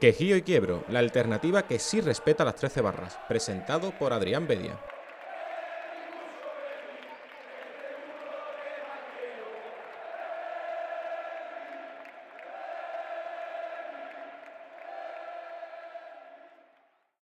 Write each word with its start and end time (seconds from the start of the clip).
Quejío 0.00 0.36
y 0.36 0.42
Quiebro, 0.42 0.84
la 0.90 0.98
alternativa 0.98 1.66
que 1.66 1.78
sí 1.78 2.02
respeta 2.02 2.44
las 2.44 2.56
13 2.56 2.82
barras, 2.82 3.18
presentado 3.28 3.92
por 3.92 4.12
Adrián 4.12 4.46
Bedia. 4.46 4.78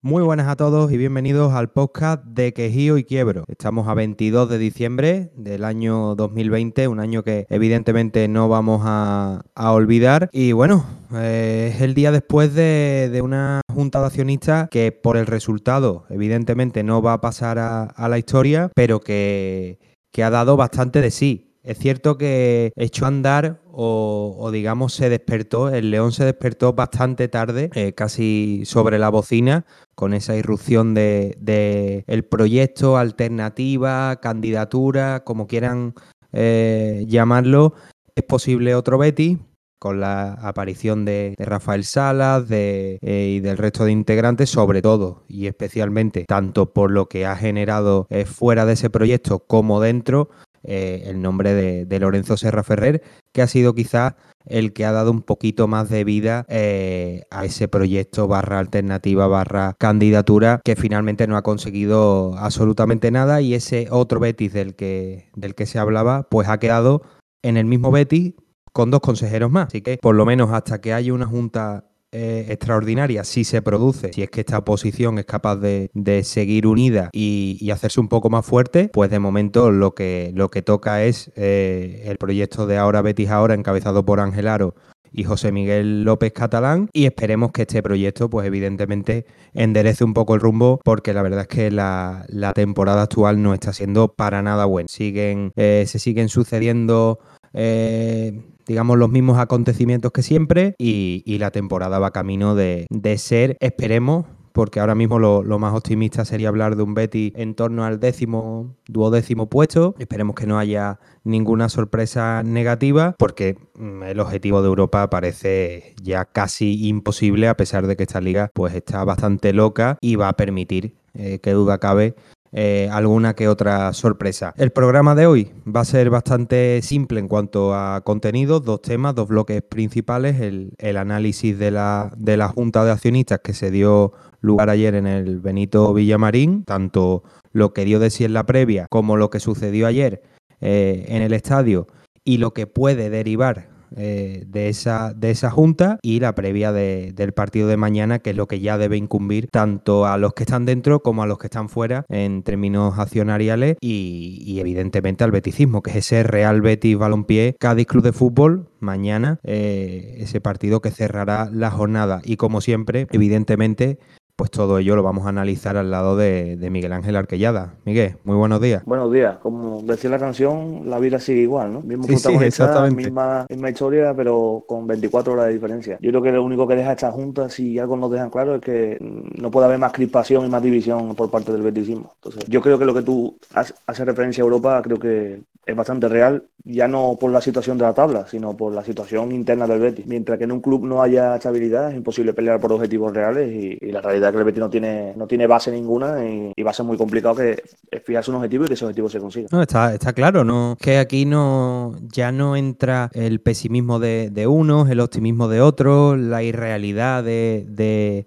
Muy 0.03 0.23
buenas 0.23 0.47
a 0.47 0.55
todos 0.55 0.91
y 0.91 0.97
bienvenidos 0.97 1.53
al 1.53 1.69
podcast 1.69 2.25
de 2.25 2.53
Quejío 2.53 2.97
y 2.97 3.03
Quiebro. 3.03 3.43
Estamos 3.47 3.87
a 3.87 3.93
22 3.93 4.49
de 4.49 4.57
diciembre 4.57 5.31
del 5.35 5.63
año 5.63 6.15
2020, 6.15 6.87
un 6.87 6.99
año 6.99 7.21
que 7.21 7.45
evidentemente 7.51 8.27
no 8.27 8.49
vamos 8.49 8.81
a, 8.83 9.43
olvidar. 9.55 10.27
Y 10.31 10.53
bueno, 10.53 10.83
eh, 11.13 11.73
es 11.75 11.81
el 11.81 11.93
día 11.93 12.11
después 12.11 12.55
de, 12.55 13.21
una 13.23 13.61
junta 13.71 13.99
de 13.99 14.07
accionistas 14.07 14.69
que 14.71 14.91
por 14.91 15.17
el 15.17 15.27
resultado 15.27 16.05
evidentemente 16.09 16.81
no 16.81 17.03
va 17.03 17.13
a 17.13 17.21
pasar 17.21 17.59
a, 17.59 18.07
la 18.09 18.17
historia, 18.17 18.71
pero 18.73 19.01
que, 19.01 19.77
que 20.11 20.23
ha 20.23 20.31
dado 20.31 20.57
bastante 20.57 20.99
de 20.99 21.11
sí. 21.11 21.50
Es 21.63 21.77
cierto 21.77 22.17
que 22.17 22.73
echó 22.75 23.05
a 23.05 23.09
andar 23.09 23.61
o, 23.71 24.49
digamos 24.51 24.93
se 24.93 25.09
despertó, 25.09 25.69
el 25.69 25.91
león 25.91 26.11
se 26.11 26.25
despertó 26.25 26.73
bastante 26.73 27.27
tarde, 27.27 27.69
eh, 27.75 27.93
casi 27.93 28.63
sobre 28.65 28.97
la 28.97 29.09
bocina, 29.09 29.65
con 29.93 30.13
esa 30.13 30.35
irrupción 30.35 30.93
de, 30.95 32.03
el 32.07 32.25
proyecto, 32.25 32.97
alternativa, 32.97 34.19
candidatura, 34.21 35.23
como 35.23 35.45
quieran 35.47 35.93
eh, 36.33 37.05
llamarlo. 37.07 37.75
Es 38.15 38.23
posible 38.23 38.73
otro 38.73 38.97
Betty, 38.97 39.37
con 39.77 39.99
la 39.99 40.33
aparición 40.33 41.05
de, 41.05 41.35
Rafael 41.37 41.83
Salas 41.83 42.49
de, 42.49 42.97
eh, 43.01 43.35
y 43.37 43.39
del 43.39 43.57
resto 43.57 43.85
de 43.85 43.91
integrantes, 43.91 44.49
sobre 44.49 44.81
todo 44.81 45.25
y 45.27 45.45
especialmente, 45.45 46.25
tanto 46.27 46.73
por 46.73 46.89
lo 46.89 47.07
que 47.07 47.27
ha 47.27 47.35
generado 47.35 48.07
fuera 48.25 48.65
de 48.65 48.73
ese 48.73 48.89
proyecto 48.89 49.39
como 49.39 49.79
dentro, 49.79 50.29
eh, 50.63 51.03
el 51.05 51.21
nombre 51.21 51.53
de, 51.53 51.99
Lorenzo 51.99 52.37
Serra 52.37 52.63
Ferrer, 52.63 53.01
que 53.31 53.41
ha 53.41 53.47
sido 53.47 53.73
quizás 53.75 54.15
el 54.45 54.73
que 54.73 54.85
ha 54.85 54.91
dado 54.91 55.11
un 55.11 55.21
poquito 55.21 55.67
más 55.67 55.89
de 55.89 56.03
vida 56.03 56.45
eh, 56.49 57.23
a 57.29 57.45
ese 57.45 57.67
proyecto 57.67 58.27
barra 58.27 58.57
alternativa 58.57 59.27
barra 59.27 59.75
candidatura 59.77 60.61
que 60.63 60.75
finalmente 60.75 61.27
no 61.27 61.37
ha 61.37 61.43
conseguido 61.43 62.35
absolutamente 62.37 63.11
nada 63.11 63.41
y 63.41 63.53
ese 63.53 63.87
otro 63.91 64.19
Betis 64.19 64.53
del 64.53 64.75
que, 64.75 65.29
del 65.35 65.53
que 65.53 65.67
se 65.67 65.77
hablaba 65.77 66.23
pues 66.23 66.49
ha 66.49 66.57
quedado 66.57 67.03
en 67.43 67.57
el 67.57 67.65
mismo 67.65 67.91
Betis 67.91 68.33
con 68.73 68.89
dos 68.89 69.01
consejeros 69.01 69.51
más. 69.51 69.67
Así 69.67 69.81
que 69.81 69.97
por 69.97 70.15
lo 70.15 70.25
menos 70.25 70.51
hasta 70.51 70.81
que 70.81 70.93
haya 70.93 71.13
una 71.13 71.27
junta 71.27 71.90
extraordinaria 72.11 73.23
si 73.23 73.43
se 73.43 73.61
produce, 73.61 74.11
si 74.13 74.23
es 74.23 74.29
que 74.29 74.41
esta 74.41 74.57
oposición 74.57 75.17
es 75.19 75.25
capaz 75.25 75.57
de, 75.57 75.89
seguir 76.23 76.67
unida 76.67 77.09
y, 77.13 77.69
hacerse 77.71 78.01
un 78.01 78.09
poco 78.09 78.29
más 78.29 78.45
fuerte, 78.45 78.89
pues 78.91 79.09
de 79.09 79.19
momento 79.19 79.71
lo 79.71 79.95
que, 79.95 80.31
lo 80.35 80.49
que 80.49 80.61
toca 80.61 81.03
es 81.03 81.31
eh, 81.35 82.03
el 82.05 82.17
proyecto 82.17 82.67
de 82.67 82.77
Ahora 82.77 83.01
Betis 83.01 83.29
Ahora, 83.29 83.53
encabezado 83.53 84.05
por 84.05 84.19
Ángel 84.19 84.47
Aro 84.47 84.75
y 85.11 85.23
José 85.23 85.51
Miguel 85.51 86.03
López 86.03 86.31
Catalán 86.33 86.89
y 86.93 87.05
esperemos 87.05 87.51
que 87.51 87.63
este 87.63 87.83
proyecto 87.83 88.29
pues 88.29 88.47
evidentemente 88.47 89.25
enderece 89.53 90.03
un 90.03 90.13
poco 90.13 90.35
el 90.35 90.41
rumbo 90.41 90.79
porque 90.83 91.13
la 91.13 91.21
verdad 91.21 91.41
es 91.41 91.47
que 91.47 91.71
la, 91.71 92.25
temporada 92.55 93.03
actual 93.03 93.41
no 93.41 93.53
está 93.53 93.73
siendo 93.73 94.13
para 94.13 94.41
nada 94.41 94.65
buena. 94.65 94.87
Siguen, 94.89 95.51
eh, 95.55 95.85
se 95.87 95.99
siguen 95.99 96.29
sucediendo 96.29 97.19
digamos, 97.53 98.97
los 98.97 99.09
mismos 99.09 99.37
acontecimientos 99.37 100.11
que 100.11 100.23
siempre 100.23 100.75
y, 100.77 101.37
la 101.39 101.51
temporada 101.51 101.99
va 101.99 102.11
camino 102.11 102.55
de, 102.55 102.87
ser, 103.17 103.57
esperemos, 103.59 104.25
porque 104.53 104.79
ahora 104.79 104.95
mismo 104.95 105.19
lo, 105.19 105.59
más 105.59 105.73
optimista 105.73 106.25
sería 106.25 106.49
hablar 106.49 106.75
de 106.75 106.83
un 106.83 106.93
Betty 106.93 107.33
en 107.35 107.55
torno 107.55 107.83
al 107.83 107.99
décimo, 107.99 108.75
duodécimo 108.87 109.49
puesto. 109.49 109.95
Esperemos 109.97 110.35
que 110.35 110.45
no 110.45 110.59
haya 110.59 110.99
ninguna 111.23 111.69
sorpresa 111.69 112.43
negativa, 112.43 113.15
porque 113.17 113.57
mm, 113.75 114.03
el 114.03 114.19
objetivo 114.19 114.61
de 114.61 114.67
Europa 114.67 115.09
parece 115.09 115.95
ya 116.01 116.25
casi 116.25 116.87
imposible, 116.87 117.47
a 117.47 117.57
pesar 117.57 117.87
de 117.87 117.95
que 117.95 118.03
esta 118.03 118.21
liga 118.21 118.51
pues 118.53 118.75
está 118.75 119.03
bastante 119.03 119.53
loca 119.53 119.97
y 120.01 120.15
va 120.15 120.29
a 120.29 120.33
permitir, 120.33 120.95
eh, 121.13 121.39
que 121.39 121.51
duda 121.51 121.79
cabe, 121.79 122.15
eh, 122.53 122.89
alguna 122.91 123.33
que 123.33 123.47
otra 123.47 123.93
sorpresa. 123.93 124.53
El 124.57 124.71
programa 124.71 125.15
de 125.15 125.25
hoy 125.25 125.51
va 125.65 125.81
a 125.81 125.85
ser 125.85 126.09
bastante 126.09 126.81
simple 126.81 127.19
en 127.19 127.27
cuanto 127.27 127.73
a 127.73 128.01
contenidos, 128.01 128.63
dos 128.65 128.81
temas, 128.81 129.15
dos 129.15 129.29
bloques 129.29 129.61
principales, 129.61 130.41
el, 130.41 130.97
análisis 130.97 131.57
de 131.57 131.71
la, 131.71 132.11
de 132.17 132.35
la 132.35 132.49
Junta 132.49 132.83
de 132.83 132.91
Accionistas 132.91 133.39
que 133.41 133.53
se 133.53 133.71
dio 133.71 134.11
lugar 134.41 134.69
ayer 134.69 134.95
en 134.95 135.07
el 135.07 135.39
Benito 135.39 135.93
Villamarín, 135.93 136.65
tanto 136.65 137.23
lo 137.53 137.73
que 137.73 137.85
dio 137.85 137.99
de 137.99 138.09
sí 138.09 138.25
en 138.25 138.33
la 138.33 138.45
previa 138.45 138.87
como 138.89 139.15
lo 139.15 139.29
que 139.29 139.39
sucedió 139.39 139.87
ayer 139.87 140.21
eh, 140.59 141.05
en 141.07 141.21
el 141.21 141.33
estadio 141.33 141.87
y 142.23 142.37
lo 142.37 142.53
que 142.53 142.67
puede 142.67 143.09
derivar 143.09 143.69
eh, 143.95 144.43
de, 144.47 144.69
esa, 144.69 145.13
de 145.13 145.31
esa 145.31 145.51
junta 145.51 145.99
y 146.01 146.19
la 146.19 146.35
previa 146.35 146.71
del 146.71 147.33
partido 147.33 147.67
de 147.67 147.77
mañana, 147.77 148.19
que 148.19 148.31
es 148.31 148.35
lo 148.35 148.47
que 148.47 148.59
ya 148.59 148.77
debe 148.77 148.97
incumbir 148.97 149.47
tanto 149.51 150.05
a 150.05 150.17
los 150.17 150.33
que 150.33 150.43
están 150.43 150.65
dentro 150.65 151.01
como 151.01 151.23
a 151.23 151.27
los 151.27 151.37
que 151.37 151.47
están 151.47 151.69
fuera 151.69 152.05
en 152.09 152.43
términos 152.43 152.97
accionariales 152.99 153.77
y, 153.81 154.59
evidentemente 154.59 155.23
al 155.23 155.31
beticismo, 155.31 155.81
que 155.81 155.91
es 155.91 155.97
ese 155.97 156.23
Real 156.23 156.61
Betis 156.61 156.97
Balompié 156.97 157.55
Cádiz 157.59 157.87
Club 157.87 158.03
de 158.03 158.13
Fútbol 158.13 158.69
mañana, 158.79 159.39
eh, 159.43 160.15
ese 160.17 160.41
partido 160.41 160.81
que 160.81 160.91
cerrará 160.91 161.49
la 161.51 161.71
jornada. 161.71 162.21
Y 162.23 162.37
como 162.37 162.61
siempre, 162.61 163.07
evidentemente 163.11 163.99
pues 164.41 164.49
todo 164.49 164.79
ello 164.79 164.95
lo 164.95 165.03
vamos 165.03 165.27
a 165.27 165.29
analizar 165.29 165.77
al 165.77 165.91
lado 165.91 166.17
de, 166.17 166.57
Miguel 166.71 166.93
Ángel 166.93 167.15
Arquellada. 167.15 167.75
Miguel, 167.85 168.15
muy 168.23 168.35
buenos 168.35 168.59
días. 168.59 168.83
Buenos 168.85 169.13
días. 169.13 169.37
Como 169.37 169.83
decía 169.83 170.09
la 170.09 170.17
canción, 170.17 170.89
la 170.89 170.97
vida 170.97 171.19
sigue 171.19 171.41
igual, 171.41 171.73
¿no? 171.73 171.81
Mismo 171.81 172.07
protagonista, 172.07 172.89
misma, 172.89 173.45
misma 173.47 173.69
historia, 173.69 174.15
pero 174.15 174.63
con 174.67 174.87
24 174.87 175.33
horas 175.33 175.45
de 175.45 175.53
diferencia. 175.53 175.99
Yo 176.01 176.09
creo 176.09 176.23
que 176.23 176.31
lo 176.31 176.43
único 176.43 176.67
que 176.67 176.75
deja 176.75 176.93
esta 176.93 177.11
junta, 177.11 177.49
si 177.49 177.77
algo 177.77 177.95
nos 177.97 178.09
dejan 178.09 178.31
claro, 178.31 178.55
es 178.55 178.61
que 178.61 178.97
no 178.99 179.51
puede 179.51 179.67
haber 179.67 179.77
más 179.77 179.91
crispación 179.91 180.47
y 180.47 180.49
más 180.49 180.63
división 180.63 181.13
por 181.13 181.29
parte 181.29 181.51
del 181.51 181.61
beticismo. 181.61 182.11
Entonces, 182.15 182.43
yo 182.49 182.63
creo 182.63 182.79
que 182.79 182.85
lo 182.85 182.95
que 182.95 183.03
tú 183.03 183.37
haces 183.53 183.75
referencia 184.07 184.43
a 184.43 184.45
Europa, 184.45 184.81
creo 184.81 184.97
que 184.97 185.43
es 185.65 185.75
bastante 185.75 186.07
real, 186.07 186.43
ya 186.63 186.87
no 186.87 187.17
por 187.19 187.31
la 187.31 187.41
situación 187.41 187.77
de 187.77 187.83
la 187.83 187.93
tabla, 187.93 188.25
sino 188.27 188.57
por 188.57 188.73
la 188.73 188.83
situación 188.83 189.31
interna 189.31 189.67
del 189.67 189.79
Betis. 189.79 190.07
Mientras 190.07 190.37
que 190.37 190.45
en 190.45 190.51
un 190.51 190.61
club 190.61 190.85
no 190.85 191.01
haya 191.01 191.35
estabilidad, 191.35 191.91
es 191.91 191.97
imposible 191.97 192.33
pelear 192.33 192.59
por 192.59 192.71
objetivos 192.73 193.13
reales 193.13 193.51
y, 193.51 193.91
la 193.91 194.01
realidad 194.01 194.29
es 194.29 194.33
que 194.33 194.39
el 194.39 194.45
Betis 194.45 194.59
no 194.59 194.69
tiene, 194.69 195.13
no 195.15 195.27
tiene 195.27 195.47
base 195.47 195.71
ninguna 195.71 196.25
y, 196.25 196.63
va 196.63 196.71
a 196.71 196.73
ser 196.73 196.85
muy 196.85 196.97
complicado 196.97 197.35
que 197.35 197.61
fijarse 198.03 198.31
un 198.31 198.37
objetivo 198.37 198.65
y 198.65 198.67
que 198.67 198.73
ese 198.75 198.85
objetivo 198.85 199.09
se 199.09 199.19
consiga. 199.19 199.47
No, 199.51 199.61
está, 199.61 199.93
está 199.93 200.13
claro, 200.13 200.43
no 200.43 200.77
que 200.79 200.97
aquí 200.97 201.25
no 201.25 201.95
ya 202.01 202.31
no 202.31 202.55
entra 202.55 203.09
el 203.13 203.41
pesimismo 203.41 203.99
de, 203.99 204.29
de 204.29 204.47
unos, 204.47 204.89
el 204.89 204.99
optimismo 204.99 205.47
de 205.47 205.61
otros, 205.61 206.17
la 206.17 206.43
irrealidad 206.43 207.23
de 207.23 208.25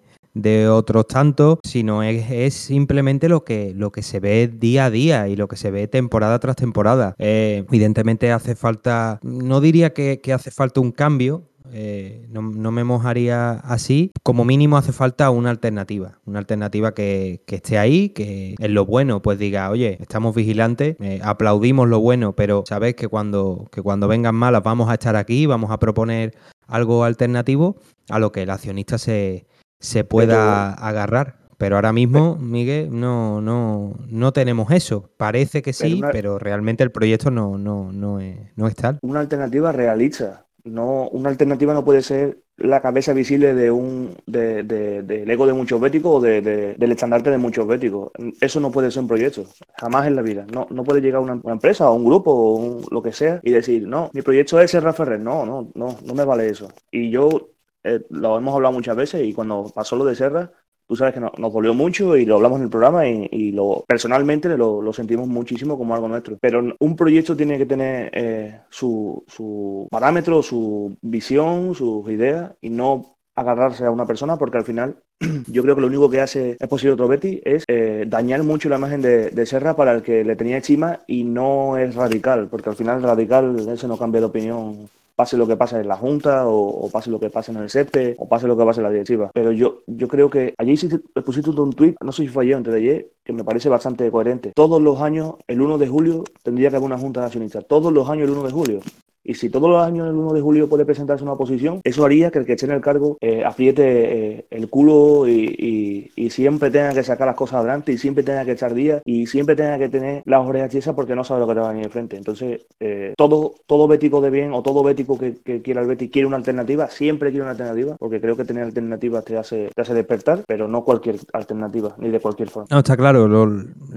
otros 0.68 1.06
tantos, 1.06 1.58
sino 1.62 2.02
es, 2.02 2.54
simplemente 2.54 3.28
lo 3.28 3.44
que, 3.44 3.72
lo 3.74 3.92
que 3.92 4.02
se 4.02 4.20
ve 4.20 4.48
día 4.48 4.86
a 4.86 4.90
día 4.90 5.28
y 5.28 5.36
lo 5.36 5.48
que 5.48 5.56
se 5.56 5.70
ve 5.70 5.88
temporada 5.88 6.38
tras 6.38 6.56
temporada. 6.56 7.14
Eh, 7.18 7.64
evidentemente 7.68 8.32
hace 8.32 8.54
falta, 8.54 9.20
no 9.22 9.60
diría 9.60 9.92
que, 9.92 10.20
hace 10.34 10.50
falta 10.50 10.80
un 10.80 10.92
cambio, 10.92 11.50
eh, 11.72 12.26
no, 12.30 12.42
me 12.42 12.84
mojaría 12.84 13.52
así. 13.52 14.12
Como 14.22 14.44
mínimo 14.44 14.76
hace 14.76 14.92
falta 14.92 15.30
una 15.30 15.50
alternativa, 15.50 16.18
una 16.24 16.38
alternativa 16.38 16.94
que, 16.94 17.42
esté 17.46 17.78
ahí, 17.78 18.10
que 18.10 18.54
en 18.58 18.74
lo 18.74 18.84
bueno 18.84 19.22
pues 19.22 19.38
diga, 19.38 19.70
oye, 19.70 19.96
estamos 20.00 20.34
vigilantes, 20.34 20.96
eh, 21.00 21.20
aplaudimos 21.22 21.88
lo 21.88 22.00
bueno, 22.00 22.34
pero 22.34 22.64
sabes 22.66 22.94
que 22.94 23.08
cuando, 23.08 23.66
que 23.72 23.82
cuando 23.82 24.08
vengan 24.08 24.34
malas 24.34 24.62
vamos 24.62 24.88
a 24.90 24.94
estar 24.94 25.16
aquí, 25.16 25.46
vamos 25.46 25.70
a 25.70 25.78
proponer 25.78 26.34
algo 26.66 27.04
alternativo 27.04 27.76
a 28.08 28.18
lo 28.18 28.32
que 28.32 28.42
el 28.42 28.50
accionista 28.50 28.98
se, 28.98 29.46
se 29.84 30.02
pueda 30.04 30.72
agarrar. 30.72 31.36
Pero 31.58 31.76
ahora 31.76 31.92
mismo, 31.92 32.36
Miguel, 32.36 32.88
no, 32.90 33.40
no, 33.40 33.94
no 34.08 34.32
tenemos 34.32 34.70
eso. 34.72 35.10
Parece 35.16 35.62
que 35.62 35.72
sí, 35.72 36.00
pero, 36.10 36.38
realmente 36.38 36.82
el 36.82 36.90
proyecto 36.90 37.30
no, 37.30 37.58
no, 37.58 37.92
no, 37.92 38.18
es, 38.18 38.36
no 38.56 38.66
es 38.66 38.74
tal. 38.74 38.98
Una 39.02 39.20
alternativa 39.20 39.70
realista. 39.70 40.46
No, 40.64 41.08
una 41.08 41.28
alternativa 41.28 41.74
no 41.74 41.84
puede 41.84 42.00
ser 42.02 42.38
la 42.56 42.80
cabeza 42.80 43.12
visible 43.12 43.54
de 43.54 43.70
un 43.70 44.16
de, 44.26 44.62
del 44.62 45.30
ego 45.30 45.46
de 45.46 45.52
muchos 45.52 45.78
béticos 45.78 46.16
o 46.16 46.20
del 46.20 46.92
estandarte 46.92 47.30
de 47.30 47.36
muchos 47.36 47.66
béticos. 47.66 48.10
Eso 48.40 48.60
no 48.60 48.70
puede 48.70 48.90
ser 48.90 49.02
un 49.02 49.08
proyecto, 49.08 49.44
jamás 49.76 50.06
en 50.06 50.16
la 50.16 50.22
vida. 50.22 50.46
No, 50.52 50.66
no 50.70 50.82
puede 50.82 51.02
llegar 51.02 51.20
una, 51.20 51.38
una 51.42 51.52
empresa 51.52 51.90
o 51.90 51.94
un 51.94 52.06
grupo 52.06 52.32
o 52.32 52.80
lo 52.90 53.02
que 53.02 53.12
sea 53.12 53.40
y 53.42 53.50
decir, 53.50 53.86
no, 53.86 54.10
mi 54.14 54.22
proyecto 54.22 54.58
es 54.58 54.70
ser 54.70 54.90
Ferrer. 54.94 55.20
No, 55.20 55.44
no, 55.44 55.70
no, 55.74 55.98
no 56.02 56.14
me 56.14 56.24
vale 56.24 56.48
eso. 56.48 56.68
Y 56.90 57.10
yo 57.10 57.53
eh, 57.84 58.00
lo 58.10 58.38
hemos 58.38 58.54
hablado 58.54 58.72
muchas 58.72 58.96
veces 58.96 59.24
y 59.24 59.32
cuando 59.32 59.70
pasó 59.74 59.96
lo 59.96 60.04
de 60.04 60.14
Serra, 60.14 60.50
tú 60.86 60.96
sabes 60.96 61.14
que 61.14 61.20
nos 61.20 61.52
dolió 61.52 61.74
mucho 61.74 62.16
y 62.16 62.26
lo 62.26 62.36
hablamos 62.36 62.58
en 62.58 62.64
el 62.64 62.70
programa 62.70 63.06
y, 63.06 63.52
lo 63.52 63.84
personalmente 63.86 64.48
lo, 64.56 64.92
sentimos 64.92 65.28
muchísimo 65.28 65.78
como 65.78 65.94
algo 65.94 66.08
nuestro. 66.08 66.36
Pero 66.40 66.62
un 66.78 66.96
proyecto 66.96 67.36
tiene 67.36 67.58
que 67.58 67.66
tener 67.66 68.10
eh, 68.12 68.60
su, 68.70 69.24
su 69.26 69.88
parámetro, 69.90 70.42
su 70.42 70.96
visión, 71.00 71.74
sus 71.74 72.08
ideas 72.10 72.52
y 72.60 72.70
no 72.70 73.16
agarrarse 73.36 73.84
a 73.84 73.90
una 73.90 74.06
persona 74.06 74.36
porque 74.36 74.58
al 74.58 74.64
final 74.64 74.96
yo 75.48 75.62
creo 75.62 75.74
que 75.74 75.80
lo 75.80 75.88
único 75.88 76.08
que 76.08 76.20
hace 76.20 76.56
es 76.58 76.68
posible 76.68 76.94
otro 76.94 77.08
Betty 77.08 77.40
es 77.44 77.64
eh, 77.68 78.04
dañar 78.06 78.42
mucho 78.42 78.68
la 78.68 78.76
imagen 78.76 79.02
de, 79.02 79.46
Serra 79.46 79.76
para 79.76 79.92
el 79.92 80.02
que 80.02 80.24
le 80.24 80.36
tenía 80.36 80.56
encima 80.56 81.00
y 81.06 81.24
no 81.24 81.76
es 81.76 81.94
radical, 81.94 82.48
porque 82.48 82.70
al 82.70 82.76
final 82.76 83.02
radical 83.02 83.56
ese 83.68 83.88
no 83.88 83.98
cambia 83.98 84.20
de 84.20 84.26
opinión 84.26 84.88
pase 85.16 85.36
lo 85.36 85.46
que 85.46 85.56
pase 85.56 85.80
en 85.80 85.88
la 85.88 85.96
Junta 85.96 86.46
o, 86.46 86.88
pase 86.90 87.10
lo 87.10 87.20
que 87.20 87.30
pase 87.30 87.52
en 87.52 87.58
el 87.58 87.70
SEPE 87.70 88.16
o 88.18 88.28
pase 88.28 88.46
lo 88.46 88.56
que 88.56 88.64
pase 88.64 88.80
en 88.80 88.84
la 88.84 88.90
directiva. 88.90 89.30
Pero 89.32 89.52
yo, 89.52 89.82
yo 89.86 90.08
creo 90.08 90.28
que 90.28 90.54
sí 90.76 90.88
pusiste 91.24 91.50
un 91.50 91.72
tweet, 91.72 91.94
no 92.02 92.12
sé 92.12 92.22
si 92.22 92.28
fue 92.28 92.44
ayer 92.44 92.56
antes 92.56 92.72
de 92.72 92.78
ayer, 92.80 93.10
que 93.24 93.32
me 93.32 93.44
parece 93.44 93.68
bastante 93.68 94.10
coherente. 94.10 94.52
Todos 94.54 94.80
los 94.82 95.00
años, 95.00 95.34
el 95.46 95.60
1 95.60 95.78
de 95.78 95.88
julio, 95.88 96.24
tendría 96.42 96.70
que 96.70 96.76
haber 96.76 96.86
una 96.86 96.98
Junta 96.98 97.20
Nacionalista. 97.20 97.62
Todos 97.62 97.92
los 97.92 98.08
años, 98.10 98.28
el 98.28 98.36
1 98.36 98.42
de 98.44 98.52
julio. 98.52 98.80
Y 99.24 99.34
si 99.34 99.48
todos 99.48 99.70
los 99.70 99.82
años 99.82 100.06
el 100.06 100.14
1 100.14 100.34
de 100.34 100.40
julio 100.42 100.68
puede 100.68 100.84
presentarse 100.84 101.24
una 101.24 101.32
oposición, 101.32 101.80
eso 101.82 102.04
haría 102.04 102.30
que 102.30 102.38
el 102.38 102.44
que 102.44 102.52
esté 102.52 102.66
en 102.66 102.72
el 102.72 102.82
cargo 102.82 103.16
eh, 103.22 103.42
apriete 103.44 104.36
eh, 104.36 104.46
el 104.50 104.68
culo 104.68 105.26
y, 105.26 106.10
siempre 106.34 106.68
tenga 106.68 106.92
que 106.92 107.04
sacar 107.04 107.28
las 107.28 107.36
cosas 107.36 107.60
adelante 107.60 107.92
y 107.92 107.98
siempre 107.98 108.24
tenga 108.24 108.44
que 108.44 108.52
echar 108.52 108.74
días 108.74 109.00
y 109.04 109.26
siempre 109.26 109.54
tenga 109.54 109.78
que 109.78 109.88
tener 109.88 110.22
las 110.24 110.44
orejas 110.44 110.68
tiesas 110.68 110.92
porque 110.92 111.14
no 111.14 111.22
sabe 111.22 111.40
lo 111.40 111.46
que 111.46 111.54
te 111.54 111.60
va 111.60 111.66
a 111.68 111.70
venir 111.70 111.84
enfrente. 111.84 112.16
Entonces, 112.16 112.62
eh, 112.80 113.14
todo, 113.16 113.54
todo 113.66 113.86
bético 113.86 114.20
de 114.20 114.30
bien 114.30 114.52
o 114.52 114.60
todo 114.60 114.82
bético 114.82 115.16
que, 115.16 115.34
quiera 115.62 115.80
el 115.80 115.86
Betis 115.86 116.10
quiere 116.10 116.26
una 116.26 116.36
alternativa, 116.36 116.88
siempre 116.88 117.30
quiere 117.30 117.42
una 117.42 117.52
alternativa, 117.52 117.94
porque 118.00 118.20
creo 118.20 118.36
que 118.36 118.44
tener 118.44 118.64
alternativas 118.64 119.24
te 119.24 119.36
hace, 119.36 119.70
te 119.72 119.82
hace 119.82 119.94
despertar, 119.94 120.42
pero 120.48 120.66
no 120.66 120.82
cualquier 120.82 121.20
alternativa, 121.32 121.94
ni 121.98 122.08
de 122.08 122.18
cualquier 122.18 122.48
forma. 122.48 122.66
No, 122.72 122.78
está 122.78 122.96
claro. 122.96 123.28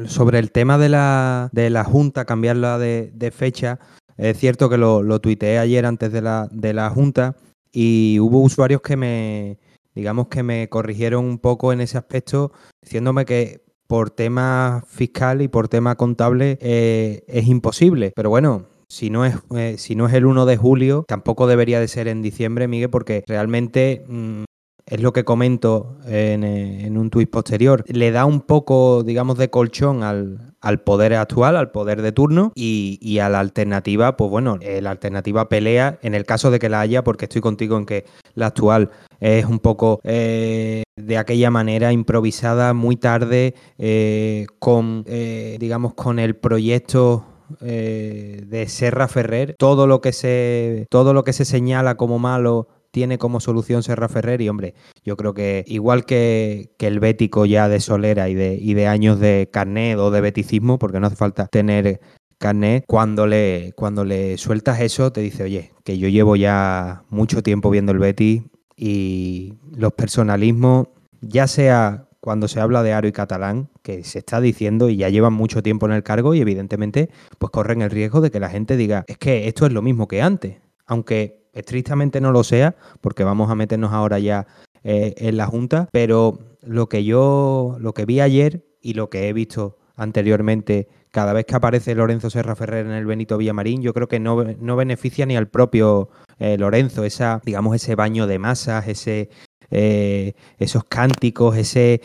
sobre 0.06 0.38
el 0.38 0.52
tema 0.52 0.78
de 0.78 0.90
la, 0.90 1.50
de 1.54 1.72
la 1.72 1.84
Junta, 1.86 2.26
cambiarla 2.26 2.78
de 2.78 3.32
fecha, 3.32 3.80
es 4.18 4.38
cierto 4.38 4.70
que 4.70 4.78
lo, 4.78 5.04
lo 5.04 5.20
tuiteé 5.20 5.60
ayer 5.60 5.86
antes 5.86 6.12
de 6.12 6.22
la, 6.22 6.48
de 6.52 6.74
la 6.74 6.90
Junta 6.90 7.36
y 7.72 8.20
hubo 8.20 8.42
usuarios 8.42 8.82
que 8.82 8.98
me, 8.98 9.60
digamos 9.94 10.28
que 10.28 10.44
me 10.44 10.70
corrigieron 10.70 11.26
un 11.26 11.40
poco 11.40 11.74
en 11.74 11.82
ese 11.82 11.98
aspecto, 11.98 12.52
diciéndome 12.82 13.26
que 13.26 13.66
por 13.88 14.10
tema 14.10 14.84
fiscal 14.88 15.42
y 15.42 15.48
por 15.48 15.70
tema 15.70 15.96
contable 15.96 16.58
eh, 16.62 17.24
es 17.28 17.48
imposible. 17.48 18.12
Pero 18.16 18.30
bueno, 18.30 18.68
si 18.90 19.10
no, 19.10 19.26
es, 19.26 19.36
eh, 19.56 19.76
si 19.78 19.96
no 19.96 20.08
es 20.08 20.14
el 20.14 20.26
1 20.26 20.46
de 20.46 20.58
julio, 20.58 21.06
tampoco 21.08 21.48
debería 21.48 21.80
de 21.80 21.88
ser 21.88 22.08
en 22.08 22.22
diciembre, 22.22 22.68
Miguel, 22.68 22.90
porque 22.90 23.24
realmente 23.28 24.06
mm, 24.08 24.44
es 24.86 25.02
lo 25.02 25.14
que 25.14 25.24
comento 25.24 25.98
en, 26.06 26.44
en 26.44 26.98
un 26.98 27.10
tuit 27.10 27.30
posterior. 27.30 27.84
Le 27.88 28.12
da 28.12 28.26
un 28.26 28.42
poco, 28.42 29.04
digamos, 29.04 29.38
de 29.38 29.50
colchón 29.50 30.04
al, 30.04 30.56
al 30.68 30.82
poder 30.82 31.14
actual, 31.14 31.56
al 31.56 31.72
poder 31.72 32.02
de 32.02 32.12
turno 32.12 32.52
y, 32.54 33.20
a 33.20 33.30
la 33.30 33.40
alternativa, 33.40 34.18
pues 34.18 34.30
bueno, 34.30 34.58
eh, 34.60 34.82
la 34.82 34.92
alternativa 34.92 35.48
pelea 35.48 35.98
en 36.02 36.14
el 36.14 36.26
caso 36.26 36.52
de 36.52 36.60
que 36.60 36.68
la 36.68 36.82
haya, 36.82 37.06
porque 37.06 37.24
estoy 37.24 37.40
contigo 37.40 37.78
en 37.78 37.86
que 37.86 38.04
la 38.36 38.48
actual 38.48 38.90
es 39.22 39.46
un 39.46 39.60
poco 39.60 40.02
eh, 40.04 40.84
de 40.98 41.18
aquella 41.18 41.52
manera 41.52 41.94
improvisada, 41.94 42.74
muy 42.74 42.98
tarde, 42.98 43.56
eh, 43.78 44.46
con, 44.60 45.06
digamos, 45.06 45.94
con 45.94 46.20
el 46.20 46.36
proyecto 46.36 47.24
de 47.62 48.66
Serra 48.68 49.08
Ferrer, 49.08 49.56
todo 49.58 49.88
lo 49.88 50.02
que 50.02 50.12
se, 50.12 50.86
todo 50.90 51.14
lo 51.14 51.24
que 51.24 51.32
se 51.32 51.46
señala 51.46 51.96
como 51.96 52.20
malo 52.20 52.68
tiene 52.98 53.20
como 53.20 53.40
solución 53.40 53.84
Serra 53.84 54.10
Ferrer 54.10 54.42
y 54.42 54.50
hombre, 54.50 54.74
yo 55.06 55.16
creo 55.18 55.36
que 55.36 55.64
igual 55.68 56.04
que, 56.04 56.72
el 56.80 57.00
bético 57.00 57.46
ya 57.46 57.70
de 57.70 57.80
solera 57.80 58.28
y 58.28 58.34
de, 58.34 58.88
años 58.88 59.20
de 59.20 59.50
carnet 59.54 60.00
o 60.00 60.10
de 60.10 60.20
beticismo, 60.20 60.80
porque 60.80 61.00
no 61.00 61.06
hace 61.06 61.16
falta 61.16 61.46
tener 61.46 62.02
carnet, 62.40 62.86
cuando 62.88 63.28
le, 63.28 63.74
cuando 63.76 64.04
le 64.04 64.40
sueltas 64.40 64.82
eso 64.82 65.12
te 65.12 65.22
dice, 65.22 65.44
oye, 65.44 65.74
que 65.84 66.00
yo 66.00 66.10
llevo 66.10 66.36
ya 66.36 67.04
mucho 67.12 67.44
tiempo 67.44 67.70
viendo 67.70 67.92
el 67.92 68.00
Betis 68.00 68.42
y 68.76 69.54
los 69.76 69.94
personalismos, 69.94 70.88
ya 71.22 71.46
sea 71.46 72.08
cuando 72.20 72.48
se 72.48 72.60
habla 72.60 72.82
de 72.82 72.94
Aro 72.94 73.08
y 73.08 73.12
Catalán, 73.12 73.70
que 73.84 74.04
se 74.04 74.18
está 74.18 74.42
diciendo 74.42 74.90
y 74.90 74.98
ya 74.98 75.10
llevan 75.10 75.34
mucho 75.34 75.62
tiempo 75.62 75.86
en 75.86 75.92
el 75.92 76.02
cargo 76.02 76.34
y 76.34 76.42
evidentemente 76.42 77.12
pues 77.38 77.52
corren 77.52 77.84
el 77.84 77.92
riesgo 77.92 78.22
de 78.22 78.32
que 78.32 78.40
la 78.40 78.50
gente 78.50 78.76
diga, 78.76 79.04
es 79.06 79.20
que 79.20 79.48
esto 79.48 79.68
es 79.68 79.72
lo 79.72 79.84
mismo 79.84 80.08
que 80.08 80.24
antes, 80.24 80.58
aunque 80.88 81.47
estrictamente 81.58 82.22
no 82.22 82.32
lo 82.32 82.44
sea, 82.44 82.76
porque 83.02 83.24
vamos 83.24 83.50
a 83.50 83.56
meternos 83.56 83.92
ahora 83.92 84.20
ya 84.20 84.48
eh, 84.84 85.14
en 85.18 85.38
la 85.38 85.48
Junta, 85.48 85.90
pero 85.92 86.40
lo 86.62 86.88
que 86.88 87.04
yo, 87.04 87.78
lo 87.80 87.94
que 87.94 88.06
vi 88.06 88.20
ayer 88.20 88.66
y 88.82 88.94
lo 88.94 89.10
que 89.10 89.28
he 89.28 89.34
visto 89.34 89.78
anteriormente, 89.96 90.88
cada 91.12 91.34
vez 91.34 91.46
que 91.46 91.56
aparece 91.56 91.96
Lorenzo 91.96 92.30
Serra 92.30 92.56
Ferrer 92.56 92.86
en 92.86 92.92
el 92.92 93.06
Benito 93.06 93.38
Villamarín, 93.38 93.82
yo 93.82 93.94
creo 93.94 94.08
que 94.08 94.20
no, 94.20 94.44
no 94.44 94.76
beneficia 94.76 95.26
ni 95.26 95.36
al 95.36 95.48
propio 95.48 96.10
eh, 96.40 96.58
Lorenzo, 96.58 97.04
esa, 97.04 97.42
digamos, 97.44 97.76
ese 97.76 97.96
baño 97.96 98.28
de 98.28 98.40
masas, 98.40 98.88
ese, 98.88 99.30
eh, 99.72 100.34
esos 100.60 100.84
cánticos, 100.84 101.58
ese 101.58 102.02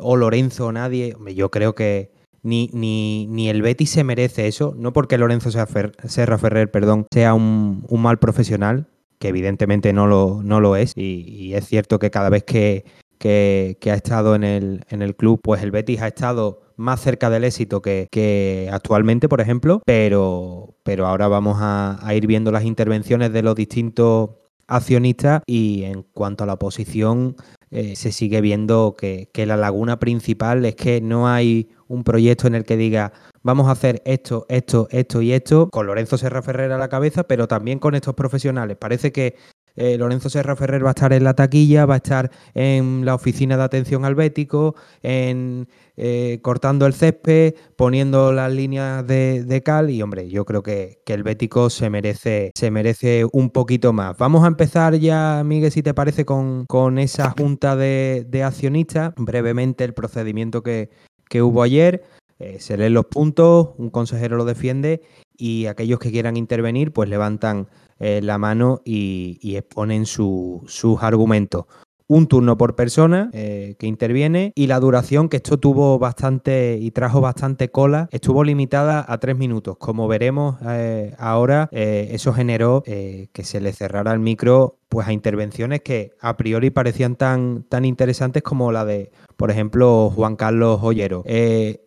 o 0.00 0.16
Lorenzo 0.16 0.68
o 0.68 0.72
nadie, 0.72 1.14
yo 1.34 1.50
creo 1.50 1.74
que 1.74 2.10
ni, 2.42 2.70
ni, 2.72 3.26
ni, 3.28 3.48
el 3.48 3.62
Betis 3.62 3.90
se 3.90 4.04
merece 4.04 4.48
eso, 4.48 4.74
no 4.76 4.92
porque 4.92 5.18
Lorenzo 5.18 5.50
Serra 5.50 6.38
Ferrer 6.38 6.70
perdón, 6.70 7.06
sea 7.12 7.34
un, 7.34 7.84
mal 7.90 8.18
profesional, 8.18 8.88
que 9.18 9.28
evidentemente 9.28 9.92
no 9.92 10.06
lo, 10.06 10.42
no 10.42 10.60
lo 10.60 10.76
es, 10.76 10.92
y, 10.96 11.54
es 11.54 11.66
cierto 11.66 11.98
que 11.98 12.10
cada 12.10 12.30
vez 12.30 12.44
que, 12.44 12.84
ha 13.24 13.94
estado 13.94 14.34
en 14.34 14.44
el, 14.44 14.84
en 14.88 15.02
el, 15.02 15.14
club, 15.14 15.40
pues 15.42 15.62
el 15.62 15.70
Betis 15.70 16.02
ha 16.02 16.08
estado 16.08 16.62
más 16.76 17.00
cerca 17.00 17.30
del 17.30 17.44
éxito 17.44 17.80
que, 17.80 18.68
actualmente, 18.72 19.28
por 19.28 19.40
ejemplo, 19.40 19.82
pero, 19.86 20.74
pero 20.82 21.06
ahora 21.06 21.28
vamos 21.28 21.58
a, 21.60 21.98
ir 22.14 22.26
viendo 22.26 22.50
las 22.50 22.64
intervenciones 22.64 23.32
de 23.32 23.42
los 23.42 23.54
distintos 23.54 24.30
accionistas 24.76 25.42
y 25.46 25.84
en 25.84 26.02
cuanto 26.02 26.44
a 26.44 26.46
la 26.46 26.54
oposición 26.54 27.36
eh, 27.70 27.96
se 27.96 28.12
sigue 28.12 28.40
viendo 28.40 28.94
que, 28.98 29.30
que 29.32 29.46
la 29.46 29.56
laguna 29.56 29.98
principal 29.98 30.64
es 30.64 30.74
que 30.74 31.00
no 31.00 31.28
hay 31.28 31.70
un 31.88 32.04
proyecto 32.04 32.46
en 32.46 32.54
el 32.54 32.64
que 32.64 32.76
diga 32.76 33.12
vamos 33.42 33.68
a 33.68 33.72
hacer 33.72 34.02
esto, 34.04 34.46
esto, 34.48 34.88
esto 34.90 35.22
y 35.22 35.32
esto, 35.32 35.68
con 35.70 35.86
Lorenzo 35.86 36.16
Serra 36.16 36.42
Ferrer 36.42 36.72
a 36.72 36.78
la 36.78 36.88
cabeza, 36.88 37.24
pero 37.24 37.48
también 37.48 37.78
con 37.78 37.94
estos 37.94 38.14
profesionales. 38.14 38.76
Parece 38.76 39.12
que 39.12 39.36
eh, 39.76 39.96
Lorenzo 39.98 40.28
Serra 40.28 40.56
Ferrer 40.56 40.84
va 40.84 40.90
a 40.90 40.92
estar 40.96 41.12
en 41.12 41.24
la 41.24 41.34
taquilla, 41.34 41.86
va 41.86 41.94
a 41.94 41.96
estar 41.98 42.30
en 42.54 43.04
la 43.04 43.14
oficina 43.14 43.56
de 43.56 43.62
atención 43.62 44.04
al 44.04 44.14
bético, 44.14 44.74
en 45.02 45.68
eh, 45.96 46.40
cortando 46.42 46.86
el 46.86 46.94
césped, 46.94 47.54
poniendo 47.76 48.32
las 48.32 48.52
líneas 48.52 49.06
de, 49.06 49.62
cal 49.64 49.90
y 49.90 50.02
hombre, 50.02 50.28
yo 50.28 50.44
creo 50.44 50.62
que, 50.62 51.00
el 51.06 51.22
bético 51.22 51.68
se 51.68 51.90
merece, 51.90 52.52
se 52.54 52.70
merece 52.70 53.26
un 53.32 53.50
poquito 53.50 53.92
más. 53.92 54.16
Vamos 54.16 54.44
a 54.44 54.46
empezar 54.46 54.94
ya, 54.94 55.42
Miguel, 55.44 55.70
si 55.70 55.82
te 55.82 55.92
parece, 55.92 56.24
con, 56.24 56.64
con 56.64 56.98
esa 56.98 57.34
junta 57.38 57.76
de, 57.76 58.24
de 58.28 58.42
accionistas. 58.42 59.12
Brevemente 59.16 59.84
el 59.84 59.92
procedimiento 59.92 60.62
que, 60.62 60.88
que 61.28 61.42
hubo 61.42 61.62
ayer. 61.62 62.02
Eh, 62.38 62.58
se 62.58 62.76
leen 62.76 62.94
los 62.94 63.06
puntos, 63.06 63.68
un 63.78 63.90
consejero 63.90 64.36
lo 64.36 64.44
defiende 64.44 65.00
y 65.36 65.66
aquellos 65.66 66.00
que 66.00 66.10
quieran 66.10 66.36
intervenir 66.36 66.92
pues 66.92 67.08
levantan 67.08 67.68
eh, 68.02 68.20
la 68.20 68.36
mano 68.36 68.80
y, 68.84 69.54
exponen 69.56 70.06
sus 70.06 71.02
argumentos 71.02 71.66
un 72.08 72.26
turno 72.26 72.58
por 72.58 72.74
persona 72.74 73.30
eh, 73.32 73.76
que 73.78 73.86
interviene 73.86 74.52
y 74.54 74.66
la 74.66 74.80
duración, 74.80 75.30
que 75.30 75.38
esto 75.38 75.58
tuvo 75.58 75.98
bastante 75.98 76.76
y 76.78 76.90
trajo 76.90 77.22
bastante 77.22 77.70
cola, 77.70 78.08
estuvo 78.10 78.44
limitada 78.44 79.02
a 79.08 79.18
tres 79.18 79.36
minutos. 79.36 79.78
Como 79.78 80.08
veremos 80.08 80.56
eh, 80.68 81.14
ahora, 81.16 81.70
eso 81.72 82.34
generó 82.34 82.82
que 82.82 83.44
se 83.44 83.60
le 83.62 83.72
cerrara 83.72 84.12
el 84.12 84.18
micro 84.18 84.76
pues 84.90 85.08
a 85.08 85.12
intervenciones 85.12 85.80
que 85.80 86.12
a 86.20 86.36
priori 86.36 86.68
parecían 86.68 87.16
tan, 87.16 87.62
tan 87.62 87.86
interesantes 87.86 88.42
como 88.42 88.72
la 88.72 88.84
de, 88.84 89.10
por 89.36 89.50
ejemplo, 89.50 90.10
Juan 90.14 90.36
Carlos 90.36 90.80
Ollero. 90.82 91.24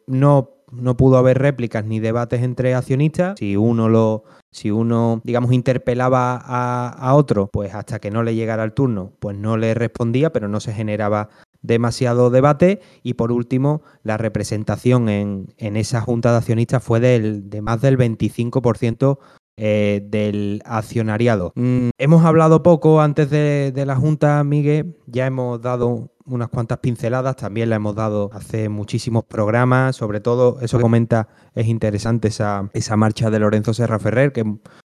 no 0.07 0.55
no 0.72 0.98
pudo 0.98 1.17
haber 1.17 1.39
réplicas 1.39 1.86
ni 1.86 2.00
debates 2.00 2.41
entre 2.41 2.74
accionistas. 2.74 3.36
Si 3.39 3.55
uno 3.55 3.89
lo, 3.89 4.24
si 4.55 4.71
uno, 4.71 5.19
digamos, 5.25 5.51
interpelaba 5.51 6.38
a, 6.38 7.13
otro, 7.13 7.47
pues 7.47 7.75
hasta 7.75 8.00
que 8.00 8.09
no 8.09 8.24
le 8.24 8.35
llegara 8.35 8.63
el 8.63 8.71
turno, 8.71 9.12
pues 9.19 9.38
no 9.38 9.57
le 9.57 9.74
respondía, 9.74 10.31
pero 10.31 10.47
no 10.47 10.62
se 10.62 10.71
generaba 10.71 11.27
demasiado 11.62 12.29
debate. 12.29 12.79
Y 13.03 13.15
por 13.15 13.33
último, 13.33 13.81
la 14.03 14.15
representación 14.15 15.09
en, 15.09 15.47
esa 15.57 16.00
junta 16.00 16.31
de 16.31 16.38
accionistas 16.38 16.81
fue 16.81 17.01
de 17.01 17.62
más 17.62 17.81
del 17.81 17.97
25% 17.97 19.19
eh, 19.57 20.01
del 20.05 20.62
accionariado. 20.65 21.53
Mm, 21.55 21.89
hemos 21.97 22.25
hablado 22.25 22.63
poco 22.63 23.01
antes 23.01 23.29
de, 23.29 23.71
de, 23.74 23.85
la 23.85 23.95
Junta, 23.95 24.43
Miguel, 24.43 24.97
ya 25.07 25.25
hemos 25.25 25.62
dado 25.62 26.12
unas 26.25 26.50
cuantas 26.50 26.79
pinceladas, 26.79 27.35
también 27.35 27.69
la 27.69 27.75
hemos 27.75 27.95
dado 27.95 28.29
hace 28.33 28.67
muchísimos 28.67 29.24
programas, 29.24 29.95
sobre 29.95 30.19
todo 30.19 30.57
eso 30.62 30.77
que 30.77 30.81
comenta 30.81 31.27
es 31.53 31.67
interesante, 31.67 32.29
esa, 32.29 32.69
esa 32.74 32.97
marcha 32.97 33.29
de 33.29 33.39
Lorenzo 33.39 33.74
Serra 33.74 34.00
Ferrer, 34.00 34.31
que 34.31 34.43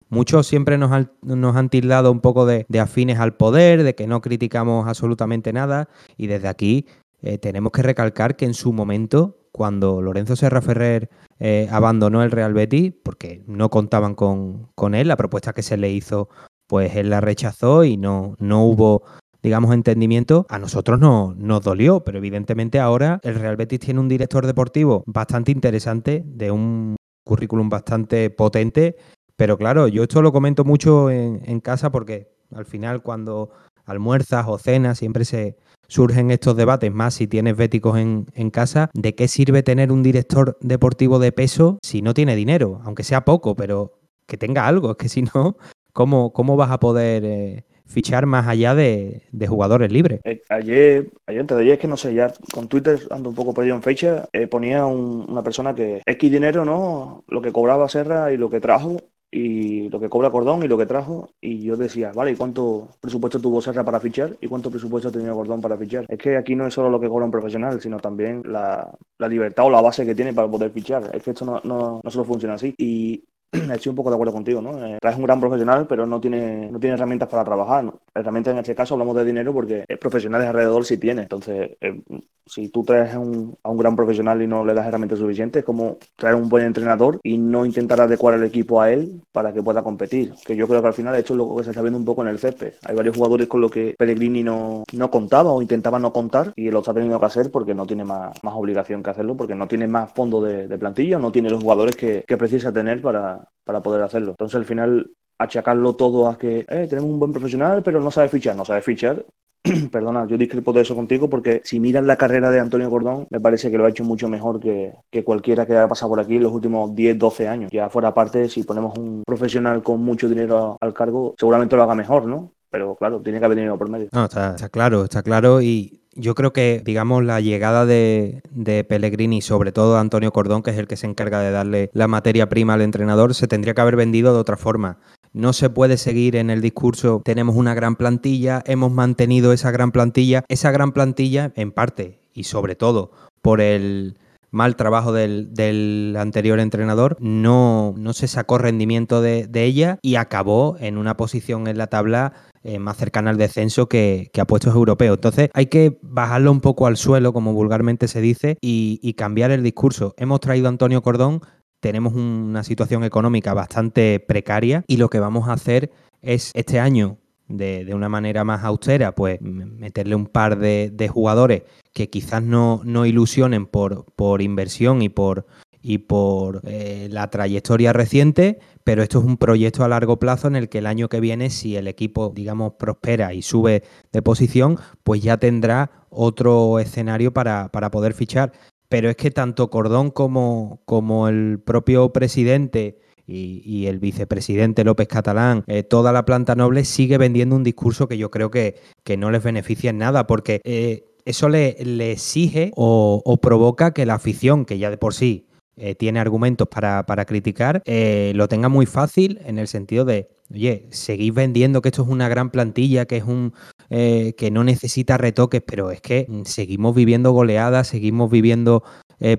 muchos 0.08 0.46
siempre 0.46 0.78
nos 0.78 0.90
han, 0.90 1.12
nos 1.22 1.56
han 1.56 1.68
tildado 1.68 2.10
un 2.10 2.20
poco 2.20 2.44
de, 2.44 2.66
afines 2.80 3.18
al 3.20 3.36
poder, 3.36 3.84
de 3.84 3.94
que 3.94 4.06
no 4.06 4.20
criticamos 4.20 4.88
absolutamente 4.88 5.52
nada, 5.52 5.88
y 6.16 6.26
desde 6.26 6.48
aquí 6.48 6.86
eh, 7.22 7.38
tenemos 7.38 7.72
que 7.72 7.82
recalcar 7.82 8.36
que 8.36 8.44
en 8.44 8.54
su 8.54 8.72
momento, 8.72 9.37
cuando 9.52 10.02
Lorenzo 10.02 10.36
Serra 10.36 10.62
Ferrer 10.62 11.10
eh, 11.38 11.68
abandonó 11.70 12.22
el 12.22 12.30
Real 12.30 12.54
Betis, 12.54 12.92
porque 13.02 13.42
no 13.46 13.70
contaban 13.70 14.14
con, 14.14 14.68
con 14.74 14.94
él, 14.94 15.08
la 15.08 15.16
propuesta 15.16 15.52
que 15.52 15.62
se 15.62 15.76
le 15.76 15.90
hizo, 15.90 16.28
pues 16.66 16.96
él 16.96 17.10
la 17.10 17.20
rechazó 17.20 17.84
y 17.84 17.96
no, 17.96 18.34
no 18.38 18.64
hubo 18.64 19.02
digamos, 19.42 19.72
entendimiento, 19.72 20.46
a 20.48 20.58
nosotros 20.58 20.98
no, 20.98 21.34
nos 21.36 21.62
dolió, 21.62 22.00
pero 22.00 22.18
evidentemente 22.18 22.80
ahora 22.80 23.20
el 23.22 23.36
Real 23.36 23.56
Betis 23.56 23.80
tiene 23.80 24.00
un 24.00 24.08
director 24.08 24.46
deportivo 24.46 25.04
bastante 25.06 25.52
interesante, 25.52 26.24
de 26.26 26.50
un 26.50 26.96
currículum 27.24 27.68
bastante 27.68 28.30
potente, 28.30 28.96
pero 29.36 29.56
claro, 29.56 29.86
yo 29.86 30.02
esto 30.02 30.22
lo 30.22 30.32
comento 30.32 30.64
mucho 30.64 31.10
en, 31.10 31.40
en 31.44 31.60
casa 31.60 31.90
porque 31.90 32.32
al 32.52 32.64
final 32.64 33.02
cuando 33.02 33.50
almuerzas 33.84 34.46
o 34.48 34.58
cenas 34.58 34.98
siempre 34.98 35.24
se 35.24 35.56
surgen 35.88 36.30
estos 36.30 36.56
debates, 36.56 36.92
más 36.92 37.14
si 37.14 37.26
tienes 37.26 37.56
béticos 37.56 37.98
en, 37.98 38.26
en, 38.34 38.50
casa, 38.50 38.90
¿de 38.94 39.14
qué 39.14 39.26
sirve 39.26 39.62
tener 39.62 39.90
un 39.90 40.02
director 40.02 40.56
deportivo 40.60 41.18
de 41.18 41.32
peso 41.32 41.78
si 41.82 42.02
no 42.02 42.14
tiene 42.14 42.36
dinero? 42.36 42.80
Aunque 42.84 43.02
sea 43.02 43.24
poco, 43.24 43.56
pero 43.56 43.98
que 44.26 44.36
tenga 44.36 44.66
algo, 44.66 44.92
es 44.92 44.96
que 44.96 45.08
si 45.08 45.22
no, 45.22 45.56
¿cómo, 45.92 46.32
cómo 46.32 46.56
vas 46.56 46.70
a 46.70 46.78
poder 46.78 47.24
eh, 47.24 47.64
fichar 47.86 48.26
más 48.26 48.46
allá 48.46 48.74
de, 48.74 49.22
de 49.32 49.46
jugadores 49.46 49.90
libres? 49.90 50.20
Eh, 50.24 50.42
ayer, 50.50 51.10
ayer, 51.26 51.40
antes 51.40 51.56
de 51.56 51.62
ayer, 51.62 51.74
es 51.74 51.80
que 51.80 51.88
no 51.88 51.96
sé, 51.96 52.14
ya 52.14 52.32
con 52.52 52.68
Twitter 52.68 53.00
ando 53.10 53.30
un 53.30 53.34
poco 53.34 53.54
perdido 53.54 53.74
en 53.74 53.82
fecha, 53.82 54.28
eh, 54.32 54.46
ponía 54.46 54.84
un, 54.84 55.26
una 55.28 55.42
persona 55.42 55.74
que 55.74 56.02
X 56.04 56.30
dinero, 56.30 56.64
¿no? 56.64 57.24
Lo 57.28 57.40
que 57.40 57.52
cobraba 57.52 57.88
Serra 57.88 58.32
y 58.32 58.36
lo 58.36 58.50
que 58.50 58.60
trajo 58.60 58.98
y 59.30 59.88
lo 59.90 60.00
que 60.00 60.08
cobra 60.08 60.30
Cordón 60.30 60.62
y 60.62 60.68
lo 60.68 60.78
que 60.78 60.86
trajo. 60.86 61.30
Y 61.40 61.62
yo 61.62 61.76
decía, 61.76 62.12
vale, 62.14 62.32
¿y 62.32 62.36
cuánto 62.36 62.88
presupuesto 63.00 63.40
tuvo 63.40 63.60
Serra 63.60 63.84
para 63.84 64.00
fichar? 64.00 64.36
¿Y 64.40 64.46
cuánto 64.48 64.70
presupuesto 64.70 65.10
tenía 65.10 65.32
Cordón 65.32 65.60
para 65.60 65.76
fichar? 65.76 66.06
Es 66.08 66.18
que 66.18 66.36
aquí 66.36 66.54
no 66.54 66.66
es 66.66 66.74
solo 66.74 66.90
lo 66.90 67.00
que 67.00 67.08
cobra 67.08 67.26
un 67.26 67.30
profesional, 67.30 67.80
sino 67.80 67.98
también 67.98 68.42
la, 68.46 68.90
la 69.18 69.28
libertad 69.28 69.66
o 69.66 69.70
la 69.70 69.80
base 69.80 70.06
que 70.06 70.14
tiene 70.14 70.32
para 70.32 70.50
poder 70.50 70.70
fichar. 70.70 71.10
Es 71.14 71.22
que 71.22 71.30
esto 71.30 71.44
no, 71.44 71.60
no, 71.64 72.00
no 72.02 72.10
solo 72.10 72.24
funciona 72.24 72.54
así. 72.54 72.74
Y 72.78 73.24
estoy 73.74 73.90
un 73.90 73.96
poco 73.96 74.10
de 74.10 74.16
acuerdo 74.16 74.32
contigo, 74.32 74.60
¿no? 74.60 74.84
Eh, 74.84 74.98
un 75.16 75.22
gran 75.22 75.40
profesional, 75.40 75.86
pero 75.86 76.06
no 76.06 76.20
tiene, 76.20 76.70
no 76.70 76.78
tiene 76.78 76.94
herramientas 76.94 77.28
para 77.28 77.44
trabajar. 77.44 77.84
¿no? 77.84 78.00
Herramientas 78.14 78.52
en 78.52 78.58
este 78.58 78.74
caso 78.74 78.94
hablamos 78.94 79.16
de 79.16 79.24
dinero 79.24 79.52
porque 79.52 79.84
profesionales 80.00 80.48
alrededor 80.48 80.84
sí 80.84 80.98
tiene. 80.98 81.22
Entonces, 81.22 81.76
eh, 81.80 82.00
si 82.46 82.68
tú 82.68 82.82
traes 82.82 83.14
a 83.14 83.18
un, 83.18 83.56
a 83.62 83.70
un, 83.70 83.78
gran 83.78 83.94
profesional 83.94 84.40
y 84.42 84.46
no 84.46 84.64
le 84.64 84.74
das 84.74 84.86
herramientas 84.86 85.18
suficientes, 85.18 85.60
es 85.60 85.64
como 85.64 85.98
traer 86.16 86.34
un 86.34 86.48
buen 86.48 86.64
entrenador 86.64 87.20
y 87.22 87.38
no 87.38 87.64
intentar 87.64 88.00
adecuar 88.00 88.34
el 88.34 88.44
equipo 88.44 88.80
a 88.80 88.90
él 88.90 89.22
para 89.32 89.52
que 89.52 89.62
pueda 89.62 89.82
competir. 89.82 90.34
Que 90.44 90.56
yo 90.56 90.66
creo 90.66 90.80
que 90.80 90.88
al 90.88 90.94
final, 90.94 91.14
hecho, 91.16 91.34
es 91.34 91.38
lo 91.38 91.56
que 91.56 91.64
se 91.64 91.70
está 91.70 91.82
viendo 91.82 91.98
un 91.98 92.04
poco 92.04 92.22
en 92.22 92.28
el 92.28 92.38
césped. 92.38 92.74
Hay 92.84 92.94
varios 92.94 93.16
jugadores 93.16 93.48
con 93.48 93.60
los 93.60 93.70
que 93.70 93.94
Pellegrini 93.98 94.42
no, 94.42 94.84
no 94.92 95.10
contaba 95.10 95.52
o 95.52 95.62
intentaba 95.62 95.98
no 95.98 96.12
contar 96.12 96.52
y 96.56 96.70
lo 96.70 96.80
está 96.80 96.94
teniendo 96.94 97.20
que 97.20 97.26
hacer 97.26 97.50
porque 97.50 97.74
no 97.74 97.86
tiene 97.86 98.04
más, 98.04 98.32
más 98.42 98.54
obligación 98.54 99.02
que 99.02 99.10
hacerlo, 99.10 99.36
porque 99.36 99.54
no 99.54 99.68
tiene 99.68 99.86
más 99.86 100.12
fondo 100.12 100.40
de, 100.42 100.68
de 100.68 100.78
plantilla, 100.78 101.18
no 101.18 101.32
tiene 101.32 101.50
los 101.50 101.62
jugadores 101.62 101.96
que, 101.96 102.24
que 102.26 102.36
precisa 102.36 102.72
tener 102.72 103.02
para, 103.02 103.37
para 103.64 103.82
poder 103.82 104.02
hacerlo. 104.02 104.30
Entonces 104.30 104.56
al 104.56 104.64
final 104.64 105.10
achacarlo 105.38 105.94
todo 105.94 106.28
a 106.28 106.36
que 106.36 106.66
eh, 106.68 106.86
tenemos 106.88 107.10
un 107.10 107.18
buen 107.18 107.32
profesional 107.32 107.82
pero 107.82 108.00
no 108.00 108.10
sabe 108.10 108.28
fichar, 108.28 108.56
no 108.56 108.64
sabe 108.64 108.82
fichar. 108.82 109.24
Perdona, 109.92 110.26
yo 110.26 110.38
discrepo 110.38 110.72
de 110.72 110.82
eso 110.82 110.94
contigo 110.94 111.28
porque 111.28 111.60
si 111.64 111.80
miras 111.80 112.04
la 112.04 112.16
carrera 112.16 112.50
de 112.50 112.60
Antonio 112.60 112.88
Cordón, 112.88 113.26
me 113.30 113.40
parece 113.40 113.70
que 113.70 113.78
lo 113.78 113.86
ha 113.86 113.90
hecho 113.90 114.04
mucho 114.04 114.28
mejor 114.28 114.60
que, 114.60 114.94
que 115.10 115.24
cualquiera 115.24 115.66
que 115.66 115.72
haya 115.72 115.88
pasado 115.88 116.10
por 116.10 116.20
aquí 116.20 116.36
en 116.36 116.44
los 116.44 116.52
últimos 116.52 116.94
10, 116.94 117.18
12 117.18 117.48
años. 117.48 117.70
Ya 117.72 117.90
fuera 117.90 118.08
aparte, 118.08 118.48
si 118.48 118.62
ponemos 118.62 118.96
un 118.98 119.22
profesional 119.26 119.82
con 119.82 120.00
mucho 120.00 120.28
dinero 120.28 120.78
al 120.80 120.94
cargo, 120.94 121.34
seguramente 121.38 121.76
lo 121.76 121.82
haga 121.82 121.94
mejor, 121.94 122.26
¿no? 122.26 122.52
Pero 122.70 122.94
claro, 122.96 123.20
tiene 123.20 123.38
que 123.38 123.44
haber 123.46 123.56
dinero 123.56 123.78
por 123.78 123.88
medio. 123.88 124.08
No, 124.12 124.24
está, 124.24 124.50
está 124.50 124.68
claro, 124.68 125.04
está 125.04 125.22
claro 125.22 125.60
y 125.62 125.97
yo 126.18 126.34
creo 126.34 126.52
que, 126.52 126.82
digamos, 126.84 127.24
la 127.24 127.40
llegada 127.40 127.86
de, 127.86 128.42
de, 128.50 128.84
Pellegrini, 128.84 129.40
sobre 129.40 129.72
todo 129.72 129.94
de 129.94 130.00
Antonio 130.00 130.32
Cordón, 130.32 130.62
que 130.62 130.70
es 130.70 130.78
el 130.78 130.88
que 130.88 130.96
se 130.96 131.06
encarga 131.06 131.40
de 131.40 131.50
darle 131.50 131.90
la 131.94 132.08
materia 132.08 132.48
prima 132.48 132.74
al 132.74 132.82
entrenador, 132.82 133.34
se 133.34 133.48
tendría 133.48 133.74
que 133.74 133.80
haber 133.80 133.96
vendido 133.96 134.32
de 134.34 134.40
otra 134.40 134.56
forma. 134.56 134.98
No 135.32 135.52
se 135.52 135.70
puede 135.70 135.96
seguir 135.96 136.36
en 136.36 136.50
el 136.50 136.60
discurso, 136.60 137.22
tenemos 137.24 137.56
una 137.56 137.74
gran 137.74 137.96
plantilla, 137.96 138.62
hemos 138.66 138.90
mantenido 138.90 139.52
esa 139.52 139.70
gran 139.70 139.92
plantilla. 139.92 140.44
Esa 140.48 140.70
gran 140.70 140.92
plantilla, 140.92 141.52
en 141.54 141.72
parte 141.72 142.18
y 142.34 142.44
sobre 142.44 142.76
todo 142.76 143.12
por 143.42 143.60
el 143.60 144.18
mal 144.50 144.76
trabajo 144.76 145.12
del, 145.12 145.52
del 145.52 146.16
anterior 146.18 146.58
entrenador, 146.60 147.16
no, 147.20 147.94
no, 147.96 148.12
se 148.12 148.28
sacó 148.28 148.58
rendimiento 148.58 149.20
de, 149.20 149.46
de, 149.46 149.64
ella 149.64 149.98
y 150.02 150.14
acabó 150.14 150.76
en 150.80 150.96
una 150.96 151.16
posición 151.16 151.66
en 151.66 151.76
la 151.76 151.88
tabla 151.88 152.32
eh, 152.62 152.78
más 152.78 152.96
cercana 152.96 153.30
al 153.30 153.38
descenso 153.38 153.88
que, 153.88 154.30
que, 154.32 154.40
a 154.40 154.46
puestos 154.46 154.74
europeos. 154.74 155.16
Entonces 155.16 155.50
hay 155.54 155.66
que 155.66 155.98
bajarlo 156.02 156.50
un 156.50 156.60
poco 156.60 156.86
al 156.86 156.96
suelo, 156.96 157.32
como 157.32 157.52
vulgarmente 157.52 158.08
se 158.08 158.20
dice, 158.20 158.58
y, 158.60 159.14
cambiar 159.14 159.50
el 159.50 159.62
discurso. 159.62 160.14
Hemos 160.16 160.40
traído 160.40 160.66
a 160.66 160.68
Antonio 160.68 161.02
Cordón, 161.02 161.40
tenemos 161.80 162.14
una 162.14 162.62
situación 162.62 163.04
económica 163.04 163.54
bastante 163.54 164.20
precaria 164.20 164.84
y 164.86 164.96
lo 164.96 165.08
que 165.08 165.20
vamos 165.20 165.48
a 165.48 165.52
hacer 165.52 165.90
es 166.22 166.50
este 166.54 166.78
año 166.78 167.18
de, 167.48 167.84
de, 167.84 167.94
una 167.94 168.08
manera 168.08 168.44
más 168.44 168.64
austera, 168.64 169.14
pues 169.14 169.40
meterle 169.40 170.14
un 170.14 170.26
par 170.26 170.58
de, 170.58 170.90
de 170.92 171.08
jugadores 171.08 171.62
que 171.92 172.10
quizás 172.10 172.42
no, 172.42 172.82
no 172.84 173.06
ilusionen 173.06 173.66
por, 173.66 174.04
por, 174.14 174.42
inversión 174.42 175.02
y 175.02 175.08
por, 175.08 175.46
y 175.82 175.98
por 175.98 176.62
eh, 176.64 177.08
la 177.10 177.30
trayectoria 177.30 177.92
reciente, 177.92 178.58
pero 178.84 179.02
esto 179.02 179.18
es 179.18 179.24
un 179.24 179.36
proyecto 179.36 179.84
a 179.84 179.88
largo 179.88 180.18
plazo 180.18 180.48
en 180.48 180.56
el 180.56 180.68
que 180.68 180.78
el 180.78 180.86
año 180.86 181.08
que 181.08 181.20
viene, 181.20 181.50
si 181.50 181.76
el 181.76 181.88
equipo, 181.88 182.32
digamos, 182.34 182.74
prospera 182.74 183.34
y 183.34 183.42
sube 183.42 183.82
de 184.12 184.22
posición, 184.22 184.78
pues 185.04 185.22
ya 185.22 185.36
tendrá 185.36 185.90
otro 186.10 186.78
escenario 186.78 187.32
para, 187.32 187.68
para 187.70 187.90
poder 187.90 188.14
fichar. 188.14 188.52
Pero 188.88 189.10
es 189.10 189.16
que 189.16 189.30
tanto 189.30 189.68
Cordón 189.68 190.10
como, 190.10 190.80
como 190.86 191.28
el 191.28 191.60
propio 191.64 192.10
presidente 192.12 192.98
y, 193.26 193.60
y, 193.62 193.86
el 193.86 193.98
vicepresidente 193.98 194.84
López 194.84 195.06
Catalán, 195.06 195.64
eh, 195.66 195.82
toda 195.82 196.12
la 196.12 196.24
planta 196.24 196.54
noble 196.54 196.86
sigue 196.86 197.18
vendiendo 197.18 197.54
un 197.54 197.64
discurso 197.64 198.08
que 198.08 198.16
yo 198.16 198.30
creo 198.30 198.50
que, 198.50 198.76
que 199.04 199.18
no 199.18 199.30
les 199.30 199.42
beneficia 199.42 199.90
en 199.90 199.98
nada, 199.98 200.26
porque 200.26 200.62
eh, 200.64 201.04
eso 201.26 201.50
le, 201.50 201.76
le 201.84 202.12
exige 202.12 202.72
o, 202.74 203.20
o, 203.22 203.36
provoca 203.36 203.92
que 203.92 204.06
la 204.06 204.14
afición, 204.14 204.64
que 204.64 204.78
ya 204.78 204.88
de 204.88 204.96
por 204.96 205.12
sí 205.12 205.47
eh, 205.78 205.94
tiene 205.94 206.20
argumentos 206.20 206.68
para, 206.68 207.04
para 207.06 207.24
criticar, 207.24 207.82
eh, 207.84 208.32
lo 208.34 208.48
tenga 208.48 208.68
muy 208.68 208.86
fácil 208.86 209.40
en 209.44 209.58
el 209.58 209.68
sentido 209.68 210.04
de, 210.04 210.28
oye, 210.52 210.86
seguís 210.90 211.32
vendiendo 211.32 211.80
que 211.82 211.88
esto 211.88 212.02
es 212.02 212.08
una 212.08 212.28
gran 212.28 212.50
plantilla, 212.50 213.06
que 213.06 213.16
es 213.16 213.24
un 213.24 213.52
eh, 213.90 214.34
que 214.36 214.50
no 214.50 214.64
necesita 214.64 215.16
retoques, 215.16 215.62
pero 215.66 215.90
es 215.90 216.00
que 216.00 216.26
seguimos 216.44 216.94
viviendo 216.94 217.32
goleadas, 217.32 217.88
seguimos 217.88 218.30
viviendo 218.30 218.82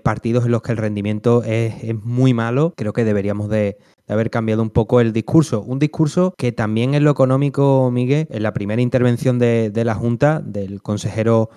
partidos 0.04 0.44
en 0.44 0.52
los 0.52 0.62
que 0.62 0.74
el 0.74 0.78
rendimiento 0.78 1.42
es, 1.44 1.74
es 1.86 1.96
muy 2.04 2.34
malo. 2.34 2.74
Creo 2.76 2.92
que 2.92 3.06
deberíamos 3.06 3.48
de, 3.48 3.78
de 4.08 4.14
haber 4.14 4.30
cambiado 4.30 4.62
un 4.62 4.72
poco 4.72 5.00
el 5.00 5.14
discurso. 5.14 5.62
Un 5.62 5.80
discurso 5.80 6.34
que 6.38 6.52
también 6.52 6.96
en 6.96 7.06
lo 7.06 7.12
económico, 7.12 7.90
Miguel, 7.90 8.28
en 8.30 8.44
la 8.44 8.52
primera 8.52 8.82
intervención 8.82 9.40
de, 9.40 9.70
de 9.70 9.86
la 9.86 9.96
Junta, 9.96 10.42
del 10.42 10.82
consejero 10.82 11.50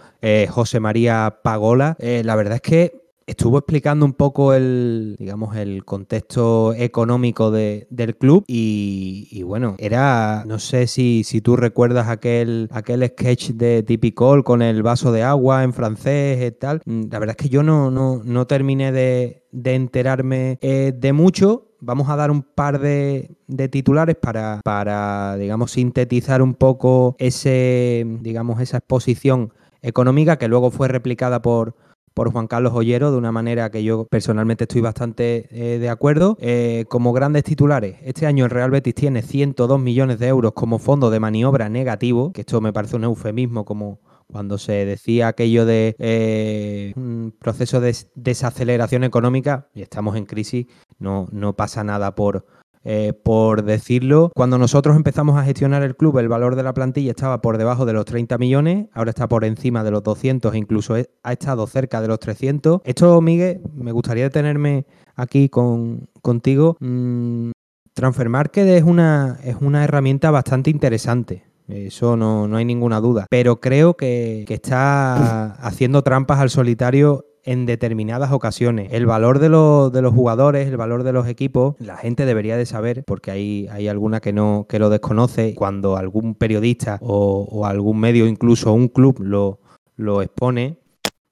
José 0.50 0.78
María 0.78 1.40
Pagola, 1.42 1.96
la 1.98 2.36
verdad 2.36 2.54
es 2.54 2.60
que 2.60 3.01
estuvo 3.26 3.58
explicando 3.58 4.04
un 4.04 4.12
poco 4.12 4.54
el, 4.54 5.16
digamos, 5.18 5.56
el 5.56 5.84
contexto 5.84 6.74
económico 6.74 7.50
de, 7.50 7.86
del 7.90 8.16
club 8.16 8.44
y, 8.46 9.28
y, 9.30 9.42
bueno, 9.42 9.74
era, 9.78 10.44
no 10.46 10.58
sé 10.58 10.86
si, 10.86 11.24
si 11.24 11.40
tú 11.40 11.56
recuerdas 11.56 12.08
aquel, 12.08 12.68
aquel 12.72 13.06
sketch 13.06 13.50
de 13.50 13.82
Tipicol 13.82 14.44
con 14.44 14.62
el 14.62 14.82
vaso 14.82 15.12
de 15.12 15.22
agua 15.22 15.64
en 15.64 15.72
francés 15.72 16.46
y 16.46 16.52
tal. 16.52 16.82
La 16.86 17.18
verdad 17.18 17.36
es 17.38 17.44
que 17.44 17.48
yo 17.48 17.62
no, 17.62 17.90
no, 17.90 18.20
no 18.24 18.46
terminé 18.46 18.92
de, 18.92 19.44
de 19.50 19.74
enterarme 19.74 20.58
eh, 20.60 20.92
de 20.96 21.12
mucho. 21.12 21.68
Vamos 21.80 22.08
a 22.08 22.16
dar 22.16 22.30
un 22.30 22.42
par 22.42 22.78
de, 22.78 23.36
de 23.48 23.68
titulares 23.68 24.16
para, 24.16 24.60
para, 24.62 25.36
digamos, 25.36 25.72
sintetizar 25.72 26.40
un 26.40 26.54
poco 26.54 27.16
ese, 27.18 28.06
digamos, 28.20 28.60
esa 28.60 28.78
exposición 28.78 29.52
económica 29.82 30.38
que 30.38 30.46
luego 30.46 30.70
fue 30.70 30.86
replicada 30.86 31.42
por, 31.42 31.74
por 32.14 32.30
Juan 32.32 32.46
Carlos 32.46 32.72
Ollero 32.74 33.10
de 33.10 33.18
una 33.18 33.32
manera 33.32 33.70
que 33.70 33.84
yo 33.84 34.06
personalmente 34.06 34.64
estoy 34.64 34.80
bastante 34.80 35.48
eh, 35.50 35.78
de 35.78 35.88
acuerdo. 35.88 36.36
Eh, 36.40 36.84
como 36.88 37.12
grandes 37.12 37.44
titulares, 37.44 37.96
este 38.02 38.26
año 38.26 38.44
el 38.44 38.50
Real 38.50 38.70
Betis 38.70 38.94
tiene 38.94 39.22
102 39.22 39.80
millones 39.80 40.18
de 40.18 40.28
euros 40.28 40.52
como 40.52 40.78
fondo 40.78 41.10
de 41.10 41.20
maniobra 41.20 41.68
negativo, 41.68 42.32
que 42.32 42.42
esto 42.42 42.60
me 42.60 42.72
parece 42.72 42.96
un 42.96 43.04
eufemismo 43.04 43.64
como 43.64 44.00
cuando 44.26 44.56
se 44.56 44.86
decía 44.86 45.28
aquello 45.28 45.66
de 45.66 45.94
eh, 45.98 46.92
un 46.96 47.34
proceso 47.38 47.80
de 47.80 47.94
desaceleración 48.14 49.04
económica 49.04 49.68
y 49.74 49.82
estamos 49.82 50.16
en 50.16 50.24
crisis, 50.24 50.66
no, 50.98 51.28
no 51.32 51.54
pasa 51.54 51.84
nada 51.84 52.14
por 52.14 52.46
eh, 52.84 53.12
por 53.12 53.64
decirlo. 53.64 54.30
Cuando 54.34 54.58
nosotros 54.58 54.96
empezamos 54.96 55.38
a 55.38 55.44
gestionar 55.44 55.82
el 55.82 55.96
club, 55.96 56.18
el 56.18 56.28
valor 56.28 56.56
de 56.56 56.62
la 56.62 56.74
plantilla 56.74 57.10
estaba 57.10 57.40
por 57.40 57.58
debajo 57.58 57.86
de 57.86 57.92
los 57.92 58.04
30 58.04 58.38
millones, 58.38 58.86
ahora 58.92 59.10
está 59.10 59.28
por 59.28 59.44
encima 59.44 59.84
de 59.84 59.90
los 59.90 60.02
200, 60.02 60.54
incluso 60.54 60.96
ha 61.22 61.32
estado 61.32 61.66
cerca 61.66 62.00
de 62.00 62.08
los 62.08 62.18
300. 62.18 62.80
Esto, 62.84 63.20
Miguel, 63.20 63.60
me 63.74 63.92
gustaría 63.92 64.24
detenerme 64.24 64.86
aquí 65.14 65.48
con, 65.48 66.08
contigo. 66.22 66.76
Mm, 66.80 67.50
Transfer 67.94 68.28
Market 68.28 68.66
es 68.66 68.82
una, 68.82 69.38
es 69.44 69.56
una 69.60 69.84
herramienta 69.84 70.30
bastante 70.30 70.70
interesante. 70.70 71.44
Eso 71.68 72.16
no, 72.16 72.48
no 72.48 72.56
hay 72.56 72.64
ninguna 72.64 73.00
duda. 73.00 73.26
Pero 73.30 73.60
creo 73.60 73.94
que, 73.94 74.44
que 74.46 74.54
está 74.54 75.52
haciendo 75.54 76.02
trampas 76.02 76.40
al 76.40 76.50
solitario 76.50 77.26
en 77.44 77.66
determinadas 77.66 78.32
ocasiones. 78.32 78.92
El 78.92 79.06
valor 79.06 79.38
de, 79.38 79.48
los, 79.48 79.92
de 79.92 80.02
los 80.02 80.14
jugadores, 80.14 80.68
el 80.68 80.76
valor 80.76 81.02
de 81.02 81.12
los 81.12 81.26
equipos, 81.26 81.74
la 81.78 81.96
gente 81.96 82.24
debería 82.24 82.56
de 82.56 82.66
saber, 82.66 83.04
porque 83.04 83.30
hay, 83.30 83.68
hay 83.70 83.88
alguna 83.88 84.20
que 84.20 84.32
no 84.32 84.66
que 84.68 84.78
lo 84.78 84.90
desconoce, 84.90 85.54
cuando 85.54 85.96
algún 85.96 86.34
periodista 86.34 86.98
o, 87.00 87.66
algún 87.66 88.00
medio, 88.00 88.26
incluso 88.26 88.72
un 88.72 88.88
club, 88.88 89.20
lo, 89.20 89.60
lo 89.96 90.22
expone, 90.22 90.78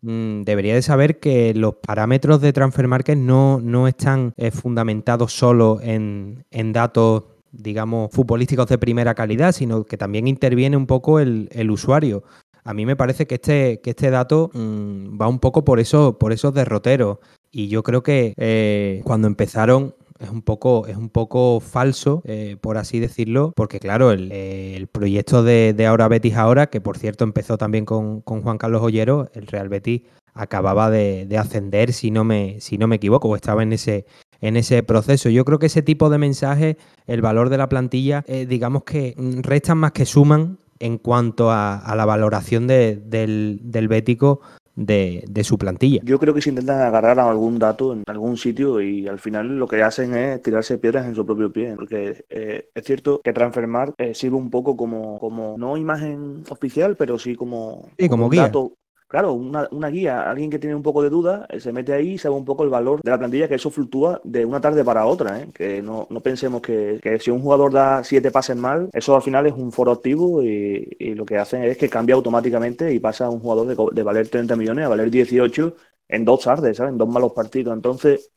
mm, 0.02 0.42
debería 0.42 0.74
de 0.74 0.82
saber 0.82 1.20
que 1.20 1.54
los 1.54 1.74
parámetros 1.76 2.40
de 2.40 2.52
Transfer 2.52 2.88
Market 2.88 3.18
no, 3.18 3.60
no 3.60 3.86
están 3.86 4.32
eh, 4.36 4.50
fundamentados 4.50 5.32
solo 5.32 5.78
en, 5.82 6.44
en 6.50 6.72
datos 6.72 7.24
digamos, 7.52 8.10
futbolísticos 8.12 8.68
de 8.68 8.78
primera 8.78 9.14
calidad, 9.14 9.52
sino 9.52 9.84
que 9.84 9.96
también 9.96 10.28
interviene 10.28 10.76
un 10.76 10.86
poco 10.86 11.20
el, 11.20 11.48
el 11.52 11.70
usuario. 11.70 12.22
A 12.64 12.74
mí 12.74 12.86
me 12.86 12.96
parece 12.96 13.26
que 13.26 13.36
este, 13.36 13.80
que 13.82 13.90
este 13.90 14.10
dato 14.10 14.50
mm, 14.52 15.20
va 15.20 15.28
un 15.28 15.38
poco 15.38 15.64
por, 15.64 15.80
eso, 15.80 16.18
por 16.18 16.32
esos 16.32 16.54
derroteros. 16.54 17.18
Y 17.50 17.68
yo 17.68 17.82
creo 17.82 18.02
que 18.02 18.34
eh, 18.36 19.02
cuando 19.04 19.26
empezaron 19.26 19.94
es 20.20 20.28
un 20.28 20.42
poco, 20.42 20.86
es 20.86 20.96
un 20.96 21.08
poco 21.08 21.60
falso, 21.60 22.22
eh, 22.26 22.56
por 22.60 22.76
así 22.76 23.00
decirlo, 23.00 23.52
porque 23.56 23.80
claro, 23.80 24.12
el, 24.12 24.88
proyecto 24.92 25.42
de, 25.42 25.74
Ahora 25.86 26.08
Betis 26.08 26.36
Ahora, 26.36 26.68
que 26.68 26.80
por 26.80 26.98
cierto 26.98 27.24
empezó 27.24 27.56
también 27.56 27.86
con, 27.86 28.20
Juan 28.20 28.58
Carlos 28.58 28.82
Ollero, 28.82 29.30
el 29.32 29.46
Real 29.46 29.68
Betis 29.68 30.02
acababa 30.34 30.90
de, 30.90 31.26
ascender, 31.38 31.92
si 31.92 32.10
no, 32.10 32.24
me, 32.24 32.60
si 32.60 32.78
no 32.78 32.86
me 32.86 32.96
equivoco, 32.96 33.28
o 33.28 33.36
estaba 33.36 33.62
en 33.62 33.72
ese, 33.72 34.04
en 34.40 34.56
ese 34.56 34.82
proceso. 34.82 35.30
Yo 35.30 35.44
creo 35.44 35.58
que 35.58 35.66
ese 35.66 35.82
tipo 35.82 36.10
de 36.10 36.18
mensajes, 36.18 36.76
el 37.06 37.22
valor 37.22 37.48
de 37.48 37.58
la 37.58 37.68
plantilla, 37.68 38.22
eh, 38.26 38.46
digamos 38.46 38.84
que 38.84 39.14
mm, 39.16 39.40
restan 39.40 39.78
más 39.78 39.92
que 39.92 40.04
suman 40.04 40.58
en 40.80 40.98
cuanto 40.98 41.50
a, 41.50 41.94
la 41.94 42.04
valoración 42.04 42.66
del, 42.66 43.02
del 43.08 43.88
Bético 43.88 44.40
de, 44.86 45.44
su 45.44 45.58
plantilla. 45.58 46.00
Yo 46.04 46.18
creo 46.18 46.34
que 46.34 46.42
se 46.42 46.50
intentan 46.50 46.80
agarrar 46.80 47.18
a 47.18 47.28
algún 47.28 47.58
dato 47.58 47.92
en 47.92 48.02
algún 48.06 48.36
sitio 48.36 48.80
y 48.80 49.06
al 49.08 49.18
final 49.18 49.58
lo 49.58 49.68
que 49.68 49.82
hacen 49.82 50.14
es 50.14 50.42
tirarse 50.42 50.78
piedras 50.78 51.06
en 51.06 51.14
su 51.14 51.26
propio 51.26 51.52
pie. 51.52 51.74
Porque 51.76 52.24
eh, 52.28 52.68
es 52.74 52.84
cierto 52.84 53.20
que 53.22 53.32
Transfermarkt 53.32 54.00
eh, 54.00 54.14
sirve 54.14 54.36
un 54.36 54.50
poco 54.50 54.76
como, 54.76 55.18
como, 55.18 55.56
no 55.58 55.76
imagen 55.76 56.44
oficial, 56.48 56.96
pero 56.96 57.18
sí 57.18 57.34
como, 57.34 57.90
como, 58.08 58.30
guía. 58.30 58.42
dato 58.42 58.74
Claro, 59.10 59.32
una, 59.32 59.66
una, 59.72 59.88
guía, 59.88 60.30
alguien 60.30 60.50
que 60.50 60.60
tiene 60.60 60.76
un 60.76 60.84
poco 60.84 61.02
de 61.02 61.10
duda, 61.10 61.44
eh, 61.48 61.58
se 61.58 61.72
mete 61.72 61.92
ahí 61.92 62.10
y 62.12 62.18
sabe 62.18 62.36
un 62.36 62.44
poco 62.44 62.62
el 62.62 62.70
valor 62.70 63.00
de 63.02 63.10
la 63.10 63.18
plantilla, 63.18 63.48
que 63.48 63.56
eso 63.56 63.68
fluctúa 63.68 64.20
de 64.22 64.44
una 64.44 64.60
tarde 64.60 64.84
para 64.84 65.04
otra. 65.04 65.40
¿eh? 65.40 65.48
Que 65.52 65.82
no, 65.82 66.06
no 66.10 66.20
pensemos 66.20 66.62
que, 66.62 67.00
que, 67.02 67.18
si 67.18 67.32
un 67.32 67.40
jugador 67.42 67.72
da 67.72 68.04
siete 68.04 68.30
pases 68.30 68.56
mal, 68.56 68.88
eso 68.92 69.16
al 69.16 69.22
final 69.22 69.46
es 69.48 69.54
un 69.54 69.72
foro 69.72 69.90
activo 69.90 70.44
y, 70.44 70.96
y 70.96 71.14
lo 71.16 71.26
que 71.26 71.38
hacen 71.38 71.64
es 71.64 71.76
que 71.76 71.88
cambia 71.88 72.14
automáticamente 72.14 72.94
y 72.94 73.00
pasa 73.00 73.24
a 73.26 73.30
un 73.30 73.40
jugador 73.40 73.66
de, 73.66 73.74
de, 73.92 74.02
valer 74.04 74.28
30 74.28 74.54
millones 74.54 74.84
a 74.84 74.88
valer 74.90 75.10
18 75.10 75.74
en 76.06 76.24
dos 76.24 76.44
tardes, 76.44 76.76
¿sabes? 76.76 76.92
en 76.92 76.98
dos 76.98 77.08
malos 77.08 77.32
partidos. 77.32 77.74
Entonces, 77.74 78.30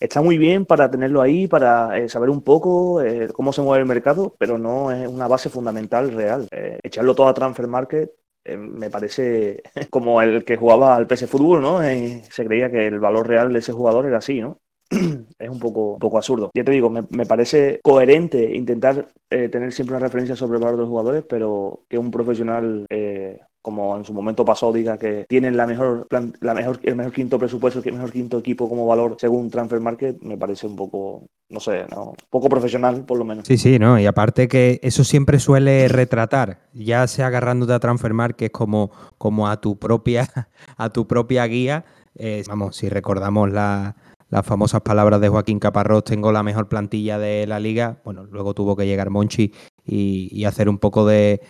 está 0.00 0.22
muy 0.22 0.38
bien 0.38 0.66
para 0.66 0.90
tenerlo 0.90 1.22
ahí, 1.22 1.46
para 1.46 1.96
eh, 1.96 2.08
saber 2.08 2.30
un 2.30 2.42
poco 2.42 3.00
eh, 3.00 3.28
cómo 3.32 3.52
se 3.52 3.62
mueve 3.62 3.82
el 3.82 3.86
mercado, 3.86 4.34
pero 4.40 4.58
no 4.58 4.90
es 4.90 5.06
una 5.06 5.28
base 5.28 5.50
fundamental 5.50 6.10
real. 6.10 6.48
Echarlo 6.82 7.14
todo 7.14 7.28
a 7.28 7.34
Transfer 7.34 7.68
Market 7.68 8.10
me 8.44 8.90
parece 8.90 9.62
como 9.90 10.22
el 10.22 10.44
que 10.44 10.56
jugaba 10.56 10.96
al 10.96 11.06
PS 11.06 11.26
Fútbol, 11.26 11.60
¿no? 11.62 11.82
Eh, 11.82 12.22
se 12.30 12.44
creía 12.44 12.70
que 12.70 12.86
el 12.86 13.00
valor 13.00 13.28
real 13.28 13.52
de 13.52 13.58
ese 13.58 13.72
jugador 13.72 14.06
era 14.06 14.18
así, 14.18 14.40
¿no? 14.40 14.58
es 14.90 15.48
un 15.48 15.58
poco, 15.58 15.98
poco 15.98 16.16
absurdo. 16.16 16.50
Ya 16.54 16.64
te 16.64 16.72
digo, 16.72 16.90
me, 16.90 17.26
parece 17.26 17.80
coherente 17.82 18.56
intentar 18.56 19.12
eh, 19.30 19.48
tener 19.48 19.72
siempre 19.72 19.96
una 19.96 20.04
referencia 20.04 20.34
sobre 20.34 20.56
el 20.56 20.64
valor 20.64 20.76
de 20.76 20.82
los 20.82 20.88
jugadores, 20.88 21.24
pero 21.28 21.84
que 21.88 21.98
un 21.98 22.10
profesional 22.10 22.86
como 23.62 23.96
en 23.96 24.04
su 24.04 24.12
momento 24.12 24.44
pasó, 24.44 24.72
diga 24.72 24.98
que 24.98 25.24
tienen 25.28 25.56
la 25.56 25.66
mejor, 25.66 26.06
la 26.40 26.54
mejor, 26.54 26.80
el 26.82 26.96
mejor 26.96 27.12
quinto 27.12 27.38
presupuesto, 27.38 27.82
el 27.84 27.92
mejor 27.92 28.12
quinto 28.12 28.38
equipo 28.38 28.68
como 28.68 28.86
valor 28.86 29.16
según 29.18 29.50
Transfer 29.50 29.80
Market, 29.80 30.20
me 30.22 30.38
parece 30.38 30.66
un 30.66 30.76
poco, 30.76 31.26
no 31.48 31.60
sé, 31.60 31.84
¿no? 31.90 32.14
poco 32.30 32.48
profesional 32.48 33.04
por 33.04 33.18
lo 33.18 33.24
menos. 33.24 33.46
Sí, 33.46 33.58
sí, 33.58 33.78
¿no? 33.78 33.98
Y 33.98 34.06
aparte 34.06 34.48
que 34.48 34.80
eso 34.82 35.04
siempre 35.04 35.38
suele 35.38 35.88
retratar, 35.88 36.60
ya 36.72 37.06
sea 37.06 37.26
agarrándote 37.26 37.72
a 37.74 37.80
Transfer 37.80 38.14
Market 38.14 38.50
como, 38.50 38.90
como 39.18 39.48
a 39.48 39.60
tu 39.60 39.78
propia, 39.78 40.28
a 40.76 40.90
tu 40.90 41.06
propia 41.06 41.46
guía. 41.46 41.84
Eh, 42.16 42.42
vamos, 42.48 42.76
si 42.76 42.88
recordamos 42.88 43.50
la, 43.50 43.94
las 44.30 44.46
famosas 44.46 44.80
palabras 44.82 45.20
de 45.20 45.28
Joaquín 45.28 45.58
Caparrós, 45.58 46.04
tengo 46.04 46.32
la 46.32 46.42
mejor 46.42 46.68
plantilla 46.68 47.18
de 47.18 47.46
la 47.46 47.58
liga. 47.58 48.00
Bueno, 48.04 48.24
luego 48.24 48.54
tuvo 48.54 48.76
que 48.76 48.86
llegar 48.86 49.10
Monchi 49.10 49.52
y, 49.84 50.44
hacer 50.44 50.68
un 50.68 50.78
poco 50.78 51.04
de, 51.06 51.40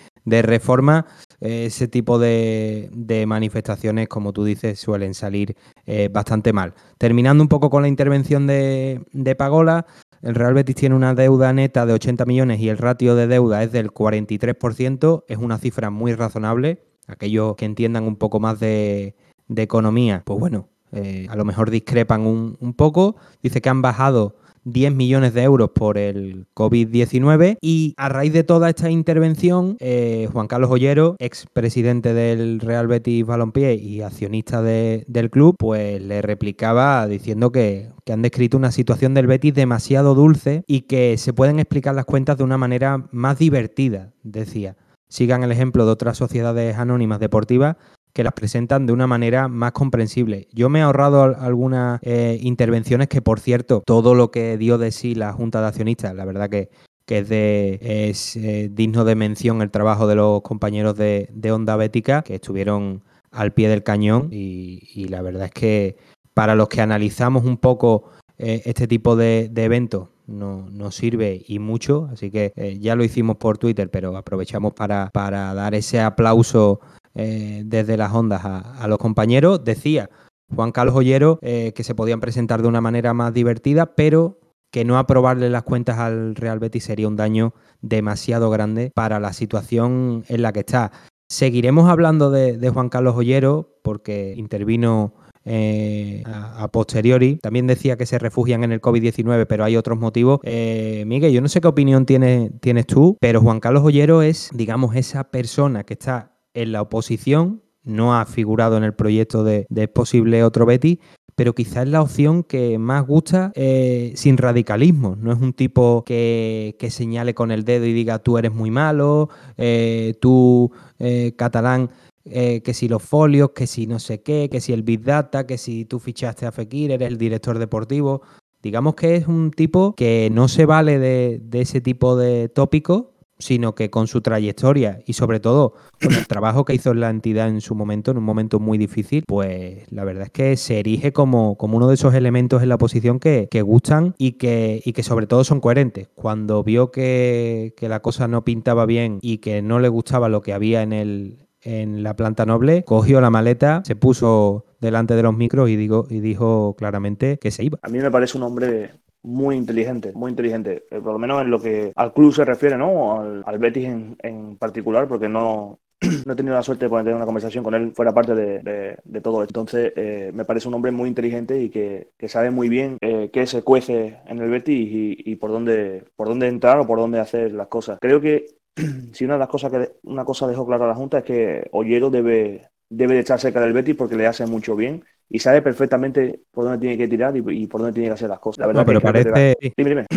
reforma. 0.42 1.06
ese 1.40 1.88
tipo 1.88 2.18
de, 2.18 2.90
manifestaciones, 3.26 4.08
como 4.08 4.32
tú 4.32 4.44
dices, 4.44 4.78
suelen 4.78 5.14
salir 5.14 5.56
eh, 5.86 6.08
bastante 6.12 6.52
mal. 6.52 6.74
Terminando 6.98 7.42
un 7.42 7.48
poco 7.48 7.70
con 7.70 7.82
la 7.82 7.88
intervención 7.88 8.46
de, 8.46 9.02
de 9.12 9.34
Pagola, 9.34 9.86
el 10.22 10.34
Real 10.34 10.54
Betis 10.54 10.76
tiene 10.76 10.94
una 10.94 11.14
deuda 11.14 11.52
neta 11.52 11.86
de 11.86 11.94
80 11.94 12.26
millones 12.26 12.60
y 12.60 12.68
el 12.68 12.78
ratio 12.78 13.14
de 13.14 13.26
deuda 13.26 13.62
es 13.62 13.72
del 13.72 13.90
43%. 13.90 15.24
Es 15.28 15.38
una 15.38 15.58
cifra 15.58 15.90
muy 15.90 16.14
razonable. 16.14 16.82
Aquellos 17.06 17.56
que 17.56 17.64
entiendan 17.64 18.04
un 18.04 18.16
poco 18.16 18.38
más 18.38 18.60
de, 18.60 19.16
de 19.48 19.62
economía, 19.62 20.22
pues 20.24 20.38
bueno, 20.38 20.68
eh, 20.92 21.26
a 21.30 21.36
lo 21.36 21.44
mejor 21.44 21.70
discrepan 21.70 22.26
un, 22.26 22.74
poco. 22.74 23.16
Dice 23.42 23.60
que 23.60 23.68
han 23.68 23.82
bajado 23.82 24.36
10 24.64 24.94
millones 24.94 25.34
de 25.34 25.42
euros 25.42 25.70
por 25.74 25.98
el 25.98 26.46
COVID-19 26.54 27.58
y 27.60 27.94
a 27.96 28.08
raíz 28.08 28.32
de 28.32 28.44
toda 28.44 28.68
esta 28.68 28.90
intervención, 28.90 29.76
eh, 29.80 30.28
Juan 30.32 30.46
Carlos 30.46 30.70
Ollero, 30.70 31.16
ex 31.18 31.46
presidente 31.52 32.14
del 32.14 32.60
Real 32.60 32.86
Betis 32.86 33.26
Balompié 33.26 33.74
y 33.74 34.02
accionista 34.02 34.62
del 34.62 35.30
club, 35.30 35.56
pues 35.58 36.02
le 36.02 36.22
replicaba 36.22 37.06
diciendo 37.06 37.52
que, 37.52 37.88
que, 38.04 38.12
han 38.12 38.22
descrito 38.22 38.56
una 38.56 38.72
situación 38.72 39.14
del 39.14 39.26
Betis 39.26 39.54
demasiado 39.54 40.14
dulce 40.14 40.64
y 40.66 40.82
que 40.82 41.16
se 41.18 41.32
pueden 41.32 41.58
explicar 41.58 41.94
las 41.94 42.04
cuentas 42.04 42.36
de 42.36 42.44
una 42.44 42.58
manera 42.58 43.08
más 43.12 43.38
divertida, 43.38 44.12
decía. 44.22 44.76
Sigan 45.08 45.42
el 45.42 45.50
ejemplo 45.50 45.84
de 45.84 45.90
otras 45.90 46.16
sociedades 46.16 46.76
anónimas 46.76 47.18
deportivas 47.18 47.76
que 48.12 48.24
las 48.24 48.32
presentan 48.32 48.86
de 48.86 48.92
una 48.92 49.06
manera 49.06 49.48
más 49.48 49.72
comprensible. 49.72 50.48
Yo 50.52 50.68
me 50.68 50.80
he 50.80 50.82
ahorrado 50.82 51.22
algunas 51.22 52.00
eh, 52.02 52.38
intervenciones 52.42 53.08
que, 53.08 53.22
por 53.22 53.40
cierto, 53.40 53.82
todo 53.86 54.14
lo 54.14 54.30
que 54.30 54.58
dio 54.58 54.78
de 54.78 54.90
sí 54.90 55.14
la 55.14 55.32
Junta 55.32 55.60
de 55.60 55.68
Accionistas, 55.68 56.14
la 56.14 56.24
verdad 56.24 56.48
que, 56.48 56.70
es, 57.06 57.28
de, 57.28 57.78
eh, 57.82 58.68
digno 58.72 59.04
de 59.04 59.16
mención 59.16 59.62
el 59.62 59.70
trabajo 59.70 60.06
de 60.06 60.14
los 60.14 60.42
compañeros 60.42 60.96
de, 60.96 61.28
Onda 61.52 61.76
Bética, 61.76 62.22
que 62.22 62.36
estuvieron 62.36 63.02
al 63.32 63.52
pie 63.52 63.68
del 63.68 63.82
cañón 63.82 64.28
y, 64.32 65.06
la 65.08 65.22
verdad 65.22 65.46
es 65.46 65.52
que 65.52 65.96
para 66.34 66.54
los 66.54 66.68
que 66.68 66.80
analizamos 66.80 67.44
un 67.44 67.56
poco 67.56 68.10
eh, 68.38 68.62
este 68.64 68.86
tipo 68.86 69.16
de, 69.16 69.50
eventos, 69.56 70.08
nos 70.26 70.94
sirve 70.94 71.42
y 71.48 71.58
mucho, 71.58 72.08
así 72.12 72.30
que 72.30 72.52
ya 72.80 72.94
lo 72.94 73.02
hicimos 73.02 73.36
por 73.36 73.58
Twitter, 73.58 73.90
pero 73.90 74.16
aprovechamos 74.16 74.72
para, 74.74 75.10
para 75.12 75.52
dar 75.54 75.74
ese 75.74 76.00
aplauso 76.00 76.78
eh, 77.20 77.64
desde 77.66 77.98
las 77.98 78.14
ondas 78.14 78.40
a, 78.44 78.88
los 78.88 78.96
compañeros. 78.96 79.62
Decía 79.62 80.08
Juan 80.54 80.72
Carlos 80.72 80.94
Ollero 80.94 81.38
eh, 81.42 81.72
que 81.74 81.84
se 81.84 81.94
podían 81.94 82.18
presentar 82.18 82.62
de 82.62 82.68
una 82.68 82.80
manera 82.80 83.12
más 83.12 83.34
divertida, 83.34 83.94
pero 83.94 84.40
que 84.72 84.86
no 84.86 84.96
aprobarle 84.98 85.50
las 85.50 85.64
cuentas 85.64 85.98
al 85.98 86.34
Real 86.34 86.60
Betis 86.60 86.84
sería 86.84 87.08
un 87.08 87.16
daño 87.16 87.52
demasiado 87.82 88.48
grande 88.48 88.90
para 88.94 89.20
la 89.20 89.34
situación 89.34 90.24
en 90.28 90.40
la 90.40 90.54
que 90.54 90.60
está. 90.60 90.92
Seguiremos 91.28 91.90
hablando 91.90 92.30
de, 92.30 92.70
Juan 92.70 92.88
Carlos 92.88 93.16
Ollero 93.16 93.68
porque 93.82 94.32
intervino 94.34 95.12
eh, 95.44 96.22
a, 96.24 96.68
posteriori. 96.68 97.36
También 97.36 97.66
decía 97.66 97.98
que 97.98 98.06
se 98.06 98.18
refugian 98.18 98.64
en 98.64 98.72
el 98.72 98.80
COVID-19, 98.80 99.46
pero 99.46 99.64
hay 99.64 99.76
otros 99.76 99.98
motivos. 99.98 100.40
Miguel, 100.42 101.32
yo 101.32 101.42
no 101.42 101.48
sé 101.48 101.60
qué 101.60 101.68
opinión 101.68 102.06
tienes, 102.06 102.86
tú, 102.86 103.18
pero 103.20 103.42
Juan 103.42 103.60
Carlos 103.60 103.84
Ollero 103.84 104.22
es, 104.22 104.50
digamos, 104.54 104.96
esa 104.96 105.24
persona 105.24 105.84
que 105.84 105.94
está 105.94 106.39
en 106.54 106.72
la 106.72 106.82
oposición, 106.82 107.62
no 107.82 108.14
ha 108.18 108.26
figurado 108.26 108.76
en 108.76 108.84
el 108.84 108.94
proyecto 108.94 109.44
de, 109.44 109.66
posible 109.88 110.44
otro 110.44 110.66
Betty, 110.66 111.00
pero 111.34 111.54
quizás 111.54 111.84
es 111.84 111.88
la 111.88 112.02
opción 112.02 112.42
que 112.42 112.78
más 112.78 113.06
gusta 113.06 113.52
eh, 113.54 114.12
sin 114.14 114.36
radicalismo. 114.36 115.16
No 115.16 115.32
es 115.32 115.40
un 115.40 115.54
tipo 115.54 116.04
que, 116.04 116.76
señale 116.90 117.34
con 117.34 117.50
el 117.50 117.64
dedo 117.64 117.86
y 117.86 117.92
diga 117.92 118.18
tú 118.18 118.36
eres 118.36 118.52
muy 118.52 118.70
malo, 118.70 119.30
eh, 119.56 120.14
tú 120.20 120.70
eh, 120.98 121.32
catalán, 121.36 121.90
que 122.22 122.74
si 122.74 122.86
los 122.86 123.02
folios, 123.02 123.50
que 123.50 123.66
si 123.66 123.86
no 123.86 123.98
sé 123.98 124.22
qué, 124.22 124.48
que 124.50 124.60
si 124.60 124.72
el 124.72 124.82
Big 124.82 125.02
Data, 125.02 125.46
que 125.46 125.58
si 125.58 125.84
tú 125.84 125.98
fichaste 125.98 126.46
a 126.46 126.52
Fekir, 126.52 126.92
eres 126.92 127.08
el 127.08 127.18
director 127.18 127.58
deportivo. 127.58 128.22
Digamos 128.62 128.94
que 128.94 129.16
es 129.16 129.26
un 129.26 129.50
tipo 129.50 129.94
que 129.96 130.28
no 130.30 130.46
se 130.46 130.66
vale 130.66 130.98
de, 130.98 131.40
de 131.42 131.60
ese 131.62 131.80
tipo 131.80 132.16
de 132.16 132.48
tópicos 132.50 133.06
sino 133.40 133.74
que 133.74 133.90
con 133.90 134.06
su 134.06 134.20
trayectoria 134.20 135.00
y 135.06 135.14
sobre 135.14 135.40
todo 135.40 135.74
con 136.00 136.12
el 136.12 136.26
trabajo 136.26 136.64
que 136.64 136.74
hizo 136.74 136.94
la 136.94 137.10
entidad 137.10 137.48
en 137.48 137.60
su 137.60 137.74
momento, 137.74 138.10
en 138.10 138.18
un 138.18 138.24
momento 138.24 138.60
muy 138.60 138.78
difícil, 138.78 139.24
pues 139.26 139.90
la 139.90 140.04
verdad 140.04 140.24
es 140.24 140.30
que 140.30 140.56
se 140.56 140.78
erige 140.78 141.12
como, 141.12 141.56
como 141.56 141.76
uno 141.76 141.88
de 141.88 141.94
esos 141.94 142.14
elementos 142.14 142.62
en 142.62 142.68
la 142.68 142.78
posición 142.78 143.18
que, 143.18 143.48
gustan 143.62 144.14
y 144.16 144.32
que, 144.32 144.80
y 144.84 144.92
que 144.92 145.02
sobre 145.02 145.26
todo 145.26 145.44
son 145.44 145.60
coherentes. 145.60 146.08
Cuando 146.14 146.62
vio 146.62 146.90
que, 146.90 147.74
la 147.80 148.00
cosa 148.00 148.28
no 148.28 148.44
pintaba 148.44 148.86
bien 148.86 149.18
y 149.20 149.38
que 149.38 149.62
no 149.62 149.80
le 149.80 149.88
gustaba 149.88 150.28
lo 150.28 150.42
que 150.42 150.52
había 150.52 150.82
en 150.82 150.92
el, 150.92 151.48
en 151.62 152.02
la 152.02 152.14
planta 152.14 152.46
noble, 152.46 152.84
cogió 152.84 153.20
la 153.20 153.30
maleta, 153.30 153.82
se 153.84 153.96
puso 153.96 154.64
delante 154.80 155.14
de 155.14 155.22
los 155.22 155.36
micros 155.36 155.68
y, 155.68 155.76
digo, 155.76 156.06
y 156.08 156.20
dijo 156.20 156.74
claramente 156.78 157.38
que 157.38 157.50
se 157.50 157.64
iba. 157.64 157.78
A 157.82 157.88
mí 157.88 157.98
me 157.98 158.10
parece 158.10 158.38
un 158.38 158.44
hombre 158.44 158.92
muy 159.22 159.56
inteligente, 159.56 160.12
muy 160.14 160.30
inteligente, 160.30 160.84
eh, 160.90 161.00
por 161.00 161.12
lo 161.12 161.18
menos 161.18 161.42
en 161.42 161.50
lo 161.50 161.60
que 161.60 161.92
al 161.94 162.12
club 162.12 162.32
se 162.32 162.44
refiere, 162.44 162.76
¿no? 162.76 163.20
Al, 163.44 163.58
Betis 163.58 163.88
en, 164.22 164.56
particular, 164.56 165.06
porque 165.08 165.28
no, 165.28 165.78
no 166.26 166.32
he 166.32 166.36
tenido 166.36 166.54
la 166.54 166.62
suerte 166.62 166.86
de 166.86 166.88
poder 166.88 167.04
tener 167.04 167.16
una 167.16 167.26
conversación 167.26 167.62
con 167.62 167.74
él 167.74 167.92
fuera 167.94 168.14
parte 168.14 168.34
de, 168.34 168.96
todo 169.22 169.42
esto. 169.42 169.60
Entonces, 169.60 169.92
eh, 169.96 170.30
me 170.34 170.44
parece 170.44 170.68
un 170.68 170.74
hombre 170.74 170.90
muy 170.92 171.08
inteligente 171.08 171.60
y 171.60 171.68
que, 171.68 172.08
sabe 172.28 172.50
muy 172.50 172.68
bien 172.68 172.96
eh, 173.00 173.30
qué 173.32 173.46
se 173.46 173.62
cuece 173.62 174.18
en 174.26 174.38
el 174.38 174.50
Betis 174.50 174.88
y, 174.90 175.36
por 175.36 175.50
dónde 175.50 176.04
por 176.16 176.28
dónde 176.28 176.48
entrar 176.48 176.78
o 176.78 176.86
por 176.86 176.98
dónde 176.98 177.20
hacer 177.20 177.52
las 177.52 177.68
cosas. 177.68 177.98
Creo 178.00 178.20
que 178.20 178.46
si 179.12 179.24
una 179.24 179.34
de 179.34 179.40
las 179.40 179.48
cosas 179.48 179.70
que 179.70 179.92
una 180.04 180.24
cosa 180.24 180.46
dejó 180.46 180.66
clara 180.66 180.86
la 180.86 180.94
Junta 180.94 181.18
es 181.18 181.24
que 181.24 181.68
Ollero 181.72 182.10
debe 182.10 182.70
debe 182.88 183.14
de 183.14 183.20
estar 183.20 183.38
cerca 183.38 183.60
del 183.60 183.72
Betis 183.72 183.94
porque 183.94 184.16
le 184.16 184.26
hace 184.26 184.46
mucho 184.46 184.74
bien 184.76 185.04
y 185.32 185.38
sabe 185.38 185.62
perfectamente 185.62 186.40
por 186.50 186.64
dónde 186.64 186.80
tiene 186.80 186.98
que 186.98 187.06
tirar 187.06 187.36
y, 187.36 187.66
por 187.68 187.80
dónde 187.80 187.94
tiene 187.94 188.08
que 188.08 188.14
hacer 188.14 188.28
las 188.28 188.40
cosas. 188.40 188.58
La 188.58 188.66
verdad 188.66 188.84
pero 188.84 189.00
parece 189.00 189.56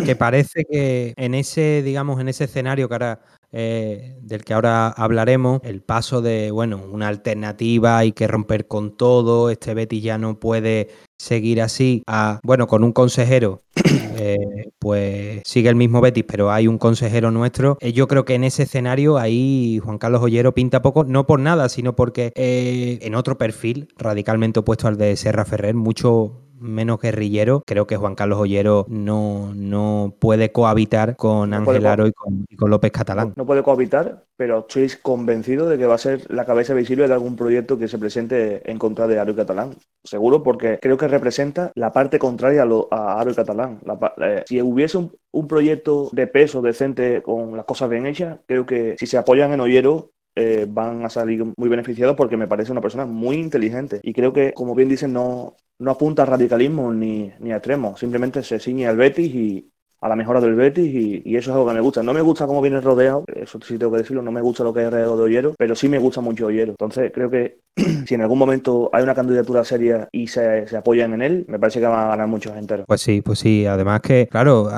que, 0.04 0.16
parece 0.16 0.64
que 0.64 1.14
en 1.16 1.34
ese, 1.34 1.82
digamos, 1.84 2.20
en 2.20 2.28
ese 2.28 2.44
escenario 2.44 2.88
que 2.88 2.94
ahora 2.94 3.20
eh, 3.52 4.16
del 4.20 4.44
que 4.44 4.52
ahora 4.52 4.88
hablaremos, 4.88 5.60
el 5.62 5.80
paso 5.82 6.20
de, 6.20 6.50
bueno, 6.50 6.82
una 6.90 7.06
alternativa, 7.06 7.98
hay 7.98 8.10
que 8.10 8.26
romper 8.26 8.66
con 8.66 8.96
todo, 8.96 9.50
este 9.50 9.72
Betis 9.74 10.02
ya 10.02 10.18
no 10.18 10.40
puede 10.40 10.88
seguir 11.16 11.62
así, 11.62 12.02
a, 12.08 12.40
bueno, 12.42 12.66
con 12.66 12.82
un 12.82 12.92
consejero, 12.92 13.62
eh, 14.16 14.70
pues 14.78 15.42
sigue 15.44 15.68
el 15.68 15.76
mismo 15.76 16.00
Betis, 16.00 16.24
pero 16.26 16.50
hay 16.50 16.68
un 16.68 16.78
consejero 16.78 17.30
nuestro. 17.30 17.78
Eh, 17.80 17.92
yo 17.92 18.08
creo 18.08 18.24
que 18.24 18.34
en 18.34 18.44
ese 18.44 18.64
escenario 18.64 19.18
ahí 19.18 19.80
Juan 19.82 19.98
Carlos 19.98 20.22
Ollero 20.22 20.54
pinta 20.54 20.82
poco, 20.82 21.04
no 21.04 21.26
por 21.26 21.40
nada, 21.40 21.68
sino 21.68 21.96
porque 21.96 22.32
en 22.34 23.14
otro 23.14 23.38
perfil 23.38 23.88
radicalmente 23.96 24.60
opuesto 24.60 24.88
al 24.88 24.96
de 24.96 25.16
Serra 25.16 25.44
Ferrer, 25.44 25.74
mucho 25.74 26.43
menos 26.58 27.00
guerrillero, 27.00 27.62
creo 27.66 27.86
que 27.86 27.96
Juan 27.96 28.14
Carlos 28.14 28.38
Ollero 28.38 28.86
no, 28.88 29.52
no 29.54 30.14
puede 30.18 30.52
cohabitar 30.52 31.16
con 31.16 31.52
Ángel 31.52 31.86
Aro 31.86 32.06
y 32.06 32.12
con, 32.12 32.70
López 32.70 32.92
Catalán. 32.92 33.34
No, 33.36 33.46
puede 33.46 33.62
cohabitar, 33.62 34.24
pero 34.36 34.60
estoy 34.60 34.90
convencido 35.02 35.68
de 35.68 35.78
que 35.78 35.86
va 35.86 35.96
a 35.96 35.98
ser 35.98 36.22
la 36.30 36.44
cabeza 36.44 36.74
visible 36.74 37.06
de 37.06 37.14
algún 37.14 37.36
proyecto 37.36 37.78
que 37.78 37.88
se 37.88 37.98
presente 37.98 38.68
en 38.70 38.78
contra 38.78 39.06
de 39.06 39.18
Aro 39.18 39.32
y 39.32 39.36
Catalán. 39.36 39.74
Seguro, 40.02 40.42
porque 40.42 40.78
creo 40.80 40.96
que 40.96 41.08
representa 41.08 41.72
la 41.74 41.92
parte 41.92 42.18
contraria 42.18 42.62
a, 42.62 43.20
Aro 43.20 43.30
y 43.30 43.34
Catalán. 43.34 43.80
Eh, 44.22 44.44
si 44.46 44.62
hubiese 44.62 44.98
un, 44.98 45.12
un 45.32 45.48
proyecto 45.48 46.08
de 46.12 46.26
peso 46.26 46.62
decente 46.62 47.22
con 47.22 47.56
las 47.56 47.66
cosas 47.66 47.90
bien 47.90 48.06
hechas, 48.06 48.38
creo 48.46 48.64
que 48.64 48.96
si 48.98 49.06
se 49.06 49.18
apoyan 49.18 49.52
en 49.52 49.60
Ollero, 49.60 50.10
eh, 50.36 50.66
van 50.68 51.04
a 51.04 51.10
salir 51.10 51.44
muy 51.56 51.68
beneficiados 51.68 52.16
porque 52.16 52.36
me 52.36 52.48
parece 52.48 52.72
una 52.72 52.80
persona 52.80 53.06
muy 53.06 53.36
inteligente. 53.36 54.00
Y 54.02 54.12
creo 54.12 54.32
que, 54.32 54.52
como 54.52 54.74
bien 54.74 54.88
dicen, 54.88 55.12
no, 55.12 55.56
no 55.78 55.90
apunta 55.90 56.22
a 56.22 56.26
radicalismo 56.26 56.92
ni, 56.92 57.30
ni 57.40 57.52
a 57.52 57.56
extremo, 57.56 57.96
simplemente 57.96 58.42
se 58.42 58.58
ciñe 58.58 58.86
al 58.86 58.96
Betis 58.96 59.34
y 59.34 59.70
a 60.04 60.08
la 60.08 60.16
mejora 60.16 60.38
del 60.38 60.54
Betis 60.54 61.22
y, 61.24 61.34
eso 61.34 61.50
es 61.50 61.54
algo 61.54 61.66
que 61.66 61.74
me 61.74 61.80
gusta. 61.80 62.02
No 62.02 62.12
me 62.12 62.20
gusta 62.20 62.46
cómo 62.46 62.60
viene 62.60 62.78
rodeado, 62.80 63.24
eso 63.34 63.58
sí 63.66 63.78
tengo 63.78 63.92
que 63.92 63.98
decirlo, 63.98 64.22
no 64.22 64.32
me 64.32 64.42
gusta 64.42 64.62
lo 64.62 64.74
que 64.74 64.80
es 64.80 64.86
alrededor 64.86 65.16
de 65.16 65.24
Ollero, 65.24 65.54
pero 65.56 65.74
sí 65.74 65.88
me 65.88 65.98
gusta 65.98 66.20
mucho 66.20 66.46
Ollero. 66.46 66.72
Entonces 66.72 67.10
creo 67.14 67.30
que 67.30 67.60
si 68.06 68.14
en 68.14 68.20
algún 68.20 68.38
momento 68.38 68.90
hay 68.92 69.02
una 69.02 69.14
candidatura 69.14 69.64
seria 69.64 70.06
y 70.12 70.26
se, 70.26 70.66
se 70.66 70.76
apoyan 70.76 71.14
en 71.14 71.22
él, 71.22 71.46
me 71.48 71.58
parece 71.58 71.80
que 71.80 71.86
van 71.86 72.06
a 72.06 72.08
ganar 72.08 72.28
muchos 72.28 72.54
enteros. 72.54 72.84
Pues 72.86 73.00
sí, 73.00 73.22
pues 73.22 73.38
sí, 73.38 73.64
además 73.64 74.02
que, 74.02 74.28
claro, 74.28 74.68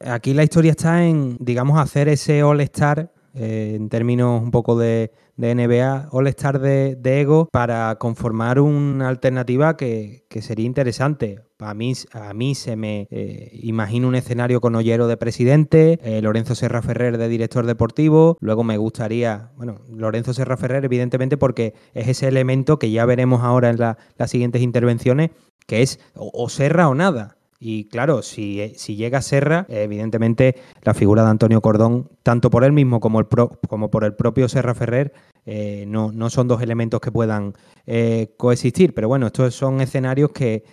aquí 0.00 0.32
la 0.32 0.42
historia 0.42 0.70
está 0.70 1.04
en, 1.04 1.36
digamos, 1.38 1.78
hacer 1.78 2.08
ese 2.08 2.42
all-star 2.42 3.10
eh, 3.34 3.74
en 3.76 3.88
términos 3.88 4.42
un 4.42 4.50
poco 4.50 4.78
de, 4.78 5.10
NBA, 5.36 6.08
All-Star 6.12 6.60
de, 6.60 7.20
Ego, 7.20 7.48
para 7.50 7.96
conformar 7.96 8.60
una 8.60 9.08
alternativa 9.08 9.76
que, 9.76 10.24
sería 10.40 10.66
interesante. 10.66 11.40
A 11.58 11.74
mí, 11.74 11.92
a 12.12 12.34
mí 12.34 12.54
se 12.54 12.76
me 12.76 13.06
eh, 13.10 13.50
imagino 13.62 14.08
un 14.08 14.14
escenario 14.14 14.60
con 14.60 14.74
Ollero 14.74 15.06
de 15.06 15.16
presidente, 15.16 15.98
eh, 16.02 16.20
Lorenzo 16.20 16.54
Serra 16.54 16.82
Ferrer 16.82 17.18
de 17.18 17.28
director 17.28 17.66
deportivo, 17.66 18.36
luego 18.40 18.64
me 18.64 18.76
gustaría, 18.76 19.52
bueno, 19.56 19.80
Lorenzo 19.88 20.34
Serra 20.34 20.56
Ferrer 20.56 20.84
evidentemente 20.84 21.36
porque 21.36 21.74
es 21.94 22.08
ese 22.08 22.28
elemento 22.28 22.78
que 22.78 22.90
ya 22.90 23.06
veremos 23.06 23.42
ahora 23.42 23.70
en 23.70 23.78
las 23.78 24.30
siguientes 24.30 24.62
intervenciones, 24.62 25.30
que 25.66 25.82
es 25.82 26.00
o 26.14 26.48
Serra 26.48 26.88
o 26.88 26.94
nada. 26.94 27.36
Y 27.64 27.84
claro, 27.84 28.22
si, 28.22 28.60
eh, 28.60 28.72
si 28.74 28.96
llega 28.96 29.22
Serra, 29.22 29.66
evidentemente 29.68 30.56
la 30.82 30.94
figura 30.94 31.22
de 31.22 31.30
Antonio 31.30 31.60
Cordón, 31.60 32.10
tanto 32.24 32.50
por 32.50 32.64
él 32.64 32.72
mismo 32.72 32.98
como, 32.98 33.20
el 33.20 33.26
como 33.68 33.88
por 33.88 34.02
el 34.02 34.16
propio 34.16 34.48
Serra 34.48 34.74
Ferrer, 34.74 35.12
eh, 35.46 35.84
no, 35.86 36.10
no, 36.10 36.28
son 36.28 36.48
dos 36.48 36.60
elementos 36.60 37.00
que 37.00 37.12
puedan 37.12 37.52
eh, 37.86 38.34
coexistir. 38.36 38.94
Pero 38.94 39.06
bueno, 39.06 39.26
estos 39.26 39.54
son 39.54 39.80
escenarios 39.80 40.32
que 40.32 40.64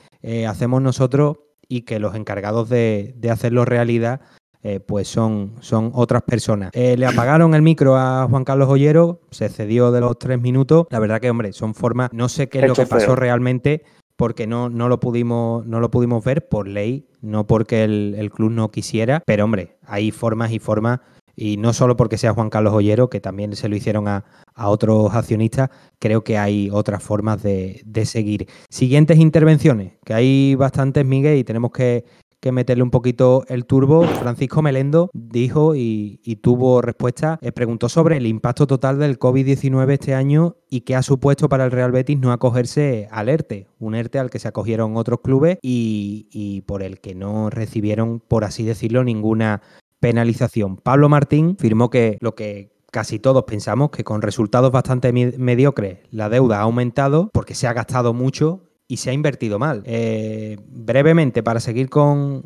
hacemos 0.47 0.81
nosotros 0.81 1.37
y 1.67 1.83
que 1.83 1.99
los 1.99 2.15
encargados 2.15 2.69
de, 2.69 3.13
de 3.17 3.29
hacerlo 3.29 3.65
realidad 3.65 4.21
pues 4.85 5.07
son, 5.07 5.55
son 5.61 5.91
otras 5.93 6.23
personas. 6.23 6.71
le 6.73 7.05
apagaron 7.05 7.55
el 7.55 7.61
micro 7.61 7.95
a 7.95 8.27
Juan 8.29 8.43
Carlos 8.43 8.67
Ollero, 8.67 9.21
se 9.31 9.47
cedió 9.47 9.91
de 9.91 10.01
los 10.01 10.19
tres 10.19 10.41
minutos. 10.41 10.87
La 10.89 10.99
verdad 10.99 11.21
que, 11.21 11.29
hombre, 11.29 11.53
son 11.53 11.73
formas, 11.73 12.09
no 12.11 12.27
sé 12.27 12.49
qué 12.49 12.59
es 12.59 12.67
lo 12.67 12.73
que 12.73 12.85
pasó 12.85 13.15
realmente, 13.15 13.83
porque 14.19 14.47
no, 14.47 14.67
no, 14.69 14.89
lo 14.89 14.99
pudimos, 14.99 15.65
no 15.65 15.79
lo 15.79 15.89
pudimos 15.91 16.25
ver 16.25 16.49
por 16.49 16.67
ley, 16.67 17.07
no 17.21 17.47
porque 17.47 17.85
el, 17.85 18.29
club 18.35 18.51
no 18.51 18.69
quisiera, 18.69 19.23
pero 19.25 19.45
hombre, 19.45 19.77
hay 19.85 20.11
formas 20.11 20.51
y 20.51 20.59
formas, 20.59 20.99
y 21.37 21.55
no 21.55 21.71
solo 21.71 21.95
porque 21.95 22.17
sea 22.17 22.33
Juan 22.33 22.49
Carlos 22.49 22.73
Ollero, 22.73 23.09
que 23.09 23.21
también 23.21 23.55
se 23.55 23.69
lo 23.69 23.77
hicieron 23.77 24.09
a, 24.09 24.25
otros 24.57 25.15
accionistas, 25.15 25.69
creo 25.99 26.25
que 26.25 26.37
hay 26.37 26.69
otras 26.69 27.01
formas 27.01 27.41
de, 27.41 27.81
de 27.85 28.05
seguir. 28.05 28.49
Siguientes 28.69 29.19
intervenciones, 29.19 29.93
que 30.03 30.13
hay 30.13 30.53
bastantes, 30.55 31.05
Miguel, 31.05 31.37
y 31.37 31.45
tenemos 31.45 31.71
que, 31.71 32.03
que 32.39 32.51
meterle 32.51 32.83
un 32.83 32.91
poquito 32.91 33.43
el 33.47 33.65
turbo. 33.65 34.03
Francisco 34.03 34.61
Melendo 34.61 35.09
dijo 35.13 35.75
y, 35.75 36.19
tuvo 36.41 36.81
respuesta, 36.81 37.37
eh, 37.41 37.51
preguntó 37.51 37.89
sobre 37.89 38.17
el 38.17 38.25
impacto 38.25 38.67
total 38.67 38.99
del 38.99 39.19
COVID-19 39.19 39.91
este 39.91 40.15
año 40.15 40.55
y 40.69 40.81
qué 40.81 40.95
ha 40.95 41.03
supuesto 41.03 41.49
para 41.49 41.65
el 41.65 41.71
Real 41.71 41.91
Betis 41.91 42.17
no 42.17 42.31
acogerse 42.31 43.07
al 43.11 43.29
ERTE, 43.29 43.67
un 43.79 43.95
ERTE 43.95 44.19
al 44.19 44.29
que 44.29 44.39
se 44.39 44.47
acogieron 44.47 44.95
otros 44.95 45.19
clubes 45.21 45.57
y, 45.61 46.63
por 46.65 46.83
el 46.83 46.99
que 46.99 47.15
no 47.15 47.49
recibieron, 47.49 48.19
por 48.19 48.43
así 48.43 48.63
decirlo, 48.63 49.03
ninguna 49.03 49.61
penalización. 49.99 50.77
Pablo 50.77 51.09
Martín 51.09 51.57
firmó 51.59 51.89
que 51.89 52.17
lo 52.21 52.35
que 52.35 52.71
casi 52.91 53.19
todos 53.19 53.43
pensamos 53.43 53.91
que 53.91 54.03
con 54.03 54.21
resultados 54.21 54.71
bastante 54.71 55.11
mediocres 55.11 55.99
la 56.09 56.29
deuda 56.29 56.59
ha 56.59 56.61
aumentado 56.61 57.29
porque 57.33 57.53
se 57.53 57.67
ha 57.67 57.73
gastado 57.73 58.13
mucho 58.13 58.68
y 58.89 58.97
se 58.97 59.11
ha 59.11 59.13
invertido 59.13 59.59
mal. 59.59 59.83
Eh, 59.85 60.57
brevemente, 60.67 61.43
para 61.43 61.61
seguir 61.61 61.89
con, 61.89 62.43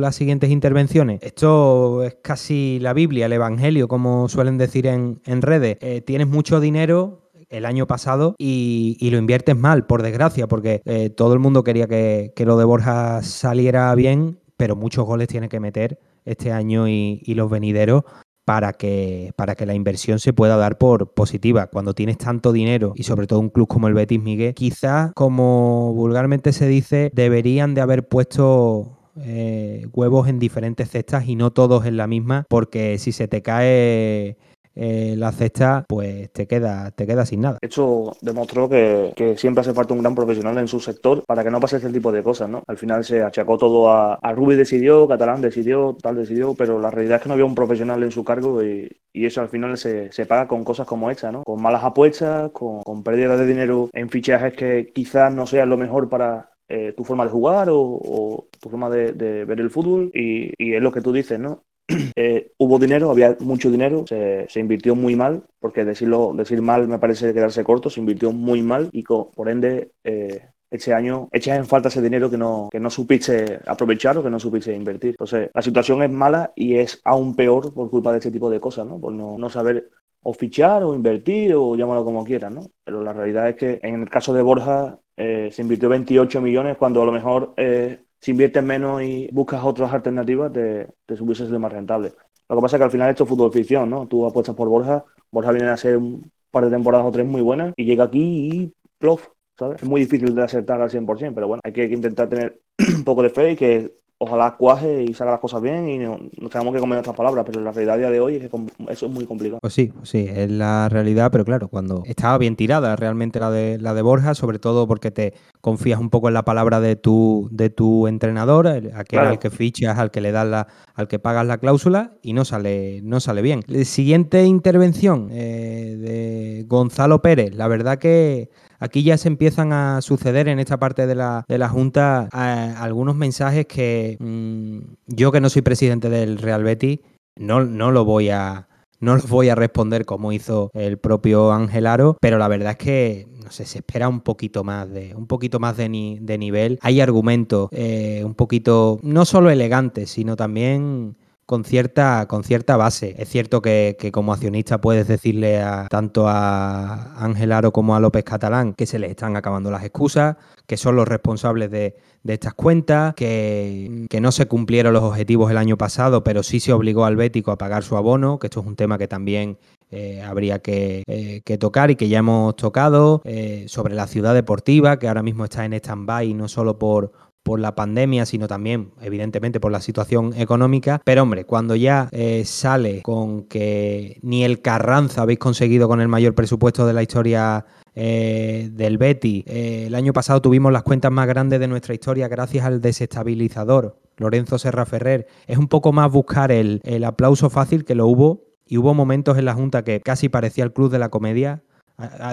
las 0.00 0.16
siguientes 0.16 0.50
intervenciones. 0.50 1.20
Esto 1.22 2.02
es 2.02 2.16
casi 2.22 2.78
la 2.80 2.92
Biblia, 2.92 3.26
el 3.26 3.32
Evangelio, 3.32 3.88
como 3.88 4.28
suelen 4.28 4.58
decir 4.58 4.86
en, 4.86 5.20
redes. 5.42 5.78
Eh, 5.80 6.00
tienes 6.00 6.26
mucho 6.26 6.60
dinero 6.60 7.30
el 7.50 7.66
año 7.66 7.86
pasado 7.86 8.34
y, 8.36 8.98
lo 9.10 9.18
inviertes 9.18 9.56
mal, 9.56 9.86
por 9.86 10.02
desgracia, 10.02 10.48
porque 10.48 10.82
eh, 10.86 11.10
todo 11.10 11.34
el 11.34 11.38
mundo 11.38 11.62
quería 11.62 11.86
que, 11.86 12.32
que, 12.34 12.46
lo 12.46 12.56
de 12.56 12.64
Borja 12.64 13.22
saliera 13.22 13.94
bien, 13.94 14.40
pero 14.56 14.76
muchos 14.76 15.04
goles 15.04 15.28
tiene 15.28 15.48
que 15.48 15.60
meter 15.60 16.00
este 16.24 16.50
año 16.50 16.88
y, 16.88 17.22
y 17.24 17.34
los 17.34 17.48
venideros 17.50 18.02
para 18.44 18.72
que, 18.74 19.32
para 19.36 19.54
que 19.54 19.66
la 19.66 19.74
inversión 19.74 20.18
se 20.18 20.32
pueda 20.32 20.56
dar 20.56 20.78
por 20.78 21.12
positiva. 21.12 21.68
Cuando 21.68 21.94
tienes 21.94 22.18
tanto 22.18 22.52
dinero 22.52 22.92
y 22.96 23.04
sobre 23.04 23.26
todo 23.26 23.40
un 23.40 23.50
club 23.50 23.68
como 23.68 23.88
el 23.88 23.94
Betis 23.94 24.20
Miguel, 24.20 24.54
quizás, 24.54 25.12
como 25.14 25.92
vulgarmente 25.94 26.52
se 26.52 26.66
dice, 26.68 27.10
deberían 27.14 27.74
de 27.74 27.80
haber 27.80 28.08
puesto 28.08 28.98
eh, 29.16 29.86
huevos 29.92 30.28
en 30.28 30.38
diferentes 30.38 30.90
cestas 30.90 31.28
y 31.28 31.36
no 31.36 31.52
todos 31.52 31.86
en 31.86 31.96
la 31.96 32.06
misma, 32.06 32.46
porque 32.48 32.98
si 32.98 33.12
se 33.12 33.28
te 33.28 33.42
cae 33.42 34.36
eh, 34.74 35.14
la 35.16 35.32
cesta, 35.32 35.84
pues 35.88 36.32
te 36.32 36.46
queda, 36.46 36.90
te 36.90 37.06
queda 37.06 37.24
sin 37.24 37.42
nada. 37.42 37.58
Esto 37.60 38.16
demostró 38.20 38.68
que, 38.68 39.12
siempre 39.36 39.62
hace 39.62 39.74
falta 39.74 39.94
un 39.94 40.00
gran 40.00 40.14
profesional 40.14 40.58
en 40.58 40.68
su 40.68 40.80
sector 40.80 41.24
para 41.26 41.42
que 41.44 41.50
no 41.50 41.60
pase 41.60 41.76
este 41.76 41.90
tipo 41.90 42.12
de 42.12 42.22
cosas, 42.22 42.48
¿no? 42.48 42.62
Al 42.66 42.76
final 42.76 43.04
se 43.04 43.22
achacó 43.22 43.58
todo 43.58 43.90
a, 43.90 44.14
a 44.14 44.32
Rubi 44.32 44.56
decidió, 44.56 45.06
Catalán 45.08 45.40
decidió, 45.40 45.96
tal 46.00 46.16
decidió, 46.16 46.54
pero 46.54 46.78
la 46.78 46.90
realidad 46.90 47.16
es 47.16 47.22
que 47.22 47.28
no 47.28 47.34
había 47.34 47.44
un 47.44 47.54
profesional 47.54 48.02
en 48.02 48.10
su 48.10 48.24
cargo 48.24 48.62
y, 48.62 48.90
eso 49.12 49.40
al 49.40 49.48
final 49.48 49.78
se, 49.78 50.10
paga 50.26 50.48
con 50.48 50.64
cosas 50.64 50.86
como 50.86 51.10
esta, 51.10 51.30
¿no? 51.30 51.44
Con 51.44 51.62
malas 51.62 51.84
apuestas, 51.84 52.50
con, 52.50 52.82
con 52.82 53.02
pérdidas 53.02 53.38
de 53.38 53.46
dinero 53.46 53.88
en 53.92 54.10
fichajes 54.10 54.54
que 54.54 54.90
quizás 54.92 55.32
no 55.32 55.46
sean 55.46 55.70
lo 55.70 55.76
mejor 55.76 56.08
para, 56.08 56.50
eh, 56.66 56.94
tu 56.96 57.04
forma 57.04 57.24
de 57.24 57.30
jugar 57.30 57.68
o, 57.70 58.48
tu 58.58 58.70
forma 58.70 58.88
de, 58.88 59.44
ver 59.44 59.60
el 59.60 59.70
fútbol 59.70 60.10
y, 60.14 60.50
es 60.74 60.82
lo 60.82 60.92
que 60.92 61.02
tú 61.02 61.12
dices, 61.12 61.38
¿no? 61.38 61.62
Eh, 62.16 62.52
hubo 62.58 62.78
dinero, 62.78 63.10
había 63.10 63.36
mucho 63.40 63.70
dinero, 63.70 64.04
se, 64.06 64.46
invirtió 64.60 64.94
muy 64.94 65.16
mal, 65.16 65.44
porque 65.58 65.84
decirlo, 65.84 66.32
decir 66.34 66.62
mal 66.62 66.86
me 66.88 66.98
parece 66.98 67.34
quedarse 67.34 67.64
corto, 67.64 67.90
se 67.90 68.00
invirtió 68.00 68.32
muy 68.32 68.62
mal 68.62 68.88
y 68.92 69.02
por 69.02 69.48
ende 69.48 69.90
eh, 70.04 70.48
este 70.70 70.94
año 70.94 71.28
echas 71.32 71.58
en 71.58 71.66
falta 71.66 71.88
ese 71.88 72.02
dinero 72.02 72.30
que 72.30 72.38
no, 72.38 72.70
supiste 72.90 73.60
aprovechar 73.66 74.16
o 74.18 74.22
que 74.22 74.30
no 74.30 74.40
supiste 74.40 74.74
invertir. 74.74 75.10
Entonces, 75.10 75.50
la 75.52 75.62
situación 75.62 76.02
es 76.02 76.10
mala 76.10 76.52
y 76.54 76.76
es 76.76 77.00
aún 77.04 77.34
peor 77.36 77.72
por 77.74 77.90
culpa 77.90 78.12
de 78.12 78.18
este 78.18 78.30
tipo 78.30 78.50
de 78.50 78.60
cosas, 78.60 78.86
¿no? 78.86 78.98
Por 78.98 79.12
no, 79.12 79.36
no 79.38 79.50
saber 79.50 79.90
o 80.22 80.32
fichar 80.32 80.82
o 80.82 80.94
invertir 80.94 81.54
o 81.54 81.76
llámalo 81.76 82.04
como 82.04 82.24
quieras, 82.24 82.52
¿no? 82.52 82.70
Pero 82.82 83.02
la 83.02 83.12
realidad 83.12 83.48
es 83.50 83.56
que 83.56 83.78
en 83.82 84.02
el 84.02 84.08
caso 84.08 84.32
de 84.32 84.42
Borja 84.42 84.98
eh, 85.16 85.50
se 85.52 85.62
invirtió 85.62 85.88
28 85.88 86.40
millones 86.40 86.76
cuando 86.76 87.02
a 87.02 87.06
lo 87.06 87.12
mejor 87.12 87.54
eh, 87.56 88.03
si 88.24 88.30
inviertes 88.30 88.64
menos 88.64 89.02
y 89.02 89.28
buscas 89.32 89.62
otras 89.62 89.92
alternativas 89.92 90.50
te, 90.50 90.88
te 91.04 91.22
hubiese 91.22 91.44
sido 91.44 91.60
más 91.60 91.70
rentable. 91.70 92.14
Lo 92.48 92.56
que 92.56 92.62
pasa 92.62 92.76
es 92.76 92.80
que 92.80 92.84
al 92.84 92.90
final 92.90 93.10
esto 93.10 93.24
es 93.24 93.28
fútbol 93.28 93.52
ficción, 93.52 93.90
¿no? 93.90 94.08
Tú 94.08 94.24
apuestas 94.24 94.54
por 94.54 94.66
Borja, 94.66 95.04
Borja 95.30 95.52
viene 95.52 95.68
a 95.68 95.76
ser 95.76 95.98
un 95.98 96.32
par 96.50 96.64
de 96.64 96.70
temporadas 96.70 97.06
o 97.06 97.10
tres 97.12 97.26
muy 97.26 97.42
buenas 97.42 97.74
y 97.76 97.84
llega 97.84 98.04
aquí 98.04 98.48
y 98.50 98.72
plof, 98.96 99.28
¿sabes? 99.58 99.82
Es 99.82 99.86
muy 99.86 100.00
difícil 100.00 100.34
de 100.34 100.42
acertar 100.42 100.80
al 100.80 100.88
100%, 100.88 101.34
pero 101.34 101.48
bueno, 101.48 101.60
hay 101.64 101.74
que 101.74 101.84
intentar 101.84 102.30
tener 102.30 102.58
un 102.96 103.04
poco 103.04 103.22
de 103.22 103.28
fe 103.28 103.50
y 103.50 103.56
que 103.56 103.92
ojalá 104.24 104.56
cuaje 104.56 105.04
y 105.04 105.14
salga 105.14 105.32
las 105.32 105.40
cosas 105.40 105.62
bien 105.62 105.88
y 105.88 105.98
no, 105.98 106.18
tengamos 106.50 106.74
que 106.74 106.80
comer 106.80 106.98
otras 106.98 107.16
palabras, 107.16 107.44
pero 107.46 107.60
la 107.60 107.72
realidad 107.72 107.98
día 107.98 108.10
de 108.10 108.20
hoy 108.20 108.36
es 108.36 108.50
que 108.50 108.50
eso 108.88 109.06
es 109.06 109.12
muy 109.12 109.26
complicado. 109.26 109.60
Pues 109.60 109.74
sí, 109.74 109.92
pues 109.94 110.08
sí, 110.08 110.26
es 110.28 110.50
la 110.50 110.88
realidad, 110.88 111.30
pero 111.30 111.44
claro, 111.44 111.68
cuando 111.68 112.02
estaba 112.06 112.36
bien 112.38 112.56
tirada 112.56 112.96
realmente 112.96 113.40
la 113.40 113.50
de 113.50 113.78
la 113.78 113.94
de 113.94 114.02
Borja, 114.02 114.34
sobre 114.34 114.58
todo 114.58 114.86
porque 114.86 115.10
te 115.10 115.34
confías 115.60 116.00
un 116.00 116.10
poco 116.10 116.28
en 116.28 116.34
la 116.34 116.44
palabra 116.44 116.80
de 116.80 116.96
tu, 116.96 117.48
de 117.50 117.70
tu 117.70 118.06
entrenador, 118.06 118.66
aquel 118.94 119.20
al 119.20 119.38
que 119.38 119.50
fichas, 119.50 119.98
al 119.98 120.10
que 120.10 120.20
le 120.20 120.32
das 120.32 120.46
la, 120.46 120.66
al 120.94 121.08
que 121.08 121.18
pagas 121.18 121.46
la 121.46 121.58
cláusula, 121.58 122.12
y 122.22 122.32
no 122.32 122.44
sale, 122.44 123.00
no 123.02 123.20
sale 123.20 123.42
bien. 123.42 123.62
Siguiente 123.84 124.44
intervención 124.44 125.28
eh, 125.30 125.96
de 125.98 126.64
Gonzalo 126.66 127.22
Pérez. 127.22 127.54
La 127.54 127.68
verdad 127.68 127.98
que 127.98 128.50
Aquí 128.84 129.02
ya 129.02 129.16
se 129.16 129.28
empiezan 129.28 129.72
a 129.72 130.02
suceder 130.02 130.46
en 130.46 130.58
esta 130.58 130.78
parte 130.78 131.06
de 131.06 131.14
la, 131.14 131.68
Junta 131.70 132.28
eh, 132.34 132.74
algunos 132.76 133.16
mensajes 133.16 133.64
que 133.64 134.18
mm, 134.20 134.78
yo 135.06 135.32
que 135.32 135.40
no 135.40 135.48
soy 135.48 135.62
presidente 135.62 136.10
del 136.10 136.36
Real 136.36 136.62
Betis 136.62 136.98
no, 137.34 137.64
no 137.64 137.90
lo 137.90 138.04
voy 138.04 138.28
a 138.28 138.68
no 139.00 139.14
los 139.14 139.26
voy 139.26 139.48
a 139.48 139.54
responder 139.54 140.04
como 140.04 140.32
hizo 140.32 140.70
el 140.74 140.98
propio 140.98 141.50
Angelaro, 141.50 142.18
pero 142.20 142.36
la 142.36 142.46
verdad 142.46 142.72
es 142.72 142.76
que 142.76 143.26
no 143.42 143.50
sé, 143.50 143.64
se 143.64 143.78
espera 143.78 144.06
un 144.06 144.20
poquito 144.20 144.64
más 144.64 144.90
de 144.90 145.14
un 145.16 145.26
poquito 145.28 145.58
más 145.58 145.78
de, 145.78 145.88
nivel. 145.88 146.78
Hay 146.82 147.00
argumentos 147.00 147.70
eh, 147.72 148.22
un 148.22 148.34
poquito 148.34 148.98
no 149.02 149.24
solo 149.24 149.48
elegantes, 149.48 150.10
sino 150.10 150.36
también 150.36 151.16
con 151.46 151.64
cierta, 151.64 152.26
con 152.26 152.44
cierta 152.44 152.76
base. 152.76 153.14
Es 153.18 153.28
cierto 153.28 153.60
que, 153.60 153.96
como 154.12 154.32
accionista 154.32 154.80
puedes 154.80 155.06
decirle 155.06 155.60
a, 155.60 155.86
tanto 155.88 156.26
a 156.28 157.14
Ángel 157.22 157.52
Aro 157.52 157.72
como 157.72 157.94
a 157.94 158.00
López 158.00 158.24
Catalán 158.24 158.74
que 158.74 158.86
se 158.86 158.98
les 158.98 159.10
están 159.10 159.36
acabando 159.36 159.70
las 159.70 159.84
excusas, 159.84 160.36
que 160.66 160.76
son 160.76 160.96
los 160.96 161.06
responsables 161.06 161.70
de, 161.70 161.96
estas 162.26 162.54
cuentas, 162.54 163.14
que, 163.14 164.06
no 164.20 164.32
se 164.32 164.46
cumplieron 164.46 164.94
los 164.94 165.02
objetivos 165.02 165.50
el 165.50 165.58
año 165.58 165.76
pasado, 165.76 166.24
pero 166.24 166.42
sí 166.42 166.60
se 166.60 166.72
obligó 166.72 167.04
al 167.04 167.16
Bético 167.16 167.52
a 167.52 167.58
pagar 167.58 167.82
su 167.82 167.96
abono, 167.96 168.38
que 168.38 168.46
esto 168.46 168.60
es 168.60 168.66
un 168.66 168.76
tema 168.76 168.96
que 168.96 169.08
también 169.08 169.58
eh, 169.90 170.22
habría 170.22 170.60
eh, 170.64 171.42
que, 171.44 171.58
tocar 171.58 171.90
y 171.90 171.96
que 171.96 172.08
ya 172.08 172.20
hemos 172.20 172.56
tocado, 172.56 173.20
eh, 173.24 173.66
sobre 173.68 173.94
la 173.94 174.06
ciudad 174.06 174.32
deportiva, 174.32 174.98
que 174.98 175.08
ahora 175.08 175.22
mismo 175.22 175.44
está 175.44 175.66
en 175.66 175.74
stand-by 175.74 176.32
no 176.32 176.48
solo 176.48 176.78
por, 176.78 177.12
por 177.44 177.60
la 177.60 177.74
pandemia, 177.76 178.26
sino 178.26 178.48
también, 178.48 178.90
evidentemente, 179.00 179.60
por 179.60 179.70
la 179.70 179.80
situación 179.80 180.32
económica. 180.36 181.00
Pero 181.04 181.22
hombre, 181.22 181.44
cuando 181.44 181.76
ya 181.76 182.08
eh, 182.10 182.42
sale 182.46 183.02
con 183.02 183.44
que 183.44 184.18
ni 184.22 184.44
el 184.44 184.62
Carranza 184.62 185.22
habéis 185.22 185.38
conseguido 185.38 185.86
con 185.86 186.00
el 186.00 186.08
mayor 186.08 186.34
presupuesto 186.34 186.86
de 186.86 186.94
la 186.94 187.02
historia 187.02 187.66
eh, 187.94 188.70
del 188.72 188.96
Betty, 188.98 189.44
eh, 189.46 189.84
el 189.86 189.94
año 189.94 190.14
pasado 190.14 190.40
tuvimos 190.40 190.72
las 190.72 190.82
cuentas 190.82 191.12
más 191.12 191.28
grandes 191.28 191.60
de 191.60 191.68
nuestra 191.68 191.94
historia 191.94 192.28
gracias 192.28 192.64
al 192.64 192.80
desestabilizador 192.80 194.00
Lorenzo 194.16 194.58
Serra 194.58 194.86
Ferrer. 194.86 195.26
Es 195.46 195.58
un 195.58 195.68
poco 195.68 195.92
más 195.92 196.10
buscar 196.10 196.50
el, 196.50 196.80
aplauso 197.04 197.50
fácil 197.50 197.84
que 197.84 197.94
lo 197.94 198.06
hubo 198.06 198.46
y 198.66 198.78
hubo 198.78 198.94
momentos 198.94 199.36
en 199.36 199.44
la 199.44 199.52
Junta 199.52 199.84
que 199.84 200.00
casi 200.00 200.30
parecía 200.30 200.64
el 200.64 200.72
Club 200.72 200.90
de 200.90 200.98
la 200.98 201.10
Comedia. 201.10 201.62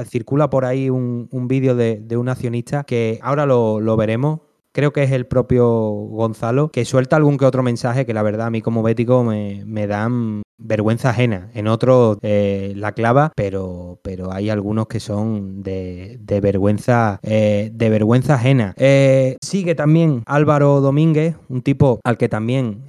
circula 0.06 0.50
por 0.50 0.64
ahí 0.64 0.90
un, 0.90 1.28
vídeo 1.50 1.76
de, 1.76 2.16
un 2.16 2.30
accionista 2.30 2.86
que 2.86 3.20
ahora 3.22 3.46
lo 3.46 3.98
veremos, 3.98 4.40
creo 4.72 4.94
que 4.94 5.04
es 5.04 5.12
el 5.12 5.28
propio 5.28 5.68
Gonzalo, 5.68 6.70
que 6.70 6.86
suelta 6.86 7.16
algún 7.16 7.38
que 7.38 7.46
otro 7.46 7.64
mensaje 7.64 8.06
que 8.06 8.14
la 8.14 8.24
verdad 8.24 8.48
a 8.48 8.50
mí 8.50 8.62
como 8.62 8.84
bético 8.84 9.24
me, 9.24 9.88
dan 9.88 10.44
vergüenza 10.58 11.10
ajena. 11.10 11.50
En 11.54 11.68
otros 11.68 12.18
eh, 12.22 12.74
la 12.76 12.94
clava, 12.94 13.32
pero, 13.36 14.00
pero 14.04 14.32
hay 14.32 14.50
algunos 14.50 14.88
que 14.88 15.00
son 15.00 15.64
de, 15.64 16.20
vergüenza 16.42 17.20
eh, 17.24 17.72
de 17.74 17.90
vergüenza 17.90 18.36
ajena. 18.36 18.74
Eh, 18.78 19.38
sigue 19.42 19.76
también 19.76 20.24
Álvaro 20.26 20.82
Domínguez, 20.82 21.36
un 21.50 21.62
tipo 21.62 22.00
al 22.04 22.18
que 22.18 22.30
también 22.30 22.86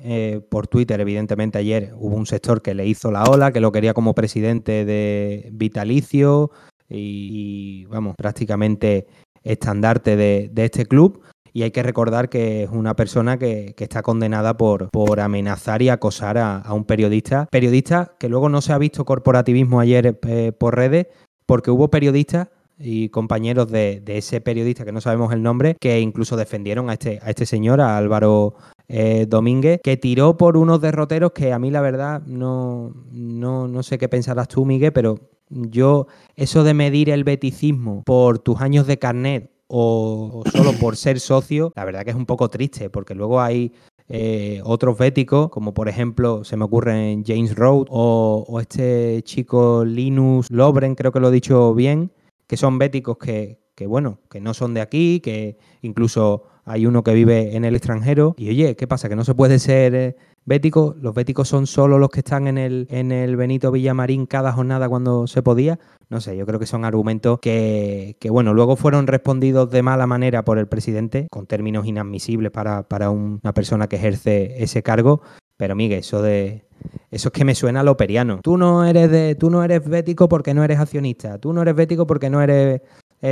por 0.51 0.67
Twitter, 0.67 1.01
evidentemente 1.01 1.59
ayer 1.59 1.93
hubo 1.97 2.17
un 2.17 2.27
sector 2.27 2.63
que 2.63 2.75
le 2.75 2.87
hizo 2.87 3.11
la 3.11 3.25
ola, 3.25 3.53
que 3.53 3.61
lo 3.61 3.73
quería 3.73 3.95
como 3.95 4.15
presidente 4.15 4.85
de 4.85 5.49
Vitalicio 5.53 6.51
y, 6.89 7.87
vamos, 7.87 8.15
prácticamente 8.17 9.07
estandarte 9.43 10.17
de, 10.17 10.51
de 10.53 10.65
este 10.67 10.87
club 10.87 11.23
y 11.53 11.63
hay 11.63 11.71
que 11.71 11.83
recordar 11.83 12.29
que 12.29 12.65
es 12.65 12.71
una 12.71 12.97
persona 12.97 13.39
que, 13.39 13.75
está 13.79 14.03
condenada 14.03 14.57
por, 14.57 14.89
por, 14.91 15.21
amenazar 15.21 15.83
y 15.83 15.89
acosar 15.89 16.39
a, 16.39 16.63
un 16.73 16.85
periodista. 16.85 17.47
Periodista 17.51 18.13
que 18.19 18.29
luego 18.29 18.49
no 18.49 18.61
se 18.61 18.73
ha 18.73 18.79
visto 18.79 19.05
corporativismo 19.05 19.81
ayer 19.81 20.19
eh, 20.27 20.53
por 20.53 20.77
redes, 20.77 21.09
porque 21.47 21.71
hubo 21.71 21.91
periodistas 21.91 22.49
y 22.79 23.09
compañeros 23.11 23.71
de, 23.71 24.03
ese 24.07 24.41
periodista 24.41 24.85
que 24.85 24.93
no 24.93 25.01
sabemos 25.01 25.33
el 25.33 25.43
nombre, 25.43 25.77
que 25.79 26.01
incluso 26.01 26.37
defendieron 26.37 26.91
a 26.91 26.95
este, 26.95 27.21
a 27.23 27.31
este 27.31 27.47
señor, 27.47 27.81
a 27.81 27.97
Álvaro 27.97 28.55
eh, 28.89 29.27
Domínguez, 29.29 29.81
que 29.83 29.97
tiró 29.97 30.37
por 30.37 30.57
unos 30.57 30.81
derroteros 30.81 31.33
que 31.33 31.53
a 31.53 31.59
mí 31.59 31.71
la 31.71 31.81
verdad 31.81 32.23
no, 32.27 32.95
no, 33.11 33.69
no 33.69 33.83
sé 33.83 33.99
qué 33.99 34.09
pensarás 34.09 34.49
tú, 34.49 34.65
Miguel, 34.65 34.93
pero 34.93 35.19
yo 35.51 36.07
eso 36.37 36.65
de 36.65 36.75
medir 36.75 37.11
el 37.11 37.25
beticismo 37.25 38.03
por 38.05 38.39
tus 38.39 38.61
años 38.61 38.87
de 38.87 38.99
carnet 38.99 39.52
o, 39.75 40.43
solo 40.53 40.73
por 40.75 40.97
ser 40.97 41.19
socio, 41.19 41.73
la 41.75 41.85
verdad 41.87 42.05
que 42.05 42.11
es 42.11 42.17
un 42.17 42.27
poco 42.27 42.51
triste, 42.51 42.91
porque 42.91 43.15
luego 43.15 43.41
hay 43.41 43.73
eh, 44.09 44.61
otros 44.65 44.99
béticos, 44.99 45.49
como 45.49 45.73
por 45.73 45.89
ejemplo 45.89 46.45
se 46.45 46.59
me 46.59 46.65
ocurre 46.65 47.13
en 47.13 47.25
James 47.25 47.55
Road 47.55 47.87
o, 47.89 48.59
este 48.61 49.23
chico 49.23 49.85
Linus 49.85 50.51
Lobren, 50.51 50.95
creo 50.95 51.11
que 51.11 51.21
lo 51.21 51.29
he 51.29 51.33
dicho 51.33 51.75
bien, 51.75 52.13
que 52.47 52.59
son 52.59 52.79
béticos 52.79 53.17
que, 53.17 53.61
que, 53.75 53.87
bueno, 53.87 54.19
que 54.31 54.41
no 54.43 54.53
son 54.53 54.75
de 54.75 54.83
aquí, 54.83 55.21
que 55.21 55.57
incluso 55.81 56.45
hay 56.65 56.85
uno 56.85 57.03
que 57.03 57.15
vive 57.15 57.57
en 57.57 57.65
el 57.65 57.75
extranjero. 57.75 58.35
Y 58.37 58.51
oye, 58.51 58.77
¿qué 58.77 58.87
pasa? 58.87 59.09
Que 59.09 59.17
no 59.17 59.25
se 59.25 59.35
puede 59.35 59.59
ser 59.59 59.95
eh, 59.95 60.17
bético. 60.45 60.95
Los 61.01 61.15
béticos 61.15 61.49
son 61.49 61.67
solo 61.67 61.99
los 61.99 62.11
que 62.11 62.21
están 62.21 62.47
en 62.47 62.59
el, 62.59 62.87
en 62.91 63.13
el 63.13 63.37
Benito 63.37 63.71
Villamarín 63.71 64.27
cada 64.27 64.53
jornada 64.53 64.89
cuando 64.89 65.27
se 65.27 65.43
podía. 65.43 65.79
No 66.09 66.21
sé, 66.21 66.37
yo 66.37 66.45
creo 66.45 66.59
que 66.59 66.67
son 66.67 66.85
argumentos 66.85 67.39
que, 67.41 68.17
bueno, 68.31 68.53
luego 68.53 68.77
fueron 68.77 69.07
respondidos 69.07 69.71
de 69.71 69.83
mala 69.83 70.07
manera 70.07 70.45
por 70.45 70.59
el 70.59 70.69
presidente, 70.69 71.27
con 71.31 71.47
términos 71.47 71.87
inadmisibles 71.87 72.51
para, 72.51 73.11
una 73.11 73.55
persona 73.55 73.89
que 73.89 73.97
ejerce 73.97 74.63
ese 74.63 74.83
cargo. 74.83 75.23
Pero 75.57 75.75
Miguel, 75.75 76.01
eso 76.01 76.21
de, 76.23 76.67
eso 77.11 77.29
es 77.29 77.33
que 77.33 77.45
me 77.45 77.55
suena 77.55 77.81
a 77.81 77.85
lo 77.85 77.97
periano. 77.97 78.41
Tú 78.43 78.59
no 78.59 78.85
eres 78.85 79.11
de, 79.11 79.37
tú 79.37 79.49
no 79.49 79.65
eres 79.65 79.89
bético 79.89 80.29
porque 80.29 80.55
no 80.55 80.65
eres 80.65 80.79
accionista. 80.79 81.39
Tú 81.39 81.53
no 81.53 81.63
eres 81.63 81.75
bético 81.75 82.07
porque 82.07 82.29
no 82.29 82.43
eres 82.43 82.83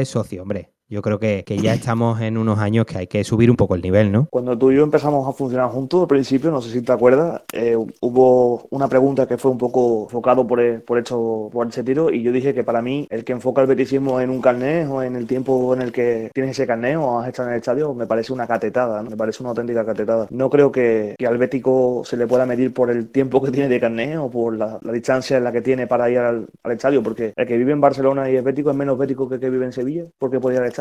socio, 0.04 0.42
hombre. 0.42 0.70
Yo 0.90 1.02
creo 1.02 1.20
que, 1.20 1.44
ya 1.62 1.72
estamos 1.72 2.20
en 2.20 2.36
unos 2.36 2.58
años 2.58 2.84
que 2.84 2.98
hay 2.98 3.06
que 3.06 3.22
subir 3.22 3.48
un 3.48 3.56
poco 3.56 3.76
el 3.76 3.80
nivel, 3.80 4.10
¿no? 4.10 4.26
Cuando 4.28 4.58
tú 4.58 4.72
y 4.72 4.76
yo 4.76 4.82
empezamos 4.82 5.28
a 5.28 5.32
funcionar 5.32 5.70
juntos 5.70 6.00
al 6.00 6.08
principio, 6.08 6.50
no 6.50 6.60
sé 6.60 6.72
si 6.72 6.82
te 6.82 6.90
acuerdas, 6.90 7.42
eh, 7.52 7.76
hubo 8.00 8.66
una 8.70 8.88
pregunta 8.88 9.28
que 9.28 9.38
fue 9.38 9.52
un 9.52 9.58
poco 9.58 10.06
enfocado 10.06 10.44
por, 10.48 10.60
e, 10.60 10.80
por, 10.80 10.98
hecho, 10.98 11.48
por 11.52 11.68
ese 11.68 11.84
tiro 11.84 12.10
y 12.10 12.22
yo 12.22 12.32
dije 12.32 12.52
que 12.54 12.64
para 12.64 12.82
mí 12.82 13.06
el 13.08 13.22
que 13.22 13.30
enfoca 13.32 13.62
el 13.62 13.68
beticismo 13.68 14.20
en 14.20 14.30
un 14.30 14.40
carnet 14.40 14.88
o 14.90 15.00
en 15.04 15.14
el 15.14 15.28
tiempo 15.28 15.72
en 15.74 15.82
el 15.82 15.92
que 15.92 16.32
tienes 16.34 16.52
ese 16.58 16.66
carnet 16.66 16.96
o 16.96 17.20
has 17.20 17.28
estado 17.28 17.50
en 17.50 17.54
el 17.54 17.60
estadio 17.60 17.94
me 17.94 18.08
parece 18.08 18.32
una 18.32 18.48
catetada, 18.48 19.00
me 19.04 19.16
parece 19.16 19.44
una 19.44 19.50
auténtica 19.50 19.86
catetada. 19.86 20.26
No 20.30 20.50
creo 20.50 20.72
que, 20.72 21.14
al 21.24 21.38
bético 21.38 22.02
se 22.04 22.16
le 22.16 22.26
pueda 22.26 22.46
medir 22.46 22.74
por 22.74 22.90
el 22.90 23.10
tiempo 23.10 23.40
que 23.40 23.52
tiene 23.52 23.68
de 23.68 23.78
carnet 23.78 24.16
o 24.16 24.28
por 24.28 24.56
la, 24.56 24.80
distancia 24.92 25.36
en 25.36 25.44
la 25.44 25.52
que 25.52 25.62
tiene 25.62 25.86
para 25.86 26.10
ir 26.10 26.18
al, 26.18 26.48
estadio, 26.64 27.00
porque 27.00 27.32
el 27.36 27.46
que 27.46 27.56
vive 27.56 27.70
en 27.70 27.80
Barcelona 27.80 28.28
y 28.28 28.34
es 28.34 28.42
bético 28.42 28.70
es 28.70 28.76
menos 28.76 28.98
bético 28.98 29.28
que 29.28 29.36
el 29.36 29.40
que 29.40 29.50
vive 29.50 29.66
en 29.66 29.72
Sevilla, 29.72 30.04
porque 30.18 30.40
puede 30.40 30.56
ir 30.56 30.62
al 30.62 30.68
estadio 30.68 30.79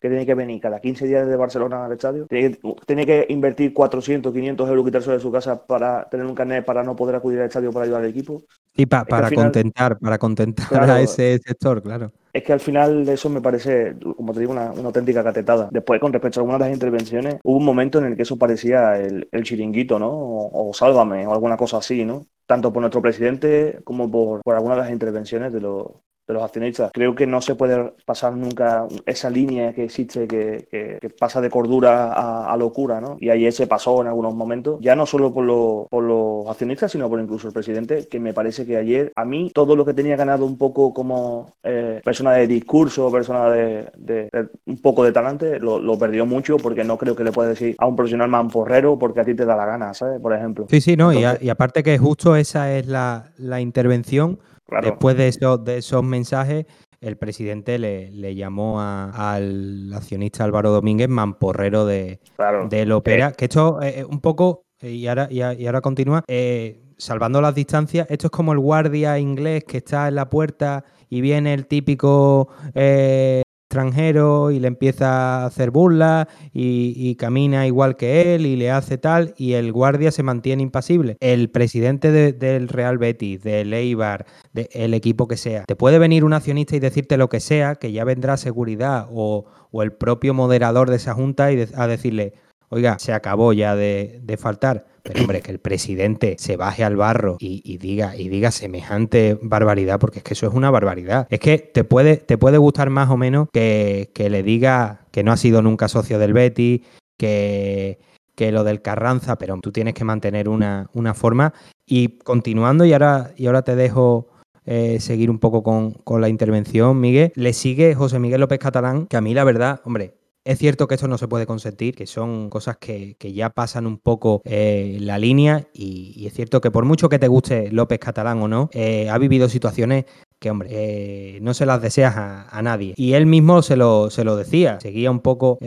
que 0.00 0.08
tiene 0.08 0.26
que 0.26 0.34
venir 0.34 0.60
cada 0.60 0.80
15 0.80 1.06
días 1.06 1.26
de 1.26 1.36
Barcelona 1.36 1.86
al 1.86 1.92
estadio, 1.92 2.26
tiene 2.28 3.06
que, 3.06 3.26
invertir 3.30 3.72
400, 3.72 4.32
500 4.32 4.68
euros 4.68 4.84
quitarse 4.84 5.10
de 5.10 5.20
su 5.20 5.32
casa 5.32 5.66
para 5.66 6.08
tener 6.10 6.26
un 6.26 6.34
carnet 6.34 6.64
para 6.64 6.82
no 6.82 6.94
poder 6.94 7.16
acudir 7.16 7.40
al 7.40 7.46
estadio 7.46 7.72
para 7.72 7.84
ayudar 7.84 8.02
al 8.02 8.10
equipo. 8.10 8.42
Y 8.74 8.84
para 8.86 9.30
contentar, 9.30 9.98
para 9.98 10.18
contentar 10.18 10.90
a 10.90 11.00
ese 11.00 11.38
sector, 11.38 11.82
claro. 11.82 12.12
Es 12.36 12.42
que 12.42 12.52
al 12.52 12.60
final 12.60 13.06
de 13.06 13.14
eso 13.14 13.30
me 13.30 13.40
parece, 13.40 13.96
como 14.14 14.34
te 14.34 14.40
digo, 14.40 14.52
una, 14.52 14.66
auténtica 14.66 15.24
catetada. 15.24 15.70
Después, 15.72 15.98
con 15.98 16.12
respecto 16.12 16.38
a 16.38 16.42
algunas 16.42 16.60
de 16.60 16.66
las 16.66 16.74
intervenciones, 16.74 17.36
hubo 17.42 17.56
un 17.56 17.64
momento 17.64 17.98
en 17.98 18.04
el 18.04 18.16
que 18.16 18.22
eso 18.22 18.36
parecía 18.36 18.98
el, 18.98 19.26
chiringuito, 19.42 19.98
¿no? 19.98 20.10
O, 20.12 20.70
sálvame, 20.74 21.26
o 21.26 21.32
alguna 21.32 21.56
cosa 21.56 21.78
así, 21.78 22.04
¿no? 22.04 22.26
Tanto 22.44 22.74
por 22.74 22.82
nuestro 22.82 23.00
presidente 23.00 23.80
como 23.84 24.10
por, 24.10 24.42
por 24.42 24.54
algunas 24.54 24.76
de 24.76 24.82
las 24.82 24.92
intervenciones 24.92 25.50
de 25.50 25.62
los 25.62 25.86
de 26.26 26.34
los 26.34 26.42
accionistas. 26.42 26.90
Creo 26.92 27.14
que 27.14 27.26
no 27.26 27.40
se 27.40 27.54
puede 27.54 27.92
pasar 28.04 28.36
nunca 28.36 28.86
esa 29.04 29.30
línea 29.30 29.72
que 29.72 29.84
existe, 29.84 30.26
que, 30.26 30.66
que, 30.70 31.10
pasa 31.10 31.40
de 31.40 31.50
cordura 31.50 32.12
a, 32.12 32.56
locura, 32.56 33.00
¿no? 33.00 33.16
Y 33.20 33.30
ayer 33.30 33.52
se 33.52 33.66
pasó 33.66 34.00
en 34.00 34.08
algunos 34.08 34.34
momentos, 34.34 34.78
ya 34.80 34.96
no 34.96 35.06
solo 35.06 35.32
por, 35.32 35.88
por 35.88 36.02
los 36.02 36.48
accionistas, 36.48 36.92
sino 36.92 37.08
por 37.08 37.20
incluso 37.20 37.48
el 37.48 37.54
presidente, 37.54 38.08
que 38.08 38.18
me 38.18 38.32
parece 38.32 38.66
que 38.66 38.76
ayer 38.76 39.12
a 39.14 39.24
mí 39.24 39.50
todo 39.54 39.76
lo 39.76 39.84
que 39.84 39.94
tenía 39.94 40.16
ganado 40.16 40.44
un 40.44 40.58
poco 40.58 40.92
como 40.92 41.52
eh, 41.62 42.00
persona 42.04 42.32
de 42.32 42.46
discurso, 42.46 43.10
persona 43.10 43.48
de, 43.50 43.88
de, 43.96 44.28
un 44.66 44.80
poco 44.80 45.04
de 45.04 45.12
talante, 45.12 45.60
lo, 45.60 45.78
lo, 45.78 45.98
perdió 45.98 46.26
mucho 46.26 46.56
porque 46.56 46.84
no 46.84 46.98
creo 46.98 47.14
que 47.14 47.24
le 47.24 47.32
pueda 47.32 47.50
decir 47.50 47.74
a 47.78 47.86
un 47.86 47.96
profesional 47.96 48.28
mamporrero 48.28 48.98
porque 48.98 49.20
a 49.20 49.24
ti 49.24 49.34
te 49.34 49.44
da 49.44 49.56
la 49.56 49.66
gana, 49.66 49.94
¿sabes? 49.94 50.20
Por 50.20 50.34
ejemplo. 50.34 50.66
Sí, 50.68 50.80
sí, 50.80 50.96
no, 50.96 51.12
y, 51.12 51.24
aparte 51.24 51.82
que 51.82 51.96
justo 51.98 52.36
esa 52.36 52.72
es 52.72 52.86
la, 52.86 53.30
la 53.38 53.60
intervención 53.60 54.38
Después 54.82 55.16
de 55.16 55.28
esos, 55.28 55.64
de 55.64 55.78
esos 55.78 56.02
mensajes, 56.02 56.66
el 57.00 57.16
presidente 57.16 57.78
le, 57.78 58.34
llamó 58.34 58.80
al 58.80 59.92
accionista 59.94 60.44
Álvaro 60.44 60.70
Domínguez 60.70 61.08
mamporrero 61.08 61.86
de, 61.86 62.20
del 62.68 62.92
Opera, 62.92 63.32
que 63.32 63.44
esto 63.46 63.80
es 63.80 64.04
un 64.04 64.20
poco, 64.20 64.64
y 64.80 65.06
ahora, 65.06 65.28
y, 65.30 65.40
ahora 65.40 65.80
continúa, 65.80 66.24
eh, 66.26 66.82
salvando 66.96 67.40
las 67.40 67.54
distancias, 67.54 68.06
esto 68.10 68.26
es 68.28 68.30
como 68.30 68.52
el 68.52 68.58
guardia 68.58 69.18
inglés 69.18 69.64
que 69.64 69.78
está 69.78 70.08
en 70.08 70.16
la 70.16 70.28
puerta 70.28 70.84
y 71.08 71.20
viene 71.20 71.54
el 71.54 71.66
típico 71.66 72.48
eh, 72.74 73.42
extranjero 73.76 74.50
y 74.50 74.58
le 74.58 74.68
empieza 74.68 75.42
a 75.42 75.46
hacer 75.46 75.70
burlas 75.70 76.26
y, 76.52 77.14
camina 77.16 77.66
igual 77.66 77.96
que 77.96 78.34
él 78.34 78.46
y 78.46 78.56
le 78.56 78.70
hace 78.70 78.98
tal 78.98 79.34
y 79.36 79.54
el 79.54 79.72
guardia 79.72 80.10
se 80.10 80.22
mantiene 80.22 80.62
impasible. 80.62 81.16
El 81.20 81.50
presidente 81.50 82.10
del 82.32 82.68
Real 82.68 82.98
Betis, 82.98 83.42
del 83.42 83.72
Eibar, 83.72 84.26
del 84.52 84.94
equipo 84.94 85.28
que 85.28 85.36
sea, 85.36 85.64
te 85.64 85.76
puede 85.76 85.98
venir 85.98 86.24
un 86.24 86.32
accionista 86.32 86.76
y 86.76 86.80
decirte 86.80 87.16
lo 87.16 87.28
que 87.28 87.40
sea, 87.40 87.74
que 87.74 87.92
ya 87.92 88.04
vendrá 88.04 88.36
seguridad 88.36 89.06
o, 89.10 89.46
el 89.82 89.92
propio 89.92 90.32
moderador 90.32 90.88
de 90.88 90.96
esa 90.96 91.12
junta 91.12 91.52
y 91.52 91.62
a 91.74 91.86
decirle, 91.86 92.32
oiga, 92.70 92.98
se 92.98 93.12
acabó 93.12 93.52
ya 93.52 93.76
de, 93.76 94.38
faltar. 94.38 94.86
Pero 95.06 95.20
hombre, 95.20 95.40
que 95.40 95.52
el 95.52 95.60
presidente 95.60 96.36
se 96.38 96.56
baje 96.56 96.82
al 96.82 96.96
barro 96.96 97.36
y, 97.38 97.78
diga, 97.78 98.16
y 98.16 98.28
diga 98.28 98.50
semejante 98.50 99.38
barbaridad, 99.40 100.00
porque 100.00 100.18
es 100.18 100.24
que 100.24 100.34
eso 100.34 100.46
es 100.46 100.54
una 100.54 100.70
barbaridad. 100.70 101.26
Es 101.30 101.38
que 101.38 101.58
te 101.58 101.84
puede, 101.84 102.16
te 102.16 102.36
puede 102.38 102.58
gustar 102.58 102.90
más 102.90 103.08
o 103.10 103.16
menos 103.16 103.48
que, 103.52 104.10
le 104.16 104.42
diga 104.42 105.06
que 105.12 105.22
no 105.22 105.32
ha 105.32 105.36
sido 105.36 105.62
nunca 105.62 105.88
socio 105.88 106.18
del 106.18 106.32
Betty, 106.32 106.82
que, 107.16 108.00
que 108.34 108.50
lo 108.50 108.64
del 108.64 108.82
Carranza, 108.82 109.38
pero 109.38 109.58
tú 109.62 109.70
tienes 109.70 109.94
que 109.94 110.04
mantener 110.04 110.48
una, 110.48 110.90
una 110.92 111.14
forma. 111.14 111.54
Y 111.86 112.18
continuando, 112.18 112.84
y 112.84 112.92
ahora, 112.92 113.32
y 113.36 113.46
ahora 113.46 113.62
te 113.62 113.76
dejo 113.76 114.28
eh, 114.64 114.98
seguir 114.98 115.30
un 115.30 115.38
poco 115.38 115.62
con, 115.62 115.92
con, 115.92 116.20
la 116.20 116.28
intervención, 116.28 117.00
Miguel, 117.00 117.32
le 117.36 117.52
sigue 117.52 117.94
José 117.94 118.18
Miguel 118.18 118.40
López 118.40 118.58
Catalán, 118.58 119.06
que 119.06 119.16
a 119.16 119.20
mí 119.20 119.32
la 119.34 119.44
verdad, 119.44 119.80
hombre, 119.84 120.14
es 120.46 120.60
cierto 120.60 120.86
que 120.86 120.94
esto 120.94 121.08
no 121.08 121.18
se 121.18 121.26
puede 121.26 121.44
consentir, 121.44 121.96
que 121.96 122.06
son 122.06 122.50
cosas 122.50 122.76
que, 122.76 123.16
ya 123.20 123.50
pasan 123.50 123.84
un 123.86 123.98
poco 123.98 124.42
eh, 124.44 124.96
la 125.00 125.18
línea 125.18 125.66
y, 125.74 126.24
es 126.24 126.34
cierto 126.34 126.60
que 126.60 126.70
por 126.70 126.84
mucho 126.84 127.08
que 127.08 127.18
te 127.18 127.26
guste 127.26 127.70
López 127.72 127.98
Catalán 127.98 128.40
o 128.40 128.46
no, 128.46 128.70
eh, 128.72 129.10
ha 129.10 129.18
vivido 129.18 129.48
situaciones 129.48 130.04
que, 130.38 130.50
hombre, 130.50 130.68
eh, 130.70 131.38
no 131.42 131.52
se 131.52 131.66
las 131.66 131.82
deseas 131.82 132.14
a, 132.16 132.62
nadie. 132.62 132.94
Y 132.96 133.14
él 133.14 133.26
mismo 133.26 133.60
se 133.62 133.76
lo, 133.76 134.08
se 134.10 134.22
lo 134.22 134.36
decía, 134.36 134.78
seguía 134.80 135.10
un 135.10 135.20
poco 135.20 135.58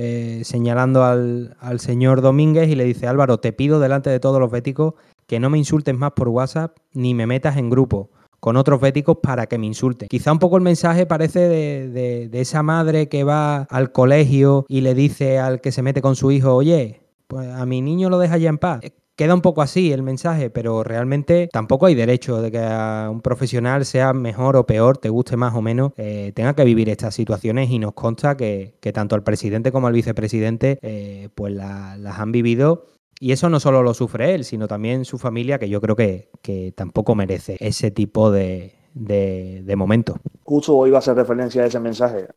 señalando 0.43 1.03
al, 1.03 1.57
al 1.59 1.79
señor 1.81 2.21
Domínguez 2.21 2.69
y 2.69 2.75
le 2.75 2.85
dice, 2.85 3.07
Álvaro, 3.07 3.39
te 3.39 3.51
pido 3.51 3.81
delante 3.81 4.09
de 4.09 4.19
todos 4.19 4.39
los 4.39 4.49
béticos 4.49 4.93
que 5.27 5.39
no 5.39 5.49
me 5.49 5.57
insultes 5.57 5.95
más 5.95 6.13
por 6.13 6.29
WhatsApp 6.29 6.77
ni 6.93 7.13
me 7.13 7.27
metas 7.27 7.57
en 7.57 7.69
grupo 7.69 8.09
con 8.39 8.57
otros 8.57 8.79
béticos 8.81 9.17
para 9.21 9.47
que 9.47 9.57
me 9.57 9.67
insulten. 9.67 10.07
Quizá 10.07 10.31
un 10.31 10.39
poco 10.39 10.57
el 10.57 10.63
mensaje 10.63 11.05
parece 11.05 11.49
de, 11.49 12.29
esa 12.33 12.63
madre 12.63 13.09
que 13.09 13.23
va 13.23 13.63
al 13.63 13.91
colegio 13.91 14.65
y 14.69 14.81
le 14.81 14.93
dice 14.93 15.39
al 15.39 15.61
que 15.61 15.71
se 15.71 15.81
mete 15.81 16.01
con 16.01 16.15
su 16.15 16.31
hijo, 16.31 16.55
oye, 16.55 17.01
pues 17.27 17.49
a 17.49 17.65
mi 17.65 17.81
niño 17.81 18.09
lo 18.09 18.17
deja 18.17 18.37
ya 18.37 18.49
en 18.49 18.57
paz. 18.57 18.79
Eh, 18.83 18.91
queda 19.19 19.33
un 19.35 19.41
poco 19.41 19.61
así 19.61 19.91
el 19.91 20.01
mensaje, 20.01 20.49
pero 20.49 20.81
realmente 20.81 21.49
tampoco 21.51 21.87
hay 21.87 21.95
derecho 21.95 22.41
de 22.41 22.51
que 22.51 22.59
a 22.59 23.09
un 23.11 23.19
profesional 23.19 23.83
sea 23.83 24.13
mejor 24.13 24.55
o 24.55 24.65
peor, 24.65 24.97
te 24.97 25.09
guste 25.09 25.35
más 25.35 25.53
o 25.55 25.61
menos, 25.61 25.91
eh, 25.97 26.31
tenga 26.33 26.55
que 26.55 26.63
vivir 26.63 26.87
estas 26.87 27.15
situaciones 27.15 27.69
y 27.69 27.79
nos 27.79 27.91
consta 27.93 28.37
que, 28.37 28.77
tanto 28.93 29.17
el 29.17 29.23
presidente 29.23 29.73
como 29.73 29.89
el 29.89 29.93
vicepresidente 29.93 30.79
eh, 30.81 31.27
pues 31.35 31.53
las 31.53 32.17
han 32.17 32.31
vivido 32.31 32.85
y 33.19 33.33
eso 33.33 33.49
no 33.49 33.59
solo 33.59 33.83
lo 33.83 33.93
sufre 33.93 34.33
él, 34.33 34.45
sino 34.45 34.67
también 34.67 35.03
su 35.03 35.17
familia, 35.17 35.59
que 35.59 35.67
yo 35.67 35.81
creo 35.81 35.95
que, 35.95 36.73
tampoco 36.75 37.15
merece 37.15 37.57
ese 37.59 37.91
tipo 37.91 38.31
de, 38.31 38.78
de, 38.93 39.73
momentos. 39.77 40.17
Justo 40.43 40.75
hoy 40.75 40.89
iba 40.89 40.97
a 40.97 40.99
hacer 40.99 41.15
referencia 41.15 41.63
a 41.63 41.67
ese 41.67 41.79
mensaje. 41.79 42.27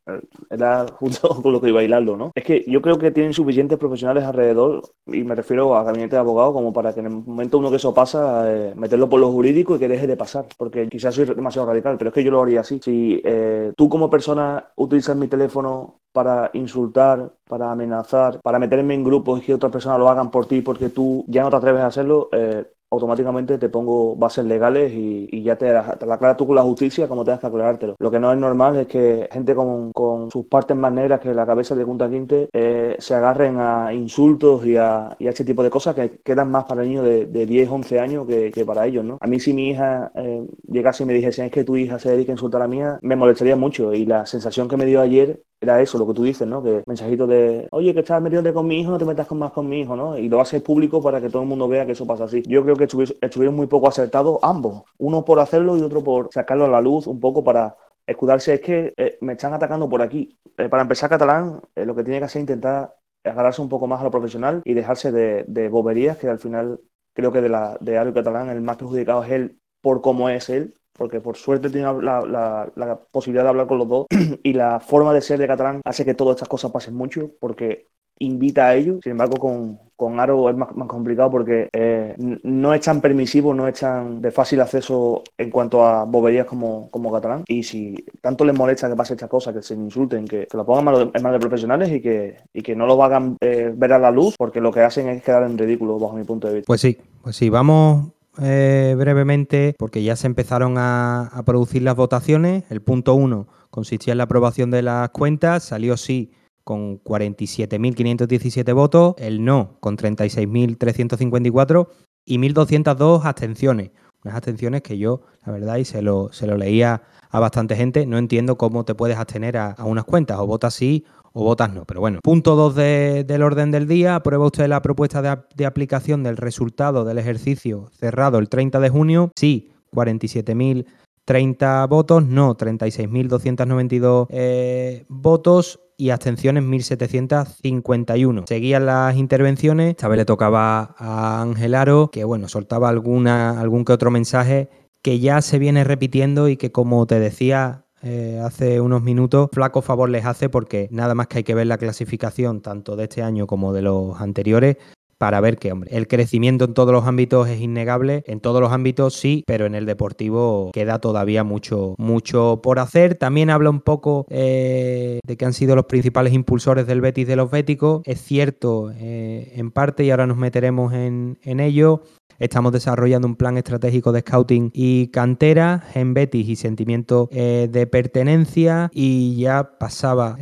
Era 0.50 0.86
justo 0.98 1.28
con 1.42 1.52
lo 1.52 1.60
que 1.60 1.68
iba 1.68 1.80
a 1.80 1.82
hilarlo, 1.82 2.16
¿no? 2.16 2.30
Es 2.34 2.44
que 2.44 2.64
yo 2.68 2.80
creo 2.82 2.98
que 2.98 3.10
tienen 3.10 3.32
suficientes 3.32 3.78
profesionales 3.78 4.24
alrededor, 4.24 4.82
y 5.06 5.24
me 5.24 5.34
refiero 5.34 5.74
a 5.76 5.82
gabinete 5.82 6.16
de 6.16 6.20
abogados, 6.20 6.52
como 6.52 6.72
para 6.72 6.92
que 6.92 7.00
en 7.00 7.06
el 7.06 7.12
momento 7.12 7.58
uno 7.58 7.70
que 7.70 7.76
eso 7.76 7.94
pasa, 7.94 8.44
eh, 8.52 8.74
meterlo 8.76 9.08
por 9.08 9.20
lo 9.20 9.32
jurídico 9.32 9.76
y 9.76 9.78
que 9.78 9.88
deje 9.88 10.06
de 10.06 10.16
pasar. 10.16 10.46
Porque 10.56 10.88
quizás 10.88 11.14
soy 11.14 11.24
demasiado 11.24 11.68
radical, 11.68 11.96
pero 11.98 12.08
es 12.10 12.14
que 12.14 12.24
yo 12.24 12.30
lo 12.30 12.42
haría 12.42 12.60
así. 12.60 12.80
Si 12.82 13.20
eh, 13.24 13.72
tú 13.76 13.88
como 13.88 14.10
persona 14.10 14.72
utilizas 14.76 15.16
mi 15.16 15.28
teléfono 15.28 16.00
para 16.12 16.50
insultar, 16.52 17.32
para 17.48 17.72
amenazar, 17.72 18.40
para 18.42 18.58
meterme 18.58 18.94
en 18.94 19.04
grupos 19.04 19.40
y 19.40 19.46
que 19.46 19.54
otras 19.54 19.72
personas 19.72 19.98
lo 19.98 20.08
hagan 20.08 20.30
por 20.30 20.46
ti 20.46 20.60
porque 20.60 20.90
tú 20.90 21.24
ya 21.26 21.42
no 21.42 21.50
te 21.50 21.56
atreves 21.56 21.82
a 21.82 21.86
hacerlo, 21.86 22.28
eh, 22.32 22.64
automáticamente 22.92 23.56
te 23.56 23.70
pongo 23.70 24.14
bases 24.16 24.44
legales 24.44 24.92
y, 24.94 25.42
ya 25.42 25.56
te, 25.56 25.66
te 25.98 26.06
la 26.06 26.14
aclaras 26.14 26.36
tú 26.36 26.46
con 26.46 26.56
la 26.56 26.62
justicia 26.62 27.08
como 27.08 27.24
tengas 27.24 27.40
que 27.40 27.46
aclarártelo. 27.46 27.96
Lo 27.98 28.10
que 28.10 28.20
no 28.20 28.30
es 28.32 28.38
normal 28.38 28.76
es 28.76 28.86
que 28.86 29.28
gente 29.32 29.54
con, 29.54 29.92
con 29.92 30.30
sus 30.30 30.46
partes 30.46 30.76
más 30.76 30.92
negras 30.92 31.20
que 31.20 31.32
la 31.32 31.46
cabeza 31.46 31.74
de 31.74 31.84
Junta 31.84 32.08
Quinte 32.08 32.48
eh, 32.52 32.96
se 32.98 33.14
agarren 33.14 33.58
a 33.58 33.92
insultos 33.94 34.64
y 34.66 34.76
a, 34.76 35.16
y 35.18 35.26
ese 35.26 35.44
tipo 35.44 35.62
de 35.62 35.70
cosas 35.70 35.94
que 35.94 36.20
quedan 36.22 36.50
más 36.50 36.64
para 36.64 36.82
niños 36.82 37.04
de, 37.04 37.26
de 37.26 37.46
10, 37.46 37.70
11 37.70 38.00
años 38.00 38.26
que, 38.26 38.50
que, 38.50 38.64
para 38.64 38.86
ellos, 38.86 39.04
¿no? 39.04 39.18
A 39.20 39.26
mí 39.26 39.40
si 39.40 39.54
mi 39.54 39.70
hija 39.70 40.12
eh, 40.14 40.46
llegase 40.68 41.02
y 41.02 41.06
me 41.06 41.14
dijese 41.14 41.46
es 41.46 41.50
que 41.50 41.64
tu 41.64 41.76
hija 41.76 41.98
se 41.98 42.10
dedica 42.10 42.32
a 42.32 42.34
insultar 42.34 42.60
a 42.60 42.64
la 42.64 42.68
mía, 42.68 42.98
me 43.00 43.16
molestaría 43.16 43.56
mucho 43.56 43.94
y 43.94 44.04
la 44.04 44.26
sensación 44.26 44.68
que 44.68 44.76
me 44.76 44.84
dio 44.84 45.00
ayer 45.00 45.42
era 45.62 45.80
eso, 45.80 45.96
lo 45.96 46.06
que 46.08 46.14
tú 46.14 46.24
dices, 46.24 46.46
¿no? 46.46 46.60
Que 46.62 46.82
mensajito 46.86 47.26
de, 47.26 47.68
oye, 47.70 47.94
que 47.94 48.00
estás 48.00 48.20
metiéndote 48.20 48.52
con 48.52 48.66
mi 48.66 48.80
hijo, 48.80 48.90
no 48.90 48.98
te 48.98 49.04
metas 49.04 49.28
con 49.28 49.38
más 49.38 49.52
con 49.52 49.68
mi 49.68 49.80
hijo, 49.80 49.94
¿no? 49.94 50.18
Y 50.18 50.28
lo 50.28 50.40
haces 50.40 50.60
público 50.60 51.00
para 51.00 51.20
que 51.20 51.30
todo 51.30 51.42
el 51.42 51.48
mundo 51.48 51.68
vea 51.68 51.86
que 51.86 51.92
eso 51.92 52.04
pasa 52.04 52.24
así. 52.24 52.42
Yo 52.48 52.64
creo 52.64 52.74
que 52.74 52.81
estuvieron 52.84 53.54
muy 53.54 53.66
poco 53.66 53.88
acertados 53.88 54.38
ambos, 54.42 54.84
uno 54.98 55.24
por 55.24 55.40
hacerlo 55.40 55.76
y 55.76 55.82
otro 55.82 56.02
por 56.02 56.28
sacarlo 56.32 56.64
a 56.66 56.68
la 56.68 56.80
luz 56.80 57.06
un 57.06 57.20
poco 57.20 57.42
para 57.44 57.76
escudarse. 58.06 58.54
Es 58.54 58.60
que 58.60 58.92
eh, 58.96 59.18
me 59.20 59.34
están 59.34 59.54
atacando 59.54 59.88
por 59.88 60.02
aquí. 60.02 60.38
Eh, 60.56 60.68
para 60.68 60.82
empezar, 60.82 61.10
Catalán, 61.10 61.60
eh, 61.74 61.84
lo 61.84 61.94
que 61.94 62.04
tiene 62.04 62.18
que 62.18 62.26
hacer 62.26 62.40
es 62.40 62.44
intentar 62.44 62.94
agarrarse 63.24 63.62
un 63.62 63.68
poco 63.68 63.86
más 63.86 64.00
a 64.00 64.04
lo 64.04 64.10
profesional 64.10 64.62
y 64.64 64.74
dejarse 64.74 65.12
de, 65.12 65.68
boberías, 65.68 66.18
que 66.18 66.28
al 66.28 66.38
final 66.38 66.80
creo 67.14 67.32
que 67.32 67.40
de, 67.40 67.48
la, 67.48 67.76
de 67.80 67.98
Ario 67.98 68.14
Catalán 68.14 68.48
el 68.48 68.60
más 68.60 68.76
perjudicado 68.76 69.22
es 69.24 69.30
él 69.30 69.58
por 69.80 70.00
cómo 70.00 70.28
es 70.28 70.48
él 70.48 70.74
porque 70.92 71.20
por 71.20 71.36
suerte 71.36 71.70
tiene 71.70 71.86
la, 72.02 73.00
posibilidad 73.10 73.44
de 73.44 73.48
hablar 73.48 73.66
con 73.66 73.78
los 73.78 73.88
dos 73.88 74.06
y 74.42 74.52
la 74.52 74.80
forma 74.80 75.12
de 75.12 75.20
ser 75.20 75.38
de 75.38 75.46
Catalán 75.46 75.80
hace 75.84 76.04
que 76.04 76.14
todas 76.14 76.36
estas 76.36 76.48
cosas 76.48 76.70
pasen 76.70 76.94
mucho 76.94 77.30
porque 77.40 77.88
invita 78.24 78.66
a 78.66 78.74
ellos. 78.74 79.00
Sin 79.02 79.12
embargo, 79.12 79.36
con, 79.36 79.78
con 79.96 80.18
Aro 80.18 80.50
es 80.50 80.56
más, 80.56 80.68
complicado 80.86 81.30
porque 81.30 81.68
eh, 81.72 82.14
no 82.42 82.74
es 82.74 82.80
tan 82.80 83.00
permisivo, 83.00 83.54
no 83.54 83.68
es 83.68 83.78
tan 83.78 84.20
de 84.20 84.30
fácil 84.30 84.60
acceso 84.60 85.22
en 85.38 85.50
cuanto 85.50 85.84
a 85.84 86.04
boberías 86.04 86.46
como, 86.46 86.90
como 86.90 87.12
Catalán. 87.12 87.44
Y 87.46 87.62
si 87.62 88.04
tanto 88.20 88.44
les 88.44 88.56
molesta 88.56 88.88
que 88.88 88.96
pase 88.96 89.14
estas 89.14 89.28
cosas, 89.28 89.54
que 89.54 89.62
se 89.62 89.74
insulten, 89.74 90.26
que, 90.26 90.48
lo 90.52 90.66
pongan 90.66 91.10
en 91.14 91.22
manos 91.22 91.40
de 91.40 91.46
profesionales 91.46 91.90
y 91.92 92.00
que, 92.00 92.38
y 92.52 92.62
que 92.62 92.74
no 92.74 92.86
lo 92.86 93.02
hagan 93.02 93.36
eh, 93.40 93.72
ver 93.74 93.92
a 93.92 93.98
la 93.98 94.10
luz, 94.10 94.34
porque 94.36 94.60
lo 94.60 94.72
que 94.72 94.80
hacen 94.80 95.08
es 95.08 95.22
quedar 95.22 95.44
en 95.44 95.58
ridículo, 95.58 95.98
bajo 95.98 96.16
mi 96.16 96.24
punto 96.24 96.48
de 96.48 96.54
vista. 96.54 96.66
Pues 96.66 96.80
sí, 96.80 96.98
pues 97.22 97.36
sí, 97.36 97.48
vamos 97.50 98.08
eh, 98.40 98.94
brevemente, 98.96 99.74
porque 99.78 100.02
ya 100.02 100.16
se 100.16 100.26
empezaron 100.26 100.74
a, 100.78 101.42
producir 101.44 101.82
las 101.82 101.96
votaciones. 101.96 102.64
El 102.70 102.80
punto 102.80 103.14
1 103.14 103.46
consistía 103.70 104.12
en 104.12 104.18
la 104.18 104.24
aprobación 104.24 104.70
de 104.70 104.82
las 104.82 105.10
cuentas, 105.10 105.64
salió 105.64 105.96
sí 105.96 106.32
con 106.64 107.02
47.517 107.02 108.74
votos, 108.74 109.14
el 109.18 109.44
no 109.44 109.76
con 109.80 109.96
36.354 109.96 111.88
y 112.24 112.38
1.202 112.38 113.24
abstenciones. 113.24 113.90
Unas 114.24 114.36
abstenciones 114.36 114.82
que 114.82 114.98
yo, 114.98 115.22
la 115.44 115.52
verdad, 115.52 115.76
y 115.76 115.84
se 115.84 116.00
lo, 116.00 116.32
se 116.32 116.46
lo 116.46 116.56
leía 116.56 117.02
a 117.32 117.40
bastante 117.40 117.74
gente, 117.74 118.06
no 118.06 118.18
entiendo 118.18 118.56
cómo 118.56 118.84
te 118.84 118.94
puedes 118.94 119.16
abstener 119.16 119.56
a, 119.56 119.74
unas 119.84 120.04
cuentas, 120.04 120.38
o 120.38 120.46
votas 120.46 120.74
sí 120.74 121.04
o 121.32 121.42
votas 121.42 121.72
no. 121.72 121.84
Pero 121.86 122.00
bueno, 122.00 122.20
punto 122.22 122.54
2 122.54 122.74
del 122.76 123.42
orden 123.42 123.70
del 123.70 123.88
día. 123.88 124.16
Aprueba 124.16 124.46
usted 124.46 124.68
la 124.68 124.82
propuesta 124.82 125.22
de, 125.22 125.66
aplicación 125.66 126.22
del 126.22 126.36
resultado 126.36 127.04
del 127.04 127.18
ejercicio 127.18 127.88
cerrado 127.98 128.38
el 128.38 128.50
30 128.50 128.80
de 128.80 128.90
junio. 128.90 129.32
Sí, 129.34 129.72
47.030 129.92 131.88
votos, 131.88 132.24
no, 132.26 132.54
36.292 132.56 134.26
eh, 134.28 135.06
votos 135.08 135.80
y 136.02 136.10
abstenciones 136.10 136.64
1.751. 136.64 138.48
Seguían 138.48 138.86
las 138.86 139.16
intervenciones, 139.16 139.90
esta 139.90 140.08
vez 140.08 140.18
le 140.18 140.24
tocaba 140.24 140.96
a 140.98 141.40
Ángel 141.40 141.76
Aro, 141.76 142.10
que 142.10 142.24
bueno, 142.24 142.48
soltaba 142.48 142.88
alguna, 142.88 143.60
algún 143.60 143.84
que 143.84 143.92
otro 143.92 144.10
mensaje 144.10 144.68
que 145.00 145.20
ya 145.20 145.40
se 145.42 145.60
viene 145.60 145.84
repitiendo 145.84 146.48
y 146.48 146.56
que 146.56 146.72
como 146.72 147.06
te 147.06 147.20
decía 147.20 147.84
eh, 148.02 148.40
hace 148.44 148.80
unos 148.80 149.02
minutos, 149.02 149.48
flaco 149.52 149.80
favor 149.80 150.10
les 150.10 150.24
hace 150.24 150.48
porque 150.48 150.88
nada 150.90 151.14
más 151.14 151.28
que 151.28 151.38
hay 151.38 151.44
que 151.44 151.54
ver 151.54 151.68
la 151.68 151.78
clasificación 151.78 152.62
tanto 152.62 152.96
de 152.96 153.04
este 153.04 153.22
año 153.22 153.46
como 153.46 153.72
de 153.72 153.82
los 153.82 154.20
anteriores 154.20 154.78
para 155.22 155.40
ver 155.40 155.56
que, 155.56 155.70
hombre, 155.70 155.96
el 155.96 156.08
crecimiento 156.08 156.64
en 156.64 156.74
todos 156.74 156.90
los 156.90 157.06
ámbitos 157.06 157.48
es 157.48 157.60
innegable, 157.60 158.24
en 158.26 158.40
todos 158.40 158.60
los 158.60 158.72
ámbitos 158.72 159.14
sí, 159.14 159.44
pero 159.46 159.66
en 159.66 159.76
el 159.76 159.86
deportivo 159.86 160.72
queda 160.72 160.98
todavía 160.98 161.44
mucho, 161.44 161.94
mucho 161.96 162.58
por 162.60 162.80
hacer. 162.80 163.14
También 163.14 163.48
habla 163.48 163.70
un 163.70 163.82
poco 163.82 164.26
eh, 164.30 165.20
de 165.24 165.36
que 165.36 165.44
han 165.44 165.52
sido 165.52 165.76
los 165.76 165.84
principales 165.84 166.32
impulsores 166.32 166.88
del 166.88 167.00
Betis 167.00 167.28
de 167.28 167.36
los 167.36 167.52
Béticos. 167.52 168.02
Es 168.04 168.20
cierto 168.20 168.90
eh, 168.96 169.52
en 169.54 169.70
parte 169.70 170.02
y 170.02 170.10
ahora 170.10 170.26
nos 170.26 170.38
meteremos 170.38 170.92
en, 170.92 171.38
ello. 171.44 172.02
Estamos 172.40 172.72
desarrollando 172.72 173.28
un 173.28 173.36
plan 173.36 173.56
estratégico 173.56 174.10
de 174.10 174.22
scouting 174.22 174.72
y 174.74 175.06
cantera 175.12 175.84
en 175.94 176.14
Betis 176.14 176.48
y 176.48 176.56
sentimiento 176.56 177.28
eh, 177.30 177.68
de 177.70 177.86
pertenencia. 177.86 178.90
Y 178.92 179.36
ya 179.36 179.78
pasaba 179.78 180.36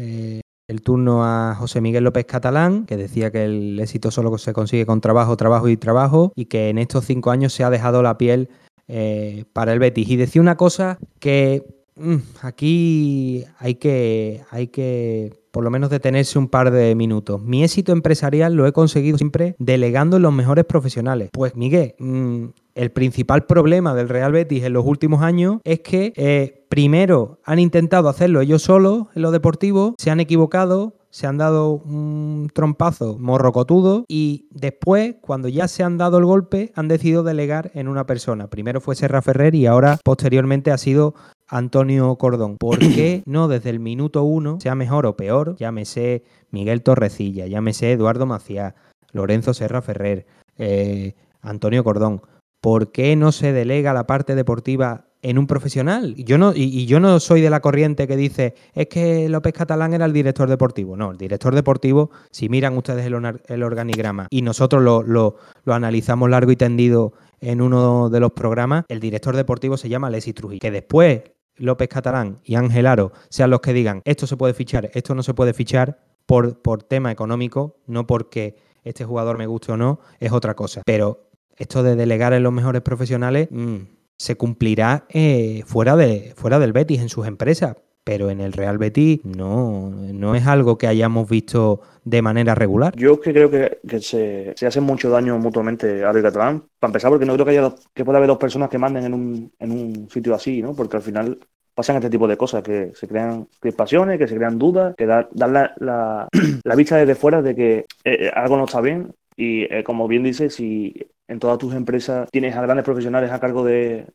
el 0.70 0.82
turno 0.82 1.24
a 1.24 1.56
José 1.56 1.80
Miguel 1.80 2.04
López 2.04 2.26
Catalán, 2.26 2.86
que 2.86 2.96
decía 2.96 3.32
que 3.32 3.44
el 3.44 3.80
éxito 3.80 4.12
solo 4.12 4.38
se 4.38 4.52
consigue 4.52 4.86
con 4.86 5.00
trabajo, 5.00 5.36
trabajo 5.36 5.68
y 5.68 5.76
trabajo, 5.76 6.32
y 6.36 6.44
que 6.44 6.68
en 6.68 6.78
estos 6.78 7.06
cinco 7.06 7.32
años 7.32 7.52
se 7.52 7.64
ha 7.64 7.70
dejado 7.70 8.04
la 8.04 8.16
piel 8.16 8.48
eh, 8.86 9.46
para 9.52 9.72
el 9.72 9.80
Betis. 9.80 10.08
Y 10.08 10.14
decía 10.14 10.40
una 10.40 10.56
cosa 10.56 10.96
que 11.18 11.64
mm, 11.96 12.16
aquí 12.42 13.44
hay 13.58 13.74
que, 13.74 14.42
hay 14.50 14.68
que 14.68 15.39
por 15.50 15.64
lo 15.64 15.70
menos 15.70 15.90
detenerse 15.90 16.38
un 16.38 16.48
par 16.48 16.70
de 16.70 16.94
minutos. 16.94 17.42
Mi 17.42 17.64
éxito 17.64 17.92
empresarial 17.92 18.54
lo 18.54 18.66
he 18.66 18.72
conseguido 18.72 19.18
siempre 19.18 19.54
delegando 19.58 20.16
en 20.16 20.22
los 20.22 20.32
mejores 20.32 20.64
profesionales. 20.64 21.30
Pues 21.32 21.56
Miguel, 21.56 21.94
mm, 21.98 22.44
el 22.74 22.92
principal 22.92 23.46
problema 23.46 23.94
del 23.94 24.08
Real 24.08 24.32
Betis 24.32 24.64
en 24.64 24.72
los 24.72 24.86
últimos 24.86 25.22
años 25.22 25.58
es 25.64 25.80
que 25.80 26.12
eh, 26.16 26.64
primero 26.68 27.40
han 27.44 27.58
intentado 27.58 28.08
hacerlo 28.08 28.40
ellos 28.40 28.62
solos 28.62 29.08
en 29.14 29.22
lo 29.22 29.30
deportivo, 29.30 29.94
se 29.98 30.10
han 30.10 30.20
equivocado, 30.20 30.94
se 31.10 31.26
han 31.26 31.38
dado 31.38 31.72
un 31.72 32.48
trompazo 32.54 33.18
morrocotudo 33.18 34.04
y 34.08 34.46
después, 34.52 35.16
cuando 35.20 35.48
ya 35.48 35.68
se 35.68 35.82
han 35.82 35.98
dado 35.98 36.18
el 36.18 36.24
golpe, 36.24 36.72
han 36.74 36.88
decidido 36.88 37.22
delegar 37.22 37.70
en 37.74 37.88
una 37.88 38.06
persona. 38.06 38.48
Primero 38.48 38.80
fue 38.80 38.94
Serra 38.94 39.20
Ferrer 39.20 39.54
y 39.54 39.66
ahora 39.66 39.98
posteriormente 40.04 40.70
ha 40.70 40.78
sido 40.78 41.14
Antonio 41.50 42.16
Cordón. 42.16 42.56
¿Por 42.56 42.78
qué 42.78 43.22
no 43.26 43.48
desde 43.48 43.70
el 43.70 43.80
minuto 43.80 44.22
uno, 44.22 44.58
sea 44.60 44.74
mejor 44.74 45.06
o 45.06 45.16
peor, 45.16 45.56
llámese 45.56 46.24
Miguel 46.50 46.82
Torrecilla, 46.82 47.46
llámese 47.46 47.92
Eduardo 47.92 48.26
Macías, 48.26 48.74
Lorenzo 49.12 49.52
Serra 49.52 49.82
Ferrer, 49.82 50.26
eh, 50.56 51.14
Antonio 51.42 51.84
Cordón? 51.84 52.22
¿Por 52.60 52.92
qué 52.92 53.16
no 53.16 53.32
se 53.32 53.52
delega 53.52 53.92
la 53.92 54.06
parte 54.06 54.34
deportiva 54.34 55.06
en 55.22 55.38
un 55.38 55.46
profesional. 55.46 56.14
Yo 56.16 56.38
no, 56.38 56.52
y, 56.54 56.86
yo 56.86 57.00
no 57.00 57.20
soy 57.20 57.40
de 57.40 57.50
la 57.50 57.60
corriente 57.60 58.06
que 58.06 58.16
dice, 58.16 58.54
es 58.74 58.86
que 58.86 59.28
López 59.28 59.52
Catalán 59.52 59.92
era 59.92 60.06
el 60.06 60.12
director 60.12 60.48
deportivo. 60.48 60.96
No, 60.96 61.10
el 61.10 61.18
director 61.18 61.54
deportivo, 61.54 62.10
si 62.30 62.48
miran 62.48 62.76
ustedes 62.76 63.06
el, 63.06 63.62
organigrama 63.62 64.26
y 64.30 64.42
nosotros 64.42 64.82
lo, 64.82 65.02
lo, 65.02 65.36
analizamos 65.66 66.30
largo 66.30 66.50
y 66.52 66.56
tendido 66.56 67.12
en 67.40 67.60
uno 67.60 68.10
de 68.10 68.20
los 68.20 68.32
programas, 68.32 68.84
el 68.88 69.00
director 69.00 69.36
deportivo 69.36 69.76
se 69.76 69.88
llama 69.88 70.10
Leslie 70.10 70.34
Trujillo. 70.34 70.60
Que 70.60 70.70
después 70.70 71.22
López 71.60 71.88
Catalán 71.88 72.40
y 72.44 72.56
Ángel 72.56 72.86
Aro 72.86 73.12
sean 73.28 73.50
los 73.50 73.60
que 73.60 73.72
digan 73.72 74.02
esto 74.04 74.26
se 74.26 74.36
puede 74.36 74.54
fichar, 74.54 74.90
esto 74.94 75.14
no 75.14 75.22
se 75.22 75.34
puede 75.34 75.54
fichar 75.54 76.00
por, 76.26 76.60
por 76.60 76.82
tema 76.82 77.12
económico, 77.12 77.76
no 77.86 78.06
porque 78.06 78.56
este 78.84 79.04
jugador 79.04 79.38
me 79.38 79.46
guste 79.46 79.72
o 79.72 79.76
no, 79.76 80.00
es 80.18 80.32
otra 80.32 80.54
cosa. 80.54 80.82
Pero 80.84 81.30
esto 81.56 81.82
de 81.82 81.96
delegar 81.96 82.32
en 82.32 82.42
los 82.42 82.52
mejores 82.52 82.82
profesionales 82.82 83.48
mm, 83.50 83.76
se 84.16 84.36
cumplirá 84.36 85.06
eh, 85.10 85.62
fuera, 85.66 85.96
de, 85.96 86.32
fuera 86.36 86.58
del 86.58 86.72
Betis, 86.72 87.00
en 87.00 87.08
sus 87.08 87.26
empresas. 87.26 87.76
Pero 88.04 88.30
en 88.30 88.40
el 88.40 88.52
Real 88.52 88.78
Betis 88.78 89.24
no, 89.24 89.90
no 89.90 90.34
es 90.34 90.46
algo 90.46 90.78
que 90.78 90.86
hayamos 90.86 91.28
visto 91.28 91.82
de 92.04 92.22
manera 92.22 92.54
regular. 92.54 92.94
Yo 92.96 93.20
que 93.20 93.32
creo 93.32 93.50
que, 93.50 94.00
se, 94.00 94.54
se, 94.56 94.66
hacen 94.66 94.84
mucho 94.84 95.10
daño 95.10 95.38
mutuamente 95.38 96.04
a 96.04 96.18
y 96.18 96.22
Catalán. 96.22 96.64
Para 96.78 96.90
empezar, 96.90 97.10
porque 97.10 97.26
no 97.26 97.34
creo 97.34 97.44
que 97.44 97.50
haya 97.58 97.74
que 97.94 98.04
pueda 98.04 98.18
haber 98.18 98.28
dos 98.28 98.38
personas 98.38 98.68
que 98.70 98.78
manden 98.78 99.04
en 99.04 99.14
un, 99.14 99.52
en 99.58 99.70
un 99.70 100.08
sitio 100.10 100.34
así, 100.34 100.62
¿no? 100.62 100.74
Porque 100.74 100.96
al 100.96 101.02
final 101.02 101.38
pasan 101.74 101.96
este 101.96 102.10
tipo 102.10 102.26
de 102.26 102.36
cosas, 102.36 102.62
que 102.62 102.92
se 102.94 103.06
crean 103.06 103.48
crispaciones, 103.58 104.18
que 104.18 104.28
se 104.28 104.36
crean 104.36 104.58
dudas, 104.58 104.94
que 104.96 105.06
dan 105.06 105.28
la, 105.34 105.74
la, 105.78 106.28
la, 106.64 106.74
vista 106.76 106.96
desde 106.96 107.14
fuera 107.14 107.42
de 107.42 107.54
que 107.54 107.86
eh, 108.04 108.30
algo 108.34 108.56
no 108.56 108.64
está 108.64 108.80
bien. 108.80 109.14
Y 109.36 109.62
eh, 109.72 109.84
como 109.84 110.08
bien 110.08 110.22
dice, 110.22 110.50
si 110.50 110.94
en 111.30 111.38
todas 111.38 111.58
tus 111.58 111.74
empresas 111.74 112.28
tienes 112.30 112.56
a 112.56 112.62
grandes 112.62 112.84
profesionales 112.84 113.30
a 113.30 113.38
cargo 113.38 113.64
de, 113.64 114.06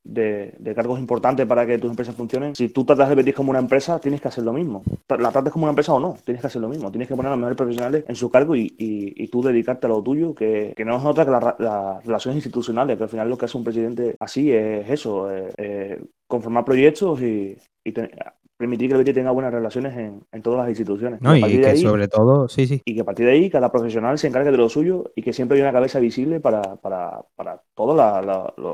cargos 0.76 0.99
importantes 0.99 1.45
para 1.45 1.66
que 1.66 1.78
tus 1.78 1.89
empresas 1.89 2.13
funcionen. 2.13 2.55
Si 2.55 2.68
tú 2.68 2.84
tratas 2.84 3.07
de 3.07 3.16
Betis 3.16 3.34
como 3.34 3.51
una 3.51 3.59
empresa, 3.59 3.99
tienes 3.99 4.20
que 4.20 4.28
hacer 4.28 4.43
lo 4.43 4.51
mismo. 4.51 4.84
La 5.07 5.32
trates 5.32 5.53
como 5.53 5.63
una 5.63 5.72
empresa 5.72 5.93
o 5.93 5.99
no, 5.99 6.18
tienes 6.26 6.41
que 6.41 6.47
hacer 6.47 6.61
lo 6.61 6.68
mismo. 6.68 6.91
Tienes 6.91 7.07
que 7.07 7.16
poner 7.16 7.28
a 7.28 7.32
los 7.32 7.39
mejores 7.39 7.57
profesionales 7.57 8.03
en 8.05 8.16
su 8.18 8.30
cargo 8.30 8.53
y, 8.55 9.30
tú 9.32 9.41
dedicarte 9.41 9.88
a 9.88 9.89
lo 9.89 10.03
tuyo, 10.03 10.36
que, 10.36 10.76
no 10.86 10.97
es 10.97 11.05
otra 11.05 11.26
que 11.26 11.32
las 11.32 12.05
relaciones 12.05 12.36
institucionales, 12.36 12.97
que 12.97 13.03
al 13.03 13.09
final 13.09 13.30
lo 13.30 13.38
que 13.38 13.45
hace 13.45 13.57
un 13.57 13.63
presidente 13.63 14.16
así 14.20 14.51
es 14.51 14.89
eso, 14.89 15.30
conformar 16.28 16.66
proyectos 16.66 17.22
y, 17.22 17.57
permitir 18.58 18.88
que 18.88 18.93
el 18.93 18.99
Betis 18.99 19.14
tenga 19.14 19.32
buenas 19.32 19.53
relaciones 19.53 19.95
en, 19.97 20.41
todas 20.41 20.60
las 20.60 20.70
instituciones. 20.70 21.22
No, 21.22 21.36
y, 21.36 21.62
que 21.62 21.78
sobre 21.78 22.08
todo, 22.08 22.47
sí, 22.47 22.68
sí. 22.68 22.82
Y 22.86 22.95
que 22.95 23.01
a 23.01 23.03
partir 23.03 23.26
de 23.26 23.34
ahí 23.34 23.49
cada 23.49 23.72
profesional 23.72 24.18
se 24.18 24.28
encargue 24.28 24.51
de 24.51 24.58
lo 24.58 24.70
suyo 24.70 25.12
y 25.16 25.22
que 25.22 25.34
siempre 25.34 25.58
haya 25.58 25.66
una 25.66 25.74
cabeza 25.74 25.99
visible 25.99 26.39
para, 26.39 26.76
para, 26.78 27.22
para 27.36 27.62
todo 27.74 27.93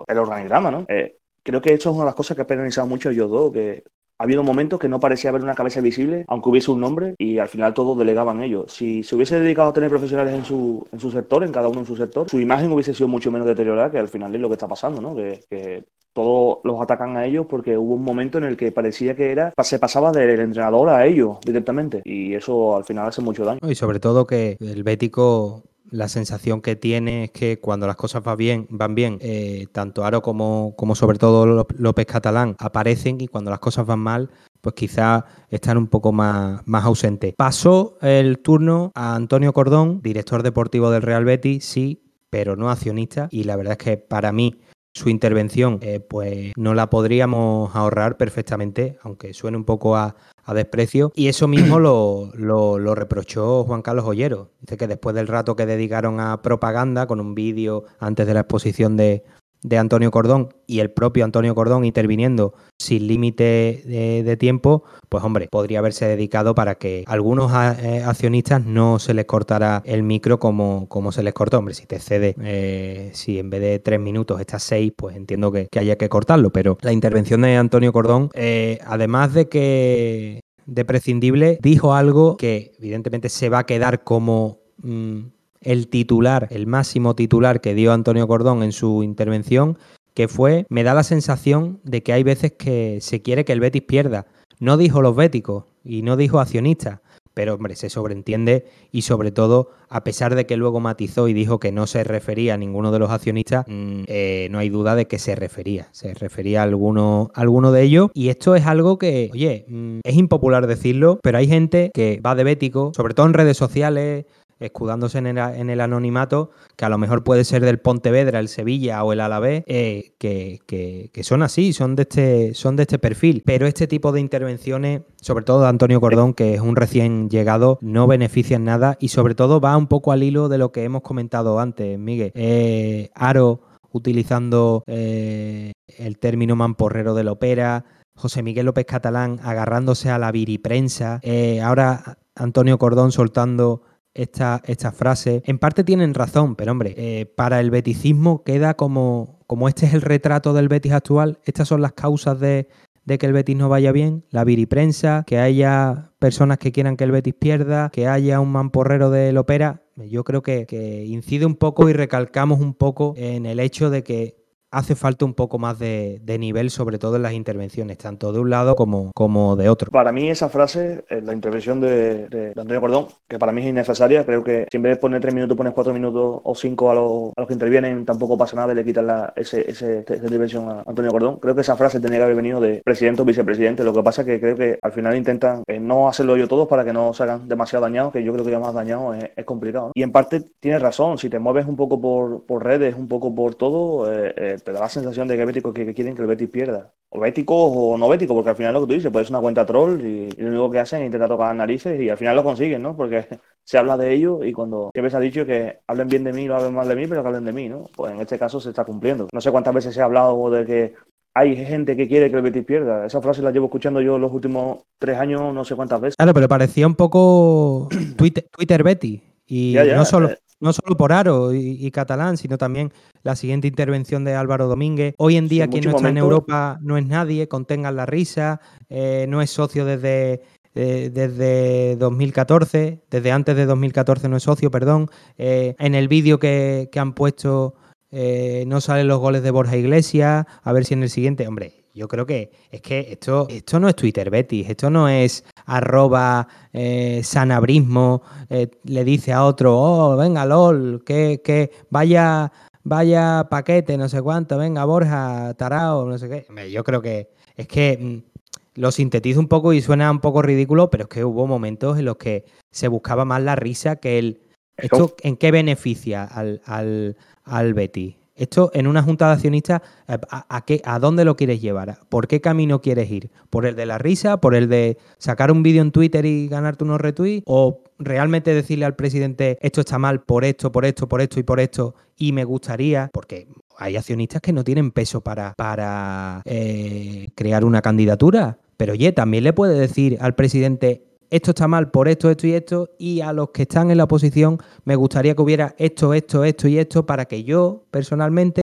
el 0.07 0.17
organigrama, 0.17 0.71
¿no? 0.71 0.85
Eh, 0.87 1.17
creo 1.43 1.61
que 1.61 1.73
esto 1.73 1.89
es 1.89 1.95
una 1.95 2.05
de 2.05 2.09
las 2.09 2.15
cosas 2.15 2.35
que 2.35 2.43
he 2.43 2.45
penalizado 2.45 2.87
mucho 2.87 3.09
ellos 3.09 3.29
dos, 3.29 3.51
que 3.51 3.83
ha 4.21 4.23
habido 4.23 4.43
momentos 4.43 4.79
que 4.79 4.87
no 4.87 4.99
parecía 4.99 5.31
haber 5.31 5.41
una 5.41 5.55
cabeza 5.55 5.81
visible, 5.81 6.25
aunque 6.27 6.49
hubiese 6.49 6.69
un 6.69 6.79
nombre, 6.79 7.15
y 7.17 7.39
al 7.39 7.49
final 7.49 7.73
todos 7.73 7.97
delegaban 7.97 8.43
ellos. 8.43 8.71
Si 8.71 9.01
se 9.01 9.15
hubiese 9.15 9.39
dedicado 9.39 9.69
a 9.69 9.73
tener 9.73 9.89
profesionales 9.89 10.35
en 10.35 10.45
su, 10.45 10.87
en 10.91 10.99
su 10.99 11.09
sector, 11.09 11.43
en 11.43 11.51
cada 11.51 11.69
uno 11.69 11.79
en 11.79 11.87
su 11.87 11.97
sector, 11.97 12.29
su 12.29 12.39
imagen 12.39 12.71
hubiese 12.71 12.93
sido 12.93 13.07
mucho 13.07 13.31
menos 13.31 13.47
deteriorada, 13.47 13.89
que 13.89 13.97
al 13.97 14.09
final 14.09 14.35
es 14.35 14.39
lo 14.39 14.47
que 14.47 14.53
está 14.53 14.67
pasando, 14.67 15.01
¿no? 15.01 15.15
Que, 15.15 15.39
que 15.49 15.83
todos 16.13 16.59
los 16.63 16.79
atacan 16.81 17.17
a 17.17 17.25
ellos 17.25 17.47
porque 17.49 17.77
hubo 17.77 17.95
un 17.95 18.03
momento 18.03 18.37
en 18.37 18.43
el 18.43 18.57
que 18.57 18.71
parecía 18.71 19.15
que 19.15 19.31
era 19.31 19.53
se 19.63 19.79
pasaba 19.79 20.11
del 20.11 20.39
entrenador 20.39 20.89
a 20.89 21.05
ellos 21.05 21.37
directamente 21.45 22.01
y 22.03 22.33
eso 22.33 22.75
al 22.75 22.83
final 22.83 23.07
hace 23.07 23.21
mucho 23.21 23.45
daño. 23.45 23.59
Y 23.67 23.75
sobre 23.75 23.99
todo 23.99 24.27
que 24.27 24.57
el 24.59 24.83
Bético 24.83 25.63
la 25.91 26.07
sensación 26.07 26.61
que 26.61 26.75
tiene 26.75 27.25
es 27.25 27.31
que 27.31 27.59
cuando 27.59 27.85
las 27.85 27.97
cosas 27.97 28.23
van 28.23 28.37
bien, 28.37 28.67
van 28.69 28.95
bien 28.95 29.17
eh, 29.21 29.67
tanto 29.71 30.03
Aro 30.05 30.21
como, 30.21 30.73
como 30.75 30.95
sobre 30.95 31.19
todo 31.19 31.67
López 31.77 32.05
Catalán 32.05 32.55
aparecen 32.59 33.19
y 33.21 33.27
cuando 33.27 33.51
las 33.51 33.59
cosas 33.59 33.85
van 33.85 33.99
mal, 33.99 34.29
pues 34.61 34.73
quizás 34.73 35.23
están 35.49 35.77
un 35.77 35.87
poco 35.87 36.11
más, 36.13 36.61
más 36.65 36.85
ausentes. 36.85 37.33
Pasó 37.35 37.97
el 38.01 38.39
turno 38.39 38.91
a 38.95 39.15
Antonio 39.15 39.53
Cordón, 39.53 40.01
director 40.01 40.43
deportivo 40.43 40.91
del 40.91 41.01
Real 41.01 41.25
Betis, 41.25 41.65
sí, 41.65 42.01
pero 42.29 42.55
no 42.55 42.69
accionista. 42.69 43.27
Y 43.29 43.43
la 43.43 43.57
verdad 43.57 43.73
es 43.73 43.83
que 43.85 43.97
para 43.97 44.31
mí 44.31 44.61
su 44.93 45.09
intervención, 45.09 45.79
eh, 45.81 45.99
pues 45.99 46.53
no 46.57 46.73
la 46.73 46.89
podríamos 46.89 47.75
ahorrar 47.75 48.17
perfectamente, 48.17 48.97
aunque 49.03 49.33
suene 49.33 49.57
un 49.57 49.63
poco 49.65 49.95
a, 49.95 50.15
desprecio. 50.53 51.11
Y 51.15 51.27
eso 51.27 51.47
mismo 51.47 51.79
lo, 51.79 52.31
lo, 52.33 52.95
reprochó 52.95 53.63
Juan 53.63 53.81
Carlos 53.81 54.05
Ollero. 54.05 54.51
Dice 54.61 54.77
que 54.77 54.87
después 54.87 55.15
del 55.15 55.27
rato 55.27 55.55
que 55.55 55.65
dedicaron 55.65 56.19
a 56.19 56.41
propaganda, 56.41 57.07
con 57.07 57.19
un 57.19 57.35
vídeo 57.35 57.85
antes 57.99 58.27
de 58.27 58.33
la 58.33 58.41
exposición 58.41 58.97
de, 58.97 59.23
de 59.63 59.77
Antonio 59.77 60.11
Cordón 60.11 60.49
y 60.67 60.79
el 60.79 60.91
propio 60.91 61.25
Antonio 61.25 61.53
Cordón 61.55 61.85
interviniendo 61.85 62.53
sin 62.79 63.07
límite 63.07 63.83
de, 63.85 64.37
tiempo, 64.37 64.83
pues 65.07 65.23
hombre, 65.23 65.47
podría 65.51 65.79
haberse 65.79 66.07
dedicado 66.07 66.55
para 66.55 66.75
que 66.75 67.03
algunos 67.05 67.51
eh, 67.51 68.03
accionistas 68.03 68.65
no 68.65 68.97
se 68.97 69.13
les 69.13 69.25
cortara 69.25 69.83
el 69.85 70.03
micro 70.03 70.39
como, 70.39 70.87
como 70.87 71.11
se 71.11 71.21
les 71.21 71.33
cortó. 71.33 71.59
Hombre, 71.59 71.75
si 71.75 71.85
te 71.85 71.99
cede, 71.99 72.35
eh, 72.41 73.11
si 73.13 73.37
en 73.37 73.49
vez 73.49 73.61
de 73.61 73.79
tres 73.79 73.99
minutos 73.99 74.39
estás 74.39 74.63
seis, 74.63 74.91
pues 74.95 75.15
entiendo 75.15 75.51
que, 75.51 75.67
haya 75.77 75.97
que 75.97 76.09
cortarlo. 76.09 76.51
Pero 76.51 76.77
la 76.81 76.93
intervención 76.93 77.41
de 77.41 77.55
Antonio 77.55 77.93
Cordón, 77.93 78.29
eh, 78.33 78.79
además 78.85 79.33
de 79.33 79.47
que 79.47 80.41
de 80.65 80.85
prescindible, 80.85 81.59
dijo 81.61 81.93
algo 81.93 82.37
que 82.37 82.71
evidentemente 82.79 83.29
se 83.29 83.49
va 83.49 83.59
a 83.59 83.65
quedar 83.65 84.03
como... 84.03 84.59
Mm, 84.77 85.40
el 85.61 85.87
titular, 85.87 86.47
el 86.51 86.67
máximo 86.67 87.15
titular 87.15 87.61
que 87.61 87.73
dio 87.73 87.93
Antonio 87.93 88.27
Cordón 88.27 88.63
en 88.63 88.71
su 88.71 89.03
intervención, 89.03 89.77
que 90.13 90.27
fue, 90.27 90.65
me 90.69 90.83
da 90.83 90.93
la 90.93 91.03
sensación 91.03 91.79
de 91.83 92.03
que 92.03 92.13
hay 92.13 92.23
veces 92.23 92.51
que 92.53 92.99
se 93.01 93.21
quiere 93.21 93.45
que 93.45 93.53
el 93.53 93.59
Betis 93.59 93.83
pierda. 93.83 94.25
No 94.59 94.77
dijo 94.77 95.01
los 95.01 95.15
béticos 95.15 95.65
y 95.83 96.01
no 96.01 96.17
dijo 96.17 96.39
accionistas, 96.39 96.99
pero 97.33 97.55
hombre, 97.55 97.75
se 97.75 97.89
sobreentiende 97.89 98.65
y 98.91 99.03
sobre 99.03 99.31
todo, 99.31 99.69
a 99.89 100.03
pesar 100.03 100.35
de 100.35 100.45
que 100.45 100.57
luego 100.57 100.79
matizó 100.79 101.27
y 101.27 101.33
dijo 101.33 101.59
que 101.59 101.71
no 101.71 101.87
se 101.87 102.03
refería 102.03 102.55
a 102.55 102.57
ninguno 102.57 102.91
de 102.91 102.99
los 102.99 103.09
accionistas, 103.09 103.65
mm, 103.67 104.03
eh, 104.07 104.47
no 104.51 104.59
hay 104.59 104.69
duda 104.69 104.95
de 104.95 105.07
que 105.07 105.19
se 105.19 105.35
refería, 105.35 105.87
se 105.91 106.13
refería 106.13 106.61
a 106.61 106.63
alguno, 106.63 107.71
de 107.71 107.83
ellos 107.83 108.09
y 108.13 108.29
esto 108.29 108.55
es 108.55 108.65
algo 108.65 108.97
que, 108.97 109.29
oye, 109.33 109.65
mm, 109.67 109.99
es 110.03 110.15
impopular 110.15 110.67
decirlo, 110.67 111.19
pero 111.23 111.37
hay 111.37 111.47
gente 111.47 111.91
que 111.93 112.19
va 112.25 112.35
de 112.35 112.43
bético, 112.43 112.91
sobre 112.95 113.13
todo 113.13 113.25
en 113.27 113.33
redes 113.33 113.57
sociales, 113.57 114.25
escudándose 114.61 115.17
en 115.17 115.27
el, 115.27 115.81
anonimato, 115.81 116.51
que 116.75 116.85
a 116.85 116.89
lo 116.89 116.97
mejor 116.97 117.23
puede 117.23 117.43
ser 117.43 117.65
del 117.65 117.79
Pontevedra, 117.79 118.39
el 118.39 118.47
Sevilla 118.47 119.03
o 119.03 119.11
el 119.11 119.19
Alavés, 119.19 119.63
eh, 119.65 120.13
que, 120.17 121.23
son 121.23 121.43
así, 121.43 121.73
son 121.73 121.95
de, 121.95 122.03
este, 122.03 122.53
son 122.53 122.75
de 122.75 122.83
este 122.83 122.99
perfil. 122.99 123.41
Pero 123.45 123.65
este 123.65 123.87
tipo 123.87 124.11
de 124.11 124.21
intervenciones, 124.21 125.01
sobre 125.19 125.43
todo 125.43 125.61
de 125.63 125.69
Antonio 125.69 125.99
Cordón, 125.99 126.33
que 126.33 126.53
es 126.53 126.61
un 126.61 126.75
recién 126.75 127.29
llegado, 127.29 127.79
no 127.81 128.07
benefician 128.07 128.63
nada 128.63 128.97
y 128.99 129.09
sobre 129.09 129.35
todo 129.35 129.59
va 129.59 129.75
un 129.75 129.87
poco 129.87 130.11
al 130.11 130.23
hilo 130.23 130.47
de 130.47 130.57
lo 130.57 130.71
que 130.71 130.83
hemos 130.83 131.01
comentado 131.01 131.59
antes, 131.59 131.97
Miguel. 131.97 132.31
Eh, 132.35 133.09
Aro 133.15 133.61
utilizando 133.91 134.83
eh, 134.87 135.73
el 135.97 136.17
término 136.17 136.55
mamporrero 136.55 137.13
de 137.13 137.23
la 137.23 137.33
ópera, 137.33 137.85
José 138.15 138.43
Miguel 138.43 138.67
López 138.67 138.85
Catalán 138.85 139.39
agarrándose 139.43 140.09
a 140.09 140.19
la 140.19 140.31
viriprensa, 140.31 141.19
ahora 141.61 142.19
Antonio 142.35 142.77
Cordón 142.77 143.11
soltando 143.11 143.83
esta, 144.13 144.61
esta 144.65 144.91
frase. 144.91 145.41
En 145.45 145.59
parte 145.59 145.83
tienen 145.83 146.13
razón, 146.13 146.55
pero 146.55 146.71
hombre, 146.71 146.93
eh, 146.97 147.25
para 147.25 147.59
el 147.59 147.71
beticismo 147.71 148.43
queda 148.43 148.73
como, 148.75 149.39
como 149.47 149.67
este 149.67 149.85
es 149.85 149.93
el 149.93 150.01
retrato 150.01 150.53
del 150.53 150.67
Betis 150.67 150.91
actual, 150.91 151.39
estas 151.45 151.67
son 151.67 151.81
las 151.81 151.93
causas 151.93 152.39
de, 152.39 152.67
que 153.05 153.25
el 153.25 153.33
Betis 153.33 153.57
no 153.57 153.69
vaya 153.69 153.91
bien, 153.91 154.25
la 154.29 154.43
viriprensa, 154.43 155.23
que 155.25 155.37
haya 155.37 156.11
personas 156.19 156.57
que 156.57 156.71
quieran 156.71 156.97
que 156.97 157.03
el 157.03 157.11
Betis 157.11 157.33
pierda, 157.33 157.89
que 157.89 158.07
haya 158.07 158.39
un 158.39 158.51
mamporrero 158.51 159.09
del 159.09 159.37
ópera. 159.37 159.83
Yo 159.97 160.23
creo 160.23 160.41
que 160.41 161.05
incide 161.07 161.45
un 161.45 161.55
poco 161.55 161.89
y 161.89 161.93
recalcamos 161.93 162.59
un 162.59 162.73
poco 162.73 163.13
en 163.17 163.45
el 163.45 163.59
hecho 163.59 163.89
de 163.89 164.03
que 164.03 164.40
hace 164.71 164.95
falta 164.95 165.25
un 165.25 165.33
poco 165.33 165.59
más 165.59 165.77
de, 165.77 166.19
nivel, 166.39 166.71
sobre 166.71 166.97
todo 166.97 167.17
en 167.17 167.23
las 167.23 167.33
intervenciones, 167.33 167.97
tanto 167.97 168.31
de 168.31 168.39
un 168.39 168.49
lado 168.49 168.75
como, 168.75 169.11
como 169.13 169.55
de 169.55 169.69
otro. 169.69 169.91
Para 169.91 170.11
mí 170.11 170.29
esa 170.29 170.49
frase, 170.49 171.03
eh, 171.09 171.21
la 171.21 171.33
intervención 171.33 171.81
de, 171.81 172.53
Antonio 172.55 172.81
Cordón, 172.81 173.07
que 173.27 173.37
para 173.37 173.51
mí 173.51 173.61
es 173.61 173.67
innecesaria, 173.67 174.25
creo 174.25 174.43
que 174.43 174.65
si 174.71 174.77
en 174.77 174.83
vez 174.83 174.95
de 174.95 175.01
poner 175.01 175.21
tres 175.21 175.33
minutos 175.33 175.57
pones 175.57 175.73
cuatro 175.73 175.93
minutos 175.93 176.41
o 176.43 176.55
cinco 176.55 176.89
a, 176.89 176.95
los, 176.95 177.33
a 177.35 177.41
los 177.41 177.47
que 177.47 177.53
intervienen, 177.53 178.05
tampoco 178.05 178.37
pasa 178.37 178.55
nada 178.55 178.71
y 178.71 178.75
le 178.75 178.85
quitas 178.85 179.03
la, 179.03 179.33
ese, 179.35 179.69
ese, 179.69 179.99
esa 179.99 180.15
intervención 180.15 180.69
a 180.69 180.83
Antonio 180.87 181.11
Cordón. 181.11 181.37
Creo 181.39 181.53
que 181.53 181.61
esa 181.61 181.75
frase 181.75 181.99
tenía 181.99 182.19
que 182.19 182.23
haber 182.23 182.35
venido 182.35 182.61
de 182.61 182.81
presidente 182.83 183.21
o 183.21 183.25
vicepresidente, 183.25 183.83
lo 183.83 183.93
que 183.93 184.03
pasa 184.03 184.21
es 184.21 184.27
que 184.27 184.39
creo 184.39 184.55
que 184.55 184.79
al 184.81 184.91
final 184.93 185.15
intentan 185.17 185.63
eh, 185.67 185.79
no 185.79 186.07
hacerlo 186.07 186.37
yo 186.37 186.47
todos 186.47 186.67
para 186.67 186.85
que 186.85 186.93
no 186.93 187.13
se 187.13 187.23
hagan 187.23 187.47
demasiado 187.47 187.83
dañados, 187.83 188.13
que 188.13 188.23
yo 188.23 188.31
creo 188.31 188.45
que 188.45 188.51
ya 188.51 188.59
más 188.59 188.73
dañados 188.73 189.17
es, 189.35 189.45
complicado. 189.45 189.91
Y 189.95 190.03
en 190.03 190.11
parte 190.11 190.41
tienes 190.59 190.81
razón, 190.81 191.17
si 191.17 191.29
te 191.29 191.39
mueves 191.39 191.65
un 191.65 191.75
poco 191.75 191.99
por, 191.99 192.45
por 192.45 192.63
redes, 192.63 192.95
un 192.95 193.07
poco 193.07 193.33
por 193.35 193.55
todo, 193.55 194.11
eh, 194.11 194.60
te 194.63 194.71
da 194.71 194.79
la 194.79 194.89
sensación 194.89 195.27
de 195.27 195.37
que 195.37 195.45
béticos 195.45 195.73
que, 195.73 195.93
quieren 195.93 196.15
que 196.15 196.21
el 196.21 196.27
Betis 196.27 196.49
pierda. 196.49 196.93
O 197.09 197.19
béticos 197.19 197.71
o 197.75 197.97
no 197.97 198.07
béticos, 198.07 198.35
porque 198.35 198.51
al 198.51 198.55
final 198.55 198.73
lo 198.73 198.81
que 198.81 198.87
tú 198.87 198.93
dices, 198.93 199.11
pues 199.11 199.25
es 199.25 199.29
una 199.29 199.41
cuenta 199.41 199.65
troll 199.65 199.99
y, 200.01 200.29
lo 200.31 200.47
único 200.49 200.71
que 200.71 200.79
hacen 200.79 201.01
es 201.01 201.07
intentar 201.07 201.29
tocar 201.29 201.47
las 201.47 201.57
narices 201.57 201.99
y 201.99 202.09
al 202.09 202.17
final 202.17 202.35
lo 202.35 202.43
consiguen, 202.43 202.81
¿no? 202.81 202.95
Porque 202.95 203.27
se 203.63 203.77
habla 203.77 203.97
de 203.97 204.13
ello 204.13 204.43
y 204.43 204.53
cuando 204.53 204.91
ves 204.93 205.13
ha 205.13 205.19
dicho 205.19 205.45
que 205.45 205.79
hablen 205.87 206.07
bien 206.07 206.23
de 206.23 206.33
mí, 206.33 206.45
no 206.45 206.55
hablen 206.55 206.73
mal 206.73 206.87
de 206.87 206.95
mí, 206.95 207.07
pero 207.07 207.21
que 207.21 207.27
hablen 207.27 207.45
de 207.45 207.53
mí, 207.53 207.69
¿no? 207.69 207.89
Pues 207.95 208.13
en 208.13 208.21
este 208.21 208.39
caso 208.39 208.59
se 208.59 208.69
está 208.69 208.85
cumpliendo. 208.85 209.27
No 209.33 209.41
sé 209.41 209.51
cuántas 209.51 209.73
veces 209.73 209.93
se 209.93 210.01
ha 210.01 210.05
hablado 210.05 210.49
de 210.49 210.65
que 210.65 210.93
hay 211.33 211.55
gente 211.55 211.95
que 211.95 212.07
quiere 212.07 212.29
que 212.29 212.35
el 212.37 212.41
Betis 212.41 212.65
pierda. 212.65 213.05
Esa 213.05 213.21
frase 213.21 213.41
la 213.41 213.51
llevo 213.51 213.65
escuchando 213.65 214.01
yo 214.01 214.17
los 214.17 214.31
últimos 214.31 214.79
tres 214.99 215.17
años, 215.17 215.53
no 215.53 215.63
sé 215.63 215.75
cuántas 215.75 216.01
veces. 216.01 216.15
Claro, 216.15 216.33
pero 216.33 216.47
parecía 216.47 216.87
un 216.87 216.95
poco 216.95 217.89
Twitter, 218.17 218.45
Twitter 218.51 218.83
Betty. 218.83 219.21
Y 219.47 219.75
no 219.93 220.05
solo, 220.05 220.29
eh, 220.29 220.37
no 220.61 220.73
solo 220.73 220.95
por 220.95 221.11
Aro 221.11 221.53
y, 221.53 221.89
Catalán, 221.91 222.37
sino 222.37 222.57
también 222.57 222.93
la 223.23 223.35
siguiente 223.35 223.67
intervención 223.67 224.23
de 224.23 224.35
Álvaro 224.35 224.67
Domínguez. 224.67 225.15
Hoy 225.17 225.35
en 225.35 225.47
día 225.47 225.67
quien 225.67 225.83
no 225.85 225.95
está 225.95 226.09
en 226.09 226.17
Europa 226.17 226.79
no 226.81 226.97
es 226.97 227.05
nadie, 227.05 227.47
contengan 227.47 227.95
la 227.95 228.05
risa, 228.05 228.61
eh, 228.89 229.25
no 229.27 229.41
es 229.41 229.49
socio 229.49 229.83
desde, 229.85 230.41
eh, 230.75 231.09
desde 231.11 231.95
2014, 231.97 233.01
desde 233.09 233.31
antes 233.31 233.55
de 233.55 233.65
2014 233.65 234.29
no 234.29 234.37
es 234.37 234.43
socio, 234.43 234.71
perdón. 234.71 235.09
Eh, 235.37 235.75
en 235.79 235.95
el 235.95 236.07
vídeo 236.07 236.39
que, 236.39 236.89
que, 236.91 236.99
han 236.99 237.13
puesto 237.13 237.75
no 238.11 238.81
salen 238.81 239.07
los 239.07 239.19
goles 239.19 239.41
de 239.41 239.51
Borja 239.51 239.77
Iglesias, 239.77 240.45
a 240.63 240.73
ver 240.73 240.85
si 240.85 240.93
en 240.93 241.03
el 241.03 241.09
siguiente, 241.09 241.47
hombre, 241.47 241.80
yo 241.93 242.07
creo 242.07 242.25
que 242.25 242.51
es 242.71 242.81
que 242.81 243.07
esto, 243.11 243.47
esto 243.49 243.79
no 243.79 243.89
es 243.89 243.95
Twitter 243.95 244.29
Betis, 244.29 244.69
esto 244.69 244.89
no 244.89 245.09
es 245.09 245.43
arroba 245.65 246.47
eh, 246.73 247.21
sanabrismo, 247.23 248.21
eh, 248.49 248.69
le 248.83 249.03
dice 249.03 249.33
a 249.33 249.43
otro, 249.45 249.77
oh, 249.77 250.17
venga, 250.17 250.45
LOL, 250.45 251.03
que, 251.05 251.41
que 251.43 251.71
vaya, 251.89 252.51
vaya 252.83 253.47
paquete, 253.49 253.97
no 253.97 254.07
sé 254.09 254.21
cuánto, 254.21 254.57
venga, 254.57 254.85
Borja, 254.85 255.53
tarao, 255.55 256.05
no 256.05 256.17
sé 256.17 256.29
qué. 256.29 256.69
Yo 256.71 256.83
creo 256.83 257.01
que 257.01 257.29
es 257.55 257.67
que 257.67 257.97
mm, 257.99 258.79
lo 258.79 258.91
sintetizo 258.91 259.39
un 259.39 259.47
poco 259.47 259.73
y 259.73 259.81
suena 259.81 260.09
un 260.11 260.19
poco 260.19 260.41
ridículo, 260.41 260.89
pero 260.89 261.03
es 261.03 261.09
que 261.09 261.25
hubo 261.25 261.45
momentos 261.47 261.99
en 261.99 262.05
los 262.05 262.17
que 262.17 262.45
se 262.71 262.87
buscaba 262.87 263.25
más 263.25 263.41
la 263.41 263.55
risa 263.55 263.97
que 263.97 264.17
el... 264.17 264.41
¿Esto 264.77 265.15
en 265.21 265.35
qué 265.35 265.51
beneficia 265.51 266.23
al, 266.23 266.61
al, 266.65 267.15
al 267.43 267.73
Betis? 267.73 268.15
Esto 268.41 268.71
en 268.73 268.87
una 268.87 269.03
junta 269.03 269.27
de 269.27 269.33
accionistas, 269.33 269.83
eh, 270.07 270.17
¿a, 270.31 270.65
qué, 270.65 270.81
¿a 270.83 270.97
dónde 270.97 271.25
lo 271.25 271.35
quieres 271.35 271.61
llevar? 271.61 271.99
¿Por 272.09 272.27
qué 272.27 272.41
camino 272.41 272.81
quieres 272.81 273.11
ir? 273.11 273.29
¿Por 273.51 273.67
el 273.67 273.75
de 273.75 273.85
la 273.85 273.99
risa? 273.99 274.41
¿Por 274.41 274.55
el 274.55 274.67
de 274.67 274.97
sacar 275.19 275.51
un 275.51 275.61
vídeo 275.61 275.83
en 275.83 275.91
Twitter 275.91 276.25
y 276.25 276.47
ganarte 276.47 276.83
unos 276.83 276.99
retweets? 276.99 277.43
¿O 277.45 277.83
realmente 277.99 278.55
decirle 278.55 278.85
al 278.85 278.95
presidente 278.95 279.59
esto 279.61 279.81
está 279.81 279.99
mal 279.99 280.23
por 280.23 280.43
esto, 280.43 280.71
por 280.71 280.85
esto, 280.85 281.07
por 281.07 281.21
esto 281.21 281.39
y 281.39 281.43
por 281.43 281.59
esto? 281.59 281.93
Y 282.17 282.31
me 282.31 282.43
gustaría, 282.43 283.11
porque 283.13 283.47
hay 283.77 283.95
accionistas 283.95 284.41
que 284.41 284.53
no 284.53 284.63
tienen 284.63 284.89
peso 284.89 285.21
para, 285.21 285.53
para 285.55 286.41
eh, 286.45 287.27
crear 287.35 287.63
una 287.63 287.83
candidatura. 287.83 288.57
Pero 288.75 288.93
oye, 288.93 289.11
también 289.11 289.43
le 289.43 289.53
puede 289.53 289.79
decir 289.79 290.17
al 290.19 290.33
presidente 290.33 291.10
esto 291.31 291.51
está 291.51 291.67
mal 291.67 291.89
por 291.89 292.07
esto, 292.09 292.29
esto 292.29 292.45
y 292.45 292.53
esto, 292.53 292.89
y 292.99 293.21
a 293.21 293.31
los 293.31 293.49
que 293.49 293.63
están 293.63 293.89
en 293.89 293.97
la 293.97 294.03
oposición 294.03 294.59
me 294.83 294.95
gustaría 294.95 295.33
que 295.33 295.41
hubiera 295.41 295.73
esto, 295.77 296.13
esto, 296.13 296.43
esto 296.43 296.67
y 296.67 296.77
esto 296.77 297.05
para 297.05 297.25
que 297.25 297.43
yo 297.43 297.85
personalmente 297.89 298.61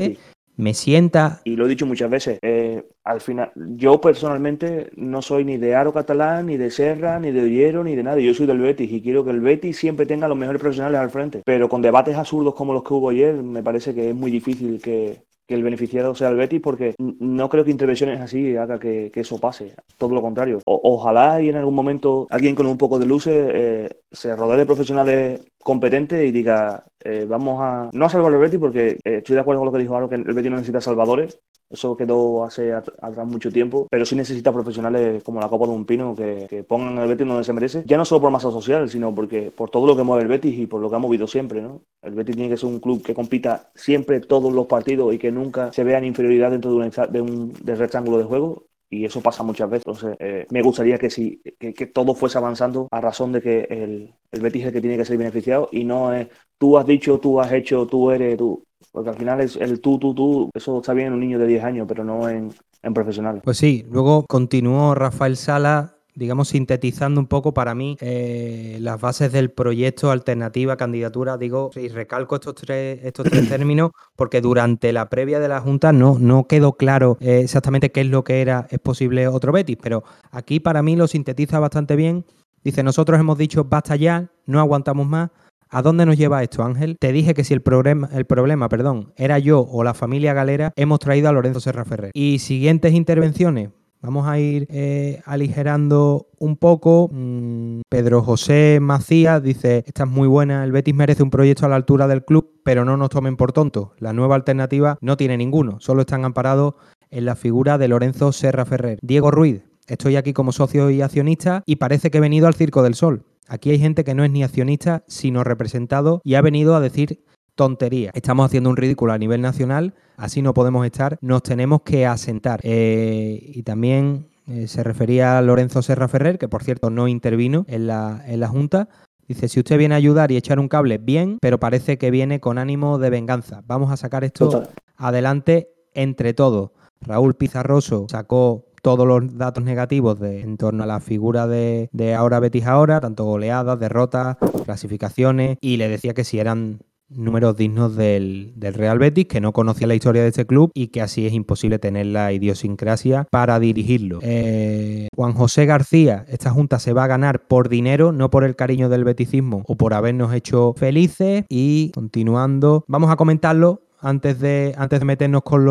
me 0.56 0.72
sienta... 0.72 1.40
Y 1.44 1.56
lo 1.56 1.66
he 1.66 1.68
dicho 1.68 1.86
muchas 1.86 2.08
veces, 2.08 2.38
eh, 2.40 2.84
al 3.02 3.20
final, 3.20 3.50
yo 3.56 4.00
personalmente 4.00 4.90
no 4.94 5.22
soy 5.22 5.44
ni 5.44 5.56
de 5.56 5.74
Aro 5.74 5.92
Catalán, 5.92 6.46
ni 6.46 6.56
de 6.56 6.70
Serra, 6.70 7.18
ni 7.18 7.32
de 7.32 7.42
Ollero, 7.42 7.82
ni 7.82 7.96
de 7.96 8.04
nadie, 8.04 8.24
yo 8.24 8.32
soy 8.32 8.46
del 8.46 8.60
Betis 8.60 8.92
y 8.92 9.02
quiero 9.02 9.24
que 9.24 9.32
el 9.32 9.40
Betis 9.40 9.76
siempre 9.76 10.06
tenga 10.06 10.28
los 10.28 10.38
mejores 10.38 10.60
profesionales 10.60 11.00
al 11.00 11.10
frente, 11.10 11.42
pero 11.44 11.68
con 11.68 11.82
debates 11.82 12.16
absurdos 12.16 12.54
como 12.54 12.72
los 12.72 12.84
que 12.84 12.94
hubo 12.94 13.10
ayer, 13.10 13.34
me 13.34 13.62
parece 13.62 13.92
que 13.92 14.10
es 14.10 14.14
muy 14.14 14.30
difícil 14.30 14.80
que, 14.80 15.24
que 15.52 15.56
el 15.56 15.62
beneficiado 15.62 16.14
sea 16.14 16.30
el 16.30 16.36
Betis 16.36 16.62
porque 16.62 16.94
no 16.98 17.50
creo 17.50 17.62
que 17.62 17.70
intervenciones 17.70 18.22
así 18.22 18.56
haga 18.56 18.78
que, 18.78 19.10
eso 19.14 19.38
pase, 19.38 19.74
todo 19.98 20.14
lo 20.14 20.22
contrario. 20.22 20.60
ojalá 20.64 21.42
y 21.42 21.50
en 21.50 21.56
algún 21.56 21.74
momento 21.74 22.26
alguien 22.30 22.54
con 22.54 22.66
un 22.66 22.78
poco 22.78 22.98
de 22.98 23.04
luces 23.04 23.50
eh, 23.52 23.90
se 24.10 24.34
rodee 24.34 24.56
de 24.56 24.66
profesionales 24.66 25.40
competentes 25.62 26.26
y 26.26 26.32
diga, 26.32 26.84
eh, 27.04 27.26
vamos 27.28 27.60
a 27.60 27.90
no 27.92 28.04
a 28.04 28.08
salvar 28.08 28.32
el 28.32 28.38
Betis 28.38 28.60
porque 28.60 28.98
eh, 29.04 29.16
estoy 29.18 29.34
de 29.34 29.40
acuerdo 29.40 29.60
con 29.60 29.66
lo 29.66 29.72
que 29.72 29.78
dijo 29.78 29.94
ahora 29.94 30.08
que 30.08 30.16
el 30.16 30.24
Betis 30.24 30.50
no 30.50 30.56
necesita 30.56 30.80
salvadores, 30.80 31.40
eso 31.70 31.96
quedó 31.96 32.44
hace 32.44 32.72
atrás 32.72 33.26
mucho 33.26 33.50
tiempo, 33.50 33.86
pero 33.90 34.04
sí 34.04 34.14
necesita 34.14 34.52
profesionales 34.52 35.22
como 35.22 35.40
la 35.40 35.48
Copa 35.48 35.66
de 35.66 35.72
un 35.72 35.86
Pino 35.86 36.14
que, 36.14 36.64
pongan 36.68 36.98
el 36.98 37.08
Betis 37.08 37.26
donde 37.26 37.44
se 37.44 37.52
merece, 37.52 37.82
ya 37.86 37.96
no 37.96 38.04
solo 38.04 38.20
por 38.20 38.30
masa 38.30 38.50
social, 38.50 38.88
sino 38.90 39.14
porque 39.14 39.50
por 39.50 39.70
todo 39.70 39.86
lo 39.86 39.96
que 39.96 40.02
mueve 40.02 40.22
el 40.22 40.28
Betis 40.28 40.58
y 40.58 40.66
por 40.66 40.80
lo 40.80 40.90
que 40.90 40.96
ha 40.96 40.98
movido 40.98 41.26
siempre, 41.26 41.62
¿no? 41.62 41.82
El 42.02 42.14
Betis 42.14 42.36
tiene 42.36 42.50
que 42.50 42.56
ser 42.56 42.68
un 42.68 42.80
club 42.80 43.02
que 43.02 43.14
compita 43.14 43.70
siempre 43.74 44.20
todos 44.20 44.52
los 44.52 44.66
partidos 44.66 45.14
y 45.14 45.18
que 45.18 45.32
nunca 45.32 45.72
se 45.72 45.84
vea 45.84 45.98
en 45.98 46.04
inferioridad 46.04 46.50
dentro 46.50 46.70
de 46.72 46.76
un, 46.76 46.90
de 47.10 47.20
un 47.20 47.54
rectángulo 47.64 48.18
de 48.18 48.24
juego 48.24 48.66
y 48.92 49.06
eso 49.06 49.22
pasa 49.22 49.42
muchas 49.42 49.70
veces. 49.70 49.86
Entonces, 49.86 50.16
eh, 50.20 50.46
me 50.50 50.60
gustaría 50.60 50.98
que, 50.98 51.08
sí, 51.08 51.40
que, 51.58 51.86
todo 51.86 52.14
fuese 52.14 52.36
avanzando 52.36 52.88
a 52.90 53.00
razón 53.00 53.32
de 53.32 53.40
que 53.40 53.66
el, 53.70 54.14
el 54.30 54.40
Betis 54.40 54.62
es 54.62 54.66
el 54.68 54.72
que 54.74 54.80
tiene 54.82 54.98
que 54.98 55.04
ser 55.06 55.16
beneficiado 55.16 55.70
y 55.72 55.84
no 55.84 56.12
es 56.12 56.28
tú 56.58 56.76
has 56.76 56.86
dicho, 56.86 57.18
tú 57.18 57.40
has 57.40 57.50
hecho, 57.52 57.86
tú 57.86 58.10
eres, 58.10 58.36
tú. 58.36 58.62
Porque 58.92 59.10
al 59.10 59.16
final 59.16 59.40
es 59.40 59.56
el 59.56 59.80
tú, 59.80 59.98
tú, 59.98 60.14
tú, 60.14 60.50
eso 60.52 60.78
está 60.78 60.92
bien 60.92 61.08
en 61.08 61.14
un 61.14 61.20
niño 61.20 61.38
de 61.38 61.46
10 61.46 61.64
años, 61.64 61.86
pero 61.88 62.04
no 62.04 62.28
en, 62.28 62.52
en 62.82 62.94
profesional. 62.94 63.40
Pues 63.42 63.56
sí, 63.56 63.86
luego 63.90 64.26
continuó 64.26 64.94
Rafael 64.94 65.36
Sala 65.36 65.96
digamos, 66.14 66.48
sintetizando 66.48 67.20
un 67.20 67.26
poco 67.26 67.54
para 67.54 67.74
mí 67.74 67.96
eh, 68.00 68.78
las 68.80 69.00
bases 69.00 69.32
del 69.32 69.50
proyecto, 69.50 70.10
alternativa, 70.10 70.76
candidatura, 70.76 71.38
digo, 71.38 71.70
y 71.74 71.88
recalco 71.88 72.34
estos 72.36 72.54
tres, 72.54 73.00
estos 73.02 73.26
tres 73.30 73.48
términos 73.48 73.92
porque 74.16 74.40
durante 74.40 74.92
la 74.92 75.08
previa 75.08 75.40
de 75.40 75.48
la 75.48 75.60
Junta 75.60 75.92
no, 75.92 76.18
no 76.18 76.46
quedó 76.46 76.74
claro 76.74 77.16
eh, 77.20 77.40
exactamente 77.40 77.90
qué 77.90 78.02
es 78.02 78.08
lo 78.08 78.24
que 78.24 78.40
era, 78.40 78.66
es 78.70 78.78
posible 78.78 79.26
otro 79.28 79.52
Betis, 79.52 79.78
pero 79.80 80.04
aquí 80.30 80.60
para 80.60 80.82
mí 80.82 80.96
lo 80.96 81.06
sintetiza 81.06 81.58
bastante 81.58 81.96
bien. 81.96 82.24
Dice, 82.64 82.82
nosotros 82.82 83.18
hemos 83.18 83.38
dicho, 83.38 83.64
basta 83.64 83.96
ya, 83.96 84.30
no 84.46 84.60
aguantamos 84.60 85.06
más, 85.06 85.30
¿A 85.74 85.80
dónde 85.80 86.04
nos 86.04 86.18
lleva 86.18 86.42
esto, 86.42 86.62
Ángel? 86.62 86.98
Te 86.98 87.12
dije 87.12 87.32
que 87.32 87.44
si 87.44 87.54
el 87.54 87.62
problema, 87.62 88.10
el 88.12 88.26
problema 88.26 88.68
perdón, 88.68 89.14
era 89.16 89.38
yo 89.38 89.60
o 89.60 89.82
la 89.82 89.94
familia 89.94 90.34
Galera, 90.34 90.70
hemos 90.76 90.98
traído 90.98 91.30
a 91.30 91.32
Lorenzo 91.32 91.60
Serra 91.60 91.86
Ferrer. 91.86 92.10
Y 92.12 92.40
siguientes 92.40 92.92
intervenciones. 92.92 93.70
Vamos 94.02 94.26
a 94.26 94.36
ir 94.40 94.66
eh, 94.68 95.22
aligerando 95.26 96.26
un 96.40 96.56
poco. 96.56 97.08
Mm, 97.12 97.82
Pedro 97.88 98.20
José 98.22 98.80
Macías 98.82 99.40
dice, 99.40 99.84
esta 99.86 100.02
es 100.02 100.10
muy 100.10 100.26
buena, 100.26 100.64
el 100.64 100.72
Betis 100.72 100.94
merece 100.94 101.22
un 101.22 101.30
proyecto 101.30 101.66
a 101.66 101.68
la 101.68 101.76
altura 101.76 102.08
del 102.08 102.24
club, 102.24 102.50
pero 102.64 102.84
no 102.84 102.96
nos 102.96 103.10
tomen 103.10 103.36
por 103.36 103.52
tontos. 103.52 103.90
La 103.98 104.12
nueva 104.12 104.34
alternativa 104.34 104.98
no 105.00 105.16
tiene 105.16 105.36
ninguno, 105.36 105.78
solo 105.78 106.00
están 106.00 106.24
amparados 106.24 106.74
en 107.10 107.26
la 107.26 107.36
figura 107.36 107.78
de 107.78 107.86
Lorenzo 107.86 108.32
Serra 108.32 108.64
Ferrer. 108.64 108.98
Diego 109.02 109.30
Ruiz, 109.30 109.62
estoy 109.86 110.16
aquí 110.16 110.32
como 110.32 110.50
socio 110.50 110.90
y 110.90 111.00
accionista 111.00 111.62
y 111.64 111.76
parece 111.76 112.10
que 112.10 112.18
he 112.18 112.22
venido 112.22 112.48
al 112.48 112.54
Circo 112.54 112.82
del 112.82 112.94
Sol. 112.94 113.24
Aquí 113.46 113.70
hay 113.70 113.78
gente 113.78 114.02
que 114.02 114.14
no 114.14 114.24
es 114.24 114.32
ni 114.32 114.42
accionista, 114.42 115.04
sino 115.06 115.44
representado 115.44 116.20
y 116.24 116.34
ha 116.34 116.42
venido 116.42 116.74
a 116.74 116.80
decir 116.80 117.22
tontería. 117.54 118.10
Estamos 118.14 118.46
haciendo 118.46 118.70
un 118.70 118.76
ridículo 118.76 119.12
a 119.12 119.18
nivel 119.18 119.40
nacional, 119.40 119.94
así 120.16 120.42
no 120.42 120.54
podemos 120.54 120.84
estar, 120.86 121.18
nos 121.20 121.42
tenemos 121.42 121.82
que 121.82 122.06
asentar. 122.06 122.60
Eh, 122.62 123.40
y 123.54 123.62
también 123.62 124.28
eh, 124.46 124.66
se 124.68 124.82
refería 124.82 125.38
a 125.38 125.42
Lorenzo 125.42 125.82
Serra 125.82 126.08
Ferrer, 126.08 126.38
que 126.38 126.48
por 126.48 126.64
cierto 126.64 126.90
no 126.90 127.08
intervino 127.08 127.64
en 127.68 127.86
la, 127.86 128.22
en 128.26 128.40
la 128.40 128.48
Junta. 128.48 128.88
Dice, 129.28 129.48
si 129.48 129.60
usted 129.60 129.78
viene 129.78 129.94
a 129.94 129.98
ayudar 129.98 130.32
y 130.32 130.36
echar 130.36 130.58
un 130.58 130.68
cable, 130.68 130.98
bien, 130.98 131.38
pero 131.40 131.60
parece 131.60 131.96
que 131.96 132.10
viene 132.10 132.40
con 132.40 132.58
ánimo 132.58 132.98
de 132.98 133.10
venganza. 133.10 133.62
Vamos 133.66 133.90
a 133.90 133.96
sacar 133.96 134.24
esto 134.24 134.64
adelante 134.96 135.68
entre 135.94 136.34
todos. 136.34 136.70
Raúl 137.00 137.34
Pizarroso 137.34 138.06
sacó 138.10 138.66
todos 138.82 139.06
los 139.06 139.38
datos 139.38 139.62
negativos 139.62 140.18
de, 140.18 140.40
en 140.40 140.56
torno 140.56 140.82
a 140.82 140.86
la 140.86 141.00
figura 141.00 141.46
de, 141.46 141.88
de 141.92 142.14
ahora 142.14 142.40
Betis 142.40 142.66
ahora, 142.66 143.00
tanto 143.00 143.24
goleadas, 143.24 143.78
derrotas, 143.78 144.36
clasificaciones, 144.64 145.56
y 145.60 145.76
le 145.76 145.88
decía 145.88 146.14
que 146.14 146.24
si 146.24 146.40
eran 146.40 146.80
números 147.14 147.56
dignos 147.56 147.96
del, 147.96 148.52
Real 148.58 148.98
Betis, 148.98 149.26
que 149.26 149.40
no 149.40 149.52
conocía 149.52 149.86
la 149.86 149.94
historia 149.94 150.22
de 150.22 150.28
este 150.28 150.46
club 150.46 150.70
y 150.74 150.88
que 150.88 151.02
así 151.02 151.26
es 151.26 151.32
imposible 151.32 151.78
tener 151.78 152.06
la 152.06 152.32
idiosincrasia 152.32 153.26
para 153.30 153.58
dirigirlo. 153.58 154.18
Eh, 154.22 155.08
Juan 155.14 155.32
José 155.32 155.66
García, 155.66 156.24
esta 156.28 156.50
junta 156.50 156.78
se 156.78 156.92
va 156.92 157.04
a 157.04 157.08
ganar 157.08 157.46
por 157.46 157.68
dinero, 157.68 158.12
no 158.12 158.30
por 158.30 158.44
el 158.44 158.56
cariño 158.56 158.88
del 158.88 159.04
beticismo 159.04 159.62
o 159.66 159.76
por 159.76 159.94
habernos 159.94 160.32
hecho 160.32 160.74
felices. 160.76 161.44
Y 161.48 161.90
continuando, 161.92 162.84
vamos 162.88 163.10
a 163.10 163.16
comentarlo 163.16 163.82
antes 164.00 164.40
de, 164.40 164.74
antes 164.76 165.00
de 165.00 165.06
meternos 165.06 165.42
con 165.42 165.64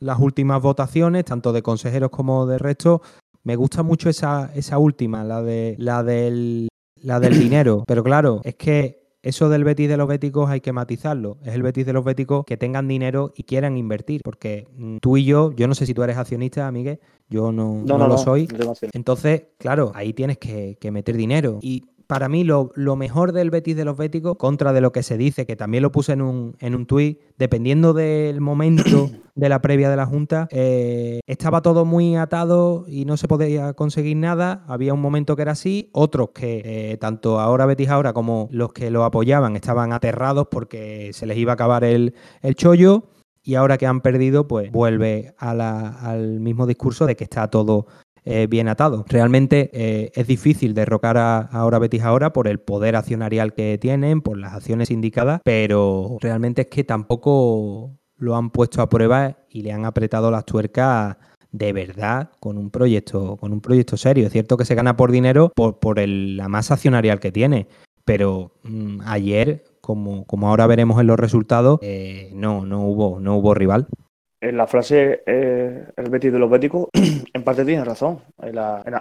las 0.00 0.18
últimas 0.18 0.60
votaciones, 0.60 1.24
tanto 1.24 1.52
de 1.52 1.62
consejeros 1.62 2.10
como 2.10 2.46
de 2.46 2.58
resto. 2.58 3.02
Me 3.44 3.56
gusta 3.56 3.82
mucho 3.82 4.08
esa, 4.08 4.50
esa 4.54 4.78
última, 4.78 5.24
la, 5.24 5.42
de, 5.42 5.74
la, 5.78 6.02
del, 6.02 6.68
la 6.96 7.18
del 7.20 7.38
dinero. 7.38 7.84
Pero 7.86 8.04
claro, 8.04 8.40
es 8.44 8.54
que 8.54 9.01
eso 9.22 9.48
del 9.48 9.62
Betis 9.62 9.88
de 9.88 9.96
los 9.96 10.08
béticos 10.08 10.50
hay 10.50 10.60
que 10.60 10.72
matizarlo. 10.72 11.38
Es 11.44 11.54
el 11.54 11.62
Betis 11.62 11.86
de 11.86 11.92
los 11.92 12.04
béticos 12.04 12.44
que 12.44 12.56
tengan 12.56 12.88
dinero 12.88 13.32
y 13.36 13.44
quieran 13.44 13.76
invertir. 13.76 14.20
Porque 14.24 14.66
mm, 14.76 14.96
tú 14.96 15.16
y 15.16 15.24
yo, 15.24 15.52
yo 15.52 15.68
no 15.68 15.74
sé 15.74 15.86
si 15.86 15.94
tú 15.94 16.02
eres 16.02 16.16
accionista, 16.16 16.70
Miguel, 16.72 16.98
yo 17.28 17.52
no, 17.52 17.82
no, 17.84 18.08
lo 18.08 18.18
soy. 18.18 18.48
Entonces, 18.92 19.44
claro, 19.58 19.92
ahí 19.94 20.12
tienes 20.12 20.38
que, 20.38 20.76
que 20.80 20.90
meter 20.90 21.16
dinero. 21.16 21.60
Y 21.62 21.84
para 22.12 22.28
mí 22.28 22.44
lo, 22.44 22.70
mejor 22.94 23.32
del 23.32 23.48
Betis 23.48 23.74
de 23.74 23.86
los 23.86 23.96
Béticos, 23.96 24.36
contra 24.36 24.74
de 24.74 24.82
lo 24.82 24.92
que 24.92 25.02
se 25.02 25.16
dice, 25.16 25.46
que 25.46 25.56
también 25.56 25.80
lo 25.80 25.92
puse 25.92 26.12
en 26.12 26.20
un, 26.20 26.56
en 26.60 26.74
un 26.74 26.84
tuit, 26.84 27.18
dependiendo 27.38 27.94
del 27.94 28.42
momento 28.42 29.08
de 29.34 29.48
la 29.48 29.62
previa 29.62 29.88
de 29.88 29.96
la 29.96 30.04
Junta, 30.04 30.46
eh, 30.50 31.20
estaba 31.26 31.62
todo 31.62 31.86
muy 31.86 32.16
atado 32.16 32.84
y 32.86 33.06
no 33.06 33.16
se 33.16 33.28
podía 33.28 33.72
conseguir 33.72 34.18
nada. 34.18 34.62
Había 34.68 34.92
un 34.92 35.00
momento 35.00 35.36
que 35.36 35.40
era 35.40 35.52
así, 35.52 35.88
otros 35.94 36.32
que 36.34 36.60
eh, 36.66 36.98
tanto 36.98 37.40
ahora 37.40 37.64
Betis 37.64 37.88
ahora 37.88 38.12
como 38.12 38.46
los 38.50 38.74
que 38.74 38.90
lo 38.90 39.04
apoyaban 39.04 39.56
estaban 39.56 39.94
aterrados 39.94 40.48
porque 40.50 41.12
se 41.14 41.24
les 41.24 41.38
iba 41.38 41.52
a 41.52 41.54
acabar 41.54 41.82
el, 41.82 42.12
el 42.42 42.56
chollo 42.56 43.04
y 43.42 43.54
ahora 43.54 43.78
que 43.78 43.86
han 43.86 44.02
perdido, 44.02 44.46
pues 44.46 44.70
vuelve 44.70 45.34
al 45.38 46.40
mismo 46.40 46.66
discurso 46.66 47.06
de 47.06 47.16
que 47.16 47.24
está 47.24 47.48
todo 47.48 47.86
eh, 48.24 48.46
bien 48.48 48.68
atado. 48.68 49.04
Realmente 49.08 49.70
eh, 49.72 50.12
es 50.14 50.26
difícil 50.26 50.74
derrocar 50.74 51.16
a, 51.18 51.38
ahora 51.38 51.78
Betis 51.78 52.02
ahora 52.02 52.32
por 52.32 52.46
el 52.46 52.60
poder 52.60 52.94
accionarial 52.94 53.52
que 53.52 53.78
tienen, 53.78 54.20
por 54.20 54.38
las 54.38 54.54
acciones 54.54 54.90
indicadas, 54.90 55.40
pero 55.44 56.18
realmente 56.20 56.62
es 56.62 56.68
que 56.68 56.84
tampoco 56.84 57.98
lo 58.16 58.36
han 58.36 58.50
puesto 58.50 58.80
a 58.80 58.88
prueba 58.88 59.38
y 59.48 59.62
le 59.62 59.72
han 59.72 59.84
apretado 59.84 60.30
las 60.30 60.44
tuercas 60.44 61.16
de 61.50 61.72
verdad 61.72 62.30
con 62.38 62.58
un 62.58 62.70
proyecto, 62.70 63.36
con 63.36 63.52
un 63.52 63.60
proyecto 63.60 63.96
serio. 63.96 64.26
Es 64.26 64.32
cierto 64.32 64.56
que 64.56 64.64
se 64.64 64.76
gana 64.76 64.96
por 64.96 65.10
dinero 65.10 65.50
por, 65.54 65.80
por 65.80 65.98
la 65.98 66.48
masa 66.48 66.74
accionarial 66.74 67.18
que 67.18 67.32
tiene, 67.32 67.66
pero 68.04 68.52
mm, 68.62 69.00
ayer, 69.04 69.64
como, 69.80 70.24
como 70.26 70.48
ahora 70.48 70.68
veremos 70.68 71.00
en 71.00 71.08
los 71.08 71.18
resultados, 71.18 71.80
eh, 71.82 72.30
no, 72.34 72.64
no 72.64 72.82
hubo, 72.86 73.18
no 73.18 73.36
hubo 73.36 73.54
rival 73.54 73.88
en 74.42 74.56
la 74.56 74.66
frase 74.66 75.22
eh, 75.24 75.84
el 75.96 76.10
Betis 76.10 76.32
de 76.32 76.38
los 76.38 76.50
béticos, 76.50 76.88
en 77.32 77.42
parte 77.44 77.64
tiene 77.64 77.84
razón. 77.84 78.18
En, 78.42 78.58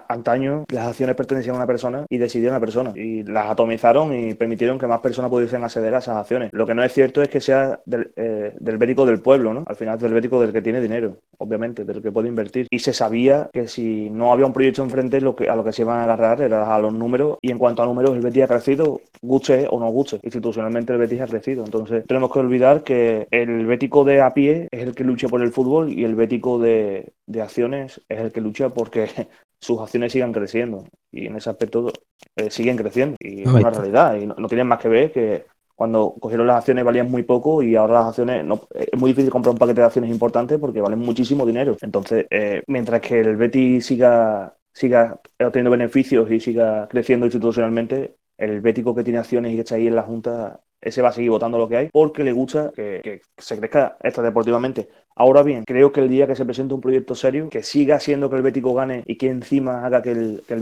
antaño 0.07 0.65
las 0.71 0.87
acciones 0.87 1.15
pertenecían 1.15 1.55
a 1.55 1.57
una 1.57 1.67
persona 1.67 2.05
y 2.07 2.17
decidía 2.17 2.49
una 2.49 2.59
persona. 2.59 2.93
Y 2.95 3.23
las 3.23 3.49
atomizaron 3.49 4.13
y 4.13 4.35
permitieron 4.35 4.77
que 4.77 4.87
más 4.87 4.99
personas 4.99 5.31
pudiesen 5.31 5.63
acceder 5.63 5.95
a 5.95 5.97
esas 5.97 6.15
acciones. 6.15 6.53
Lo 6.53 6.67
que 6.67 6.75
no 6.75 6.83
es 6.83 6.93
cierto 6.93 7.23
es 7.23 7.29
que 7.29 7.41
sea 7.41 7.79
del, 7.85 8.11
eh, 8.15 8.53
del 8.59 9.21
pueblo, 9.21 9.53
¿no? 9.53 9.63
Al 9.65 9.75
final 9.75 9.97
del 9.97 10.13
bético 10.13 10.39
del 10.39 10.53
que 10.53 10.61
tiene 10.61 10.79
dinero, 10.79 11.17
obviamente, 11.39 11.85
del 11.85 12.01
que 12.01 12.11
puede 12.11 12.27
invertir. 12.27 12.67
Y 12.69 12.79
se 12.79 12.93
sabía 12.93 13.49
que 13.51 13.67
si 13.67 14.09
no 14.11 14.31
había 14.31 14.45
un 14.45 14.53
proyecto 14.53 14.83
enfrente, 14.83 15.21
lo 15.21 15.35
que, 15.35 15.49
a 15.49 15.55
lo 15.55 15.63
que 15.63 15.73
se 15.73 15.81
iban 15.81 15.99
a 15.99 16.03
agarrar 16.03 16.41
era 16.41 16.73
a 16.73 16.79
los 16.79 16.93
números. 16.93 17.39
Y 17.41 17.51
en 17.51 17.57
cuanto 17.57 17.81
a 17.81 17.87
números, 17.87 18.15
el 18.15 18.21
Betis 18.21 18.43
ha 18.43 18.47
crecido, 18.47 19.01
guste 19.21 19.67
o 19.69 19.79
no 19.79 19.89
guste. 19.89 20.19
Institucionalmente 20.21 20.93
el 20.93 20.99
Betis 20.99 21.21
ha 21.21 21.27
crecido. 21.27 21.65
Entonces 21.65 22.05
tenemos 22.05 22.31
que 22.31 22.39
olvidar 22.39 22.83
que 22.83 23.27
el 23.31 23.65
bético 23.65 24.03
de 24.03 24.21
a 24.21 24.33
pie 24.33 24.67
es 24.71 24.83
el 24.83 24.93
que 24.93 25.03
lucha 25.03 25.30
por 25.32 25.41
el 25.41 25.51
fútbol 25.51 25.91
y 25.91 26.03
el 26.03 26.13
bético 26.15 26.59
de, 26.59 27.13
acciones 27.41 28.01
es 28.07 28.19
el 28.19 28.32
que 28.32 28.41
lucha 28.41 28.69
porque 28.69 29.09
sus 29.59 29.79
acciones 29.79 30.11
sigan 30.11 30.32
creciendo 30.32 30.86
y 31.11 31.25
en 31.25 31.38
ese 31.38 31.49
aspecto 31.49 31.91
eh, 32.36 32.51
siguen 32.51 32.77
creciendo 32.77 33.17
y 33.19 33.41
es 33.41 33.47
una 33.47 33.71
realidad 33.71 34.15
y 34.17 34.27
no, 34.27 34.36
tienen 34.47 34.67
más 34.67 34.79
que 34.79 34.89
ver 34.89 35.11
que 35.11 35.45
cuando 35.75 36.13
cogieron 36.19 36.45
las 36.45 36.57
acciones 36.57 36.86
valían 36.86 37.09
muy 37.09 37.23
poco 37.23 37.63
y 37.63 37.75
ahora 37.75 37.93
las 37.95 38.07
acciones 38.09 38.45
no, 38.45 38.67
es 38.75 38.99
muy 38.99 39.11
difícil 39.11 39.32
comprar 39.32 39.53
un 39.53 39.57
paquete 39.57 39.82
de 39.82 39.88
acciones 39.88 40.11
importante 40.11 40.59
porque 40.59 40.82
valen 40.82 40.99
muchísimo 40.99 41.43
dinero. 41.45 41.75
Entonces 41.82 42.27
eh, 42.29 42.61
mientras 42.67 43.01
que 43.01 43.19
el 43.21 43.36
Betis 43.36 43.88
siga 43.88 44.55
siga 44.73 45.19
obteniendo 45.39 45.71
beneficios 45.71 46.29
y 46.32 46.39
siga 46.39 46.88
creciendo 46.88 47.25
institucionalmente 47.25 48.17
el 48.38 48.61
bético 48.61 48.95
que 48.95 49.03
tiene 49.03 49.19
acciones 49.19 49.51
y 49.51 49.55
que 49.55 49.61
está 49.61 49.75
ahí 49.75 49.88
en 49.88 49.95
la 49.95 50.03
Junta 50.03 50.61
ese 50.82 51.01
va 51.01 51.09
a 51.09 51.13
seguir 51.13 51.29
votando 51.29 51.57
lo 51.57 51.69
que 51.69 51.77
hay 51.77 51.89
porque 51.91 52.23
le 52.23 52.32
gusta 52.32 52.71
que, 52.75 53.21
se 53.38 53.57
crezca 53.57 53.97
deportivamente. 54.01 54.89
Ahora 55.15 55.43
bien, 55.43 55.63
creo 55.65 55.91
que 55.91 56.01
el 56.01 56.09
día 56.09 56.25
que 56.25 56.36
se 56.36 56.45
presente 56.45 56.73
un 56.73 56.82
proyecto 56.82 57.15
serio, 57.15 57.49
que 57.49 57.63
siga 57.63 57.99
siendo 57.99 58.29
que 58.29 58.38
el 58.38 58.41
Bético 58.41 58.73
gane 58.73 59.03
y 59.05 59.17
que 59.17 59.29
encima 59.29 59.86
haga 59.86 60.01
que 60.01 60.11
el, 60.11 60.43
que 60.47 60.53
el 60.53 60.61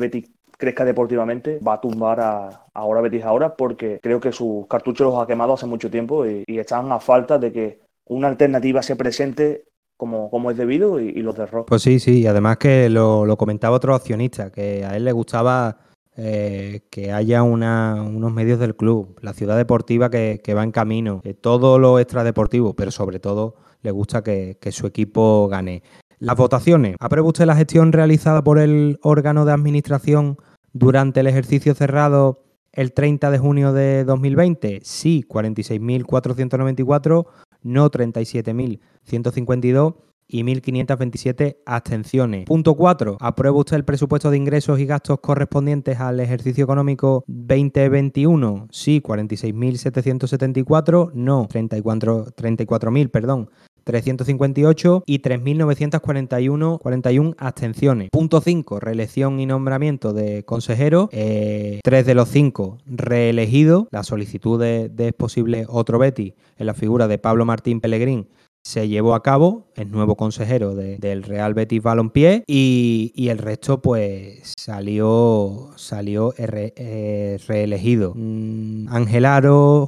crezca 0.59 0.84
deportivamente, 0.84 1.57
va 1.65 1.76
a 1.76 1.82
tumbar 1.82 2.20
a, 2.20 2.65
ahora 2.74 2.99
Betis 2.99 3.24
ahora 3.24 3.55
porque 3.55 3.99
creo 4.03 4.20
que 4.20 4.34
sus 4.34 4.67
cartuchos 4.67 5.07
los 5.07 5.17
ha 5.17 5.26
quemado 5.26 5.53
hace 5.53 5.65
mucho 5.65 5.89
tiempo 5.89 6.26
y, 6.26 6.43
están 6.47 6.91
a 6.91 6.99
falta 6.99 7.39
de 7.39 7.53
que 7.53 7.80
una 8.05 8.28
alternativa 8.28 8.84
se 8.84 8.97
presente 8.97 9.63
como, 9.95 10.30
como 10.30 10.51
es 10.51 10.57
debido 10.57 10.99
y, 10.99 11.13
los 11.22 11.38
derrote. 11.38 11.70
Pues 11.70 11.82
sí, 11.82 11.99
sí, 11.99 12.22
y 12.22 12.28
además 12.28 12.57
que 12.57 12.89
lo, 12.89 13.26
lo 13.26 13.38
comentaba 13.38 13.78
otro 13.78 13.95
accionista, 13.95 14.51
que 14.51 14.84
a 14.84 14.97
él 14.97 15.05
le 15.05 15.13
gustaba 15.13 15.78
eh, 16.22 16.82
que 16.89 17.13
haya 17.13 17.43
unos 17.43 18.34
medios 18.34 18.59
del 18.59 18.76
club, 18.76 19.17
la 19.22 19.32
ciudad 19.32 19.55
deportiva 19.55 20.09
que, 20.09 20.53
va 20.53 20.65
en 20.65 20.72
camino, 20.72 21.22
todo 21.39 21.80
lo 21.80 21.97
extradeportivo, 21.97 22.76
pero 22.76 22.91
sobre 22.91 23.22
todo 23.22 23.55
le 23.82 23.91
gusta 23.91 24.22
que, 24.22 24.57
su 24.72 24.86
equipo 24.86 25.47
gane. 25.47 25.82
Las 26.20 26.36
votaciones. 26.36 26.97
¿Aprueba 26.99 27.30
usted 27.30 27.45
la 27.45 27.55
gestión 27.55 27.93
realizada 27.93 28.43
por 28.43 28.59
el 28.59 28.99
órgano 29.01 29.45
de 29.45 29.53
administración 29.53 30.36
durante 30.74 31.22
el 31.22 31.28
ejercicio 31.28 31.74
cerrado 31.74 32.43
el 32.74 32.91
30 32.91 33.32
de 33.32 33.39
junio 33.39 33.72
de 33.72 34.03
2020? 34.03 34.82
Sí, 34.84 35.24
46.494, 35.26 37.28
no 37.63 37.89
37.152 37.89 39.95
y 40.30 40.43
1.527 40.43 41.57
abstenciones. 41.65 42.45
Punto 42.45 42.75
4. 42.75 43.17
¿Aprueba 43.19 43.57
usted 43.57 43.77
el 43.77 43.84
presupuesto 43.84 44.30
de 44.30 44.38
ingresos 44.38 44.80
y 44.80 44.86
gastos 44.86 45.19
correspondientes 45.19 45.99
al 45.99 46.19
ejercicio 46.19 46.63
económico 46.63 47.23
2021? 47.27 48.67
Sí, 48.71 49.01
46.774. 49.01 51.11
No, 51.13 51.47
34.000, 51.49 53.09
perdón. 53.09 53.49
358 53.86 55.03
y 55.07 55.19
3.941 55.19 56.80
41 56.80 57.36
abstenciones. 57.39 58.09
Punto 58.11 58.39
5, 58.39 58.80
reelección 58.80 59.39
y 59.39 59.47
nombramiento 59.47 60.13
de 60.13 60.43
consejero. 60.43 61.09
Eh, 61.11 61.80
tres 61.84 62.05
de 62.05 62.13
los 62.13 62.30
cinco 62.30 62.77
reelegidos. 62.86 63.88
La 63.89 64.03
solicitud 64.03 64.61
de, 64.61 64.89
de 64.89 65.11
posible 65.11 65.65
otro 65.67 65.97
Betty 65.97 66.36
en 66.57 66.67
la 66.67 66.75
figura 66.75 67.07
de 67.07 67.17
Pablo 67.17 67.45
Martín 67.45 67.82
Pellegrín 67.82 68.27
se 68.64 68.88
llevó 68.88 69.16
a 69.16 69.24
cabo, 69.24 69.68
el 69.76 69.91
nuevo 69.91 70.16
consejero 70.16 70.76
del 70.76 71.24
Real 71.24 71.53
Betis 71.53 71.82
Balompié 71.82 72.43
y, 72.47 73.28
el 73.30 73.38
resto 73.38 73.82
pues 73.82 74.53
salió, 74.57 75.72
salió 75.76 76.34
eh, 76.38 77.38
reelegido. 77.47 78.14
Mm, 78.16 78.88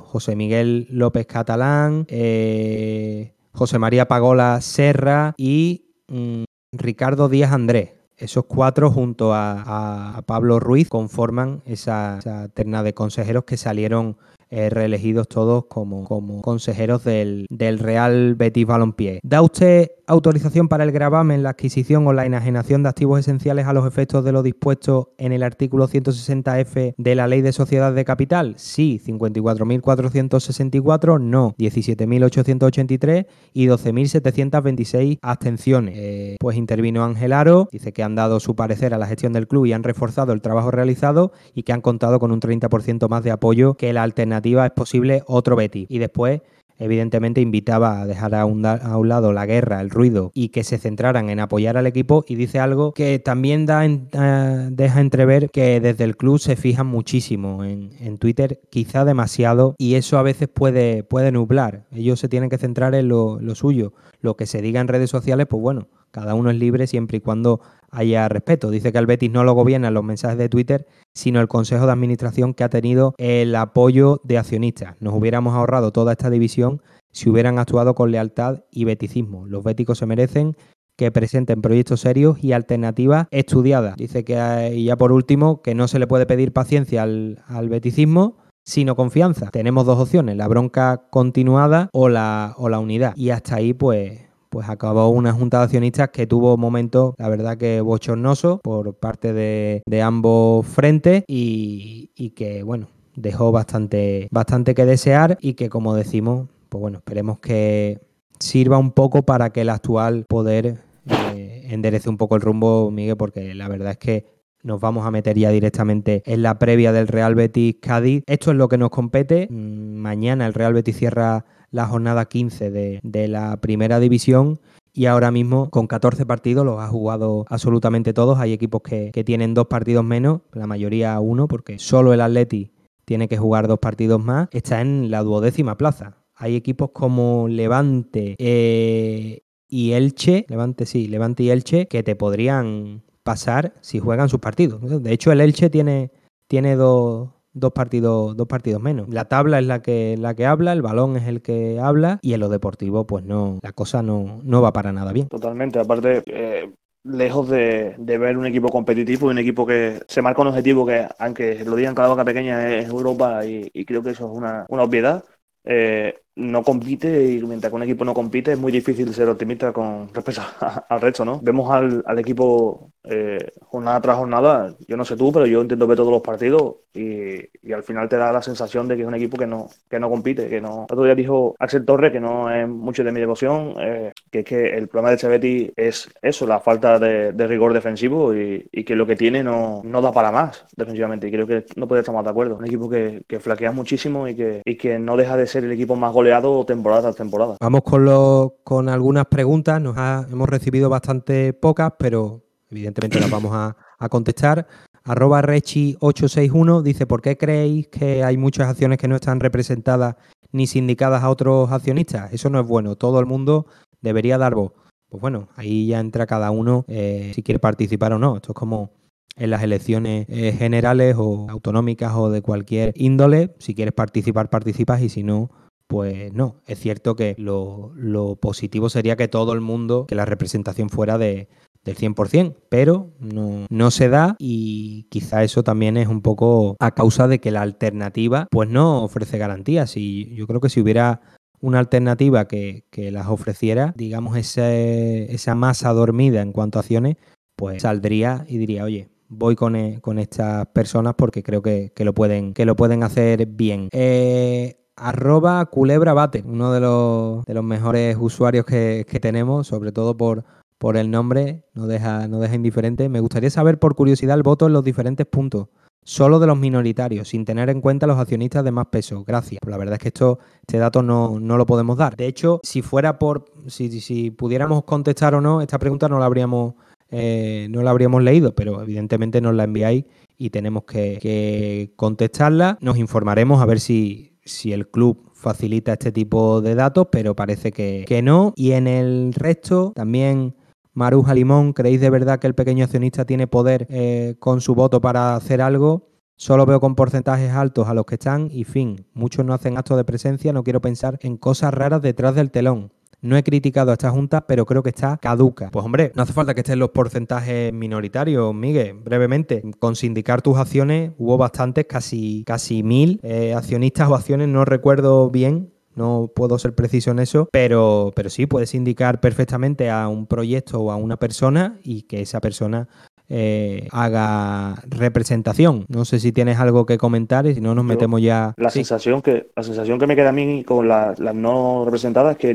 José 0.08 0.36
Miguel 0.36 0.88
López 0.90 1.26
Catalán, 1.28 2.06
eh, 2.10 3.34
José 3.54 3.80
María 3.80 4.08
Pagola 4.08 4.62
Serra 4.62 5.34
y 5.38 5.94
mm, 6.08 6.44
Ricardo 6.72 7.30
Díaz 7.30 7.52
Andrés. 7.52 7.92
Esos 8.18 8.46
cuatro 8.46 8.92
junto 8.92 9.34
a, 9.34 10.22
Pablo 10.28 10.60
Ruiz 10.60 10.88
conforman 10.88 11.64
esa 11.66 12.20
terna 12.54 12.84
de 12.84 12.94
consejeros 12.94 13.46
que 13.46 13.58
salieron 13.58 14.18
eh, 14.52 14.70
reelegidos 14.70 15.30
todos 15.30 15.66
como, 15.66 16.04
como 16.04 16.42
consejeros 16.42 17.06
del, 17.06 17.46
del, 17.50 17.80
Real 17.80 18.36
Betis 18.36 18.66
Balompié. 18.66 19.22
¿Da 19.24 19.42
usted 19.42 19.92
autorización 20.12 20.68
para 20.68 20.84
el 20.84 20.92
gravamen, 20.92 21.42
la 21.42 21.52
adquisición 21.52 22.06
o 22.06 22.12
la 22.12 22.26
enajenación 22.26 22.84
de 22.84 22.90
activos 22.90 23.22
esenciales 23.22 23.66
a 23.66 23.72
los 23.72 23.88
efectos 23.88 24.26
de 24.26 24.34
lo 24.34 24.44
dispuesto 24.44 25.14
en 25.18 25.32
el 25.32 25.42
artículo 25.42 25.88
160F 25.88 26.96
de 26.98 27.16
la 27.16 27.28
Ley 27.28 27.42
de 27.42 27.54
Sociedad 27.54 27.94
de 27.94 28.04
Capital? 28.04 28.56
Sí, 28.58 29.00
54.464, 29.06 31.22
no, 31.22 31.56
17.883 31.58 33.26
y 33.54 33.68
12.726 33.68 35.20
abstenciones. 35.22 35.96
Eh, 35.98 36.36
pues 36.42 36.58
intervino 36.58 37.06
Ángel 37.06 37.32
Aro, 37.32 37.70
dice 37.72 37.94
que 37.94 38.04
han 38.04 38.16
dado 38.16 38.42
su 38.42 38.54
parecer 38.56 38.94
a 38.94 38.98
la 38.98 39.08
gestión 39.08 39.32
del 39.32 39.48
club 39.48 39.68
y 39.68 39.72
han 39.72 39.84
reforzado 39.84 40.34
el 40.34 40.42
trabajo 40.42 40.72
realizado 40.72 41.32
y 41.54 41.64
que 41.64 41.72
han 41.72 41.80
contado 41.80 42.20
con 42.20 42.34
un 42.34 42.42
30% 42.42 43.08
más 43.08 43.24
de 43.24 43.32
apoyo 43.32 43.76
que 43.76 43.94
la 43.94 44.04
alternativa 44.04 44.41
es 44.44 44.72
posible 44.72 45.24
otro 45.28 45.56
Betty. 45.56 45.86
Y 45.90 46.00
después 46.00 46.42
evidentemente 46.82 47.42
invitaba 47.42 48.02
a 48.02 48.08
dejar 48.08 48.34
a 48.34 48.46
un, 48.46 48.64
lado 48.64 49.34
la 49.34 49.46
guerra, 49.46 49.82
el 49.82 49.92
ruido 49.92 50.32
y 50.34 50.50
que 50.50 50.64
se 50.64 50.80
centraran 50.80 51.30
en 51.30 51.40
apoyar 51.40 51.78
al 51.78 51.86
equipo 51.86 52.26
y 52.28 52.34
dice 52.34 52.60
algo 52.60 52.92
que 52.94 53.20
también 53.20 53.68
da 53.68 53.86
eh, 53.86 54.68
deja 54.72 55.00
entrever 55.00 55.52
que 55.52 55.80
desde 55.80 56.04
el 56.06 56.18
club 56.18 56.40
se 56.40 56.56
fijan 56.56 56.88
muchísimo 56.88 57.64
en, 57.64 58.18
Twitter, 58.18 58.62
quizá 58.72 59.06
demasiado 59.06 59.76
y 59.78 59.94
eso 59.94 60.18
a 60.18 60.24
veces 60.24 60.48
puede, 60.48 61.04
puede 61.04 61.32
nublar. 61.32 61.86
Ellos 61.92 62.20
se 62.20 62.28
tienen 62.28 62.50
que 62.50 62.58
centrar 62.58 62.96
en 62.96 63.08
lo, 63.08 63.40
lo 63.40 63.56
suyo. 63.56 63.94
Lo 64.20 64.36
que 64.36 64.48
se 64.48 64.62
diga 64.62 64.82
en 64.82 64.88
redes 64.88 65.10
sociales, 65.10 65.48
pues 65.50 65.62
bueno, 65.62 65.88
cada 66.12 66.34
uno 66.36 66.50
es 66.50 66.58
libre 66.58 66.88
siempre 66.88 67.18
y 67.18 67.22
cuando 67.22 67.62
haya 67.92 68.28
respeto. 68.30 68.72
Dice 68.72 68.92
que 68.92 68.98
el 68.98 69.06
Betis 69.06 69.32
no 69.32 69.44
lo 69.44 69.54
gobiernan 69.54 69.94
los 69.94 70.04
mensajes 70.04 70.38
de 70.38 70.50
Twitter, 70.50 70.88
sino 71.14 71.42
el 71.42 71.48
Consejo 71.48 71.86
de 71.86 71.92
Administración 71.92 72.54
que 72.54 72.64
ha 72.64 72.70
tenido 72.70 73.14
el 73.18 73.56
apoyo 73.56 74.22
de 74.24 74.38
accionistas. 74.38 74.96
Nos 75.00 75.14
hubiéramos 75.14 75.54
ahorrado 75.54 75.92
toda 75.92 76.14
esta 76.14 76.30
división 76.30 76.82
si 77.12 77.30
hubieran 77.30 77.60
actuado 77.60 77.94
con 77.94 78.12
lealtad 78.12 78.64
y 78.72 78.86
beticismo. 78.86 79.46
Los 79.46 79.64
béticos 79.64 79.98
se 79.98 80.06
merecen 80.06 80.56
que 80.98 81.12
presenten 81.12 81.62
proyectos 81.62 82.02
serios 82.02 82.44
y 82.44 82.54
alternativas 82.54 83.28
estudiadas. 83.32 83.98
Dice 83.98 84.24
que, 84.24 84.72
y 84.76 84.86
ya 84.86 84.98
por 84.98 85.12
último, 85.12 85.62
que 85.62 85.76
no 85.76 85.88
se 85.88 86.00
le 86.00 86.08
puede 86.08 86.26
pedir 86.26 86.54
paciencia 86.54 87.04
al, 87.04 87.44
al 87.48 87.70
beticismo, 87.70 88.38
sino 88.64 88.96
confianza. 88.96 89.50
Tenemos 89.50 89.86
dos 89.86 90.00
opciones, 90.00 90.38
la 90.38 90.48
bronca 90.48 91.08
continuada 91.10 91.90
o 91.94 92.10
la, 92.10 92.54
o 92.58 92.70
la 92.70 92.80
unidad. 92.80 93.16
Y 93.16 93.32
hasta 93.32 93.56
ahí, 93.56 93.74
pues, 93.74 94.31
pues 94.52 94.68
acabó 94.68 95.08
una 95.08 95.32
junta 95.32 95.60
de 95.60 95.64
accionistas 95.64 96.10
que 96.10 96.28
tuvo 96.28 96.58
momentos, 96.58 97.16
la 97.18 97.30
verdad 97.30 97.58
que 97.58 97.80
bochornosos 97.80 98.60
por 98.62 98.94
parte 98.96 99.32
de, 99.32 100.02
ambos 100.04 100.68
frentes 100.68 101.24
y, 101.26 102.34
que, 102.36 102.62
bueno, 102.62 102.90
dejó 103.16 103.54
bastante, 103.54 104.28
bastante 104.30 104.76
que 104.76 104.86
desear 104.86 105.38
y 105.40 105.54
que, 105.54 105.70
como 105.70 105.96
decimos, 105.96 106.50
pues 106.68 106.82
bueno, 106.82 106.98
esperemos 106.98 107.40
que 107.40 108.02
sirva 108.40 108.78
un 108.78 108.92
poco 108.92 109.24
para 109.24 109.52
que 109.52 109.62
el 109.62 109.70
actual 109.70 110.26
poder 110.28 110.80
eh, 111.08 111.68
enderece 111.70 112.10
un 112.10 112.18
poco 112.18 112.36
el 112.36 112.42
rumbo, 112.42 112.92
Miguel, 112.92 113.16
porque 113.16 113.56
la 113.56 113.70
verdad 113.70 113.92
es 113.92 113.98
que 114.00 114.26
nos 114.64 114.82
vamos 114.82 115.06
a 115.06 115.12
meter 115.12 115.38
ya 115.38 115.50
directamente 115.50 116.24
en 116.26 116.42
la 116.42 116.60
previa 116.60 116.92
del 116.92 117.08
Real 117.08 117.36
Betis 117.36 117.78
Cádiz. 117.82 118.24
Esto 118.28 118.52
es 118.52 118.58
lo 118.58 118.68
que 118.68 118.78
nos 118.78 118.90
compete. 118.90 119.48
Mm, 119.50 119.96
mañana 119.96 120.46
el 120.46 120.54
Real 120.54 120.74
Betis 120.74 120.98
cierra 120.98 121.46
la 121.72 121.88
jornada 121.88 122.26
15 122.26 122.70
de, 122.70 123.28
la 123.28 123.58
primera 123.58 124.00
división 124.00 124.60
y 124.94 125.06
ahora 125.06 125.32
mismo 125.32 125.70
con 125.70 125.88
14 125.88 126.26
partidos 126.26 126.66
los 126.66 126.80
ha 126.80 126.88
jugado 126.88 127.46
absolutamente 127.50 128.14
todos. 128.14 128.40
Hay 128.40 128.54
equipos 128.54 128.82
que, 128.82 129.12
tienen 129.26 129.54
dos 129.54 129.68
partidos 129.68 130.04
menos, 130.04 130.42
la 130.54 130.68
mayoría 130.68 131.20
uno, 131.20 131.48
porque 131.48 131.80
solo 131.80 132.14
el 132.14 132.22
Atleti 132.22 132.72
tiene 133.06 133.28
que 133.28 133.38
jugar 133.38 133.68
dos 133.68 133.80
partidos 133.80 134.24
más. 134.24 134.50
Está 134.52 134.82
en 134.82 135.10
la 135.10 135.24
duodécima 135.24 135.78
plaza. 135.78 136.18
Hay 136.36 136.56
equipos 136.56 136.92
como 136.92 137.48
Levante 137.48 138.36
eh, 138.38 139.44
y 139.68 139.94
Elche, 139.94 140.46
Levante 140.50 140.86
sí, 140.86 141.08
Levante 141.08 141.44
y 141.44 141.52
Elche, 141.52 141.88
que 141.88 142.04
te 142.04 142.16
podrían 142.16 143.04
pasar 143.24 143.74
si 143.82 144.00
juegan 144.00 144.28
sus 144.28 144.40
partidos. 144.40 145.04
De 145.04 145.14
hecho, 145.14 145.32
el 145.32 145.40
Elche 145.40 145.70
tiene, 145.70 146.12
tiene 146.48 146.76
dos 146.76 147.30
dos 147.54 147.72
partidos, 147.74 148.36
dos 148.36 148.48
partidos 148.48 148.82
menos. 148.82 149.10
La 149.10 149.26
tabla 149.26 149.60
es 149.60 149.66
la 149.66 149.82
que, 149.82 150.16
la 150.18 150.36
que 150.36 150.46
habla, 150.46 150.74
el 150.74 150.82
balón 150.82 151.18
es 151.18 151.28
el 151.28 151.42
que 151.42 151.80
habla 151.80 152.20
y 152.22 152.34
en 152.34 152.40
lo 152.40 152.50
deportivo, 152.50 153.06
pues 153.06 153.24
no, 153.24 153.60
la 153.62 153.72
cosa 153.72 154.02
no, 154.02 154.40
no 154.44 154.62
va 154.62 154.74
para 154.74 154.92
nada 154.92 155.12
bien. 155.12 155.28
Totalmente, 155.28 155.80
aparte, 155.80 156.24
eh, 156.26 156.72
lejos 157.04 157.50
de, 157.50 157.96
ver 157.98 158.38
un 158.38 158.46
equipo 158.46 158.70
competitivo 158.70 159.28
y 159.28 159.32
un 159.32 159.40
equipo 159.40 159.66
que 159.66 160.02
se 160.08 160.22
marca 160.22 160.42
un 160.42 160.50
objetivo 160.50 160.86
que, 160.86 161.08
aunque 161.20 161.64
lo 161.66 161.76
digan 161.76 161.96
cada 161.96 162.10
boca 162.10 162.26
pequeña, 162.26 162.76
es 162.76 162.88
Europa 162.88 163.46
y, 163.46 163.70
creo 163.86 164.04
que 164.04 164.12
eso 164.12 164.26
es 164.26 164.38
una, 164.38 164.66
una 164.70 164.84
obviedad. 164.84 165.24
Eh, 165.64 166.16
no 166.36 166.64
compite 166.64 167.24
y 167.34 167.42
mientras 167.44 167.70
que 167.70 167.76
un 167.76 167.84
equipo 167.84 168.06
no 168.06 168.14
compite 168.14 168.54
es 168.54 168.60
muy 168.60 168.72
difícil 168.72 169.14
ser 169.14 169.28
optimista 169.30 169.74
con 169.74 170.14
respecto 170.14 170.42
al 170.90 171.02
resto, 171.02 171.26
¿no? 171.26 171.40
Vemos 171.42 171.70
al, 171.72 172.04
al 172.06 172.20
equipo 172.20 172.92
eh, 173.04 173.52
jornada 173.62 174.02
tras 174.02 174.18
jornada, 174.18 174.76
yo 174.88 174.98
no 174.98 175.06
sé 175.06 175.18
tú, 175.18 175.32
pero 175.32 175.46
yo 175.46 175.62
intento 175.62 175.88
ver 175.88 175.98
todos 175.98 176.12
los 176.12 176.22
partidos 176.22 176.76
y, 176.94 177.36
y, 177.68 177.74
al 177.74 177.84
final 177.84 178.08
te 178.10 178.18
da 178.18 178.32
la 178.32 178.42
sensación 178.42 178.88
de 178.88 178.96
que 178.96 179.02
es 179.04 179.08
un 179.08 179.16
equipo 179.16 179.38
que 179.38 179.48
no, 179.48 179.68
que 179.90 180.00
no 180.00 180.10
compite, 180.10 180.50
que 180.50 180.62
no... 180.62 180.86
El 180.90 180.94
otro 180.94 181.04
día 181.04 181.16
dijo 181.16 181.56
Axel 181.60 181.86
Torres, 181.86 182.12
que 182.12 182.20
no 182.20 182.50
es 182.52 182.68
mucho 182.68 183.04
de 183.04 183.12
mi 183.12 183.20
devoción, 183.20 183.76
eh, 183.80 184.12
que 184.32 184.40
es 184.40 184.46
que 184.46 184.78
el 184.78 184.88
problema 184.88 185.12
de 185.12 185.18
Chevetti 185.18 185.74
es 185.76 186.10
eso, 186.22 186.48
la 186.48 186.62
falta 186.62 186.98
de, 186.98 187.32
rigor 187.48 187.74
defensivo 187.74 188.34
y, 188.34 188.64
que 188.86 188.96
lo 188.96 189.06
que 189.06 189.18
tiene 189.18 189.44
no, 189.44 189.82
no 189.84 190.02
da 190.02 190.12
para 190.12 190.32
más 190.32 190.66
defensivamente 190.76 191.28
y 191.28 191.32
creo 191.32 191.46
que 191.46 191.66
no 191.76 191.88
puede 191.88 192.02
estar 192.02 192.16
más 192.16 192.24
de 192.24 192.30
acuerdo. 192.30 192.56
Un 192.56 192.66
equipo 192.66 192.90
que, 192.90 193.24
que 193.28 193.40
flaquea 193.40 193.72
muchísimo 193.72 194.28
y 194.28 194.36
que, 194.36 194.62
y 194.66 194.78
que 194.78 194.98
no 194.98 195.18
deja 195.18 195.36
de 195.36 195.48
ser 195.48 195.66
el 195.66 195.72
equipo 195.74 195.96
más 195.96 196.14
goleado 196.14 196.66
temporada 196.66 197.02
tras 197.02 197.18
temporada. 197.18 197.58
Vamos 197.60 197.82
con, 197.84 198.06
lo, 198.06 198.56
con 198.64 198.88
algunas 198.88 199.26
preguntas. 199.26 199.82
Nos 199.82 199.98
hemos 200.32 200.50
recibido 200.50 200.90
bastante 200.90 201.52
pocas, 201.54 201.94
pero 202.00 202.42
evidentemente 202.70 203.20
las 203.20 203.30
vamos 203.30 203.52
a, 203.54 203.76
contestar. 204.10 204.66
Arroba 205.04 205.42
Rechi861 205.42 206.82
dice, 206.82 207.06
¿por 207.06 207.22
qué 207.22 207.38
creéis 207.38 207.88
que 207.90 208.24
hay 208.24 208.38
muchas 208.38 208.70
acciones 208.70 208.98
que 208.98 209.08
no 209.08 209.16
están 209.16 209.40
representadas 209.40 210.16
ni 210.52 210.68
sindicadas 210.68 211.22
a 211.22 211.30
otros 211.30 211.72
accionistas? 211.72 212.34
Eso 212.34 212.50
no 212.50 212.60
es 212.60 212.68
bueno. 212.68 212.96
Todo 212.96 213.20
el 213.20 213.26
mundo 213.26 213.68
debería 214.02 214.38
dar 214.38 214.56
voz. 214.56 214.74
Pues 215.10 215.22
bueno, 215.22 215.50
ahí 215.56 215.88
ya 215.88 216.00
entra 216.00 216.26
cada 216.26 216.52
uno 216.52 216.86
eh, 216.88 217.32
si 217.36 217.44
quiere 217.44 217.60
participar 217.60 218.14
o 218.14 218.20
no. 218.20 218.38
Esto 218.38 218.54
es 218.54 218.56
como 218.56 218.94
en 219.36 219.50
las 219.50 219.64
elecciones 219.64 220.26
eh, 220.30 220.54
generales 220.54 221.16
o 221.18 221.48
autonómicas 221.50 222.14
o 222.16 222.30
de 222.30 222.42
cualquier 222.42 222.94
índole. 222.96 223.54
Si 223.60 223.76
quieres 223.76 223.94
participar, 223.94 224.50
participas 224.50 225.02
y 225.02 225.10
si 225.10 225.24
no, 225.24 225.50
pues 225.88 226.32
no. 226.32 226.62
Es 226.66 226.80
cierto 226.80 227.16
que 227.18 227.36
lo, 227.38 228.38
positivo 228.42 228.90
sería 228.90 229.18
que 229.18 229.28
todo 229.28 229.52
el 229.52 229.60
mundo, 229.60 230.06
que 230.08 230.16
la 230.16 230.24
representación 230.24 230.90
fuera 230.90 231.18
de, 231.18 231.50
del 231.84 231.98
100%, 231.98 232.56
pero 232.70 233.12
no, 233.20 233.66
no, 233.70 233.92
se 233.92 234.08
da 234.08 234.38
y 234.40 235.08
quizá 235.10 235.44
eso 235.44 235.64
también 235.64 235.98
es 235.98 236.08
un 236.08 236.22
poco 236.22 236.78
a 236.80 236.92
causa 236.92 237.28
de 237.28 237.40
que 237.40 237.52
la 237.52 237.62
alternativa 237.62 238.48
pues 238.50 238.70
no 238.70 239.04
ofrece 239.04 239.38
garantías 239.38 239.98
y 239.98 240.34
yo 240.36 240.48
creo 240.48 240.62
que 240.62 240.70
si 240.70 240.80
hubiera 240.80 241.20
una 241.62 241.80
alternativa 241.80 242.48
que, 242.48 242.84
las 243.12 243.28
ofreciera, 243.28 243.94
digamos, 243.96 244.36
esa 244.38 245.56
masa 245.56 245.94
dormida 245.94 246.42
en 246.42 246.52
cuanto 246.52 246.80
a 246.80 246.82
acciones, 246.82 247.18
pues 247.56 247.84
saldría 247.84 248.46
y 248.48 248.58
diría, 248.58 248.84
oye, 248.84 249.10
voy 249.30 249.56
con, 249.56 249.76
eh, 249.76 250.00
con 250.02 250.20
estas 250.20 250.68
personas 250.68 251.16
porque 251.16 251.44
creo 251.44 251.62
que, 251.62 251.92
lo 251.98 252.14
pueden, 252.14 252.54
que 252.54 252.66
lo 252.66 252.76
pueden 252.76 253.04
hacer 253.04 253.46
bien. 253.46 253.90
Eh, 253.92 254.78
arroba 254.96 255.66
culebra 255.68 256.14
bate, 256.14 256.44
uno 256.46 256.72
de 256.72 256.80
los, 256.80 257.46
de 257.46 257.54
los 257.54 257.64
mejores 257.64 258.18
usuarios 258.20 258.66
que, 258.66 259.06
tenemos, 259.22 259.68
sobre 259.68 259.92
todo 259.92 260.18
por, 260.18 260.44
por 260.78 260.98
el 260.98 261.10
nombre, 261.12 261.64
no 261.74 261.88
deja, 261.88 262.28
no 262.28 262.40
deja 262.40 262.56
indiferente. 262.56 263.10
Me 263.10 263.20
gustaría 263.20 263.50
saber 263.50 263.80
por 263.80 263.96
curiosidad 263.96 264.36
el 264.36 264.44
voto 264.44 264.68
en 264.68 264.74
los 264.74 264.84
diferentes 264.84 265.26
puntos. 265.26 265.68
Solo 266.04 266.40
de 266.40 266.48
los 266.48 266.58
minoritarios, 266.58 267.30
sin 267.30 267.46
tener 267.46 267.70
en 267.70 267.80
cuenta 267.80 268.08
los 268.08 268.18
accionistas 268.18 268.64
de 268.64 268.72
más 268.72 268.88
peso. 268.88 269.24
Gracias. 269.24 269.60
la 269.68 269.78
verdad 269.78 269.94
es 269.94 270.00
que 270.00 270.08
esto, 270.08 270.40
este 270.62 270.78
dato 270.78 271.04
no, 271.04 271.40
lo 271.40 271.66
podemos 271.66 271.98
dar. 271.98 272.16
De 272.16 272.28
hecho, 272.28 272.60
si 272.64 272.82
fuera 272.82 273.20
por. 273.20 273.46
Si, 273.68 274.02
si 274.02 274.32
pudiéramos 274.32 274.84
contestar 274.84 275.36
o 275.36 275.42
no, 275.42 275.62
esta 275.62 275.78
pregunta 275.78 276.10
no 276.10 276.18
la 276.18 276.26
habríamos 276.26 276.74
eh, 277.12 277.68
no 277.70 277.84
la 277.84 277.92
habríamos 277.92 278.24
leído, 278.24 278.56
pero 278.56 278.82
evidentemente 278.82 279.42
nos 279.42 279.54
la 279.54 279.66
enviáis 279.66 280.06
y 280.38 280.50
tenemos 280.50 280.86
que, 280.86 281.92
contestarla. 281.98 282.78
Nos 282.82 282.98
informaremos 282.98 283.62
a 283.62 283.66
ver 283.66 283.80
si, 283.80 284.38
si, 284.46 284.72
el 284.72 284.88
club 284.88 285.30
facilita 285.34 285.94
este 285.94 286.12
tipo 286.14 286.62
de 286.62 286.74
datos, 286.74 287.08
pero 287.12 287.36
parece 287.36 287.72
que, 287.74 288.22
no. 288.24 288.54
Y 288.56 288.72
en 288.72 288.88
el 288.88 289.34
resto 289.34 289.92
también... 289.96 290.56
Maruja 290.94 291.34
Limón, 291.34 291.72
¿creéis 291.72 292.02
de 292.02 292.10
verdad 292.10 292.40
que 292.40 292.48
el 292.48 292.56
pequeño 292.56 292.84
accionista 292.84 293.24
tiene 293.24 293.48
poder 293.48 293.88
eh, 293.90 294.36
con 294.40 294.60
su 294.60 294.76
voto 294.76 295.00
para 295.00 295.36
hacer 295.36 295.62
algo? 295.62 296.10
Solo 296.36 296.66
veo 296.66 296.82
con 296.82 296.96
porcentajes 296.96 297.52
altos 297.52 297.88
a 297.88 297.94
los 297.94 298.06
que 298.06 298.16
están 298.16 298.50
y 298.52 298.66
fin, 298.66 299.06
muchos 299.14 299.46
no 299.46 299.54
hacen 299.54 299.78
actos 299.78 299.96
de 299.96 300.04
presencia, 300.04 300.52
no 300.52 300.64
quiero 300.64 300.82
pensar 300.82 301.18
en 301.22 301.38
cosas 301.38 301.74
raras 301.74 302.02
detrás 302.02 302.36
del 302.36 302.52
telón. 302.52 302.92
no 303.22 303.38
he 303.38 303.44
criticado 303.44 303.92
a 303.92 303.94
esta 303.94 304.10
junta, 304.10 304.48
pero 304.48 304.66
creo 304.66 304.82
que 304.82 304.90
está 304.90 305.16
caduca. 305.18 305.70
Pues 305.70 305.86
hombre, 305.86 306.12
no 306.16 306.24
hace 306.24 306.34
falta 306.34 306.56
que 306.56 306.62
estén 306.62 306.80
los 306.80 306.90
porcentajes 306.90 307.72
minoritarios, 307.72 308.54
Miguel, 308.54 308.96
brevemente. 308.96 309.62
Con 309.78 309.96
sindicar 309.96 310.42
tus 310.42 310.58
acciones 310.58 311.12
hubo 311.20 311.38
bastantes, 311.38 311.86
casi, 311.86 312.44
casi 312.44 312.82
mil 312.82 313.20
eh, 313.22 313.54
accionistas 313.54 314.10
o 314.10 314.16
acciones, 314.16 314.48
no 314.48 314.66
recuerdo 314.66 315.30
bien, 315.30 315.72
no 315.96 316.30
puedo 316.34 316.58
ser 316.60 316.74
preciso 316.74 317.12
en 317.12 317.20
eso, 317.20 317.50
pero, 317.52 318.12
pero 318.16 318.30
sí 318.30 318.46
puedes 318.46 318.74
indicar 318.76 319.20
perfectamente 319.20 319.90
a 319.90 320.08
un 320.08 320.26
proyecto 320.28 320.80
o 320.80 320.92
a 320.92 320.96
una 320.96 321.18
persona 321.18 321.80
y 321.84 322.04
que 322.04 322.22
esa 322.22 322.40
persona 322.42 322.88
eh, 323.34 323.88
haga 323.92 324.76
representación. 324.90 325.86
No 325.88 326.04
sé 326.04 326.20
si 326.20 326.34
tienes 326.34 326.60
algo 326.60 326.86
que 326.86 326.98
comentar 326.98 327.48
y 327.48 327.56
si 327.56 327.62
no 327.62 327.74
nos 327.74 327.86
metemos 327.86 328.22
ya. 328.22 328.54
La 328.58 328.70
sensación 328.70 329.22
que 329.22 329.52
la 329.56 329.64
sensación 329.64 330.00
que 330.00 330.06
me 330.08 330.18
queda 330.18 330.30
a 330.30 330.34
mí 330.34 330.66
con 330.66 330.90
las 330.90 331.18
no 331.18 331.86
representadas 331.86 332.34
es 332.34 332.38
que 332.38 332.54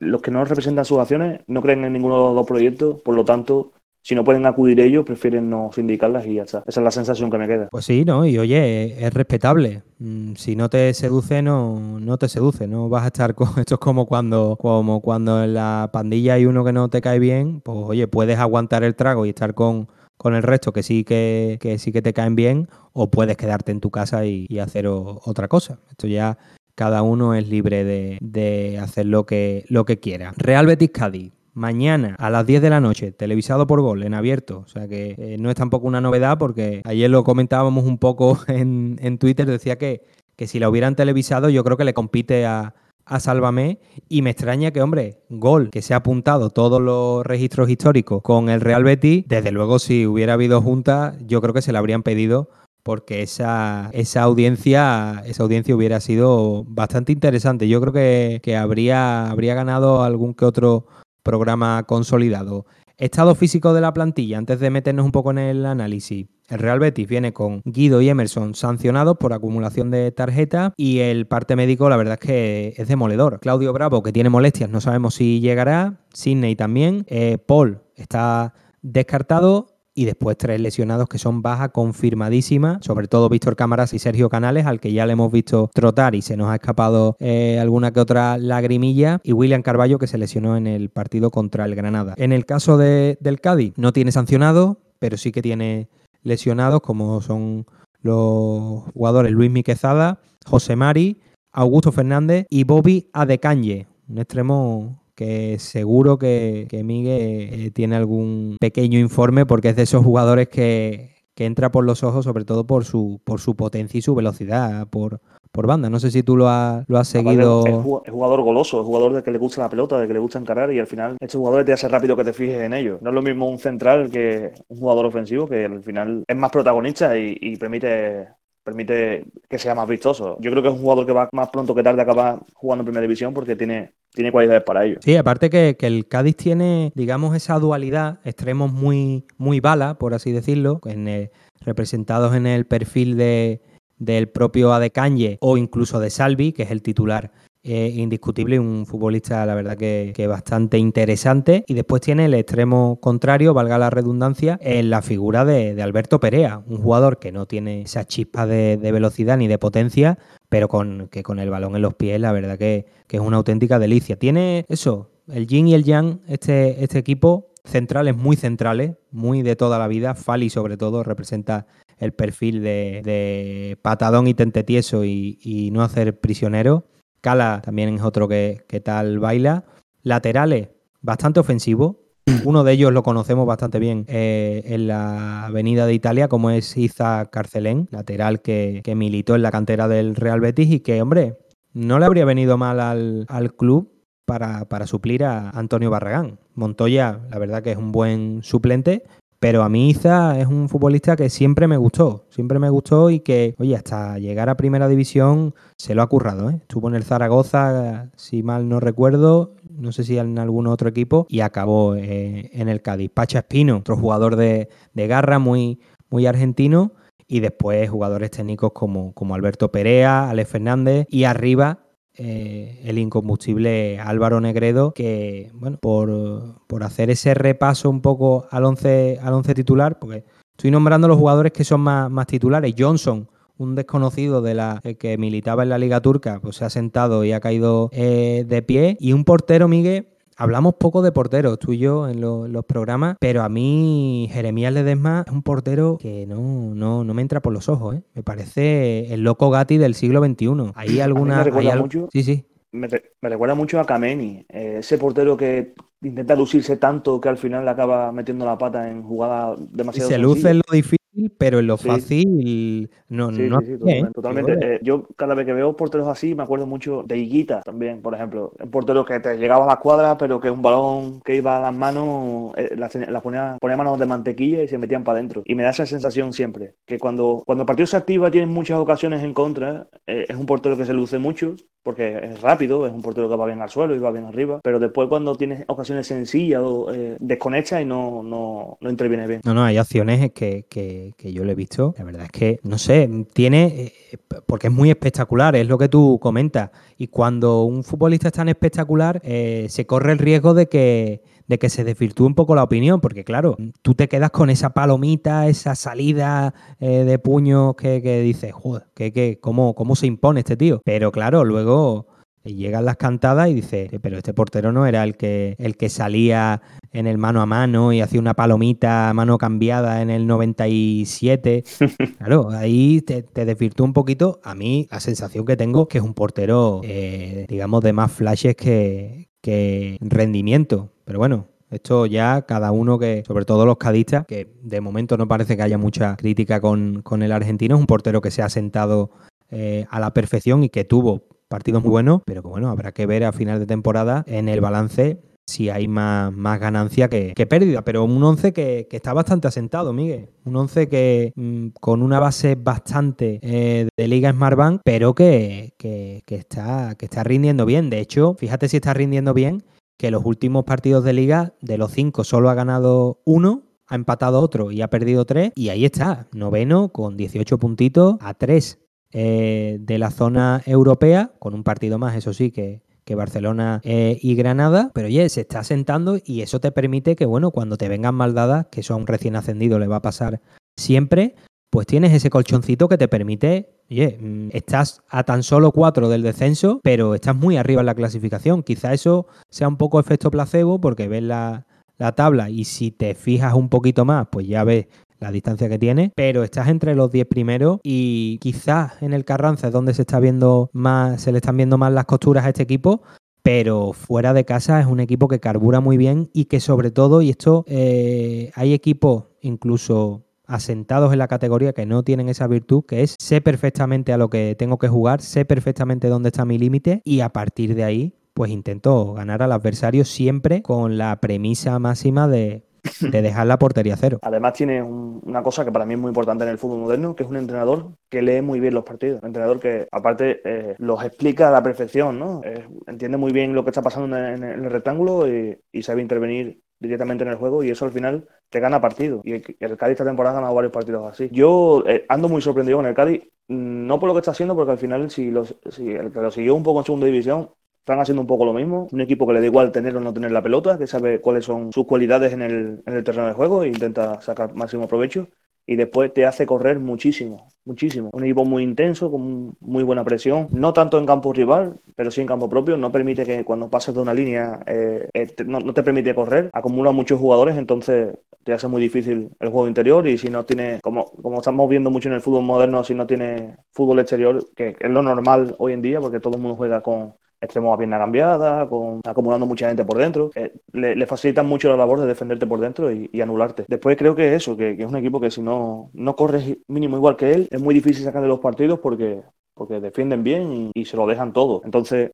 los 0.00 0.20
que 0.20 0.30
no 0.30 0.44
representan 0.44 0.84
sus 0.84 0.98
acciones 0.98 1.40
no 1.46 1.62
creen 1.62 1.86
en 1.86 1.94
ninguno 1.94 2.16
de 2.16 2.24
los 2.24 2.34
dos 2.34 2.46
proyectos, 2.46 3.00
por 3.00 3.14
lo 3.14 3.24
tanto 3.24 3.72
si 4.02 4.16
no 4.16 4.24
pueden 4.24 4.46
acudir 4.46 4.80
ellos, 4.80 5.04
prefieren 5.04 5.48
no 5.48 5.70
sindicarlas 5.72 6.26
y 6.26 6.34
ya 6.34 6.42
está. 6.42 6.64
Esa 6.66 6.80
es 6.80 6.84
la 6.84 6.90
sensación 6.90 7.30
que 7.30 7.38
me 7.38 7.46
queda. 7.46 7.68
Pues 7.70 7.84
sí, 7.84 8.04
¿no? 8.04 8.26
Y 8.26 8.36
oye, 8.36 9.04
es, 9.06 9.14
respetable. 9.14 9.82
Mm, 10.00 10.34
si 10.34 10.56
no 10.56 10.68
te 10.68 10.92
seduce, 10.92 11.40
no, 11.40 12.00
no 12.00 12.18
te 12.18 12.28
seduce. 12.28 12.66
No 12.66 12.88
vas 12.88 13.04
a 13.04 13.06
estar 13.06 13.34
con. 13.36 13.48
Esto 13.58 13.76
es 13.76 13.80
como 13.80 14.06
cuando, 14.06 14.56
como 14.60 15.00
cuando 15.00 15.44
en 15.44 15.54
la 15.54 15.90
pandilla 15.92 16.34
hay 16.34 16.46
uno 16.46 16.64
que 16.64 16.72
no 16.72 16.88
te 16.90 17.00
cae 17.00 17.20
bien, 17.20 17.60
pues 17.60 17.78
oye, 17.80 18.08
puedes 18.08 18.38
aguantar 18.38 18.82
el 18.82 18.96
trago 18.96 19.24
y 19.24 19.28
estar 19.28 19.54
con, 19.54 19.88
con 20.16 20.34
el 20.34 20.42
resto 20.42 20.72
que 20.72 20.82
sí 20.82 21.04
que, 21.04 21.58
sí 21.78 21.92
que 21.92 22.02
te 22.02 22.12
caen 22.12 22.34
bien, 22.34 22.68
o 22.92 23.08
puedes 23.08 23.36
quedarte 23.36 23.70
en 23.70 23.80
tu 23.80 23.90
casa 23.90 24.26
y, 24.26 24.46
hacer 24.58 24.86
otra 24.88 25.46
cosa. 25.46 25.78
Esto 25.90 26.08
ya 26.08 26.38
cada 26.74 27.02
uno 27.02 27.34
es 27.34 27.48
libre 27.48 27.84
de, 27.84 28.18
de 28.20 28.78
hacer 28.78 29.06
lo 29.06 29.26
que, 29.26 29.64
lo 29.68 29.84
que 29.84 30.00
quiera. 30.00 30.32
Real 30.36 30.66
Betis 30.66 30.90
Cádiz 30.90 31.32
mañana 31.54 32.16
a 32.18 32.30
las 32.30 32.46
10 32.46 32.62
de 32.62 32.70
la 32.70 32.80
noche, 32.80 33.12
televisado 33.12 33.66
por 33.66 33.80
gol, 33.80 34.02
en 34.02 34.14
abierto. 34.14 34.62
O 34.64 34.68
sea 34.68 34.88
que 34.88 35.14
eh, 35.18 35.36
no 35.38 35.50
es 35.50 35.56
tampoco 35.56 35.86
una 35.86 36.00
novedad 36.00 36.38
porque 36.38 36.82
ayer 36.84 37.10
lo 37.10 37.24
comentábamos 37.24 37.84
un 37.84 37.98
poco 37.98 38.38
en, 38.48 38.98
en 39.02 39.18
Twitter, 39.18 39.46
decía 39.46 39.78
que, 39.78 40.02
que, 40.36 40.46
si 40.46 40.58
la 40.58 40.68
hubieran 40.68 40.96
televisado 40.96 41.50
yo 41.50 41.64
creo 41.64 41.76
que 41.76 41.84
le 41.84 41.94
compite 41.94 42.46
a, 42.46 42.74
a 43.04 43.20
Sálvame 43.20 43.80
y 44.08 44.22
me 44.22 44.30
extraña 44.30 44.70
que, 44.70 44.82
hombre, 44.82 45.22
gol, 45.28 45.70
que 45.70 45.82
se 45.82 45.94
ha 45.94 45.98
apuntado 45.98 46.50
todos 46.50 46.80
los 46.80 47.24
registros 47.24 47.68
históricos 47.68 48.22
con 48.22 48.48
el 48.48 48.60
Real 48.60 48.84
Betis, 48.84 49.24
desde 49.28 49.52
luego 49.52 49.78
si 49.78 50.06
hubiera 50.06 50.34
habido 50.34 50.60
junta, 50.62 51.16
yo 51.20 51.40
creo 51.40 51.54
que 51.54 51.62
se 51.62 51.72
le 51.72 51.78
habrían 51.78 52.02
pedido 52.02 52.50
porque 52.82 53.22
esa, 53.22 53.90
esa, 53.92 54.22
audiencia, 54.22 55.22
esa 55.24 55.44
audiencia 55.44 55.76
hubiera 55.76 56.00
sido 56.00 56.64
bastante 56.66 57.12
interesante. 57.12 57.68
Yo 57.68 57.80
creo 57.80 57.92
que, 57.92 58.40
que 58.42 58.56
habría, 58.56 59.30
habría 59.30 59.54
ganado 59.54 60.02
algún 60.02 60.34
que 60.34 60.44
otro 60.44 60.86
programa 61.22 61.82
consolidado. 61.84 62.66
Estado 62.98 63.34
físico 63.34 63.74
de 63.74 63.80
la 63.80 63.92
plantilla, 63.92 64.38
antes 64.38 64.60
de 64.60 64.70
meternos 64.70 65.04
un 65.04 65.12
poco 65.12 65.30
en 65.30 65.38
el 65.38 65.66
análisis. 65.66 66.26
El 66.48 66.58
Real 66.58 66.78
Betis 66.78 67.08
viene 67.08 67.32
con 67.32 67.62
Guido 67.64 68.02
y 68.02 68.08
Emerson 68.08 68.54
sancionados 68.54 69.16
por 69.16 69.32
acumulación 69.32 69.90
de 69.90 70.12
tarjeta 70.12 70.74
y 70.76 70.98
el 70.98 71.26
parte 71.26 71.56
médico 71.56 71.88
la 71.88 71.96
verdad 71.96 72.18
es 72.20 72.26
que 72.26 72.74
es 72.76 72.88
demoledor. 72.88 73.40
Claudio 73.40 73.72
Bravo 73.72 74.02
que 74.02 74.12
tiene 74.12 74.28
molestias, 74.28 74.68
no 74.68 74.80
sabemos 74.80 75.14
si 75.14 75.40
llegará. 75.40 76.00
Sidney 76.12 76.54
también. 76.54 77.04
Eh, 77.08 77.38
Paul 77.38 77.80
está 77.96 78.52
descartado 78.82 79.71
y 79.94 80.04
después 80.04 80.36
tres 80.36 80.60
lesionados 80.60 81.08
que 81.08 81.18
son 81.18 81.42
baja 81.42 81.70
confirmadísima, 81.70 82.78
sobre 82.82 83.08
todo 83.08 83.28
Víctor 83.28 83.56
Cámaras 83.56 83.92
y 83.92 83.98
Sergio 83.98 84.28
Canales, 84.28 84.66
al 84.66 84.80
que 84.80 84.92
ya 84.92 85.06
le 85.06 85.12
hemos 85.12 85.30
visto 85.30 85.70
trotar 85.74 86.14
y 86.14 86.22
se 86.22 86.36
nos 86.36 86.48
ha 86.48 86.54
escapado 86.54 87.16
eh, 87.20 87.58
alguna 87.60 87.92
que 87.92 88.00
otra 88.00 88.38
lagrimilla, 88.38 89.20
y 89.22 89.32
William 89.32 89.62
Carballo 89.62 89.98
que 89.98 90.06
se 90.06 90.18
lesionó 90.18 90.56
en 90.56 90.66
el 90.66 90.88
partido 90.90 91.30
contra 91.30 91.64
el 91.64 91.74
Granada. 91.74 92.14
En 92.16 92.32
el 92.32 92.46
caso 92.46 92.76
de, 92.76 93.18
del 93.20 93.40
Cádiz, 93.40 93.74
no 93.76 93.92
tiene 93.92 94.12
sancionado, 94.12 94.78
pero 94.98 95.16
sí 95.16 95.32
que 95.32 95.42
tiene 95.42 95.88
lesionados, 96.22 96.80
como 96.80 97.20
son 97.20 97.66
los 98.00 98.84
jugadores 98.94 99.32
Luis 99.32 99.50
Miquezada, 99.50 100.20
José 100.46 100.76
Mari, 100.76 101.20
Augusto 101.52 101.92
Fernández 101.92 102.46
y 102.48 102.64
Bobby 102.64 103.10
Adecañe, 103.12 103.86
un 104.08 104.18
extremo 104.18 105.01
que 105.14 105.58
seguro 105.58 106.18
que, 106.18 106.66
Miguel 106.84 107.20
eh, 107.20 107.70
tiene 107.72 107.96
algún 107.96 108.56
pequeño 108.60 108.98
informe 108.98 109.46
porque 109.46 109.70
es 109.70 109.76
de 109.76 109.82
esos 109.82 110.04
jugadores 110.04 110.48
que, 110.48 111.10
entra 111.36 111.72
por 111.72 111.84
los 111.84 112.04
ojos 112.04 112.24
sobre 112.24 112.44
todo 112.44 112.68
por 112.68 112.84
su, 112.84 113.20
por 113.24 113.40
su 113.40 113.56
potencia 113.56 113.98
y 113.98 114.02
su 114.02 114.14
velocidad 114.14 114.86
por, 114.86 115.20
por 115.52 115.66
banda. 115.66 115.90
No 115.90 116.00
sé 116.00 116.10
si 116.10 116.22
tú 116.22 116.36
lo, 116.36 116.46
lo 116.86 116.98
has 116.98 117.08
seguido. 117.08 117.64
Es 117.66 118.10
jugador 118.10 118.42
goloso, 118.42 118.80
es 118.80 118.86
jugador 118.86 119.12
de 119.12 119.22
que 119.22 119.30
le 119.30 119.38
gusta 119.38 119.62
la 119.62 119.68
pelota, 119.68 120.00
de 120.00 120.08
que 120.08 120.14
le 120.14 120.18
gusta 120.18 120.38
encarar 120.38 120.72
y 120.72 120.80
al 120.80 120.86
final 120.86 121.16
este 121.20 121.36
jugador 121.36 121.64
te 121.64 121.72
hace 121.72 121.88
rápido 121.88 122.16
que 122.16 122.24
te 122.24 122.32
fijes 122.32 122.60
en 122.62 122.72
ello. 122.72 122.98
No 123.02 123.10
es 123.10 123.14
lo 123.14 123.22
mismo 123.22 123.48
un 123.48 123.58
central 123.58 124.10
que 124.10 124.52
un 124.68 124.78
jugador 124.78 125.06
ofensivo 125.06 125.46
que 125.46 125.66
al 125.66 125.82
final 125.82 126.24
es 126.26 126.36
más 126.36 126.50
protagonista 126.50 127.16
y, 127.18 127.56
permite 127.56 128.28
permite 128.64 129.24
que 129.48 129.58
sea 129.58 129.74
más 129.74 129.88
vistoso. 129.88 130.36
Yo 130.40 130.50
creo 130.50 130.62
que 130.62 130.68
es 130.68 130.74
un 130.74 130.80
jugador 130.80 131.06
que 131.06 131.12
va 131.12 131.28
más 131.32 131.48
pronto 131.50 131.74
que 131.74 131.82
tarde 131.82 132.00
a 132.00 132.04
acabar 132.04 132.40
jugando 132.54 132.82
en 132.82 132.86
primera 132.86 133.02
división 133.02 133.34
porque 133.34 133.56
tiene 133.56 133.92
tiene 134.14 134.30
cualidades 134.30 134.62
para 134.62 134.84
ello. 134.84 134.98
Sí, 135.00 135.16
aparte 135.16 135.48
que, 135.48 135.74
el 135.80 136.06
Cádiz 136.06 136.36
tiene, 136.36 136.92
digamos, 136.94 137.34
esa 137.34 137.58
dualidad, 137.58 138.20
extremos 138.24 138.70
muy, 138.70 139.24
muy 139.38 139.60
bala, 139.60 139.94
por 139.94 140.12
así 140.12 140.32
decirlo, 140.32 140.80
en 140.84 141.30
representados 141.64 142.34
en 142.34 142.46
el 142.46 142.66
perfil 142.66 143.16
de, 143.16 143.62
del 143.98 144.28
propio 144.28 144.72
Adecañe 144.72 145.38
o 145.40 145.56
incluso 145.56 146.00
de 146.00 146.10
Salvi, 146.10 146.52
que 146.52 146.64
es 146.64 146.70
el 146.70 146.82
titular 146.82 147.30
indiscutible, 147.64 148.58
un 148.58 148.86
futbolista, 148.86 149.46
la 149.46 149.54
verdad, 149.54 149.76
que, 149.76 150.12
que, 150.14 150.26
bastante 150.26 150.78
interesante. 150.78 151.64
Y 151.66 151.74
después 151.74 152.02
tiene 152.02 152.24
el 152.26 152.34
extremo 152.34 152.98
contrario, 153.00 153.54
valga 153.54 153.78
la 153.78 153.90
redundancia, 153.90 154.58
en 154.60 154.90
la 154.90 155.02
figura 155.02 155.44
de, 155.44 155.80
Alberto 155.82 156.20
Perea, 156.20 156.62
un 156.66 156.78
jugador 156.78 157.18
que 157.18 157.32
no 157.32 157.46
tiene 157.46 157.82
esa 157.82 158.04
chispa 158.04 158.46
de, 158.46 158.76
velocidad 158.76 159.36
ni 159.36 159.48
de 159.48 159.58
potencia, 159.58 160.18
pero 160.48 160.68
con, 160.68 161.08
que 161.10 161.22
con 161.22 161.38
el 161.38 161.50
balón 161.50 161.76
en 161.76 161.82
los 161.82 161.94
pies, 161.94 162.20
la 162.20 162.32
verdad 162.32 162.58
que, 162.58 162.86
es 163.08 163.20
una 163.20 163.36
auténtica 163.36 163.78
delicia. 163.78 164.16
Tiene 164.16 164.64
eso, 164.68 165.10
el 165.28 165.46
yin 165.46 165.68
y 165.68 165.74
el 165.74 165.84
yang, 165.84 166.20
este, 166.28 166.82
este 166.82 166.98
equipo, 166.98 167.50
centrales 167.62 168.16
muy 168.16 168.36
centrales, 168.36 168.96
muy 169.10 169.42
de 169.42 169.54
toda 169.54 169.78
la 169.78 169.86
vida. 169.86 170.14
Fali, 170.14 170.48
sobre 170.48 170.78
todo, 170.78 171.02
representa 171.02 171.66
el 171.98 172.12
perfil 172.12 172.62
de, 172.62 173.78
patadón 173.82 174.28
y 174.28 174.34
tentetieso 174.34 175.04
y, 175.04 175.38
y 175.42 175.70
no 175.72 175.82
hacer 175.82 176.18
prisionero. 176.18 176.86
Cala 177.22 177.62
también 177.64 177.94
es 177.94 178.02
otro 178.02 178.28
que, 178.28 178.82
tal 178.84 179.20
baila. 179.20 179.64
Laterales, 180.02 180.68
bastante 181.00 181.40
ofensivo. 181.40 182.02
Uno 182.44 182.64
de 182.64 182.72
ellos 182.72 182.92
lo 182.92 183.04
conocemos 183.04 183.46
bastante 183.46 183.78
bien 183.78 184.04
eh, 184.08 184.62
en 184.66 184.88
la 184.88 185.46
Avenida 185.46 185.86
de 185.86 185.94
Italia, 185.94 186.28
como 186.28 186.50
es 186.50 186.76
Iza 186.76 187.26
Carcelén, 187.26 187.88
lateral 187.92 188.42
que, 188.42 188.82
militó 188.96 189.36
en 189.36 189.42
la 189.42 189.52
cantera 189.52 189.86
del 189.86 190.16
Real 190.16 190.40
Betis 190.40 190.70
y 190.70 190.80
que, 190.80 191.00
hombre, 191.00 191.38
no 191.72 192.00
le 192.00 192.06
habría 192.06 192.24
venido 192.24 192.58
mal 192.58 192.80
al, 192.80 193.54
club 193.56 193.92
para, 194.26 194.68
para, 194.68 194.88
suplir 194.88 195.24
a 195.24 195.50
Antonio 195.50 195.90
Barragán. 195.90 196.40
Montoya, 196.54 197.20
la 197.30 197.38
verdad 197.38 197.62
que 197.62 197.70
es 197.70 197.78
un 197.78 197.92
buen 197.92 198.42
suplente, 198.42 199.04
pero 199.42 199.64
a 199.64 199.68
mí 199.68 199.90
Iza 199.90 200.38
es 200.38 200.46
un 200.46 200.68
futbolista 200.68 201.16
que 201.16 201.28
siempre 201.28 201.66
me 201.66 201.76
gustó, 201.76 202.26
siempre 202.30 202.60
me 202.60 202.70
gustó 202.70 203.10
y 203.10 203.18
que, 203.18 203.56
oye, 203.58 203.74
hasta 203.74 204.16
llegar 204.20 204.48
a 204.48 204.56
primera 204.56 204.86
división 204.86 205.52
se 205.76 205.96
lo 205.96 206.02
ha 206.02 206.06
currado. 206.06 206.48
¿eh? 206.48 206.58
Estuvo 206.60 206.86
en 206.86 206.94
el 206.94 207.02
Zaragoza, 207.02 208.08
si 208.14 208.44
mal 208.44 208.68
no 208.68 208.78
recuerdo, 208.78 209.56
no 209.68 209.90
sé 209.90 210.04
si 210.04 210.16
en 210.16 210.38
algún 210.38 210.68
otro 210.68 210.88
equipo, 210.88 211.26
y 211.28 211.40
acabó 211.40 211.96
eh, 211.96 212.50
en 212.52 212.68
el 212.68 212.82
Cádiz. 212.82 213.10
Pacha 213.12 213.40
Espino, 213.40 213.78
otro 213.78 213.96
jugador 213.96 214.36
de, 214.36 214.68
garra 214.94 215.40
muy, 215.40 215.80
muy 216.08 216.26
argentino, 216.26 216.92
y 217.26 217.40
después 217.40 217.90
jugadores 217.90 218.30
técnicos 218.30 218.70
como, 218.72 219.12
como 219.12 219.34
Alberto 219.34 219.72
Perea, 219.72 220.30
Alex 220.30 220.50
Fernández, 220.50 221.06
y 221.10 221.24
arriba 221.24 221.81
eh, 222.16 222.80
el 222.84 222.98
incombustible 222.98 223.98
Álvaro 223.98 224.40
Negredo, 224.40 224.92
que, 224.92 225.50
bueno, 225.54 225.78
por, 225.78 226.82
hacer 226.82 227.10
ese 227.10 227.34
repaso 227.34 227.88
un 227.88 228.00
poco 228.00 228.46
al 228.50 228.64
once, 228.64 229.18
al 229.22 229.34
once 229.34 229.54
titular, 229.54 229.98
porque 229.98 230.24
estoy 230.50 230.70
nombrando 230.70 231.08
los 231.08 231.18
jugadores 231.18 231.52
que 231.52 231.64
son 231.64 231.80
más, 231.80 232.10
más 232.10 232.26
titulares. 232.26 232.74
Johnson, 232.76 233.28
un 233.56 233.74
desconocido 233.74 234.42
de 234.42 234.54
la 234.54 234.80
eh, 234.84 234.96
que 234.96 235.16
militaba 235.18 235.62
en 235.62 235.70
la 235.70 235.78
Liga 235.78 236.00
Turca, 236.00 236.40
pues 236.42 236.56
se 236.56 236.64
ha 236.64 236.70
sentado 236.70 237.24
y 237.24 237.32
ha 237.32 237.40
caído 237.40 237.88
eh, 237.92 238.44
de 238.46 238.62
pie. 238.62 238.96
Y 239.00 239.12
un 239.12 239.24
portero, 239.24 239.68
Miguel, 239.68 240.08
Hablamos 240.36 240.74
poco 240.74 241.02
de 241.02 241.12
porteros, 241.12 241.58
tú 241.58 241.72
y 241.72 241.78
yo, 241.78 242.08
en 242.08 242.20
los 242.20 242.64
programas, 242.64 243.16
pero 243.20 243.42
a 243.42 243.48
mí 243.48 244.28
Jeremías 244.32 244.72
Ledesma 244.72 245.24
es 245.26 245.32
un 245.32 245.42
portero 245.42 245.98
que 246.00 246.26
no, 246.26 246.74
no, 246.74 247.04
no 247.04 247.14
me 247.14 247.22
entra 247.22 247.40
por 247.40 247.52
los 247.52 247.68
ojos. 247.68 247.96
¿eh? 247.96 248.02
Me 248.14 248.22
parece 248.22 249.12
el 249.12 249.22
loco 249.22 249.50
Gatti 249.50 249.78
del 249.78 249.94
siglo 249.94 250.24
XXI. 250.24 250.72
¿Hay 250.74 251.00
alguna...? 251.00 251.38
me 251.38 251.44
recuerda 251.44 251.76
mucho, 251.76 252.08
sí, 252.12 252.22
sí. 252.22 252.46
Me, 252.72 252.88
recuerda 253.20 253.54
mucho 253.54 253.78
a 253.78 253.84
Kameni, 253.84 254.46
eh, 254.48 254.76
ese 254.78 254.96
portero 254.96 255.36
que 255.36 255.74
intenta 256.00 256.34
lucirse 256.34 256.78
tanto 256.78 257.20
que 257.20 257.28
al 257.28 257.36
final 257.36 257.66
le 257.66 257.70
acaba 257.70 258.10
metiendo 258.12 258.46
la 258.46 258.56
pata 258.56 258.90
en 258.90 259.02
jugada 259.02 259.54
demasiado 259.58 260.08
Se 260.08 260.16
luce 260.16 260.50
en 260.50 260.56
lo 260.56 260.72
difícil 260.72 261.01
difícil, 261.12 261.32
pero 261.38 261.58
en 261.58 261.66
lo 261.66 261.76
fácil 261.76 262.90
no, 263.08 263.32
sí, 263.32 263.42
no 263.42 263.60
sí, 263.60 263.76
totalmente. 264.14 264.58
Eh, 264.60 264.80
yo 264.82 265.06
cada 265.16 265.34
vez 265.34 265.46
que 265.46 265.52
veo 265.52 265.76
porteros 265.76 266.08
así 266.08 266.34
me 266.34 266.42
acuerdo 266.42 266.66
mucho 266.66 267.02
de 267.06 267.18
Higuita 267.18 267.62
también, 267.62 268.00
por 268.00 268.14
ejemplo. 268.14 268.52
Un 268.58 268.70
portero 268.70 269.04
que 269.04 269.20
te 269.20 269.36
llegaba 269.36 269.64
a 269.64 269.68
la 269.68 269.76
cuadra, 269.76 270.16
pero 270.16 270.40
que 270.40 270.50
un 270.50 270.62
balón 270.62 271.20
que 271.20 271.36
iba 271.36 271.58
a 271.58 271.60
las 271.60 271.74
manos, 271.74 272.52
eh, 272.56 272.74
las 272.76 272.94
la 272.94 273.20
ponía, 273.20 273.58
ponía 273.60 273.76
manos 273.76 273.98
de 273.98 274.06
mantequilla 274.06 274.62
y 274.62 274.68
se 274.68 274.78
metían 274.78 275.04
para 275.04 275.18
adentro. 275.18 275.42
Y 275.44 275.54
me 275.54 275.62
da 275.62 275.70
esa 275.70 275.86
sensación 275.86 276.32
siempre, 276.32 276.74
que 276.86 276.98
cuando, 276.98 277.42
cuando 277.46 277.62
el 277.62 277.66
partido 277.66 277.86
se 277.86 277.96
activa, 277.96 278.30
tiene 278.30 278.46
muchas 278.46 278.78
ocasiones 278.78 279.22
en 279.22 279.34
contra, 279.34 279.88
eh, 280.06 280.26
es 280.28 280.36
un 280.36 280.46
portero 280.46 280.76
que 280.76 280.86
se 280.86 280.94
luce 280.94 281.18
mucho, 281.18 281.56
porque 281.82 282.16
es 282.16 282.40
rápido, 282.40 282.86
es 282.86 282.92
un 282.92 283.02
portero 283.02 283.28
que 283.28 283.36
va 283.36 283.46
bien 283.46 283.60
al 283.60 283.68
suelo 283.68 283.94
y 283.94 283.98
va 283.98 284.12
bien 284.12 284.24
arriba, 284.24 284.60
pero 284.62 284.78
después 284.78 285.08
cuando 285.08 285.34
tienes 285.34 285.64
ocasiones 285.66 286.06
sencillas, 286.06 286.62
eh, 286.92 287.16
desconecta 287.18 287.80
y 287.80 287.84
no, 287.84 288.22
no, 288.22 288.78
no, 288.80 288.90
interviene 288.90 289.26
bien. 289.26 289.40
No, 289.44 289.54
no, 289.54 289.64
hay 289.64 289.78
acciones 289.78 290.30
que, 290.32 290.64
que, 290.68 291.01
que, 291.16 291.32
yo 291.32 291.44
le 291.44 291.52
he 291.52 291.54
visto, 291.54 291.94
la 291.98 292.04
verdad 292.04 292.24
es 292.24 292.30
que, 292.30 292.60
no 292.62 292.78
sé, 292.78 293.08
tiene, 293.32 293.92
eh, 294.12 294.18
porque 294.46 294.68
es 294.68 294.72
muy 294.72 294.90
espectacular, 294.90 295.56
es 295.56 295.66
lo 295.66 295.78
que 295.78 295.88
tú 295.88 296.18
comentas, 296.20 296.70
y 296.96 297.08
cuando 297.08 297.62
un 297.64 297.84
futbolista 297.84 298.28
es 298.28 298.34
tan 298.34 298.48
espectacular, 298.48 299.20
eh, 299.24 299.66
se 299.68 299.86
corre 299.86 300.12
el 300.12 300.18
riesgo 300.18 300.54
de 300.54 300.68
que 300.68 301.22
de 301.52 301.58
que 301.58 301.68
se 301.68 301.84
desvirtúe 301.84 302.26
un 302.26 302.34
poco 302.34 302.54
la 302.54 302.62
opinión, 302.62 303.00
porque 303.00 303.24
claro, 303.24 303.56
tú 303.82 303.94
te 303.94 304.08
quedas 304.08 304.30
con 304.30 304.48
esa 304.48 304.70
palomita, 304.70 305.48
esa 305.48 305.74
salida 305.74 306.54
eh, 306.80 307.04
de 307.04 307.18
puños 307.18 307.74
que, 307.74 308.00
dices, 308.22 308.52
joder, 308.52 308.84
que, 308.94 309.38
cómo, 309.40 309.74
¿cómo 309.74 309.96
se 309.96 310.06
impone 310.06 310.40
este 310.40 310.56
tío? 310.56 310.80
Pero 310.84 311.12
claro, 311.12 311.44
luego 311.44 312.06
llegan 312.44 312.84
las 312.84 312.96
cantadas 312.96 313.48
y 313.48 313.54
dices, 313.54 313.90
pero 314.00 314.18
este 314.18 314.34
portero 314.34 314.72
no 314.72 314.86
era 314.86 315.04
el 315.04 315.16
que, 315.16 315.54
el 315.58 315.76
que 315.76 315.88
salía 315.88 316.62
en 316.92 317.06
el 317.06 317.18
mano 317.18 317.40
a 317.40 317.46
mano 317.46 317.92
y 317.92 318.00
hacía 318.00 318.20
una 318.20 318.34
palomita 318.34 319.08
a 319.08 319.14
mano 319.14 319.38
cambiada 319.38 320.02
en 320.02 320.10
el 320.10 320.26
97. 320.26 321.64
Claro, 322.18 322.50
ahí 322.50 323.00
te, 323.00 323.22
te 323.22 323.44
desvirtúa 323.44 323.86
un 323.86 323.92
poquito. 323.92 324.40
A 324.44 324.54
mí 324.54 324.86
la 324.90 325.00
sensación 325.00 325.44
que 325.44 325.56
tengo 325.56 325.88
que 325.88 325.98
es 325.98 326.04
un 326.04 326.14
portero, 326.14 326.80
eh, 326.84 327.46
digamos, 327.48 327.82
de 327.82 327.92
más 327.92 328.12
flashes 328.12 328.54
que, 328.54 329.28
que 329.40 329.98
rendimiento. 330.00 330.92
Pero 331.04 331.18
bueno, 331.18 331.48
esto 331.70 332.06
ya 332.06 332.42
cada 332.42 332.70
uno 332.70 332.98
que, 332.98 333.24
sobre 333.26 333.44
todo 333.44 333.66
los 333.66 333.78
cadistas, 333.78 334.26
que 334.26 334.52
de 334.62 334.80
momento 334.80 335.16
no 335.16 335.26
parece 335.26 335.56
que 335.56 335.62
haya 335.62 335.78
mucha 335.78 336.16
crítica 336.16 336.60
con, 336.60 337.02
el 337.22 337.32
argentino, 337.32 337.76
es 337.76 337.80
un 337.80 337.86
portero 337.86 338.20
que 338.20 338.30
se 338.30 338.42
ha 338.42 338.48
sentado 338.48 339.10
eh, 339.50 339.86
a 339.90 339.98
la 339.98 340.12
perfección 340.12 340.64
y 340.64 340.68
que 340.68 340.84
tuvo 340.84 341.24
partidos 341.52 341.82
muy 341.82 341.90
buenos, 341.90 342.22
pero 342.24 342.40
que 342.42 342.48
bueno, 342.48 342.70
habrá 342.70 342.92
que 342.92 343.04
ver 343.04 343.24
a 343.24 343.32
final 343.32 343.60
de 343.60 343.66
temporada 343.66 344.24
en 344.26 344.48
el 344.48 344.62
balance 344.62 345.20
si 345.46 345.68
hay 345.68 345.86
más, 345.86 346.32
más 346.32 346.58
ganancia 346.58 347.10
que, 347.10 347.34
pérdida, 347.46 347.82
pero 347.82 348.04
un 348.04 348.22
11 348.22 348.54
que, 348.54 348.88
está 348.90 349.12
bastante 349.12 349.48
asentado, 349.48 349.92
Miguel. 349.92 350.30
Un 350.46 350.56
11 350.56 350.88
que 350.88 351.32
mm, 351.36 351.68
con 351.78 352.00
una 352.00 352.20
base 352.20 352.54
bastante 352.54 353.38
eh, 353.42 353.86
de 353.94 354.08
Liga 354.08 354.32
Smartbank, 354.32 354.80
pero 354.82 355.14
que, 355.14 355.74
que, 355.76 356.22
está, 356.26 356.94
que 356.94 357.04
está 357.04 357.22
rindiendo 357.22 357.66
bien. 357.66 357.90
De 357.90 358.00
hecho, 358.00 358.34
fíjate 358.38 358.68
si 358.68 358.78
está 358.78 358.94
rindiendo 358.94 359.34
bien, 359.34 359.62
que 359.98 360.10
los 360.10 360.24
últimos 360.24 360.64
partidos 360.64 361.04
de 361.04 361.12
Liga, 361.12 361.52
de 361.60 361.76
los 361.76 361.92
cinco, 361.92 362.24
solo 362.24 362.48
ha 362.48 362.54
ganado 362.54 363.20
uno, 363.26 363.64
ha 363.88 363.94
empatado 363.94 364.40
otro 364.40 364.70
y 364.70 364.80
ha 364.80 364.88
perdido 364.88 365.26
tres, 365.26 365.52
y 365.54 365.68
ahí 365.68 365.84
está, 365.84 366.28
noveno 366.32 366.92
con 366.92 367.18
18 367.18 367.58
puntitos 367.58 368.16
a 368.20 368.32
tres 368.32 368.78
eh, 369.12 369.78
de 369.80 369.98
la 369.98 370.10
zona 370.10 370.62
europea, 370.66 371.32
con 371.38 371.54
un 371.54 371.64
partido 371.64 371.98
más, 371.98 372.16
eso 372.16 372.32
sí, 372.32 372.50
que, 372.50 372.82
que 373.04 373.14
Barcelona 373.14 373.80
eh, 373.84 374.18
y 374.20 374.34
Granada, 374.34 374.90
pero 374.94 375.06
oye, 375.08 375.28
se 375.28 375.42
está 375.42 375.64
sentando 375.64 376.18
y 376.24 376.42
eso 376.42 376.60
te 376.60 376.72
permite 376.72 377.16
que, 377.16 377.26
bueno, 377.26 377.50
cuando 377.50 377.76
te 377.76 377.88
vengan 377.88 378.14
mal 378.14 378.34
dadas, 378.34 378.66
que 378.70 378.80
eso 378.80 378.94
a 378.94 378.96
un 378.96 379.06
recién 379.06 379.36
ascendido 379.36 379.78
le 379.78 379.86
va 379.86 379.96
a 379.96 380.02
pasar 380.02 380.40
siempre, 380.76 381.34
pues 381.70 381.86
tienes 381.86 382.12
ese 382.12 382.30
colchoncito 382.30 382.88
que 382.88 382.98
te 382.98 383.08
permite, 383.08 383.80
oye, 383.90 384.18
mm, 384.20 384.48
estás 384.52 385.00
a 385.08 385.24
tan 385.24 385.42
solo 385.42 385.72
cuatro 385.72 386.08
del 386.08 386.22
descenso, 386.22 386.80
pero 386.82 387.14
estás 387.14 387.34
muy 387.34 387.56
arriba 387.56 387.80
en 387.80 387.86
la 387.86 387.94
clasificación. 387.94 388.62
Quizá 388.62 388.92
eso 388.92 389.26
sea 389.50 389.68
un 389.68 389.78
poco 389.78 389.98
efecto 389.98 390.30
placebo 390.30 390.80
porque 390.80 391.08
ves 391.08 391.22
la, 391.22 391.66
la 391.98 392.12
tabla 392.12 392.50
y 392.50 392.64
si 392.64 392.90
te 392.90 393.14
fijas 393.14 393.54
un 393.54 393.68
poquito 393.68 394.04
más, 394.04 394.28
pues 394.30 394.46
ya 394.46 394.64
ves 394.64 394.86
la 395.22 395.30
distancia 395.30 395.68
que 395.68 395.78
tiene, 395.78 396.12
pero 396.14 396.42
estás 396.42 396.68
entre 396.68 396.94
los 396.94 397.10
10 397.10 397.26
primeros 397.26 397.80
y 397.84 398.38
quizás 398.38 399.00
en 399.02 399.12
el 399.12 399.24
Carranza 399.24 399.68
es 399.68 399.72
donde 399.72 399.94
se 399.94 400.02
está 400.02 400.18
viendo 400.18 400.68
más, 400.72 401.22
se 401.22 401.32
le 401.32 401.38
están 401.38 401.56
viendo 401.56 401.78
más 401.78 401.92
las 401.92 402.06
costuras 402.06 402.44
a 402.44 402.48
este 402.48 402.64
equipo, 402.64 403.02
pero 403.42 403.92
fuera 403.92 404.34
de 404.34 404.44
casa 404.44 404.80
es 404.80 404.86
un 404.86 405.00
equipo 405.00 405.28
que 405.28 405.40
carbura 405.40 405.80
muy 405.80 405.96
bien 405.96 406.28
y 406.32 406.46
que 406.46 406.60
sobre 406.60 406.90
todo, 406.90 407.22
y 407.22 407.30
esto 407.30 407.64
eh, 407.68 408.50
hay 408.54 408.74
equipos 408.74 409.26
incluso 409.40 410.24
asentados 410.46 411.12
en 411.12 411.18
la 411.18 411.28
categoría 411.28 411.72
que 411.72 411.86
no 411.86 412.02
tienen 412.02 412.28
esa 412.28 412.46
virtud, 412.46 412.84
que 412.86 413.02
es 413.02 413.16
sé 413.18 413.40
perfectamente 413.40 414.12
a 414.12 414.18
lo 414.18 414.28
que 414.28 414.54
tengo 414.58 414.78
que 414.78 414.88
jugar, 414.88 415.22
sé 415.22 415.44
perfectamente 415.44 416.08
dónde 416.08 416.28
está 416.28 416.44
mi 416.44 416.58
límite 416.58 417.00
y 417.04 417.20
a 417.20 417.30
partir 417.30 417.74
de 417.74 417.84
ahí 417.84 418.14
pues 418.34 418.50
intento 418.50 419.14
ganar 419.14 419.42
al 419.42 419.52
adversario 419.52 420.04
siempre 420.04 420.62
con 420.62 420.98
la 420.98 421.20
premisa 421.20 421.78
máxima 421.78 422.28
de 422.28 422.64
de 423.00 423.22
dejar 423.22 423.46
la 423.46 423.58
portería 423.58 423.96
cero. 423.96 424.18
Además 424.22 424.54
tiene 424.54 424.82
una 424.82 425.42
cosa 425.42 425.64
que 425.64 425.72
para 425.72 425.86
mí 425.86 425.94
es 425.94 426.00
muy 426.00 426.08
importante 426.08 426.44
en 426.44 426.50
el 426.50 426.58
fútbol 426.58 426.80
moderno, 426.80 427.14
que 427.14 427.22
es 427.22 427.28
un 427.28 427.36
entrenador 427.36 427.92
que 428.08 428.22
lee 428.22 428.42
muy 428.42 428.60
bien 428.60 428.74
los 428.74 428.84
partidos. 428.84 429.22
Un 429.22 429.28
entrenador 429.28 429.60
que 429.60 429.88
aparte 429.90 430.40
eh, 430.44 430.74
los 430.78 431.02
explica 431.04 431.48
a 431.48 431.52
la 431.52 431.62
perfección, 431.62 432.18
¿no? 432.18 432.40
Eh, 432.44 432.66
entiende 432.86 433.16
muy 433.16 433.32
bien 433.32 433.54
lo 433.54 433.64
que 433.64 433.70
está 433.70 433.82
pasando 433.82 434.16
en, 434.16 434.42
el 434.42 434.70
rectángulo 434.70 435.28
y, 435.28 435.58
sabe 435.82 436.02
intervenir 436.02 436.60
directamente 436.78 437.24
en 437.24 437.30
el 437.30 437.36
juego 437.36 437.64
y 437.64 437.70
eso 437.70 437.84
al 437.84 437.92
final 437.92 438.28
te 438.48 438.60
gana 438.60 438.80
partido. 438.80 439.20
Y 439.24 439.32
el, 439.32 439.76
Cádiz 439.76 439.92
esta 439.92 440.04
temporada 440.04 440.36
ha 440.36 440.40
ganado 440.40 440.54
varios 440.54 440.72
partidos 440.72 441.12
así. 441.12 441.28
Yo 441.32 441.82
eh, 441.86 442.04
ando 442.08 442.28
muy 442.28 442.40
sorprendido 442.40 442.78
con 442.78 442.86
el 442.86 442.94
Cádiz, 442.94 443.22
no 443.48 443.98
por 443.98 444.08
lo 444.08 444.14
que 444.14 444.20
está 444.20 444.30
haciendo, 444.30 444.54
porque 444.54 444.72
al 444.72 444.78
final 444.78 445.10
si, 445.10 445.30
los, 445.30 445.56
si 445.70 445.90
el 445.90 446.12
que 446.12 446.20
lo 446.20 446.30
siguió 446.30 446.54
un 446.54 446.62
poco 446.62 446.80
en 446.80 446.86
segunda 446.86 447.06
división 447.06 447.50
están 447.82 447.98
haciendo 448.00 448.20
un 448.20 448.28
poco 448.28 448.44
lo 448.44 448.52
mismo. 448.52 448.88
Un 448.92 449.00
equipo 449.00 449.26
que 449.26 449.34
le 449.34 449.40
da 449.40 449.46
igual 449.46 449.72
tener 449.72 449.96
o 449.96 450.00
no 450.00 450.14
tener 450.14 450.30
la 450.30 450.42
pelota, 450.42 450.78
que 450.78 450.86
sabe 450.86 451.20
cuáles 451.20 451.44
son 451.44 451.72
sus 451.72 451.86
cualidades 451.86 452.32
en 452.32 452.42
el, 452.42 452.82
en 452.86 452.94
el 452.94 453.04
terreno 453.04 453.26
de 453.26 453.34
juego 453.34 453.64
e 453.64 453.68
intenta 453.68 454.20
sacar 454.20 454.54
máximo 454.54 454.86
provecho. 454.88 455.28
Y 455.64 455.76
después 455.76 456.12
te 456.12 456.26
hace 456.26 456.44
correr 456.44 456.80
muchísimo, 456.80 457.48
muchísimo. 457.64 458.10
Un 458.12 458.24
equipo 458.24 458.44
muy 458.44 458.64
intenso, 458.64 459.10
con 459.10 459.56
muy 459.60 459.84
buena 459.84 460.04
presión. 460.04 460.48
No 460.50 460.72
tanto 460.72 460.98
en 460.98 461.06
campo 461.06 461.32
rival, 461.32 461.80
pero 461.94 462.10
sí 462.10 462.20
en 462.20 462.26
campo 462.26 462.48
propio. 462.48 462.76
No 462.76 462.90
permite 462.90 463.24
que 463.24 463.44
cuando 463.44 463.70
pases 463.70 463.94
de 463.94 464.00
una 464.00 464.12
línea, 464.14 464.60
eh, 464.66 465.08
eh, 465.14 465.34
no, 465.46 465.72
te 465.72 465.82
permite 465.84 466.14
correr. 466.14 466.50
Acumula 466.52 466.90
muchos 466.92 467.20
jugadores, 467.20 467.56
entonces 467.56 468.16
te 468.44 468.52
hace 468.52 468.66
muy 468.66 468.82
difícil 468.82 469.30
el 469.38 469.48
juego 469.50 469.68
interior. 469.68 470.06
Y 470.08 470.18
si 470.18 470.28
no 470.28 470.44
tiene, 470.44 470.80
como, 470.82 471.04
como 471.22 471.38
estamos 471.38 471.68
viendo 471.68 471.90
mucho 471.90 472.08
en 472.08 472.16
el 472.16 472.20
fútbol 472.22 472.44
moderno, 472.44 472.82
si 472.82 472.94
no 472.94 473.06
tiene 473.06 473.56
fútbol 473.72 474.00
exterior, 474.00 474.44
que 474.56 474.76
es 474.78 474.90
lo 474.90 475.02
normal 475.02 475.54
hoy 475.58 475.72
en 475.74 475.82
día, 475.82 476.00
porque 476.00 476.20
todo 476.20 476.36
el 476.36 476.42
mundo 476.42 476.56
juega 476.56 476.80
con 476.82 477.14
extremo 477.42 477.74
a 477.74 477.78
pierna 477.78 477.98
cambiada, 477.98 478.68
con, 478.68 479.00
acumulando 479.04 479.46
mucha 479.46 479.68
gente 479.68 479.84
por 479.84 479.98
dentro. 479.98 480.30
Eh, 480.34 480.52
le, 480.72 481.06
facilitan 481.06 481.46
mucho 481.46 481.68
la 481.68 481.76
labor 481.76 482.00
de 482.00 482.06
defenderte 482.06 482.46
por 482.46 482.60
dentro 482.60 482.90
y, 482.90 483.20
anularte. 483.20 483.64
Después 483.68 483.96
creo 483.96 484.14
que 484.14 484.28
es 484.28 484.42
eso, 484.42 484.56
que, 484.56 484.76
que, 484.76 484.82
es 484.82 484.88
un 484.88 484.96
equipo 484.96 485.20
que 485.20 485.30
si 485.30 485.42
no, 485.42 485.90
no 485.92 486.16
corres 486.16 486.56
mínimo 486.68 486.96
igual 486.96 487.16
que 487.16 487.32
él, 487.32 487.48
es 487.50 487.60
muy 487.60 487.74
difícil 487.74 488.04
sacar 488.04 488.22
de 488.22 488.28
los 488.28 488.40
partidos 488.40 488.78
porque 488.80 489.22
porque 489.54 489.80
defienden 489.80 490.22
bien 490.22 490.70
y, 490.74 490.84
se 490.84 490.96
lo 490.96 491.06
dejan 491.06 491.32
todo. 491.32 491.62
Entonces, 491.64 492.10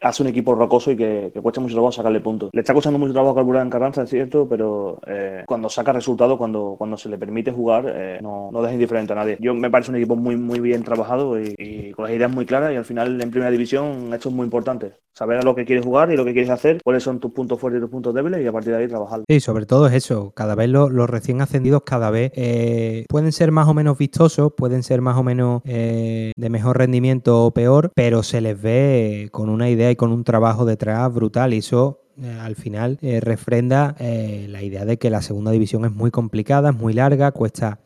hace 0.00 0.22
un 0.22 0.28
equipo 0.28 0.54
rocoso 0.54 0.90
y 0.90 0.96
que, 0.96 1.32
cuesta 1.42 1.60
mucho 1.60 1.74
trabajo 1.74 1.92
sacarle 1.92 2.20
puntos. 2.20 2.50
Le 2.52 2.60
está 2.60 2.74
costando 2.74 2.98
mucho 2.98 3.12
trabajo 3.12 3.34
calcular 3.34 3.62
en 3.62 3.70
Carranza, 3.70 4.02
es 4.02 4.10
cierto, 4.10 4.48
pero 4.48 5.00
eh, 5.06 5.44
cuando 5.46 5.68
saca 5.68 5.92
resultados, 5.92 6.38
cuando, 6.38 6.74
cuando 6.76 6.96
se 6.96 7.08
le 7.08 7.18
permite 7.18 7.52
jugar, 7.52 7.92
eh, 7.94 8.18
no, 8.22 8.50
no 8.52 8.62
deja 8.62 8.74
indiferente 8.74 9.12
a 9.12 9.16
nadie. 9.16 9.36
Yo 9.40 9.54
me 9.54 9.70
parece 9.70 9.90
un 9.90 9.96
equipo 9.96 10.16
muy, 10.16 10.36
muy 10.36 10.60
bien 10.60 10.82
trabajado 10.82 11.40
y, 11.40 11.92
con 11.92 12.04
las 12.04 12.14
ideas 12.14 12.30
muy 12.30 12.46
claras 12.46 12.72
y 12.72 12.76
al 12.76 12.84
final 12.84 13.20
en 13.20 13.30
primera 13.30 13.50
división 13.50 14.12
esto 14.12 14.28
es 14.28 14.34
muy 14.34 14.44
importante. 14.44 14.92
Saber 15.12 15.38
a 15.38 15.42
lo 15.42 15.54
que 15.54 15.64
quieres 15.64 15.84
jugar 15.84 16.10
y 16.10 16.16
lo 16.16 16.24
que 16.24 16.32
quieres 16.32 16.50
hacer, 16.50 16.80
cuáles 16.82 17.04
son 17.04 17.20
tus 17.20 17.30
puntos 17.30 17.60
fuertes 17.60 17.78
y 17.78 17.82
tus 17.82 17.90
puntos 17.90 18.12
débiles 18.12 18.42
y 18.42 18.46
a 18.46 18.52
partir 18.52 18.72
de 18.72 18.78
ahí 18.78 18.88
trabajar. 18.88 19.20
Sí, 19.28 19.38
sobre 19.38 19.64
todo 19.64 19.86
es 19.86 19.94
eso. 19.94 20.32
Cada 20.34 20.56
vez 20.56 20.68
los, 20.68 20.90
recién 21.08 21.40
ascendidos 21.40 21.82
cada 21.84 22.10
vez 22.10 22.32
eh, 22.34 23.04
pueden 23.08 23.30
ser 23.30 23.52
más 23.52 23.68
o 23.68 23.74
menos 23.74 23.96
vistosos, 23.96 24.52
pueden 24.56 24.82
ser 24.82 25.00
más 25.00 25.16
o 25.16 25.22
menos 25.22 25.62
de 25.64 26.48
mejor 26.50 26.73
rendimiento 26.74 27.44
o 27.44 27.50
peor, 27.52 27.92
pero 27.94 28.22
se 28.22 28.40
les 28.40 28.60
ve 28.60 29.28
con 29.32 29.48
una 29.48 29.70
idea 29.70 29.90
y 29.90 29.96
con 29.96 30.12
un 30.12 30.24
trabajo 30.24 30.64
detrás 30.64 31.12
brutal 31.12 31.54
y 31.54 31.58
eso 31.58 32.00
eh, 32.16 32.38
al 32.40 32.54
final 32.54 32.98
eh, 33.02 33.20
refrenda 33.20 33.96
eh, 33.98 34.46
la 34.48 34.62
idea 34.62 34.84
de 34.84 34.98
que 34.98 35.10
la 35.10 35.20
segunda 35.20 35.50
división 35.50 35.84
es 35.84 35.92
muy 35.92 36.10
complicada, 36.10 36.70
es 36.70 36.76
muy 36.76 36.92
larga, 36.92 37.32
cuesta 37.32 37.80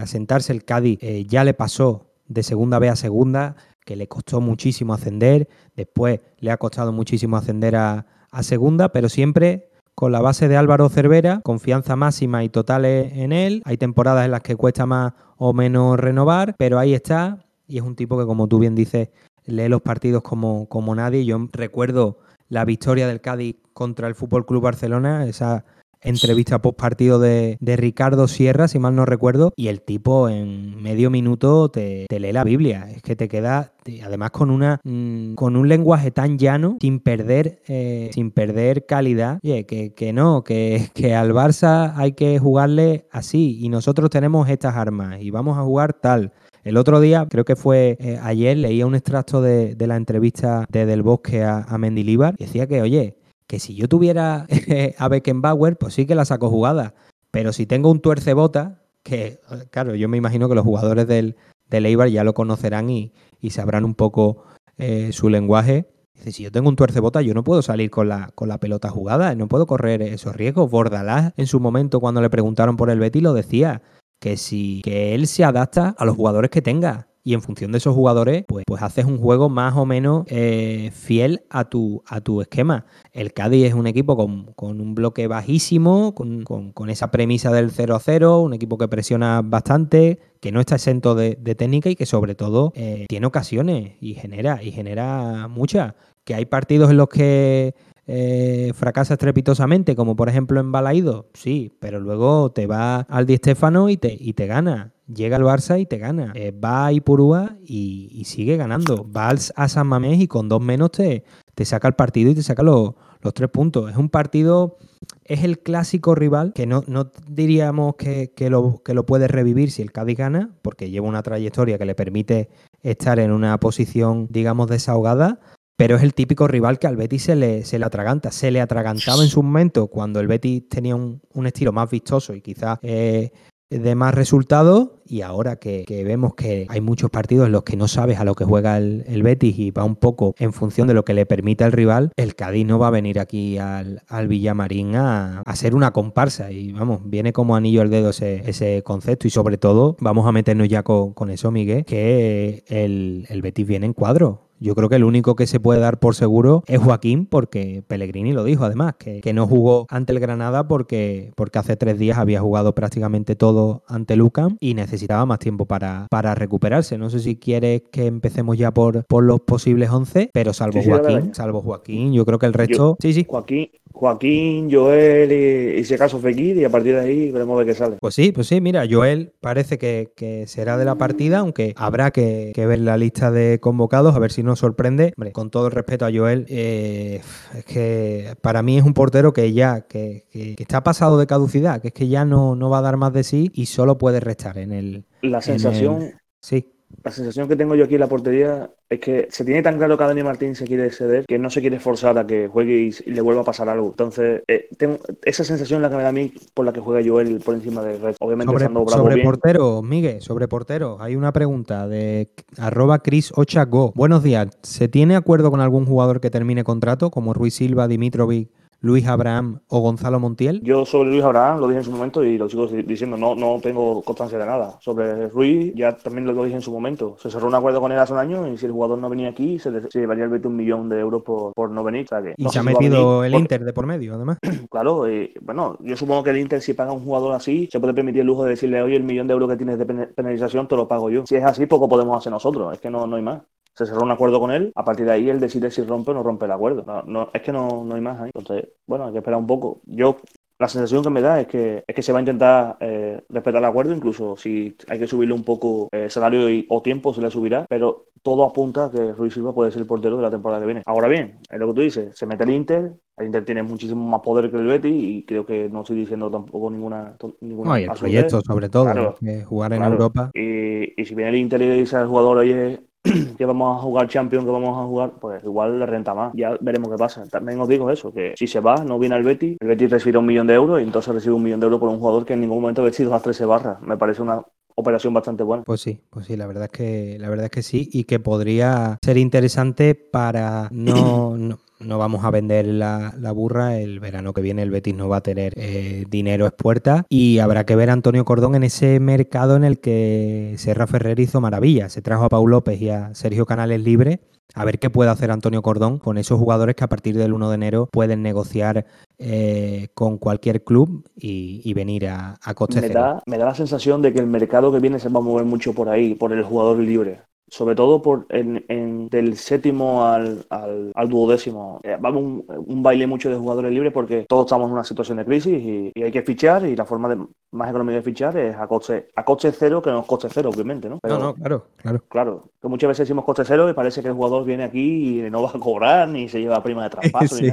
asentarse. 0.00 0.52
El 0.54 0.64
Cádiz 0.64 0.98
ya 1.28 1.44
le 1.44 1.52
pasó 1.52 2.14
de 2.26 2.42
segunda 2.42 2.78
B 2.78 2.88
a 2.88 2.96
segunda, 2.96 3.56
que 3.84 3.94
le 3.94 4.08
costó 4.08 4.40
muchísimo 4.40 4.94
ascender, 4.94 5.48
después 5.76 6.20
le 6.38 6.50
ha 6.50 6.56
costado 6.56 6.92
muchísimo 6.92 7.36
ascender 7.36 7.76
a, 7.76 8.06
a 8.30 8.42
segunda, 8.42 8.88
pero 8.88 9.10
siempre 9.10 9.68
con 9.94 10.12
la 10.12 10.22
base 10.22 10.48
de 10.48 10.56
Álvaro 10.56 10.88
Cervera, 10.88 11.40
confianza 11.42 11.94
máxima 11.94 12.42
y 12.42 12.48
total 12.48 12.86
en 12.86 13.32
él. 13.32 13.62
Hay 13.66 13.76
temporadas 13.76 14.24
en 14.24 14.30
las 14.30 14.40
que 14.40 14.56
cuesta 14.56 14.86
más 14.86 15.12
o 15.36 15.52
menos 15.52 16.00
renovar, 16.00 16.54
pero 16.56 16.78
ahí 16.78 16.94
está, 16.94 17.44
y 17.70 17.78
es 17.78 17.82
un 17.82 17.96
tipo 17.96 18.18
que, 18.18 18.26
como 18.26 18.48
tú 18.48 18.58
bien 18.58 18.74
dices, 18.74 19.08
lee 19.46 19.68
los 19.68 19.82
partidos 19.82 20.22
como, 20.22 20.68
como 20.68 20.94
nadie. 20.94 21.24
Yo 21.24 21.38
recuerdo 21.52 22.18
la 22.48 22.64
victoria 22.64 23.06
del 23.06 23.20
Cádiz 23.20 23.56
contra 23.72 24.08
el 24.08 24.14
Fútbol 24.14 24.44
Club 24.44 24.62
Barcelona, 24.62 25.24
esa 25.26 25.64
entrevista 26.02 26.62
post 26.62 26.78
partido 26.78 27.18
de, 27.18 27.58
Ricardo 27.60 28.26
Sierra, 28.26 28.68
si 28.68 28.78
mal 28.78 28.94
no 28.94 29.04
recuerdo, 29.04 29.52
y 29.56 29.68
el 29.68 29.82
tipo 29.82 30.28
en 30.28 30.82
medio 30.82 31.10
minuto 31.10 31.70
te, 31.70 32.06
lee 32.10 32.32
la 32.32 32.44
Biblia. 32.44 32.90
Es 32.90 33.02
que 33.02 33.16
te 33.16 33.28
queda, 33.28 33.74
además 34.02 34.30
con 34.30 34.50
una 34.50 34.80
mm, 34.84 35.34
con 35.34 35.56
un 35.56 35.68
lenguaje 35.68 36.10
tan 36.10 36.38
llano, 36.38 36.78
sin 36.80 37.00
perder, 37.00 37.62
eh, 37.68 38.10
sin 38.12 38.30
perder 38.30 38.86
calidad. 38.86 39.38
Oye, 39.44 39.66
que, 39.66 39.94
que 39.94 40.12
no, 40.12 40.42
que, 40.42 40.90
que, 40.94 41.14
al 41.14 41.32
Barça 41.32 41.92
hay 41.96 42.12
que 42.12 42.38
jugarle 42.38 43.06
así, 43.12 43.58
y 43.60 43.68
nosotros 43.68 44.10
tenemos 44.10 44.48
estas 44.48 44.76
armas, 44.76 45.20
y 45.20 45.30
vamos 45.30 45.58
a 45.58 45.62
jugar 45.62 45.92
tal. 45.92 46.32
El 46.64 46.76
otro 46.76 47.00
día, 47.00 47.26
creo 47.28 47.44
que 47.44 47.56
fue 47.56 47.96
eh, 48.00 48.18
ayer, 48.22 48.56
leía 48.56 48.86
un 48.86 48.94
extracto 48.94 49.40
de, 49.40 49.74
la 49.78 49.96
entrevista 49.96 50.66
de 50.70 50.86
Del 50.86 51.02
Bosque 51.02 51.42
a, 51.42 51.62
a 51.62 51.78
Mendilibar 51.78 52.34
y 52.38 52.44
decía 52.44 52.66
que, 52.66 52.82
oye, 52.82 53.16
que 53.46 53.58
si 53.58 53.74
yo 53.74 53.88
tuviera 53.88 54.46
a 54.98 55.08
Beckenbauer, 55.08 55.76
pues 55.76 55.94
sí 55.94 56.06
que 56.06 56.14
la 56.14 56.24
saco 56.24 56.50
jugada. 56.50 56.94
Pero 57.30 57.52
si 57.52 57.66
tengo 57.66 57.90
un 57.90 58.00
tuercebota, 58.00 58.82
que 59.02 59.40
claro, 59.70 59.94
yo 59.94 60.08
me 60.08 60.16
imagino 60.16 60.48
que 60.48 60.54
los 60.54 60.64
jugadores 60.64 61.06
del, 61.06 61.36
del 61.68 61.86
Eibar 61.86 62.08
ya 62.08 62.24
lo 62.24 62.34
conocerán 62.34 62.90
y, 62.90 63.12
sabrán 63.50 63.84
un 63.84 63.94
poco 63.94 64.44
eh, 64.78 65.10
su 65.12 65.28
lenguaje. 65.28 65.88
Dice, 66.14 66.32
si 66.32 66.42
yo 66.42 66.52
tengo 66.52 66.68
un 66.68 66.76
tuercebota, 66.76 67.22
yo 67.22 67.32
no 67.32 67.42
puedo 67.42 67.62
salir 67.62 67.90
con 67.90 68.08
la, 68.08 68.30
con 68.34 68.48
la 68.48 68.58
pelota 68.58 68.90
jugada, 68.90 69.34
no 69.34 69.48
puedo 69.48 69.66
correr 69.66 70.02
esos 70.02 70.36
riesgos. 70.36 70.70
Bordalás, 70.70 71.32
en 71.36 71.46
su 71.46 71.60
momento, 71.60 72.00
cuando 72.00 72.20
le 72.20 72.28
preguntaron 72.28 72.76
por 72.76 72.90
el 72.90 72.98
Betty, 72.98 73.20
lo 73.20 73.32
decía 73.32 73.82
que 74.20 74.36
si 74.36 74.80
que 74.84 75.14
él 75.14 75.26
se 75.26 75.44
adapta 75.44 75.94
a 75.98 76.04
los 76.04 76.14
jugadores 76.14 76.50
que 76.50 76.62
tenga 76.62 77.08
y 77.22 77.34
en 77.34 77.42
función 77.42 77.70
de 77.72 77.78
esos 77.78 77.94
jugadores, 77.94 78.44
pues, 78.48 78.64
pues 78.66 78.82
haces 78.82 79.04
un 79.04 79.18
juego 79.18 79.48
más 79.48 79.76
o 79.76 79.84
menos 79.84 80.24
eh, 80.28 80.90
fiel 80.94 81.42
a 81.50 81.68
tu, 81.68 82.02
a 82.06 82.20
tu 82.20 82.40
esquema. 82.40 82.86
El 83.12 83.32
Cádiz 83.32 83.66
es 83.66 83.74
un 83.74 83.86
equipo 83.86 84.16
con, 84.16 84.80
un 84.80 84.94
bloque 84.94 85.26
bajísimo, 85.26 86.14
con, 86.14 86.88
esa 86.88 87.10
premisa 87.10 87.52
del 87.52 87.70
0 87.70 87.94
a 87.94 88.00
0, 88.00 88.40
un 88.40 88.54
equipo 88.54 88.78
que 88.78 88.88
presiona 88.88 89.42
bastante, 89.44 90.18
que 90.40 90.50
no 90.50 90.60
está 90.60 90.76
exento 90.76 91.14
de, 91.14 91.36
técnica 91.54 91.90
y 91.90 91.96
que 91.96 92.06
sobre 92.06 92.34
todo 92.34 92.72
eh, 92.74 93.04
tiene 93.08 93.26
ocasiones 93.26 93.96
y 94.00 94.14
genera, 94.14 94.62
y 94.62 94.72
genera 94.72 95.48
muchas. 95.48 95.94
Que 96.24 96.34
hay 96.34 96.46
partidos 96.46 96.90
en 96.90 96.96
los 96.96 97.08
que 97.08 97.74
eh, 98.12 98.72
fracasa 98.74 99.14
estrepitosamente, 99.14 99.94
como 99.94 100.16
por 100.16 100.28
ejemplo 100.28 100.58
en 100.58 100.72
Balaído, 100.72 101.28
sí, 101.32 101.76
pero 101.78 102.00
luego 102.00 102.50
te 102.50 102.66
va 102.66 103.02
al 103.02 103.24
Di 103.24 103.36
Stefano 103.36 103.88
y 103.88 103.96
te, 103.96 104.16
y 104.18 104.32
te 104.32 104.48
gana. 104.48 104.94
Llega 105.06 105.36
al 105.36 105.44
Barça 105.44 105.80
y 105.80 105.86
te 105.86 105.98
gana. 105.98 106.32
Eh, 106.34 106.50
va 106.50 106.86
a 106.86 106.92
Ipurúa 106.92 107.56
y, 107.64 108.22
sigue 108.24 108.56
ganando. 108.56 109.08
Va 109.08 109.28
a 109.28 109.68
San 109.68 109.86
Mamés 109.86 110.20
y 110.20 110.26
con 110.26 110.48
dos 110.48 110.60
menos 110.60 110.90
te, 110.90 111.22
te 111.54 111.64
saca 111.64 111.86
el 111.86 111.94
partido 111.94 112.32
y 112.32 112.34
te 112.34 112.42
saca 112.42 112.64
los, 112.64 112.94
tres 113.32 113.48
puntos. 113.48 113.88
Es 113.88 113.96
un 113.96 114.08
partido, 114.08 114.78
es 115.24 115.44
el 115.44 115.60
clásico 115.60 116.16
rival 116.16 116.52
que 116.52 116.66
no, 116.66 116.82
no 116.88 117.12
diríamos 117.28 117.94
que, 117.94 118.32
lo, 118.50 118.82
que 118.84 118.94
lo 118.94 119.06
puede 119.06 119.28
revivir 119.28 119.70
si 119.70 119.82
el 119.82 119.92
Cádiz 119.92 120.18
gana, 120.18 120.50
porque 120.62 120.90
lleva 120.90 121.06
una 121.06 121.22
trayectoria 121.22 121.78
que 121.78 121.84
le 121.84 121.94
permite 121.94 122.48
estar 122.82 123.20
en 123.20 123.30
una 123.30 123.60
posición, 123.60 124.26
digamos, 124.30 124.68
desahogada, 124.68 125.38
pero 125.80 125.96
es 125.96 126.02
el 126.02 126.12
típico 126.12 126.46
rival 126.46 126.78
que 126.78 126.86
al 126.86 126.96
Betis 126.96 127.22
se 127.22 127.36
le, 127.36 127.64
se 127.64 127.78
le 127.78 127.86
atraganta. 127.86 128.30
Se 128.32 128.50
le 128.50 128.60
atragantaba 128.60 129.22
en 129.22 129.30
su 129.30 129.42
momento 129.42 129.86
cuando 129.86 130.20
el 130.20 130.26
Betis 130.26 130.68
tenía 130.68 130.94
un, 130.94 131.22
estilo 131.46 131.72
más 131.72 131.88
vistoso 131.88 132.34
y 132.34 132.42
quizás 132.42 132.78
eh, 132.82 133.30
de 133.70 133.94
más 133.94 134.14
resultados 134.14 134.90
y 135.06 135.22
ahora 135.22 135.56
que, 135.56 135.86
vemos 136.06 136.34
que 136.34 136.66
hay 136.68 136.82
muchos 136.82 137.08
partidos 137.08 137.46
en 137.46 137.52
los 137.52 137.62
que 137.62 137.78
no 137.78 137.88
sabes 137.88 138.18
a 138.18 138.26
lo 138.26 138.34
que 138.34 138.44
juega 138.44 138.76
el, 138.76 139.22
Betis 139.22 139.58
y 139.58 139.70
va 139.70 139.84
un 139.84 139.96
poco 139.96 140.34
en 140.38 140.52
función 140.52 140.86
de 140.86 140.92
lo 140.92 141.02
que 141.06 141.14
le 141.14 141.24
permita 141.24 141.64
el 141.64 141.72
rival, 141.72 142.12
el 142.16 142.34
Cádiz 142.34 142.66
no 142.66 142.78
va 142.78 142.88
a 142.88 142.90
venir 142.90 143.18
aquí 143.18 143.56
al, 143.56 144.02
Villamarín 144.28 144.96
a, 144.96 145.40
a, 145.40 145.56
ser 145.56 145.74
una 145.74 145.92
comparsa 145.92 146.52
y 146.52 146.72
vamos, 146.72 147.00
viene 147.04 147.32
como 147.32 147.56
anillo 147.56 147.80
al 147.80 147.88
dedo 147.88 148.10
ese, 148.10 148.42
ese 148.44 148.82
concepto 148.82 149.26
y 149.26 149.30
sobre 149.30 149.56
todo 149.56 149.96
vamos 149.98 150.26
a 150.26 150.32
meternos 150.32 150.68
ya 150.68 150.82
con, 150.82 151.14
con 151.14 151.30
eso, 151.30 151.50
Miguel, 151.50 151.86
que 151.86 152.64
el, 152.66 153.24
el 153.30 153.40
Betis 153.40 153.66
viene 153.66 153.86
en 153.86 153.94
cuadro 153.94 154.49
yo 154.60 154.74
creo 154.74 154.88
que 154.88 154.96
el 154.96 155.04
único 155.04 155.34
que 155.34 155.46
se 155.46 155.58
puede 155.58 155.80
dar 155.80 155.98
por 155.98 156.14
seguro 156.14 156.62
es 156.66 156.78
Joaquín, 156.78 157.26
porque 157.26 157.82
Pellegrini 157.86 158.32
lo 158.32 158.44
dijo 158.44 158.64
además, 158.64 158.94
que, 158.96 159.30
no 159.32 159.46
jugó 159.46 159.86
ante 159.88 160.12
el 160.12 160.20
Granada 160.20 160.66
porque, 160.66 161.32
porque 161.36 161.58
hace 161.60 161.76
tres 161.76 161.98
días 161.98 162.18
había 162.18 162.40
jugado 162.40 162.74
prácticamente 162.74 163.36
todo 163.36 163.84
ante 163.86 164.16
Lucan 164.16 164.56
y 164.60 164.74
necesitaba 164.74 165.24
más 165.24 165.38
tiempo 165.38 165.66
para, 165.66 166.08
para 166.10 166.34
recuperarse. 166.34 166.98
No 166.98 167.10
sé 167.10 167.20
si 167.20 167.36
quieres 167.36 167.82
que 167.92 168.06
empecemos 168.06 168.58
ya 168.58 168.72
por, 168.72 169.04
por 169.06 169.24
los 169.24 169.40
posibles 169.40 169.90
11, 169.90 170.30
pero 170.32 170.52
salvo 170.52 170.82
Joaquín, 170.82 171.34
salvo 171.34 171.62
Joaquín, 171.62 172.12
yo 172.12 172.26
creo 172.26 172.38
que 172.38 172.46
el 172.46 172.52
resto... 172.52 172.96
sí, 173.00 173.12
sí. 173.12 173.24
Joaquín, 173.28 173.70
Joaquín, 173.92 174.70
Joel 174.70 175.32
y, 175.78 175.84
si 175.84 175.94
acaso 175.94 176.18
Fekir 176.18 176.56
y 176.56 176.64
a 176.64 176.70
partir 176.70 176.94
de 176.94 177.00
ahí 177.00 177.30
veremos 177.30 177.58
de 177.58 177.66
qué 177.66 177.74
sale. 177.74 177.96
Pues 178.00 178.14
sí, 178.14 178.32
pues 178.32 178.46
sí, 178.46 178.60
mira, 178.60 178.84
Joel 178.88 179.32
parece 179.40 179.78
que, 179.78 180.44
será 180.46 180.76
de 180.76 180.84
la 180.84 180.96
partida, 180.96 181.40
aunque 181.40 181.74
habrá 181.76 182.10
que, 182.10 182.52
ver 182.56 182.78
la 182.78 182.96
lista 182.96 183.30
de 183.30 183.58
convocados, 183.58 184.14
a 184.14 184.18
ver 184.18 184.32
si 184.32 184.42
nos 184.50 184.58
sorprende. 184.58 185.12
Hombre, 185.16 185.32
con 185.32 185.50
todo 185.50 185.66
el 185.66 185.72
respeto 185.72 186.04
a 186.04 186.10
Joel, 186.12 186.44
eh, 186.48 187.22
es 187.56 187.64
que 187.64 188.36
para 188.42 188.62
mí 188.62 188.78
es 188.78 188.84
un 188.84 188.94
portero 188.94 189.32
que 189.32 189.52
ya, 189.52 189.82
que, 189.82 190.26
está 190.58 190.82
pasado 190.82 191.18
de 191.18 191.26
caducidad, 191.26 191.80
que 191.80 191.88
es 191.88 191.94
que 191.94 192.08
ya 192.08 192.24
no, 192.24 192.54
no 192.54 192.68
va 192.68 192.78
a 192.78 192.82
dar 192.82 192.96
más 192.96 193.12
de 193.12 193.24
sí 193.24 193.50
y 193.54 193.66
solo 193.66 193.98
puede 193.98 194.20
restar 194.20 194.58
en 194.58 194.72
el... 194.72 195.04
La 195.22 195.40
sensación... 195.40 196.14
Sí 196.42 196.72
la 197.02 197.10
sensación 197.10 197.48
que 197.48 197.56
tengo 197.56 197.74
yo 197.74 197.84
aquí 197.84 197.94
en 197.94 198.00
la 198.00 198.08
portería 198.08 198.70
es 198.88 199.00
que 199.00 199.28
se 199.30 199.44
tiene 199.44 199.62
tan 199.62 199.78
claro 199.78 199.96
que 199.96 200.04
Dani 200.04 200.22
Martín 200.22 200.54
se 200.54 200.66
quiere 200.66 200.90
ceder 200.90 201.24
que 201.26 201.38
no 201.38 201.48
se 201.48 201.60
quiere 201.60 201.80
forzar 201.80 202.18
a 202.18 202.26
que 202.26 202.48
juegue 202.48 202.90
y, 203.06 203.10
le 203.10 203.20
vuelva 203.20 203.42
a 203.42 203.44
pasar 203.44 203.68
algo. 203.68 203.88
Entonces, 203.88 204.42
eh, 204.48 204.68
tengo 204.76 204.98
esa 205.24 205.44
sensación 205.44 205.80
la 205.80 205.88
que 205.88 205.96
me 205.96 206.02
da 206.02 206.08
a 206.08 206.12
mí 206.12 206.32
por 206.52 206.66
la 206.66 206.72
que 206.72 206.80
juega 206.80 207.06
Joel 207.06 207.40
por 207.40 207.54
encima 207.54 207.82
de 207.82 207.98
Red. 207.98 208.16
Obviamente, 208.20 208.52
sobre, 208.52 208.90
sobre 208.90 209.22
portero, 209.22 209.82
Miguel, 209.82 210.20
sobre 210.20 210.48
portero, 210.48 210.98
hay 211.00 211.16
una 211.16 211.32
pregunta 211.32 211.88
de 211.88 212.30
arroba 212.58 212.98
Chris 212.98 213.32
Ochago. 213.34 213.92
Buenos 213.94 214.22
días. 214.22 214.48
¿Se 214.62 214.88
tiene 214.88 215.16
acuerdo 215.16 215.50
con 215.50 215.60
algún 215.60 215.86
jugador 215.86 216.20
que 216.20 216.30
termine 216.30 216.64
contrato, 216.64 217.10
como 217.10 217.32
Ruiz 217.32 217.54
Silva, 217.54 217.88
Dimitrovic, 217.88 218.50
Luis 218.82 219.06
Abraham 219.06 219.60
o 219.68 219.80
Gonzalo 219.80 220.18
Montiel? 220.18 220.60
Yo 220.62 220.86
sobre 220.86 221.10
Luis 221.10 221.22
Abraham 221.22 221.60
lo 221.60 221.68
dije 221.68 221.78
en 221.78 221.84
su 221.84 221.90
momento 221.90 222.24
y 222.24 222.38
lo 222.38 222.48
sigo 222.48 222.66
diciendo, 222.66 223.16
no, 223.16 223.34
no 223.34 223.60
tengo 223.62 224.02
constancia 224.02 224.38
de 224.38 224.46
nada. 224.46 224.78
Sobre 224.80 225.28
Ruiz 225.28 225.74
ya 225.74 225.96
también 225.96 226.26
lo 226.26 226.44
dije 226.44 226.56
en 226.56 226.62
su 226.62 226.72
momento. 226.72 227.16
Se 227.18 227.30
cerró 227.30 227.48
un 227.48 227.54
acuerdo 227.54 227.80
con 227.80 227.92
él 227.92 227.98
hace 227.98 228.12
un 228.12 228.18
año 228.18 228.48
y 228.48 228.56
si 228.56 228.66
el 228.66 228.72
jugador 228.72 228.98
no 228.98 229.10
venía 229.10 229.28
aquí 229.28 229.58
se, 229.58 229.70
llevaría 229.92 230.24
el 230.24 230.30
21 230.30 230.56
millón 230.56 230.88
de 230.88 230.98
euros 230.98 231.22
por, 231.22 231.70
no 231.70 231.84
venir. 231.84 232.06
y 232.36 232.48
se 232.48 232.58
ha 232.58 232.62
metido 232.62 233.22
el 233.24 233.34
Inter 233.34 233.64
de 233.64 233.72
por 233.72 233.86
medio, 233.86 234.14
además. 234.14 234.38
claro, 234.70 235.10
y, 235.10 235.32
bueno, 235.42 235.76
yo 235.80 235.96
supongo 235.96 236.22
que 236.22 236.30
el 236.30 236.38
Inter 236.38 236.62
si 236.62 236.72
paga 236.72 236.92
un 236.92 237.04
jugador 237.04 237.34
así 237.34 237.68
se 237.70 237.80
puede 237.80 237.94
permitir 237.94 238.22
el 238.22 238.26
lujo 238.26 238.44
de 238.44 238.50
decirle, 238.50 238.82
oye, 238.82 238.96
el 238.96 239.04
millón 239.04 239.26
de 239.26 239.34
euros 239.34 239.50
que 239.50 239.56
tienes 239.56 239.78
de 239.78 239.86
penalización 239.86 240.66
te 240.66 240.76
lo 240.76 240.88
pago 240.88 241.10
yo. 241.10 241.26
Si 241.26 241.36
es 241.36 241.44
así, 241.44 241.66
poco 241.66 241.88
podemos 241.88 242.16
hacer 242.16 242.32
nosotros, 242.32 242.72
es 242.72 242.80
que 242.80 242.90
no, 242.90 243.06
no 243.06 243.16
hay 243.16 243.22
más 243.22 243.42
se 243.86 243.92
cerró 243.92 244.02
un 244.02 244.10
acuerdo 244.10 244.40
con 244.40 244.50
él, 244.50 244.72
a 244.74 244.84
partir 244.84 245.06
de 245.06 245.12
ahí 245.12 245.30
él 245.30 245.40
decide 245.40 245.70
si 245.70 245.82
rompe 245.82 246.10
o 246.10 246.14
no 246.14 246.22
rompe 246.22 246.44
el 246.44 246.52
acuerdo. 246.52 246.84
No, 247.06 247.30
es 247.32 247.42
que 247.42 247.52
no, 247.52 247.84
no 247.84 247.94
hay 247.94 248.00
más 248.00 248.20
ahí. 248.20 248.30
Entonces, 248.34 248.68
bueno, 248.86 249.06
hay 249.06 249.12
que 249.12 249.18
esperar 249.18 249.38
un 249.38 249.46
poco. 249.46 249.80
Yo 249.84 250.16
la 250.58 250.68
sensación 250.68 251.02
que 251.02 251.08
me 251.08 251.22
da 251.22 251.40
es 251.40 251.46
que, 251.46 251.82
es 251.86 251.94
que 251.94 252.02
se 252.02 252.12
va 252.12 252.18
a 252.18 252.20
intentar 252.20 252.76
eh, 252.80 253.18
respetar 253.30 253.62
el 253.62 253.64
acuerdo, 253.64 253.94
incluso 253.94 254.36
si 254.36 254.76
hay 254.88 254.98
que 254.98 255.06
subirle 255.06 255.32
un 255.32 255.42
poco 255.42 255.88
eh, 255.90 256.10
salario 256.10 256.46
o 256.68 256.82
tiempo, 256.82 257.14
se 257.14 257.22
le 257.22 257.30
subirá, 257.30 257.64
pero 257.66 258.08
todo 258.20 258.44
apunta 258.44 258.84
a 258.84 258.90
que 258.90 259.12
Ruiz 259.12 259.32
Silva 259.32 259.54
puede 259.54 259.70
ser 259.70 259.80
el 259.80 259.86
portero 259.86 260.18
de 260.18 260.22
la 260.22 260.30
temporada 260.30 260.60
que 260.60 260.66
viene. 260.66 260.82
Ahora 260.84 261.08
bien, 261.08 261.38
es 261.50 261.58
lo 261.58 261.68
que 261.68 261.72
tú 261.72 261.80
dices, 261.80 262.14
se 262.14 262.26
mete 262.26 262.44
el 262.44 262.50
Inter, 262.50 262.92
el 263.16 263.26
Inter 263.26 263.42
tiene 263.46 263.62
muchísimo 263.62 264.06
más 264.06 264.20
poder 264.20 264.50
que 264.50 264.58
el 264.58 264.66
Betis 264.66 264.92
y 264.92 265.24
creo 265.24 265.46
que 265.46 265.70
no 265.70 265.80
estoy 265.80 265.96
diciendo 265.96 266.30
tampoco 266.30 266.70
ninguna... 266.70 267.16
ninguna 267.40 267.70
no, 267.70 267.78
y 267.78 267.84
el 267.84 267.90
proyecto 267.92 268.42
sobre 268.42 268.68
todo, 268.68 269.16
jugar 269.46 269.72
en 269.72 269.82
Europa. 269.82 270.30
Y, 270.34 271.00
y, 271.00 271.06
si 271.06 271.14
viene 271.14 271.30
el 271.30 271.36
Inter 271.36 271.62
y 271.62 271.70
dice 271.70 271.96
al 271.96 272.08
jugador, 272.08 272.36
oye, 272.36 272.80
que 273.38 273.44
vamos 273.44 273.78
a 273.78 273.80
jugar 273.80 274.08
Champions, 274.08 274.44
que 274.44 274.50
vamos 274.50 274.78
a 274.78 274.86
jugar, 274.86 275.12
pues 275.20 275.42
igual 275.44 275.78
le 275.78 275.86
renta 275.86 276.14
más. 276.14 276.32
Ya 276.34 276.56
veremos 276.60 276.90
qué 276.90 276.96
pasa. 276.96 277.24
También 277.28 277.60
os 277.60 277.68
digo 277.68 277.90
eso, 277.90 278.12
que 278.12 278.34
si 278.36 278.46
se 278.46 278.60
va, 278.60 278.84
no 278.84 278.98
viene 278.98 279.14
al 279.14 279.22
Betis, 279.22 279.56
el 279.60 279.68
Betis 279.68 279.90
recibe 279.90 280.18
un 280.18 280.26
millón 280.26 280.46
de 280.46 280.54
euros 280.54 280.80
y 280.80 280.84
entonces 280.84 281.14
recibe 281.14 281.34
un 281.34 281.42
millón 281.42 281.60
de 281.60 281.66
euros 281.66 281.80
por 281.80 281.88
un 281.88 281.98
jugador 281.98 282.24
que 282.24 282.34
en 282.34 282.40
ningún 282.40 282.60
momento 282.60 282.82
ha 282.82 282.84
vestido 282.84 283.10
las 283.10 283.22
13 283.22 283.44
barras. 283.46 283.80
Me 283.82 283.96
parece 283.96 284.22
una 284.22 284.42
operación 284.74 285.14
bastante 285.14 285.42
buena. 285.42 285.64
Pues 285.64 285.80
sí, 285.80 286.00
pues 286.10 286.26
sí, 286.26 286.36
la 286.36 286.46
verdad 286.46 286.64
es 286.64 286.70
que 286.70 287.16
la 287.18 287.28
verdad 287.28 287.46
es 287.46 287.50
que 287.50 287.62
sí 287.62 287.88
y 287.92 288.04
que 288.04 288.20
podría 288.20 288.98
ser 289.02 289.16
interesante 289.16 289.94
para 289.94 290.68
no, 290.70 291.36
no, 291.38 291.58
vamos 291.80 292.24
a 292.24 292.30
vender 292.30 292.66
la, 292.66 293.32
burra, 293.34 293.78
el 293.78 294.00
verano 294.00 294.32
que 294.32 294.42
viene 294.42 294.62
el 294.62 294.70
Betis 294.70 294.94
no 294.94 295.08
va 295.08 295.18
a 295.18 295.22
tener 295.22 295.52
eh, 295.56 296.04
dinero 296.08 296.46
es 296.46 296.52
puerta. 296.52 297.06
Y 297.08 297.38
habrá 297.38 297.64
que 297.64 297.76
ver 297.76 297.90
a 297.90 297.94
Antonio 297.94 298.24
Cordón 298.24 298.54
en 298.54 298.64
ese 298.64 299.00
mercado 299.00 299.56
en 299.56 299.64
el 299.64 299.80
que 299.80 300.54
Serra 300.58 300.86
Ferrer 300.86 301.18
hizo 301.20 301.40
maravilla, 301.40 301.88
se 301.88 302.02
trajo 302.02 302.24
a 302.24 302.28
Paul 302.28 302.50
López 302.50 302.80
y 302.80 302.90
a 302.90 303.14
Sergio 303.14 303.46
Canales 303.46 303.80
libre. 303.80 304.20
A 304.54 304.64
ver 304.64 304.80
qué 304.80 304.90
puede 304.90 305.10
hacer 305.10 305.30
Antonio 305.30 305.62
Cordón 305.62 305.98
con 305.98 306.18
esos 306.18 306.38
jugadores 306.38 306.74
que 306.74 306.82
a 306.82 306.88
partir 306.88 307.16
del 307.16 307.32
1 307.32 307.50
de 307.50 307.54
enero 307.54 307.88
pueden 307.92 308.20
negociar 308.22 308.84
eh, 309.18 309.88
con 309.94 310.18
cualquier 310.18 310.64
club 310.64 311.08
y, 311.14 311.72
venir 311.72 312.08
a, 312.08 312.36
a 312.42 312.54
coste 312.54 312.80
me 312.80 312.88
Da, 312.88 313.22
me 313.26 313.38
da 313.38 313.44
la 313.44 313.54
sensación 313.54 314.02
de 314.02 314.12
que 314.12 314.18
el 314.18 314.26
mercado 314.26 314.72
que 314.72 314.80
viene 314.80 314.98
se 314.98 315.08
va 315.08 315.20
a 315.20 315.22
mover 315.22 315.44
mucho 315.44 315.72
por 315.72 315.88
ahí, 315.88 316.16
por 316.16 316.32
el 316.32 316.42
jugador 316.42 316.78
libre. 316.78 317.20
Sobre 317.50 317.74
todo 317.74 318.00
por 318.00 318.26
en, 318.28 319.08
del 319.08 319.36
séptimo 319.36 320.06
al, 320.06 320.46
al, 320.48 321.08
duodécimo. 321.08 321.80
Eh, 321.82 321.96
vamos 322.00 322.22
un, 322.22 322.44
un, 322.66 322.82
baile 322.82 323.06
mucho 323.06 323.28
de 323.28 323.36
jugadores 323.36 323.72
libres 323.72 323.92
porque 323.92 324.24
todos 324.28 324.46
estamos 324.46 324.68
en 324.68 324.72
una 324.72 324.84
situación 324.84 325.18
de 325.18 325.24
crisis 325.24 325.92
y, 325.94 326.02
hay 326.02 326.12
que 326.12 326.22
fichar 326.22 326.64
y 326.64 326.76
la 326.76 326.84
forma 326.84 327.08
de, 327.08 327.18
más 327.50 327.68
económica 327.68 327.96
de 327.96 328.02
fichar 328.02 328.36
es 328.36 328.56
a 328.56 328.66
coste, 328.68 329.08
a 329.16 329.24
coste 329.24 329.52
cero 329.52 329.82
que 329.82 329.90
no 329.90 330.00
es 330.00 330.06
coste 330.06 330.28
cero, 330.30 330.50
obviamente, 330.54 330.88
¿no? 330.88 331.00
no, 331.02 331.18
no, 331.18 331.34
claro, 331.34 331.66
claro. 331.76 332.04
Claro, 332.08 332.44
que 332.62 332.68
muchas 332.68 332.88
veces 332.88 333.08
decimos 333.08 333.24
coste 333.24 333.44
cero 333.44 333.68
y 333.68 333.74
parece 333.74 334.00
que 334.00 334.08
el 334.08 334.14
jugador 334.14 334.44
viene 334.44 334.64
aquí 334.64 335.18
y 335.18 335.30
no 335.30 335.42
va 335.42 335.50
a 335.50 335.58
cobrar 335.58 336.08
ni 336.08 336.28
se 336.28 336.40
lleva 336.40 336.62
prima 336.62 336.84
de 336.84 336.90
traspaso. 336.90 337.36
sí. 337.36 337.50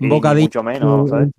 Un 0.00 0.08
bocadillo. 0.10 0.46
Mucho 0.46 0.62
menos, 0.62 1.10
¿sabes? 1.10 1.30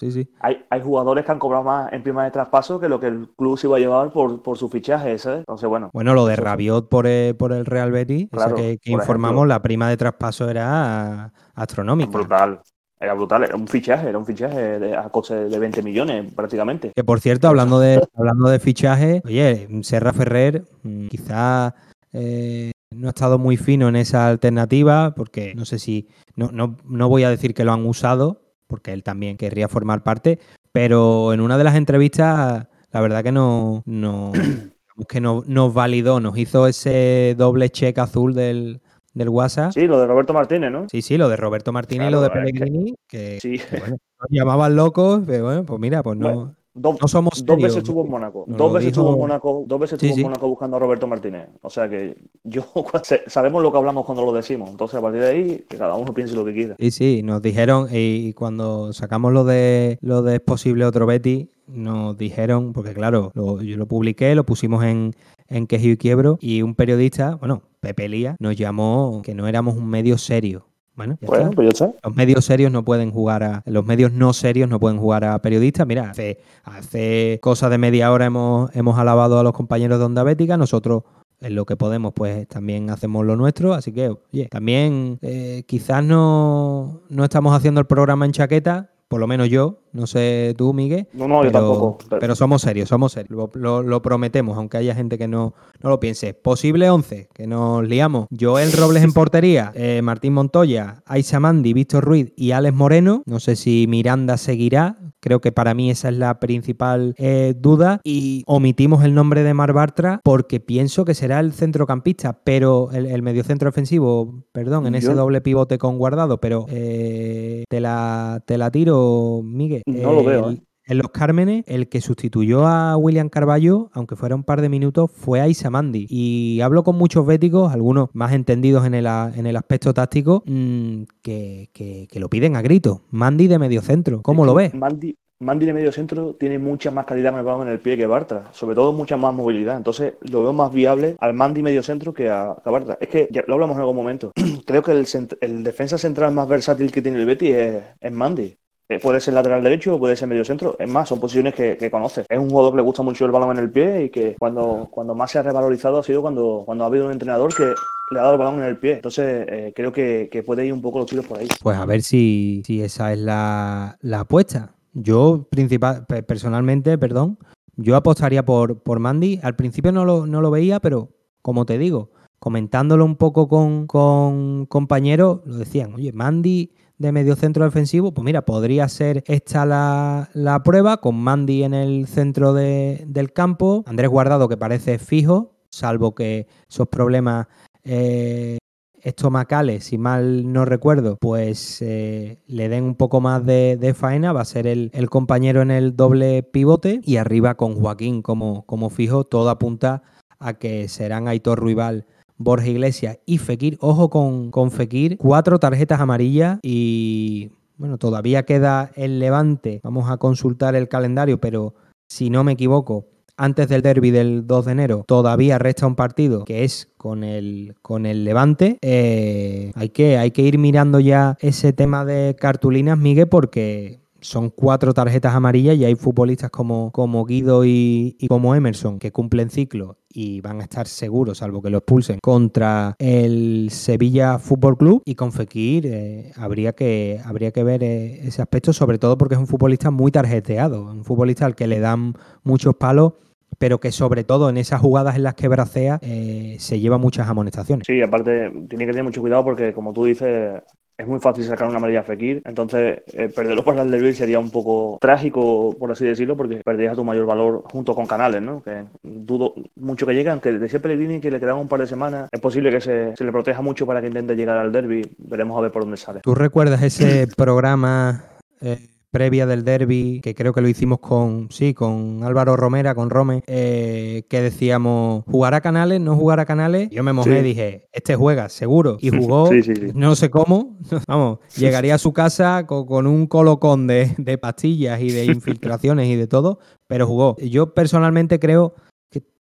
Sí, 0.00 0.10
sí. 0.10 0.26
Hay, 0.40 0.64
hay 0.70 0.80
jugadores 0.80 1.26
que 1.26 1.32
han 1.32 1.38
cobrado 1.38 1.62
más 1.62 1.92
en 1.92 2.02
prima 2.02 2.24
de 2.24 2.30
traspaso 2.30 2.80
que 2.80 2.88
lo 2.88 2.98
que 2.98 3.08
el 3.08 3.28
club 3.36 3.58
se 3.58 3.66
iba 3.66 3.76
a 3.76 3.80
llevar 3.80 4.10
por, 4.10 4.42
por 4.42 4.56
su 4.56 4.70
fichaje, 4.70 5.18
¿sabes? 5.18 5.40
Entonces, 5.40 5.68
bueno. 5.68 5.90
Bueno, 5.92 6.14
lo 6.14 6.24
de 6.24 6.36
Rabiot 6.36 6.88
por 6.88 7.06
el, 7.06 7.36
por 7.36 7.52
el 7.52 7.66
Real 7.66 7.92
Betis, 7.92 8.30
claro, 8.32 8.56
que, 8.56 8.78
informamos, 8.86 9.46
la 9.46 9.60
prima 9.60 9.90
de 9.90 9.98
traspaso 9.98 10.48
era 10.48 11.34
astronómica. 11.54 12.10
Brutal. 12.10 12.62
Era 12.98 13.12
brutal, 13.12 13.44
era 13.44 13.56
un 13.56 13.68
fichaje, 13.68 14.08
era 14.08 14.16
un 14.16 14.24
fichaje 14.24 14.78
de, 14.78 14.96
a 14.96 15.08
coste 15.10 15.34
de 15.48 15.58
20 15.58 15.82
millones 15.82 16.32
prácticamente. 16.34 16.92
Que 16.94 17.04
por 17.04 17.20
cierto, 17.20 17.48
hablando 17.48 17.78
de, 17.78 18.02
hablando 18.14 18.48
de 18.48 18.58
fichaje, 18.58 19.20
oye, 19.26 19.68
Serra 19.82 20.14
Ferrer 20.14 20.64
mm, 20.82 21.08
quizá 21.08 21.74
eh, 22.12 22.72
no 22.90 23.08
ha 23.08 23.10
estado 23.10 23.38
muy 23.38 23.58
fino 23.58 23.88
en 23.88 23.96
esa 23.96 24.28
alternativa, 24.28 25.14
porque 25.14 25.54
no 25.54 25.66
sé 25.66 25.78
si, 25.78 26.08
no, 26.36 26.50
no, 26.52 26.76
no 26.84 27.08
voy 27.08 27.24
a 27.24 27.30
decir 27.30 27.54
que 27.54 27.64
lo 27.64 27.72
han 27.72 27.86
usado, 27.86 28.49
porque 28.70 28.92
él 28.92 29.02
también 29.02 29.36
querría 29.36 29.68
formar 29.68 30.02
parte, 30.02 30.38
pero 30.72 31.34
en 31.34 31.42
una 31.42 31.58
de 31.58 31.64
las 31.64 31.74
entrevistas, 31.74 32.68
la 32.92 33.00
verdad 33.00 33.22
que 33.22 33.32
no, 33.32 33.82
no 33.84 34.32
que 35.08 35.20
no, 35.20 35.42
nos 35.46 35.74
validó, 35.74 36.20
nos 36.20 36.38
hizo 36.38 36.66
ese 36.66 37.34
doble 37.36 37.68
check 37.70 37.98
azul 37.98 38.32
del, 38.32 38.80
del 39.12 39.28
WhatsApp. 39.28 39.72
Sí, 39.72 39.86
lo 39.86 40.00
de 40.00 40.06
Roberto 40.06 40.32
Martínez, 40.32 40.70
¿no? 40.70 40.86
Sí, 40.88 41.02
sí, 41.02 41.18
lo 41.18 41.28
de 41.28 41.36
Roberto 41.36 41.72
Martínez 41.72 42.08
y 42.08 42.12
lo 42.12 42.20
de 42.20 42.30
Pellegrini, 42.30 42.94
que, 43.08 43.38
bueno, 43.78 43.96
nos 44.20 44.28
llamaban 44.30 44.76
locos, 44.76 45.22
pero 45.26 45.44
bueno, 45.44 45.64
pues 45.64 45.80
mira, 45.80 46.02
pues 46.02 46.16
no, 46.16 46.54
no 46.74 47.08
somos 47.08 47.44
dos 47.44 47.56
veces 47.56 47.78
estuvo 47.78 48.04
en 48.04 48.10
Mónaco. 48.10 48.44
dos 48.46 48.72
veces 48.72 48.88
estuvo 48.88 49.12
en 49.12 49.18
Mónaco, 49.18 49.64
dos 49.66 49.80
veces 49.80 50.02
estuvo 50.02 50.16
en 50.16 50.22
Mónaco 50.22 50.48
buscando 50.48 50.76
a 50.76 50.80
Roberto 50.80 51.06
Martínez. 51.06 51.48
O 51.62 51.70
sea 51.70 51.88
que 51.88 52.16
yo 52.44 52.64
sabemos 53.26 53.62
lo 53.62 53.72
que 53.72 53.78
hablamos 53.78 54.04
cuando 54.04 54.24
lo 54.24 54.32
decimos. 54.32 54.70
Entonces 54.70 54.98
a 54.98 55.02
partir 55.02 55.20
de 55.20 55.28
ahí, 55.28 55.64
que 55.68 55.76
cada 55.76 55.94
uno 55.94 56.14
piense 56.14 56.34
lo 56.34 56.44
que 56.44 56.54
quiera. 56.54 56.76
Sí, 56.78 56.90
sí, 56.90 57.22
nos 57.22 57.42
dijeron, 57.42 57.88
y 57.90 58.32
cuando 58.34 58.92
sacamos 58.92 59.32
lo 59.32 59.44
de 59.44 59.98
lo 60.00 60.22
de 60.22 60.36
es 60.36 60.40
posible 60.40 60.84
otro 60.84 61.06
Betty, 61.06 61.48
nos 61.66 62.16
dijeron, 62.16 62.72
porque 62.72 62.94
claro, 62.94 63.32
yo 63.34 63.76
lo 63.76 63.86
publiqué, 63.86 64.34
lo 64.34 64.44
pusimos 64.44 64.84
en, 64.84 65.14
en 65.48 65.66
Quejío 65.66 65.92
y 65.92 65.96
Quiebro, 65.96 66.38
y 66.40 66.62
un 66.62 66.74
periodista, 66.74 67.34
bueno, 67.36 67.62
Pepe 67.80 68.08
Lía, 68.08 68.36
nos 68.38 68.56
llamó 68.56 69.22
que 69.24 69.34
no 69.34 69.48
éramos 69.48 69.76
un 69.76 69.88
medio 69.88 70.18
serio. 70.18 70.69
Bueno, 71.00 71.16
pues 71.24 71.80
Los 72.02 72.14
medios 72.14 72.44
serios 72.44 72.70
no 72.70 72.84
pueden 72.84 73.10
jugar 73.10 73.42
a. 73.42 73.62
Los 73.64 73.86
medios 73.86 74.12
no 74.12 74.34
serios 74.34 74.68
no 74.68 74.78
pueden 74.78 74.98
jugar 74.98 75.24
a 75.24 75.40
periodistas. 75.40 75.86
Mira, 75.86 76.10
hace, 76.10 76.40
hace 76.62 77.38
cosa 77.40 77.70
de 77.70 77.78
media 77.78 78.12
hora 78.12 78.26
hemos, 78.26 78.70
hemos 78.76 78.98
alabado 78.98 79.38
a 79.38 79.42
los 79.42 79.54
compañeros 79.54 79.98
de 79.98 80.04
Onda 80.04 80.22
Bética. 80.24 80.58
Nosotros 80.58 81.04
en 81.40 81.54
lo 81.54 81.64
que 81.64 81.74
podemos, 81.74 82.12
pues 82.12 82.46
también 82.48 82.90
hacemos 82.90 83.24
lo 83.24 83.34
nuestro. 83.34 83.72
Así 83.72 83.92
que, 83.92 84.10
oye, 84.10 84.48
también 84.50 85.18
eh, 85.22 85.64
quizás 85.66 86.04
no, 86.04 87.00
no 87.08 87.24
estamos 87.24 87.56
haciendo 87.56 87.80
el 87.80 87.86
programa 87.86 88.26
en 88.26 88.32
chaqueta, 88.32 88.90
por 89.10 89.18
lo 89.18 89.26
menos 89.26 89.48
yo, 89.48 89.80
no 89.92 90.06
sé 90.06 90.54
tú, 90.56 90.72
Miguel. 90.72 91.08
No, 91.14 91.26
no, 91.26 91.42
yo 91.42 91.50
tampoco. 91.50 91.98
Pero... 92.20 92.36
somos 92.36 92.62
serios, 92.62 92.88
somos 92.88 93.10
serios. 93.10 93.50
Lo, 93.54 94.02
prometemos, 94.02 94.56
aunque 94.56 94.76
haya 94.76 94.94
gente 94.94 95.18
que 95.18 95.26
no, 95.26 95.52
no 95.82 95.90
lo 95.90 95.98
piense. 95.98 96.32
Posible 96.32 96.88
11, 96.88 97.28
que 97.34 97.48
nos 97.48 97.84
liamos. 97.84 98.28
Joel 98.38 98.70
Robles 98.70 99.02
en 99.02 99.12
portería, 99.12 99.72
eh, 99.74 100.00
Martín 100.00 100.34
Montoya, 100.34 101.02
Aisa 101.06 101.40
Mandi, 101.40 101.72
Víctor 101.72 102.04
Ruiz 102.04 102.32
y 102.36 102.52
Alex 102.52 102.72
Moreno. 102.72 103.24
No 103.26 103.40
sé 103.40 103.56
si 103.56 103.86
Miranda 103.88 104.36
seguirá. 104.36 104.96
Creo 105.18 105.40
que 105.40 105.52
para 105.52 105.74
mí 105.74 105.90
esa 105.90 106.08
es 106.08 106.16
la 106.16 106.40
principal 106.40 107.14
eh, 107.18 107.54
duda. 107.58 108.00
Y 108.04 108.44
omitimos 108.46 109.04
el 109.04 109.14
nombre 109.14 109.42
de 109.42 109.52
Mar 109.54 109.72
Bartra 109.72 110.20
porque 110.22 110.60
pienso 110.60 111.04
que 111.04 111.14
será 111.14 111.40
el 111.40 111.52
centrocampista, 111.52 112.40
pero 112.44 112.90
el, 112.92 113.06
el 113.06 113.22
mediocentro 113.22 113.68
ofensivo, 113.68 114.44
perdón, 114.52 114.86
en 114.86 114.94
ese 114.94 115.12
doble 115.12 115.40
pivote 115.40 115.78
con 115.78 115.98
guardado. 115.98 116.40
Pero 116.40 116.66
eh, 116.68 117.64
te, 117.68 117.80
la, 117.80 118.42
te 118.46 118.56
la 118.56 118.70
tiro, 118.70 118.99
Miguel. 119.44 119.82
No 119.86 120.12
lo 120.12 120.24
veo. 120.24 120.50
¿eh? 120.50 120.62
En 120.90 120.98
los 120.98 121.10
Cármenes, 121.10 121.62
el 121.68 121.88
que 121.88 122.00
sustituyó 122.00 122.66
a 122.66 122.96
William 122.96 123.28
Carballo, 123.28 123.90
aunque 123.92 124.16
fuera 124.16 124.34
un 124.34 124.42
par 124.42 124.60
de 124.60 124.68
minutos, 124.68 125.08
fue 125.12 125.40
Aisa 125.40 125.70
Mandi. 125.70 126.06
Y 126.10 126.60
hablo 126.62 126.82
con 126.82 126.96
muchos 126.96 127.24
béticos, 127.24 127.72
algunos 127.72 128.08
más 128.12 128.32
entendidos 128.32 128.84
en 128.84 128.94
el, 128.94 129.06
en 129.06 129.46
el 129.46 129.56
aspecto 129.56 129.94
táctico, 129.94 130.42
mm, 130.46 131.02
que, 131.22 132.08
lo 132.14 132.28
piden 132.28 132.56
a 132.56 132.62
grito. 132.62 133.02
Mandi 133.10 133.46
de 133.46 133.60
medio 133.60 133.82
centro. 133.82 134.20
¿Cómo 134.22 134.44
lo 134.44 134.52
ves? 134.52 134.74
Mandi, 134.74 135.16
Mandi 135.38 135.64
de 135.64 135.74
medio 135.74 135.92
centro 135.92 136.34
tiene 136.34 136.58
mucha 136.58 136.90
más 136.90 137.06
calidad 137.06 137.38
en 137.62 137.68
el 137.68 137.78
pie 137.78 137.96
que 137.96 138.06
Bartra, 138.06 138.48
sobre 138.52 138.74
todo 138.74 138.92
mucha 138.92 139.16
más 139.16 139.32
movilidad. 139.32 139.76
Entonces 139.76 140.14
lo 140.22 140.42
veo 140.42 140.52
más 140.52 140.72
viable 140.72 141.14
al 141.20 141.34
Mandi 141.34 141.62
medio 141.62 141.84
centro 141.84 142.12
que 142.12 142.28
a, 142.28 142.56
Bartra. 142.64 142.98
Es 143.00 143.06
que 143.06 143.28
ya 143.30 143.44
lo 143.46 143.54
hablamos 143.54 143.76
en 143.76 143.82
algún 143.82 143.94
momento. 143.94 144.32
Creo 144.66 144.82
que 144.82 144.90
el, 144.90 145.62
defensa 145.62 145.98
central 145.98 146.34
más 146.34 146.48
versátil 146.48 146.90
que 146.90 147.00
tiene 147.00 147.20
el 147.20 147.26
Betty 147.26 147.52
es, 147.52 147.84
es 148.00 148.12
Mandi. 148.12 148.56
Eh, 148.90 148.98
puede 148.98 149.20
ser 149.20 149.34
lateral 149.34 149.62
derecho 149.62 149.94
o 149.94 149.98
puede 150.00 150.16
ser 150.16 150.26
medio 150.26 150.44
centro. 150.44 150.74
Es 150.76 150.90
más, 150.90 151.08
son 151.08 151.20
posiciones 151.20 151.54
que, 151.54 151.76
que, 151.76 151.92
conoce. 151.92 152.24
Es 152.28 152.38
un 152.40 152.50
jugador 152.50 152.72
que 152.72 152.78
le 152.78 152.82
gusta 152.82 153.04
mucho 153.04 153.24
el 153.24 153.30
balón 153.30 153.56
en 153.56 153.62
el 153.62 153.70
pie 153.70 154.06
y 154.06 154.10
que 154.10 154.34
cuando, 154.36 154.88
cuando 154.90 155.14
más 155.14 155.30
se 155.30 155.38
ha 155.38 155.42
revalorizado 155.44 156.00
ha 156.00 156.02
sido 156.02 156.20
cuando, 156.22 156.64
cuando 156.66 156.82
ha 156.82 156.88
habido 156.88 157.06
un 157.06 157.12
entrenador 157.12 157.54
que 157.54 157.72
le 158.10 158.18
ha 158.18 158.22
dado 158.22 158.32
el 158.32 158.38
balón 158.40 158.58
en 158.58 158.64
el 158.64 158.78
pie. 158.78 158.94
Entonces, 158.94 159.46
eh, 159.48 159.72
creo 159.76 159.92
que, 159.92 160.42
puede 160.44 160.66
ir 160.66 160.72
un 160.72 160.82
poco 160.82 160.98
los 160.98 161.06
tiros 161.06 161.24
por 161.24 161.38
ahí. 161.38 161.46
Pues 161.62 161.78
a 161.78 161.86
ver 161.86 162.02
si, 162.02 162.62
si 162.66 162.82
esa 162.82 163.12
es 163.12 163.20
la, 163.20 163.96
apuesta. 164.12 164.74
Yo, 164.92 165.46
principal, 165.48 166.04
personalmente, 166.26 166.98
perdón, 166.98 167.38
yo 167.76 167.94
apostaría 167.94 168.44
por, 168.44 168.82
por 168.82 168.98
Mandy. 168.98 169.38
Al 169.44 169.54
principio 169.54 169.92
no 169.92 170.04
lo, 170.04 170.26
no 170.26 170.40
lo 170.40 170.50
veía, 170.50 170.80
pero 170.80 171.10
como 171.42 171.64
te 171.64 171.78
digo, 171.78 172.10
comentándolo 172.40 173.04
un 173.04 173.14
poco 173.14 173.46
con, 173.46 173.86
con 173.86 174.66
compañeros, 174.66 175.42
lo 175.44 175.58
decían, 175.58 175.94
oye, 175.94 176.10
Mandy 176.12 176.72
de 177.00 177.12
medio 177.12 177.34
centro 177.34 177.64
defensivo, 177.64 178.12
pues 178.12 178.26
mira, 178.26 178.42
podría 178.42 178.86
ser 178.86 179.24
esta 179.26 179.64
la, 179.64 180.62
prueba 180.62 180.98
con 180.98 181.16
Mandy 181.16 181.64
en 181.64 181.72
el 181.72 182.06
centro 182.06 182.52
del 182.52 183.32
campo, 183.32 183.84
Andrés 183.86 184.10
Guardado 184.10 184.50
que 184.50 184.58
parece 184.58 184.98
fijo, 184.98 185.56
salvo 185.70 186.14
que 186.14 186.46
esos 186.68 186.88
problemas 186.88 187.46
eh, 187.84 188.58
estomacales, 189.00 189.84
si 189.84 189.96
mal 189.96 190.52
no 190.52 190.66
recuerdo, 190.66 191.16
pues 191.18 191.80
eh, 191.80 192.42
le 192.46 192.68
den 192.68 192.84
un 192.84 192.96
poco 192.96 193.22
más 193.22 193.46
de, 193.46 193.94
faena, 193.96 194.34
va 194.34 194.42
a 194.42 194.44
ser 194.44 194.66
el, 194.66 194.90
compañero 195.08 195.62
en 195.62 195.70
el 195.70 195.96
doble 195.96 196.42
pivote 196.42 197.00
y 197.02 197.16
arriba 197.16 197.54
con 197.54 197.76
Joaquín 197.76 198.20
como, 198.20 198.66
como 198.66 198.90
fijo, 198.90 199.24
todo 199.24 199.48
apunta 199.48 200.02
a 200.38 200.52
que 200.58 200.86
serán 200.86 201.28
Aitor 201.28 201.58
Ruibal 201.58 202.04
Borja 202.40 202.66
Iglesias 202.66 203.18
y 203.26 203.38
Fekir. 203.38 203.76
Ojo 203.80 204.08
con, 204.08 204.50
con 204.50 204.70
Fekir, 204.70 205.18
cuatro 205.18 205.58
tarjetas 205.58 206.00
amarillas 206.00 206.58
y 206.62 207.50
bueno, 207.76 207.98
todavía 207.98 208.44
queda 208.44 208.90
el 208.96 209.18
Levante. 209.18 209.80
Vamos 209.84 210.10
a 210.10 210.16
consultar 210.16 210.74
el 210.74 210.88
calendario, 210.88 211.38
pero 211.38 211.74
si 212.08 212.30
no 212.30 212.42
me 212.42 212.52
equivoco, 212.52 213.06
antes 213.36 213.68
del 213.68 213.80
derby 213.80 214.10
del 214.10 214.46
2 214.46 214.66
de 214.66 214.72
enero 214.72 215.04
todavía 215.06 215.58
resta 215.58 215.86
un 215.86 215.94
partido 215.94 216.44
que 216.44 216.64
es 216.64 216.90
con 216.98 217.24
el, 217.24 217.74
con 217.82 218.04
el 218.04 218.24
Levante. 218.24 218.78
Eh, 218.82 219.72
hay, 219.74 219.88
que, 219.90 220.18
hay 220.18 220.30
que 220.30 220.42
ir 220.42 220.58
mirando 220.58 221.00
ya 221.00 221.36
ese 221.40 221.72
tema 221.72 222.04
de 222.04 222.36
cartulinas, 222.38 222.98
Miguel, 222.98 223.28
porque 223.28 223.99
son 224.20 224.50
cuatro 224.50 224.94
tarjetas 224.94 225.34
amarillas 225.34 225.76
y 225.76 225.84
hay 225.84 225.94
futbolistas 225.94 226.50
como, 226.50 226.90
como 226.92 227.24
Guido 227.24 227.64
y, 227.64 228.16
como 228.28 228.54
Emerson 228.54 228.98
que 228.98 229.12
cumplen 229.12 229.50
ciclo 229.50 229.98
y 230.08 230.40
van 230.40 230.60
a 230.60 230.64
estar 230.64 230.86
seguros, 230.86 231.38
salvo 231.38 231.62
que 231.62 231.70
lo 231.70 231.78
expulsen, 231.78 232.18
contra 232.20 232.94
el 232.98 233.68
Sevilla 233.70 234.38
Fútbol 234.38 234.76
Club 234.76 235.02
y 235.04 235.14
con 235.14 235.32
Fekir 235.32 235.86
eh, 235.86 236.32
habría, 236.36 236.72
que, 236.72 237.20
habría 237.24 237.52
que 237.52 237.64
ver 237.64 237.82
eh, 237.82 238.26
ese 238.26 238.42
aspecto, 238.42 238.72
sobre 238.72 238.98
todo 238.98 239.16
porque 239.16 239.34
es 239.34 239.40
un 239.40 239.46
futbolista 239.46 239.90
muy 239.90 240.10
tarjeteado, 240.10 240.84
un 240.84 241.04
futbolista 241.04 241.46
al 241.46 241.54
que 241.54 241.66
le 241.66 241.80
dan 241.80 242.14
muchos 242.42 242.74
palos 242.76 243.14
pero 243.58 243.78
que 243.78 243.92
sobre 243.92 244.24
todo 244.24 244.48
en 244.48 244.56
esas 244.56 244.80
jugadas 244.80 245.16
en 245.16 245.22
las 245.22 245.34
que 245.34 245.48
bracea 245.48 245.98
eh, 246.02 246.56
se 246.58 246.80
lleva 246.80 246.96
muchas 246.96 247.28
amonestaciones. 247.28 247.86
Sí, 247.86 248.00
aparte 248.00 248.50
tiene 248.68 248.86
que 248.86 248.92
tener 248.92 249.04
mucho 249.04 249.20
cuidado 249.20 249.44
porque 249.44 249.74
como 249.74 249.92
tú 249.92 250.04
dices, 250.04 250.62
es 251.00 251.06
muy 251.06 251.18
fácil 251.18 251.44
sacar 251.44 251.66
una 251.66 251.78
amarilla 251.78 252.00
a 252.00 252.04
Fekir, 252.04 252.42
entonces 252.44 253.00
eh, 253.12 253.28
perderlo 253.34 253.64
para 253.64 253.82
el 253.82 253.90
derby 253.90 254.12
sería 254.12 254.38
un 254.38 254.50
poco 254.50 254.98
trágico, 255.00 255.74
por 255.78 255.90
así 255.90 256.04
decirlo, 256.04 256.36
porque 256.36 256.56
perderías 256.62 256.94
tu 256.94 257.04
mayor 257.04 257.24
valor 257.24 257.62
junto 257.72 257.94
con 257.94 258.06
Canales, 258.06 258.42
¿no? 258.42 258.62
Que 258.62 258.84
dudo 259.02 259.54
mucho 259.76 260.06
que 260.06 260.14
llegue, 260.14 260.28
aunque 260.28 260.52
decía 260.52 260.80
Pellegrini 260.80 261.20
que 261.20 261.30
le 261.30 261.40
quedan 261.40 261.56
un 261.56 261.68
par 261.68 261.80
de 261.80 261.86
semanas, 261.86 262.28
es 262.30 262.40
posible 262.40 262.70
que 262.70 262.80
se, 262.80 263.14
le 263.18 263.32
proteja 263.32 263.62
mucho 263.62 263.86
para 263.86 264.02
que 264.02 264.08
intente 264.08 264.36
llegar 264.36 264.58
al 264.58 264.72
derby, 264.72 265.10
veremos 265.18 265.56
a 265.56 265.62
ver 265.62 265.72
por 265.72 265.82
dónde 265.82 265.96
sale. 265.96 266.20
¿Tú 266.20 266.34
recuerdas 266.34 266.82
ese 266.82 267.26
programa... 267.36 268.24
Eh, 268.60 268.89
previa 269.10 269.46
del 269.46 269.64
derby, 269.64 270.20
que 270.22 270.34
creo 270.34 270.52
que 270.52 270.60
lo 270.60 270.68
hicimos 270.68 271.00
con, 271.00 271.48
sí, 271.50 271.74
con 271.74 272.22
Álvaro 272.22 272.56
Romera, 272.56 272.94
con 272.94 273.10
Rome, 273.10 273.42
eh, 273.46 274.24
que 274.28 274.40
decíamos, 274.40 275.24
¿jugar 275.26 275.54
a 275.54 275.60
Canales? 275.60 276.00
¿No 276.00 276.16
jugar 276.16 276.40
a 276.40 276.44
Canales? 276.44 276.88
Yo 276.90 277.02
me 277.02 277.12
mojé 277.12 277.40
y 277.40 277.42
dije, 277.42 277.88
este 277.92 278.14
juega, 278.16 278.48
seguro. 278.48 278.98
Y 279.00 279.10
jugó, 279.10 279.50
no 279.94 280.14
sé 280.14 280.30
cómo, 280.30 280.78
vamos, 281.08 281.38
llegaría 281.56 281.96
a 281.96 281.98
su 281.98 282.12
casa 282.12 282.66
con, 282.66 283.06
un 283.06 283.26
colocón 283.26 283.86
de, 283.86 284.14
de 284.18 284.38
pastillas 284.38 285.00
y 285.00 285.10
de 285.10 285.24
infiltraciones 285.26 286.08
y 286.08 286.16
de 286.16 286.26
todo, 286.26 286.60
pero 286.86 287.06
jugó. 287.06 287.36
Yo 287.38 287.74
personalmente 287.74 288.38
creo 288.38 288.74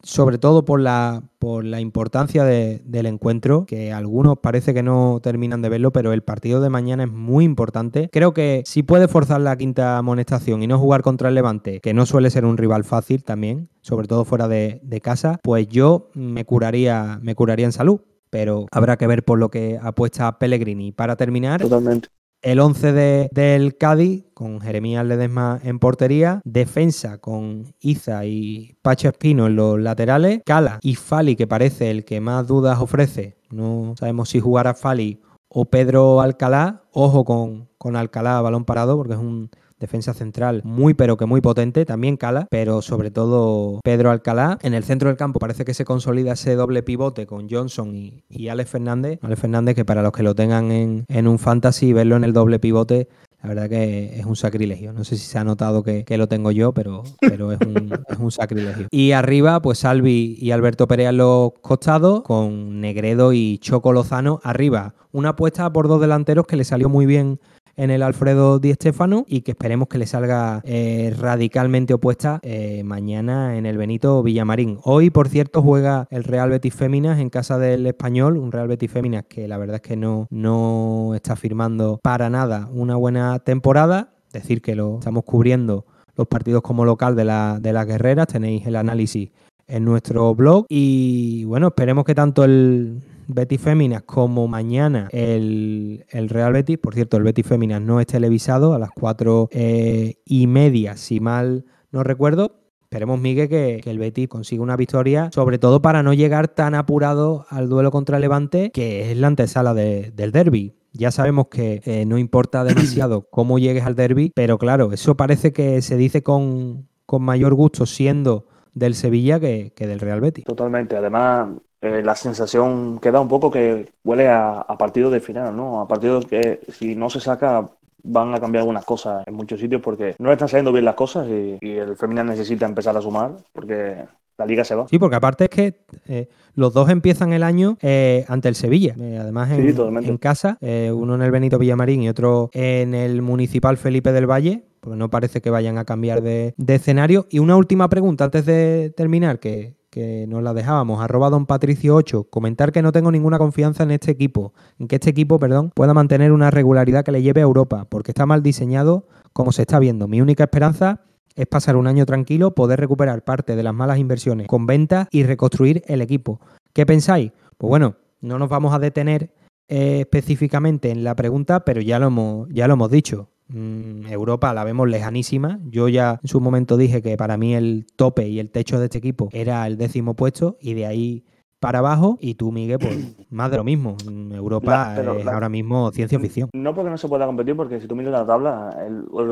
sobre 0.07 0.39
todo 0.39 0.65
por 0.65 0.81
la, 0.81 1.25
por 1.39 1.65
la 1.65 1.81
importancia 1.81 2.45
del 2.45 3.07
encuentro, 3.07 3.67
que 3.67 3.93
algunos 3.93 4.39
parece 4.39 4.73
que 4.73 4.83
no 4.83 5.21
terminan 5.23 5.63
de 5.63 5.69
verlo, 5.69 5.93
pero 5.93 6.13
el 6.13 6.23
partido 6.23 6.61
de 6.61 6.71
mañana 6.71 7.05
es 7.05 7.11
muy 7.11 7.45
importante. 7.45 8.09
Creo 8.13 8.33
que 8.33 8.63
si 8.65 8.85
puede 8.85 9.09
forzar 9.09 9.41
la 9.41 9.57
quinta 9.57 9.99
amonestación 9.99 10.63
y 10.63 10.69
no 10.69 10.79
jugar 10.79 11.03
contra 11.03 11.29
el 11.29 11.35
Levante, 11.35 11.81
que 11.81 11.93
no 11.93 12.07
suele 12.07 12.31
ser 12.31 12.45
un 12.45 12.57
rival 12.57 12.85
fácil 12.85 13.25
también, 13.25 13.69
sobre 13.81 14.07
todo 14.07 14.25
fuera 14.25 14.49
de, 14.49 14.81
casa, 15.03 15.39
pues 15.43 15.69
yo 15.69 16.09
me 16.15 16.45
curaría, 16.45 17.19
me 17.23 17.35
curaría 17.35 17.67
en 17.67 17.73
salud 17.73 18.01
pero 18.29 18.67
habrá 18.73 18.97
que 18.97 19.07
ver 19.07 19.25
por 19.25 19.39
lo 19.39 19.51
que 19.51 19.79
apuesta 19.81 20.39
Pellegrini. 20.39 20.93
Para 20.93 21.17
terminar, 21.17 21.61
Totalmente. 21.61 22.09
El 22.47 22.61
11 22.61 22.93
de, 22.93 23.29
del 23.33 23.77
Cádiz, 23.77 24.23
con 24.33 24.61
Jeremías 24.61 25.05
Ledesma 25.05 25.59
en 25.65 25.81
portería. 25.81 26.43
Defensa 26.45 27.19
con 27.19 27.75
Iza 27.81 28.25
y 28.25 28.77
Pacho 28.83 29.09
Espino 29.09 29.49
en 29.49 29.57
los 29.57 29.81
laterales. 29.81 30.43
Cala 30.47 30.79
y 30.81 30.95
Fali, 30.95 31.35
que 31.35 31.49
parece 31.49 31.91
el 31.91 32.05
que 32.05 32.21
más 32.21 32.47
dudas 32.47 32.79
ofrece. 32.81 33.37
No 33.51 33.95
sabemos 33.99 34.29
si 34.29 34.39
jugará 34.39 34.75
Fali 34.75 35.21
o 35.49 35.65
Pedro 35.65 36.21
Alcalá. 36.21 36.85
Ojo 36.93 37.25
con, 37.25 37.69
con 37.79 37.97
Alcalá, 37.97 38.41
balón 38.41 38.65
parado, 38.65 38.97
porque 38.97 39.15
es 39.15 39.19
un 39.19 39.51
defensa 39.79 40.15
central 40.15 40.63
muy 40.65 40.95
pero 40.95 41.17
que 41.17 41.27
muy 41.27 41.41
potente, 41.41 41.85
también 41.85 42.17
Cala, 42.17 42.47
pero 42.51 42.83
sobre 42.83 43.11
todo 43.11 43.81
Pedro 43.85 44.11
Alcalá. 44.11 44.59
En 44.63 44.75
el 44.75 44.85
centro 44.85 45.09
del 45.09 45.17
campo 45.17 45.39
parece 45.39 45.65
que 45.65 45.75
se 45.75 45.85
consolida 45.85 46.33
ese 46.33 46.55
doble 46.55 46.83
pivote 46.83 47.27
con 47.27 47.49
Johnson 47.49 47.95
y, 47.95 48.25
y 48.29 48.49
Alex 48.49 48.71
Fernández. 48.71 49.19
Alex 49.23 49.41
Fernández 49.41 49.75
que 49.75 49.85
para 49.85 50.03
los 50.03 50.13
que 50.13 50.23
lo 50.23 50.35
tengan 50.35 50.71
en, 50.71 51.05
en 51.09 51.29
un 51.29 51.39
fantasy, 51.39 51.93
verlo 51.93 52.17
en 52.17 52.25
el 52.25 52.33
doble 52.33 52.59
pivote 52.59 53.09
la 53.47 53.51
verdad 53.51 53.69
que 53.69 54.19
es 54.19 54.27
un 54.27 54.35
sacrilegio. 54.35 54.93
No 54.93 55.05
sé 55.05 55.17
si 55.17 55.25
se 55.25 55.39
ha 55.39 55.45
notado 55.45 55.85
que, 55.85 56.05
lo 56.17 56.27
tengo 56.27 56.51
yo, 56.51 56.73
pero, 56.73 57.05
pero 57.21 57.53
es, 57.53 57.61
un, 57.61 57.93
es, 58.09 58.19
un, 58.19 58.33
sacrilegio. 58.33 58.89
Y 58.91 59.13
arriba, 59.13 59.61
pues 59.61 59.79
Salvi 59.79 60.37
y 60.41 60.51
Alberto 60.51 60.89
Perea 60.89 61.11
en 61.11 61.19
los 61.19 61.53
costados, 61.61 62.23
con 62.23 62.81
Negredo 62.81 63.33
y 63.33 63.59
Choco 63.59 63.93
Lozano 63.93 64.41
arriba. 64.43 64.95
Una 65.13 65.31
apuesta 65.31 65.73
por 65.73 65.87
dos 65.87 66.01
delanteros 66.01 66.47
que 66.47 66.57
le 66.57 66.65
salió 66.65 66.89
muy 66.89 67.07
bien 67.07 67.39
en 67.77 67.91
el 67.91 68.03
Alfredo 68.03 68.59
Di 68.59 68.73
Stéfano 68.73 69.25
y 69.29 69.43
que 69.43 69.53
esperemos 69.53 69.89
que 69.89 69.99
le 69.99 70.07
salga 70.07 70.61
eh, 70.65 71.15
radicalmente 71.19 71.95
opuesta 71.95 72.41
eh, 72.43 72.83
mañana 72.85 73.57
en 73.57 73.67
el 73.67 73.77
Benito 73.77 74.23
Villamarín. 74.23 74.79
Hoy, 74.83 75.11
por 75.11 75.29
cierto, 75.29 75.63
juega 75.63 76.07
el 76.11 76.25
Real 76.25 76.51
Betis 76.51 76.75
Féminas 76.75 77.21
en 77.21 77.31
casa 77.31 77.59
del 77.59 77.87
Español, 77.87 78.37
un 78.37 78.53
Real 78.53 78.69
Betis 78.69 78.91
Féminas 78.91 79.25
que 79.29 79.47
la 79.47 79.59
verdad 79.59 79.77
es 79.77 79.83
que 79.83 79.97
no, 79.97 80.27
no 80.31 81.13
está 81.15 81.37
firmando 81.37 82.01
para 82.03 82.31
nada 82.31 82.69
una 82.73 82.97
buena 82.97 83.39
temporada, 83.41 84.15
decir 84.33 84.63
que 84.63 84.75
lo 84.75 84.99
estamos 84.99 85.25
cubriendo 85.25 85.85
los 86.17 86.27
partidos 86.27 86.63
como 86.63 86.85
local 86.85 87.15
de, 87.15 87.25
la, 87.25 87.59
de 87.61 87.73
las 87.73 87.87
guerreras, 87.87 88.27
tenéis 88.29 88.67
el 88.67 88.77
análisis 88.77 89.31
en 89.69 89.85
nuestro 89.85 90.35
blog 90.35 90.65
y 90.69 91.45
bueno, 91.45 91.69
esperemos 91.69 92.05
que 92.05 92.15
tanto 92.15 92.45
el 92.45 93.03
Betis 93.29 93.61
Féminas 93.61 94.03
como 94.03 94.49
mañana 94.49 95.09
el, 95.13 96.05
Real 96.29 96.53
Betis. 96.53 96.79
Por 96.79 96.95
cierto, 96.95 97.17
el 97.17 97.23
Betis 97.23 97.47
Féminas 97.47 97.81
no 97.81 98.01
es 98.01 98.07
televisado 98.07 98.75
a 98.75 98.79
las 98.79 98.91
cuatro 98.91 99.49
eh, 99.53 100.17
y 100.25 100.47
media, 100.47 100.97
si 100.97 101.21
mal 101.21 101.65
no 101.91 102.03
recuerdo. 102.03 102.63
Esperemos, 102.83 103.21
Miguel, 103.21 103.49
que, 103.49 103.81
el 103.85 103.99
Betis 103.99 104.29
consiga 104.29 104.63
una 104.63 104.77
victoria, 104.77 105.31
sobre 105.35 105.59
todo 105.59 105.83
para 105.83 106.05
no 106.05 106.15
llegar 106.15 106.49
tan 106.49 106.75
apurado 106.75 107.45
al 107.51 107.69
duelo 107.69 107.91
contra 107.91 108.21
Levante, 108.21 108.71
que 108.71 109.11
es 109.11 109.17
la 109.17 109.27
antesala 109.27 109.75
del 109.75 110.33
derby. 110.33 110.77
Ya 110.93 111.11
sabemos 111.11 111.49
que 111.49 111.83
eh, 111.85 112.07
no 112.07 112.17
importa 112.17 112.65
demasiado 112.65 113.29
cómo 113.29 113.59
llegues 113.59 113.85
al 113.85 113.97
derby, 113.97 114.31
pero 114.35 114.57
claro, 114.57 114.93
eso 114.93 115.17
parece 115.17 115.53
que 115.53 115.83
se 115.83 115.97
dice 115.97 116.23
con, 116.23 116.89
mayor 117.19 117.55
gusto 117.55 117.87
siendo 117.87 118.47
del 118.73 118.95
Sevilla 118.95 119.41
que, 119.41 119.73
que, 119.75 119.87
del 119.87 120.01
Real 120.01 120.21
Betis. 120.21 120.45
Totalmente. 120.45 120.97
Además, 120.97 121.49
eh, 121.83 122.03
la 122.03 122.15
sensación 122.15 122.99
queda 123.01 123.21
un 123.21 123.29
poco 123.29 123.51
que 123.51 123.91
huele 124.03 124.29
a, 124.29 124.65
partido 124.79 125.11
de 125.11 125.21
final, 125.21 125.55
¿no? 125.55 125.81
A 125.81 125.89
partido 125.89 126.21
que 126.21 126.61
si 126.73 126.95
no 126.95 127.11
se 127.11 127.21
saca 127.21 127.69
van 128.03 128.35
a 128.35 128.41
cambiar 128.41 128.61
algunas 128.61 128.85
cosas 128.85 129.27
en 129.27 129.35
muchos 129.35 129.61
sitios 129.61 129.83
porque 129.83 130.15
no 130.19 130.33
están 130.33 130.49
saliendo 130.49 130.73
bien 130.73 130.85
las 130.85 130.95
cosas 130.95 131.27
y, 131.29 131.59
el 131.61 131.97
femenino 131.97 132.25
necesita 132.25 132.65
empezar 132.65 132.97
a 132.97 133.03
sumar 133.03 133.33
porque 133.53 134.05
la 134.39 134.47
liga 134.47 134.65
se 134.65 134.75
va. 134.75 134.87
Sí, 134.89 134.99
porque 134.99 135.17
aparte 135.17 135.45
es 135.45 135.51
que 135.51 135.85
eh, 136.07 136.29
los 136.55 136.73
dos 136.73 136.89
empiezan 136.89 137.33
el 137.33 137.43
año 137.43 137.77
eh, 137.83 138.25
ante 138.29 138.49
el 138.49 138.55
Sevilla. 138.55 138.95
además, 138.95 139.51
en, 139.51 140.19
casa, 140.19 140.59
uno 140.61 141.15
en 141.15 141.23
el 141.23 141.31
Benito 141.31 141.59
Villamarín 141.59 142.03
y 142.03 142.09
otro 142.09 142.51
en 142.53 142.95
el 142.95 143.23
Municipal 143.23 143.77
Felipe 143.77 144.13
del 144.13 144.31
Valle, 144.31 144.65
porque 144.81 144.97
no 144.97 145.11
parece 145.11 145.41
que 145.41 145.51
vayan 145.51 145.77
a 145.79 145.85
cambiar 145.85 146.23
de, 146.23 146.55
de 146.57 146.75
escenario. 146.75 147.27
Y 147.31 147.41
una 147.41 147.57
última 147.57 147.89
pregunta 147.89 148.25
antes 148.25 148.47
de 148.47 148.93
terminar, 148.97 149.41
que, 149.41 149.75
que 149.97 150.27
nos 150.27 150.43
la 150.43 150.53
dejábamos, 150.53 151.01
arroba 151.01 151.31
don 151.31 151.47
Patricio8, 151.47 152.29
comentar 152.29 152.71
que 152.71 152.83
no 152.83 152.93
tengo 152.93 153.11
ninguna 153.11 153.39
confianza 153.39 153.83
en 153.83 153.93
este 153.93 154.11
equipo, 154.11 154.53
en 154.79 154.89
que 154.89 154.97
este 154.97 155.09
equipo, 155.09 155.39
perdón, 155.39 155.73
pueda 155.75 155.95
mantener 155.95 156.33
una 156.33 156.51
regularidad 156.51 157.03
que 157.03 157.13
le 157.13 157.23
lleve 157.23 157.41
a 157.41 157.45
Europa, 157.45 157.87
porque 157.89 158.11
está 158.11 158.27
mal 158.27 158.43
diseñado 158.43 159.09
como 159.33 159.53
se 159.53 159.63
está 159.63 159.79
viendo. 159.79 160.07
Mi 160.07 160.21
única 160.21 160.45
esperanza 160.45 161.01
es 161.35 161.47
pasar 161.47 161.77
un 161.77 161.87
año 161.87 162.05
tranquilo, 162.05 162.55
poder 162.55 162.79
recuperar 162.79 163.25
parte 163.25 163.57
de 163.57 163.63
las 163.63 163.73
malas 163.73 163.97
inversiones 163.97 164.49
con 164.49 164.67
ventas 164.67 165.09
y 165.13 165.23
reconstruir 165.23 165.83
el 165.87 166.03
equipo. 166.03 166.43
¿Qué 166.75 166.85
pensáis? 166.85 167.33
Pues 167.57 167.71
bueno, 167.71 167.97
no 168.21 168.39
nos 168.39 168.51
vamos 168.51 168.75
a 168.75 168.79
detener 168.79 169.33
eh, 169.67 170.01
específicamente 170.01 170.91
en 170.91 171.05
la 171.05 171.17
pregunta, 171.17 171.65
pero 171.65 171.81
ya 171.81 171.99
lo 171.99 172.47
ya 172.51 172.69
lo 172.69 172.75
hemos 172.75 172.91
dicho. 172.91 173.31
Mm, 173.49 174.07
Europa 174.07 174.53
la 174.53 174.65
vemos 174.65 174.89
lejanísima. 174.89 175.61
Yo 175.65 175.89
ya 175.89 176.19
en 176.23 176.29
su 176.29 176.41
momento 176.41 176.77
dije 176.77 177.03
que 177.03 177.17
para 177.17 177.37
mí 177.37 177.55
el 177.55 177.87
tope 177.97 178.29
y 178.29 178.41
el 178.41 178.51
techo 178.51 178.79
de 178.79 178.87
este 178.87 178.99
equipo 178.99 179.29
era 179.33 179.67
el 179.67 179.77
décimo 179.77 180.15
puesto 180.15 180.57
y 180.61 180.75
de 180.75 180.87
ahí 180.87 181.25
para 181.61 181.79
abajo 181.79 182.19
y 182.21 182.35
tú, 182.35 182.53
Miguel, 182.53 182.79
pues 182.79 183.17
más 183.31 183.51
de 183.51 183.57
lo 183.57 183.65
mismo. 183.65 183.97
Mm, 184.09 184.33
Europa 184.33 184.95
es 184.99 185.27
ahora 185.27 185.49
mismo 185.49 185.91
ciencia 185.91 186.19
ficción. 186.19 186.51
No 186.53 186.75
porque 186.75 186.91
no 186.91 186.99
se 186.99 187.09
pueda 187.09 187.27
competir, 187.27 187.57
porque 187.57 187.81
si 187.81 187.87
tú 187.87 187.97
miras 187.97 188.13
la 188.13 188.27
tabla, 188.27 188.77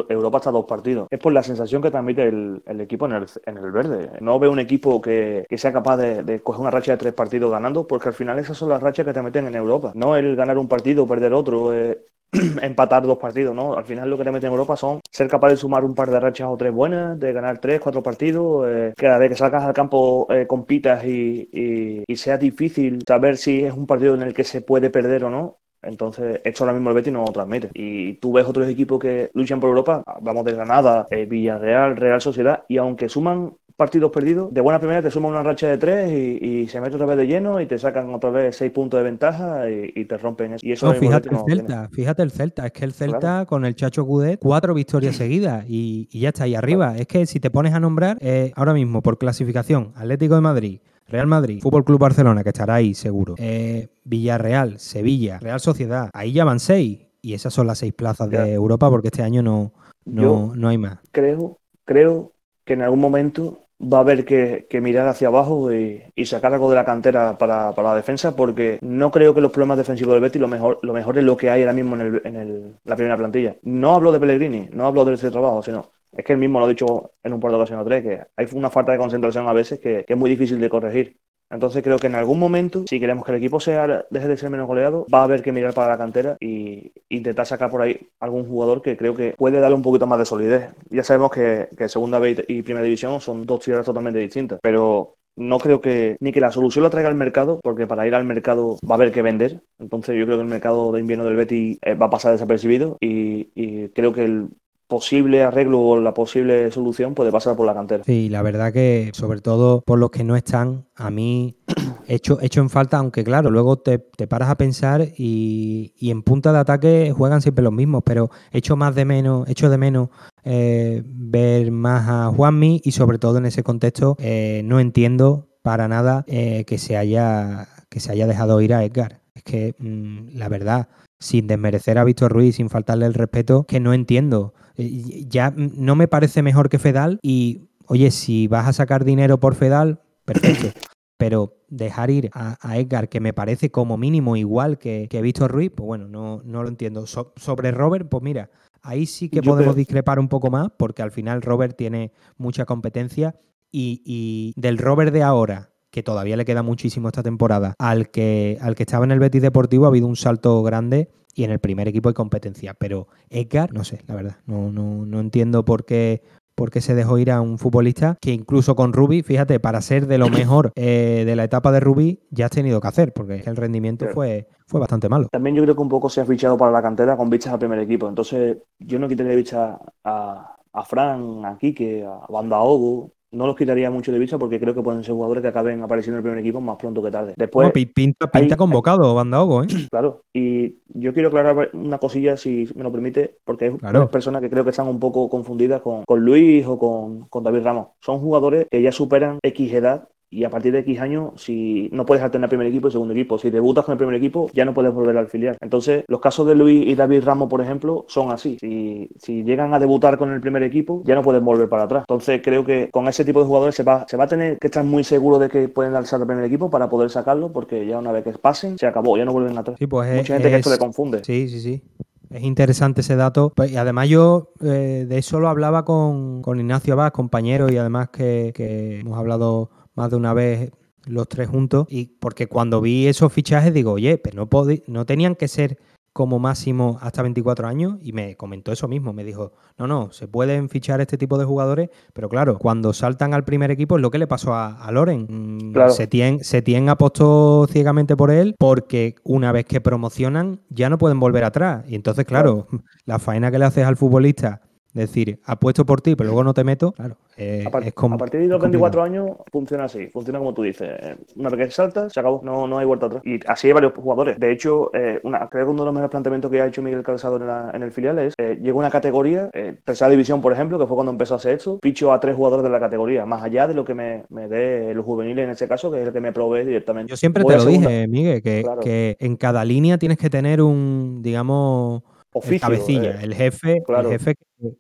Europa 0.09 0.39
está 0.39 0.51
a 0.51 0.53
dos 0.53 0.65
partidos. 0.65 1.09
Es 1.11 1.19
por 1.19 1.33
la 1.33 1.43
sensación 1.43 1.83
que 1.83 1.91
transmite 1.91 2.27
el, 2.27 2.63
equipo 2.81 3.07
en 3.07 3.13
el, 3.13 3.73
verde. 3.73 4.11
No 4.21 4.39
veo 4.39 4.51
un 4.51 4.59
equipo 4.59 5.01
que, 5.01 5.47
sea 5.57 5.73
capaz 5.73 5.97
de, 5.97 6.41
coger 6.41 6.61
una 6.61 6.71
racha 6.71 6.93
de 6.93 6.99
tres 6.99 7.13
partidos 7.13 7.51
ganando, 7.51 7.87
porque 7.87 8.09
al 8.09 8.15
final 8.15 8.39
esas 8.39 8.57
son 8.57 8.69
las 8.69 8.83
rachas 8.83 9.05
que 9.05 9.13
te 9.13 9.23
meten 9.23 9.47
en 9.47 9.55
Europa. 9.55 9.93
No 9.95 10.17
el 10.17 10.37
ganar 10.37 10.59
un 10.59 10.69
partido 10.69 11.05
o 11.05 11.07
perder 11.07 11.33
otro. 11.33 11.75
Eh, 11.75 11.99
empatar 12.63 13.05
dos 13.05 13.19
partidos, 13.19 13.55
¿no? 13.55 13.75
Al 13.75 13.85
final 13.85 14.11
lo 14.11 14.19
que 14.19 14.25
te 14.25 14.31
mete 14.31 14.47
en 14.47 14.53
Europa 14.53 14.77
son 14.77 15.01
ser 15.11 15.29
capaz 15.29 15.51
de 15.51 15.57
sumar 15.57 15.85
un 15.85 15.95
par 15.95 16.11
de 16.11 16.21
rachas 16.21 16.49
o 16.51 16.57
tres 16.57 16.73
buenas, 16.73 17.19
de 17.19 17.33
ganar 17.33 17.59
tres, 17.59 17.81
cuatro 17.81 18.03
partidos, 18.03 18.67
eh, 18.69 18.93
que 18.97 19.07
cada 19.07 19.19
vez 19.19 19.31
que 19.31 19.37
salgas 19.37 19.65
al 19.65 19.75
campo 19.75 20.27
eh, 20.31 20.47
compitas 20.47 21.05
y, 21.05 22.05
y, 22.07 22.17
sea 22.17 22.39
difícil 22.39 23.01
saber 23.07 23.37
si 23.37 23.65
es 23.65 23.75
un 23.75 23.87
partido 23.87 24.15
en 24.15 24.23
el 24.23 24.33
que 24.33 24.45
se 24.45 24.63
puede 24.63 24.89
perder 24.91 25.25
o 25.25 25.31
no. 25.31 25.59
Entonces, 25.83 26.41
esto 26.45 26.65
ahora 26.65 26.73
mismo 26.73 26.91
el 26.91 26.97
Betis 26.97 27.13
no 27.13 27.25
lo 27.25 27.33
transmite. 27.33 27.71
Y 27.75 28.15
tú 28.15 28.33
ves 28.33 28.47
otros 28.47 28.69
equipos 28.69 28.99
que 28.99 29.31
luchan 29.35 29.61
por 29.61 29.69
Europa, 29.69 30.03
vamos 30.23 30.45
de 30.45 30.53
Granada, 30.53 31.07
eh, 31.11 31.27
Villarreal, 31.27 31.97
Real 31.97 32.21
Sociedad, 32.21 32.65
y 32.69 32.79
aunque 32.79 33.09
suman 33.09 33.55
partidos 33.77 34.13
perdidos, 34.13 34.55
de 34.55 34.61
buena 34.61 34.79
primera 34.79 35.03
te 35.03 35.11
suman 35.11 35.33
una 35.33 35.43
racha 35.43 35.67
de 35.69 35.79
tres 35.79 36.13
y, 36.13 36.67
se 36.69 36.81
mete 36.81 36.95
otra 36.95 37.07
vez 37.07 37.17
de 37.17 37.27
lleno 37.27 37.61
y 37.61 37.67
te 37.67 37.79
sacan 37.79 38.13
otra 38.15 38.31
vez 38.31 38.57
seis 38.57 38.71
puntos 38.71 38.99
de 38.99 39.05
ventaja 39.05 39.69
y, 39.71 40.05
te 40.05 40.17
rompen 40.17 40.55
eso. 40.55 40.67
Y 40.67 40.73
eso 40.73 40.93
fíjate 40.95 41.29
el 41.31 41.39
Celta, 41.47 41.89
fíjate 41.93 42.23
el 42.23 42.31
Celta, 42.31 42.67
es 42.67 42.73
que 42.73 42.85
el 42.85 42.93
Celta 42.93 43.47
con 43.47 43.65
el 43.65 43.75
Chacho 43.75 44.05
Gudet, 44.05 44.39
cuatro 44.41 44.75
victorias 44.75 45.17
seguidas 45.17 45.65
y, 45.69 46.09
ya 46.19 46.29
está 46.29 46.45
ahí 46.45 46.55
arriba. 46.55 46.97
Es 46.97 47.07
que 47.07 47.27
si 47.27 47.41
te 47.41 47.51
pones 47.51 47.75
a 47.75 47.81
nombrar, 47.81 48.19
eh, 48.21 48.53
ahora 48.55 48.75
mismo 48.75 49.03
por 49.03 49.19
clasificación, 49.19 49.93
Atlético 49.97 50.37
de 50.37 50.41
Madrid, 50.41 50.81
Real 51.09 51.27
Madrid, 51.27 51.61
Fútbol 51.61 51.85
Club 51.85 51.99
Barcelona, 51.99 52.43
que 52.43 52.51
estará 52.51 52.77
ahí 52.77 52.95
seguro, 52.95 53.35
eh, 53.39 53.89
Villarreal, 54.05 54.79
Sevilla, 54.79 55.39
Real 55.39 55.61
Sociedad, 55.61 56.11
ahí 56.13 56.33
ya 56.33 56.45
van 56.45 56.61
seis 56.61 57.01
y 57.21 57.35
esas 57.35 57.53
son 57.53 57.67
las 57.67 57.79
seis 57.79 57.93
plazas 57.93 58.31
de 58.31 58.53
Europa 58.53 58.89
porque 58.89 59.09
este 59.09 59.23
año 59.23 59.43
no, 59.43 59.73
no, 60.05 60.55
no 60.55 60.69
hay 60.69 60.79
más. 60.79 60.99
Creo, 61.11 61.59
creo 61.85 62.33
que 62.65 62.75
en 62.75 62.83
algún 62.83 63.01
momento 63.01 63.64
va 63.81 63.99
a 63.99 64.01
haber 64.01 64.25
que, 64.25 64.67
mirar 64.81 65.09
hacia 65.09 65.29
abajo 65.29 65.73
y, 65.73 66.03
sacar 66.25 66.53
algo 66.53 66.71
de 66.71 66.77
la 66.77 66.85
cantera 66.85 67.37
para, 67.39 67.73
la 67.77 67.95
defensa, 67.95 68.35
porque 68.37 68.79
no 68.83 69.11
creo 69.11 69.35
que 69.35 69.41
los 69.41 69.53
problemas 69.53 69.79
defensivos 69.79 70.15
del 70.15 70.23
Betis 70.23 70.41
lo 70.41 70.49
mejor, 70.49 70.79
lo 70.83 70.93
mejor 70.93 71.19
es 71.19 71.25
lo 71.25 71.37
que 71.37 71.51
hay 71.51 71.63
ahora 71.63 71.73
mismo 71.73 71.97
en, 71.97 72.79
la 72.85 72.97
primera 72.97 73.17
plantilla. 73.17 73.57
No 73.63 73.95
hablo 73.95 74.13
de 74.13 74.21
Pellegrini, 74.21 74.69
no 74.73 74.87
hablo 74.87 75.05
de 75.05 75.15
ese 75.15 75.31
trabajo, 75.31 75.63
sino 75.63 75.91
es 76.13 76.25
que 76.25 76.33
él 76.33 76.39
mismo 76.39 76.61
lo 76.61 76.67
ha 76.67 76.69
dicho 76.69 77.13
en 77.23 77.33
un 77.33 77.41
par 77.41 77.51
de 77.51 77.57
ocasiones 77.57 77.85
o 77.85 77.89
tres, 77.89 78.03
que 78.03 78.21
hay 78.37 78.47
una 78.53 78.71
falta 78.71 78.93
de 78.93 78.99
concentración 78.99 79.49
a 79.49 79.53
veces 79.53 79.81
que, 79.81 80.05
es 80.07 80.17
muy 80.17 80.31
difícil 80.31 80.61
de 80.61 80.69
corregir. 80.69 81.19
Entonces 81.51 81.83
creo 81.83 81.99
que 81.99 82.07
en 82.09 82.15
algún 82.15 82.39
momento, 82.39 82.85
si 82.89 82.99
queremos 82.99 83.25
que 83.25 83.33
el 83.33 83.39
equipo 83.39 83.61
sea 83.61 84.05
deje 84.11 84.29
de 84.29 84.37
ser 84.37 84.51
menos 84.51 84.67
goleado, 84.67 85.07
va 85.13 85.21
a 85.21 85.25
haber 85.25 85.43
que 85.43 85.53
mirar 85.53 85.75
para 85.75 85.93
la 85.93 85.99
cantera 85.99 86.37
e 86.41 86.93
intentar 87.09 87.47
sacar 87.47 87.71
por 87.71 87.83
ahí 87.83 88.09
algún 88.21 88.49
jugador 88.49 88.83
que 88.83 88.97
creo 88.97 89.15
que 89.15 89.35
puede 89.37 89.61
darle 89.61 89.77
un 89.77 89.83
poquito 89.83 90.07
más 90.07 90.19
de 90.19 90.25
solidez. 90.25 90.71
Ya 90.91 91.05
sabemos 91.05 91.31
que, 91.31 91.69
segunda 91.89 92.19
B 92.19 92.45
y 92.49 92.63
primera 92.63 92.85
división 92.85 93.21
son 93.21 93.47
dos 93.47 93.61
tierras 93.61 93.87
totalmente 93.87 94.19
distintas, 94.19 94.59
pero 94.63 95.17
no 95.37 95.59
creo 95.59 95.81
que 95.81 96.17
ni 96.21 96.33
que 96.33 96.41
la 96.41 96.53
solución 96.53 96.85
la 96.85 96.91
traiga 96.91 97.09
al 97.09 97.15
mercado, 97.15 97.61
porque 97.63 97.87
para 97.87 98.07
ir 98.07 98.15
al 98.15 98.25
mercado 98.25 98.79
va 98.89 98.95
a 98.95 98.99
haber 98.99 99.13
que 99.13 99.23
vender. 99.23 99.63
Entonces 99.79 100.17
yo 100.17 100.25
creo 100.25 100.39
que 100.39 100.45
el 100.45 100.49
mercado 100.49 100.93
de 100.93 101.01
invierno 101.01 101.25
del 101.25 101.37
Betty 101.37 101.79
eh, 101.83 101.95
va 101.95 102.07
a 102.07 102.11
pasar 102.11 102.33
desapercibido 102.33 102.97
y, 103.01 103.51
y 103.55 103.89
creo 103.89 104.13
que 104.13 104.25
el 104.25 104.49
posible 104.87 105.43
arreglo 105.43 105.81
o 105.81 106.01
la 106.01 106.15
posible 106.15 106.71
solución 106.71 107.15
puede 107.15 107.33
pasar 107.33 107.57
por 107.57 107.67
la 107.67 107.75
cantera. 107.75 108.05
Sí, 108.05 108.29
la 108.29 108.43
verdad 108.43 108.73
que 108.73 109.11
sobre 109.15 109.41
todo 109.41 109.81
por 109.83 109.99
los 109.99 110.11
que 110.11 110.25
no 110.25 110.37
están, 110.37 110.87
a 110.95 111.11
mí 111.11 111.57
hecho, 112.07 112.39
hecho 112.41 112.61
en 112.61 112.71
falta, 112.71 112.99
aunque 112.99 113.25
claro, 113.25 113.51
luego 113.51 113.79
te, 113.79 113.99
paras 113.99 114.51
a 114.51 114.57
pensar 114.57 115.09
y, 115.17 115.93
en 116.01 116.23
punta 116.23 116.53
de 116.53 116.59
ataque 116.59 117.13
juegan 117.17 117.41
siempre 117.41 117.65
los 117.65 117.73
mismos, 117.73 118.03
pero 118.05 118.31
echo 118.53 118.77
más 118.77 118.95
de 118.95 119.05
menos, 119.05 119.49
echo 119.49 119.71
de 119.71 119.79
menos 119.79 120.11
eh, 120.45 121.03
ver 121.05 121.71
más 121.71 122.09
a 122.09 122.33
Juanmi 122.35 122.81
y 122.85 122.93
sobre 122.93 123.19
todo 123.19 123.39
en 123.39 123.47
ese 123.47 123.63
contexto 123.63 124.17
eh, 124.19 124.63
no 124.65 124.81
entiendo 124.81 125.49
para 125.63 125.89
nada 125.89 126.25
eh, 126.27 126.65
que 126.67 126.79
se 126.79 126.97
haya 126.97 127.69
que 127.89 128.01
se 128.01 128.13
haya 128.13 128.27
dejado 128.27 128.61
ir 128.61 128.75
a 128.75 128.85
Edgar. 128.85 129.21
Es 129.35 129.45
que 129.45 129.75
mm, 129.79 130.37
la 130.37 130.49
verdad, 130.49 130.89
sin 131.25 131.47
desmerecer 131.47 131.97
a 131.97 132.05
Víctor 132.05 132.33
Ruiz, 132.33 132.57
sin 132.57 132.69
faltarle 132.69 133.07
el 133.07 133.15
respeto, 133.15 133.65
que 133.65 133.81
no 133.81 133.95
entiendo. 133.95 134.53
ya 134.77 135.55
no 135.57 135.97
me 135.97 136.07
parece 136.07 136.43
mejor 136.43 136.69
que 136.69 136.79
Fedal 136.79 137.19
y, 137.23 137.63
oye, 137.87 138.11
si 138.11 138.47
vas 138.47 138.69
a 138.69 138.75
sacar 138.75 139.05
dinero 139.05 139.41
por 139.41 139.55
Fedal, 139.55 140.03
perfecto. 140.27 140.69
Pero 141.17 141.57
dejar 141.69 142.11
ir 142.11 142.29
a, 142.35 142.77
Edgar, 142.77 143.09
que 143.09 143.21
me 143.21 143.33
parece 143.33 143.71
como 143.71 143.97
mínimo 143.97 144.37
igual 144.37 144.79
que, 144.79 145.07
que 145.09 145.23
Víctor 145.23 145.51
Ruiz, 145.51 145.71
pues 145.75 145.87
bueno, 145.87 146.09
no, 146.09 146.43
no 146.45 146.63
lo 146.63 146.69
entiendo. 146.69 147.07
sobre 147.07 147.71
Robert, 147.71 148.09
pues 148.11 148.23
mira, 148.23 148.51
ahí 148.83 149.07
sí 149.07 149.31
que 149.31 149.41
podemos 149.41 149.77
discrepar 149.77 150.19
un 150.19 150.29
poco 150.29 150.51
más, 150.51 150.69
porque 150.77 151.03
al 151.03 151.13
final 151.13 151.41
Robert 151.41 151.75
tiene 151.77 152.13
mucha 152.37 152.67
competencia 152.67 153.35
y, 153.73 154.53
del 154.57 154.77
Robert 154.77 155.13
de 155.13 155.23
ahora, 155.23 155.73
que 155.95 156.03
todavía 156.03 156.37
le 156.37 156.45
queda 156.45 156.65
muchísimo 156.65 157.07
esta 157.07 157.23
temporada, 157.23 157.77
al 157.79 158.11
que, 158.11 158.59
al 158.61 158.75
que 158.75 158.83
estaba 158.83 159.05
en 159.05 159.13
el 159.13 159.21
Betis 159.21 159.41
Deportivo 159.41 159.85
ha 159.85 159.89
habido 159.89 160.09
un 160.09 160.17
salto 160.17 160.61
grande 160.65 161.09
y 161.37 161.45
en 161.45 161.53
el 161.53 161.61
primer 161.61 161.87
equipo 161.87 162.09
hay 162.09 162.17
competencia. 162.17 162.75
Pero 162.75 163.07
Edgar, 163.31 163.73
no 163.73 163.85
sé, 163.85 164.01
la 164.09 164.17
verdad, 164.17 164.37
no, 164.45 164.73
no, 164.73 165.07
no 165.07 165.21
entiendo 165.21 165.65
por 165.65 165.85
qué, 165.85 166.21
porque 166.57 166.81
se 166.81 166.97
dejó 166.97 167.17
ir 167.19 167.31
a 167.31 167.41
un 167.41 167.59
futbolista 167.59 168.17
que 168.21 168.33
incluso 168.33 168.75
con 168.75 168.93
Rubi, 168.93 169.23
fíjate, 169.23 169.61
para 169.61 169.81
ser 169.83 170.09
de 170.09 170.19
lo 170.19 170.29
mejor 170.29 170.73
eh, 170.75 171.23
de 171.25 171.37
la 171.37 171.45
etapa 171.45 171.71
de 171.71 171.79
Rubi, 171.79 172.19
ya 172.31 172.47
has 172.47 172.51
tenido 172.51 172.81
que 172.81 172.89
hacer, 172.89 173.13
porque 173.13 173.45
el 173.47 173.55
rendimiento 173.55 174.09
fue, 174.09 174.49
fue 174.67 174.81
bastante 174.81 175.09
malo. 175.09 175.29
También 175.31 175.55
yo 175.55 175.63
creo 175.63 175.77
que 175.77 175.83
un 175.83 175.89
poco 175.89 176.09
se 176.09 176.23
ha 176.23 176.27
fichado 176.27 176.59
para 176.59 176.73
la 176.73 176.83
cantera 176.83 177.17
con 177.17 177.31
bichas 177.31 177.53
al 177.53 177.61
primer 177.61 177.79
equipo. 177.79 178.09
Entonces, 178.09 178.57
yo 178.81 178.99
no 178.99 179.07
quitaría 179.07 179.37
bichas 179.37 179.79
a, 180.03 180.57
a 180.73 180.85
Fran, 180.85 181.45
a 181.45 181.57
Quique, 181.57 182.05
a 182.05 182.27
Banda 182.33 182.59
Ogo, 182.59 183.13
no 183.35 183.47
los 183.47 183.57
quitaría 183.57 183.91
mucho 183.91 184.13
de 184.13 184.19
vista 184.19 184.39
porque 184.39 184.61
creo 184.61 184.75
que 184.75 184.83
pueden 184.83 185.03
ser 185.05 185.15
jugadores 185.15 185.43
que 185.43 185.49
acaben 185.49 185.83
apareciendo 185.83 186.17
en 186.17 186.19
el 186.19 186.23
primer 186.23 186.39
equipo 186.39 186.61
más 186.61 186.77
pronto 186.77 187.03
que 187.03 187.11
tarde. 187.11 187.35
Después, 187.37 187.73
pinta, 187.95 188.31
pinta 188.31 188.57
convocado, 188.57 189.15
Banda 189.15 189.43
¿eh? 189.43 189.67
Claro, 189.91 190.23
y 190.33 190.77
yo 190.89 191.13
quiero 191.13 191.29
aclarar 191.29 191.71
una 191.73 191.99
cosilla, 191.99 192.37
si 192.37 192.69
me 192.75 192.83
lo 192.83 192.93
permite, 192.93 193.37
porque 193.45 193.77
hay 193.83 194.07
personas 194.07 194.41
que 194.41 194.51
creo 194.51 194.65
que 194.65 194.71
están 194.71 194.89
un 194.89 195.01
poco 195.01 195.29
confundidas 195.29 195.83
con, 195.83 196.05
con 196.05 196.21
Luis 196.21 196.65
o 196.67 196.79
con, 196.79 197.29
con 197.29 197.45
David 197.45 197.63
Ramos. 197.63 197.89
Son 198.01 198.21
jugadores 198.21 198.67
que 198.71 198.83
ya 198.83 198.93
superan 198.93 199.39
X 199.43 199.73
edad 199.73 200.09
y 200.35 200.43
a 200.43 200.51
partir 200.51 200.73
de 200.73 200.81
X 200.81 201.01
años, 201.01 201.33
si 201.37 201.89
no 201.93 202.05
puedes 202.05 202.23
alternar 202.25 202.49
primer 202.49 202.67
equipo 202.67 202.89
y 202.89 202.91
segundo 202.91 203.15
equipo, 203.15 203.39
si 203.39 203.51
debutas 203.51 203.85
con 203.85 203.93
el 203.93 203.99
primer 203.99 204.17
equipo, 204.17 204.51
ya 204.53 204.65
no 204.65 204.75
puedes 204.75 204.93
volver 204.93 205.17
al 205.17 205.29
filial. 205.29 205.57
Entonces, 205.61 206.05
los 206.09 206.21
casos 206.21 206.45
de 206.49 206.57
Luis 206.57 206.89
y 206.89 206.97
David 206.97 207.23
Ramos, 207.23 207.49
por 207.49 207.61
ejemplo, 207.61 208.05
son 208.09 208.33
así. 208.33 208.57
Si, 208.61 209.09
si 209.17 209.45
llegan 209.45 209.73
a 209.75 209.79
debutar 209.79 210.19
con 210.19 210.33
el 210.33 210.41
primer 210.41 210.65
equipo, 210.65 211.03
ya 211.07 211.15
no 211.15 211.23
pueden 211.23 211.45
volver 211.45 211.69
para 211.69 211.85
atrás. 211.85 212.03
Entonces, 212.09 212.41
creo 212.43 212.65
que 212.65 212.91
con 212.91 213.07
ese 213.07 213.25
tipo 213.25 213.39
de 213.39 213.47
jugadores 213.47 213.77
se 213.77 213.85
va, 213.85 214.07
se 214.09 214.17
va 214.17 214.25
a 214.25 214.27
tener 214.27 214.59
que 214.59 214.67
estar 214.67 214.85
muy 214.85 215.05
seguro 215.05 215.39
de 215.39 215.49
que 215.49 215.69
pueden 215.69 215.95
alzar 215.95 216.21
el 216.21 216.27
primer 216.27 216.45
equipo 216.45 216.69
para 216.69 216.89
poder 216.89 217.11
sacarlo, 217.11 217.53
porque 217.53 217.87
ya 217.87 217.99
una 217.99 218.11
vez 218.11 218.25
que 218.25 218.33
pasen, 218.33 218.77
se 218.77 218.89
acabó, 218.89 219.17
ya 219.17 219.25
no 219.25 219.33
vuelven 219.33 219.57
atrás. 219.57 219.77
pues 219.89 220.17
Mucha 220.17 220.35
gente 220.35 220.51
que 220.51 220.57
esto 220.57 220.71
le 220.71 220.79
confunde. 220.79 221.23
Sí, 221.23 221.49
sí, 221.49 221.61
sí. 221.61 221.83
Es 222.31 222.43
interesante 222.43 223.03
ese 223.03 223.15
dato. 223.15 223.53
Pues, 223.55 223.71
y 223.71 223.77
además 223.77 224.09
yo 224.09 224.51
eh, 224.61 225.07
de 225.09 225.19
eso 225.19 225.39
lo 225.39 225.49
hablaba 225.49 225.85
con, 225.85 226.43
con 226.43 226.59
Ignacio 226.59 226.95
Abad, 226.95 227.13
compañero, 227.13 227.71
y 227.71 227.77
además 227.77 228.09
que, 228.09 228.53
que 228.53 228.99
hemos 228.99 229.17
hablado 229.17 229.71
más 229.95 230.11
de 230.11 230.17
una 230.17 230.35
vez 230.35 230.71
los 231.07 231.29
tres 231.29 231.49
juntos. 231.49 231.87
Y 231.89 232.07
porque 232.19 232.47
cuando 232.47 232.81
vi 232.81 233.07
esos 233.07 233.33
fichajes 233.33 233.73
digo, 233.73 233.93
oye, 233.93 234.19
pero 234.19 234.49
no, 234.51 234.67
no 234.87 235.07
tenían 235.07 235.35
que 235.35 235.49
ser 235.49 235.79
como 236.15 236.39
máximo 236.39 236.97
hasta 237.03 237.23
24 237.23 237.67
años 237.67 237.97
y 238.01 238.13
me 238.13 238.37
comentó 238.37 238.71
eso 238.71 238.87
mismo, 238.87 239.13
me 239.13 239.25
dijo, 239.25 239.53
no, 239.77 239.89
no, 239.89 240.13
se 240.13 240.29
pueden 240.29 240.69
fichar 240.69 241.01
este 241.01 241.19
tipo 241.19 241.39
de 241.39 241.45
jugadores, 241.45 241.91
pero 242.13 242.29
claro, 242.29 242.57
cuando 242.57 242.93
saltan 242.93 243.35
al 243.35 243.45
primer 243.45 243.73
equipo 243.73 243.97
es 243.97 244.03
lo 244.03 244.13
que 244.13 244.19
le 244.19 244.29
pasó 244.29 244.55
a, 244.55 244.89
Loren. 244.93 245.27
Mm, 245.29 245.73
claro. 245.73 245.93
se 245.93 246.07
tienen 246.07 246.89
apostó 246.89 247.67
ciegamente 247.69 248.17
por 248.17 248.31
él 248.31 248.55
porque 248.61 249.17
una 249.25 249.51
vez 249.51 249.65
que 249.65 249.81
promocionan 249.81 250.61
ya 250.69 250.89
no 250.89 250.99
pueden 250.99 251.19
volver 251.19 251.43
atrás. 251.43 251.85
Y 251.89 251.97
entonces, 251.97 252.25
claro. 252.25 252.69
la 253.07 253.19
faena 253.19 253.51
que 253.51 253.59
le 253.59 253.65
haces 253.65 253.85
al 253.85 253.97
futbolista 253.97 254.63
decir, 254.95 255.41
apuesto 255.45 255.85
por 255.85 256.01
ti, 256.01 256.15
pero 256.15 256.29
luego 256.29 256.45
no 256.45 256.55
te 256.55 256.65
meto, 256.65 256.93
claro. 256.93 257.17
Eh, 257.37 257.65
a, 257.71 257.79
es 257.81 257.93
como, 257.95 258.15
a, 258.15 258.19
partir 258.19 258.41
de 258.41 258.47
los 258.47 258.61
24 258.61 259.03
años 259.03 259.31
funciona 259.51 259.85
así, 259.85 260.07
funciona 260.07 260.39
como 260.39 260.55
tú 260.55 260.63
dices. 260.63 260.89
Una 261.35 261.51
vez 261.51 261.67
que 261.67 261.73
saltas, 261.73 262.13
se 262.13 262.21
acabó, 262.21 262.41
no, 262.45 262.69
no 262.69 262.79
hay 262.79 262.87
vuelta 262.87 263.07
atrás. 263.07 263.23
Y 263.25 263.41
así 263.47 263.67
hay 263.67 263.73
varios 263.73 263.93
jugadores. 263.95 264.39
De 264.39 264.53
hecho, 264.53 264.91
eh, 264.95 265.21
una, 265.25 265.49
creo 265.49 265.67
que 265.67 265.71
uno 265.73 265.83
de 265.83 265.87
los 265.87 265.95
mejores 265.95 266.11
planteamientos 266.11 266.51
que 266.51 266.61
ha 266.61 266.67
hecho 266.67 266.81
Miguel 266.81 267.03
Calzado 267.03 267.37
en, 267.75 267.83
el 267.83 267.91
filial 267.91 268.19
es, 268.21 268.35
eh, 268.39 268.59
llegó 268.63 268.79
una 268.79 268.91
categoría, 268.91 269.51
eh, 269.53 269.77
tercera 269.85 270.11
división, 270.11 270.41
por 270.41 270.53
ejemplo, 270.53 270.79
que 270.79 270.87
fue 270.87 270.95
cuando 270.95 271.11
empezó 271.11 271.35
a 271.35 271.39
hacer 271.39 271.55
esto, 271.55 271.79
picho 271.81 272.13
a 272.13 272.21
tres 272.21 272.37
jugadores 272.37 272.63
de 272.63 272.71
la 272.71 272.79
categoría, 272.79 273.27
más 273.27 273.43
allá 273.43 273.67
de 273.67 273.75
lo 273.75 273.85
que 273.85 273.95
me, 273.95 274.25
me 274.29 274.47
dé 274.47 274.95
los 274.95 275.05
juveniles 275.05 275.45
en 275.45 275.51
ese 275.51 275.67
caso, 275.67 275.91
que 275.91 276.03
es 276.03 276.07
el 276.07 276.13
que 276.13 276.21
me 276.21 276.33
provee 276.33 276.65
directamente. 276.65 277.11
Yo 277.11 277.17
siempre 277.17 277.43
te 277.45 277.57
lo 277.57 277.65
dije, 277.65 278.07
Miguel, 278.07 278.43
que, 278.43 278.65
que 278.81 279.17
en 279.19 279.37
cada 279.37 279.65
línea 279.65 279.99
tienes 279.99 280.19
que 280.19 280.31
tener 280.31 280.63
un, 280.63 281.21
digamos, 281.21 282.03
el 282.43 282.61
cabecilla, 282.61 283.11
eh, 283.11 283.19
el 283.23 283.35
jefe, 283.35 283.83
el 283.87 284.07
jefe 284.07 284.35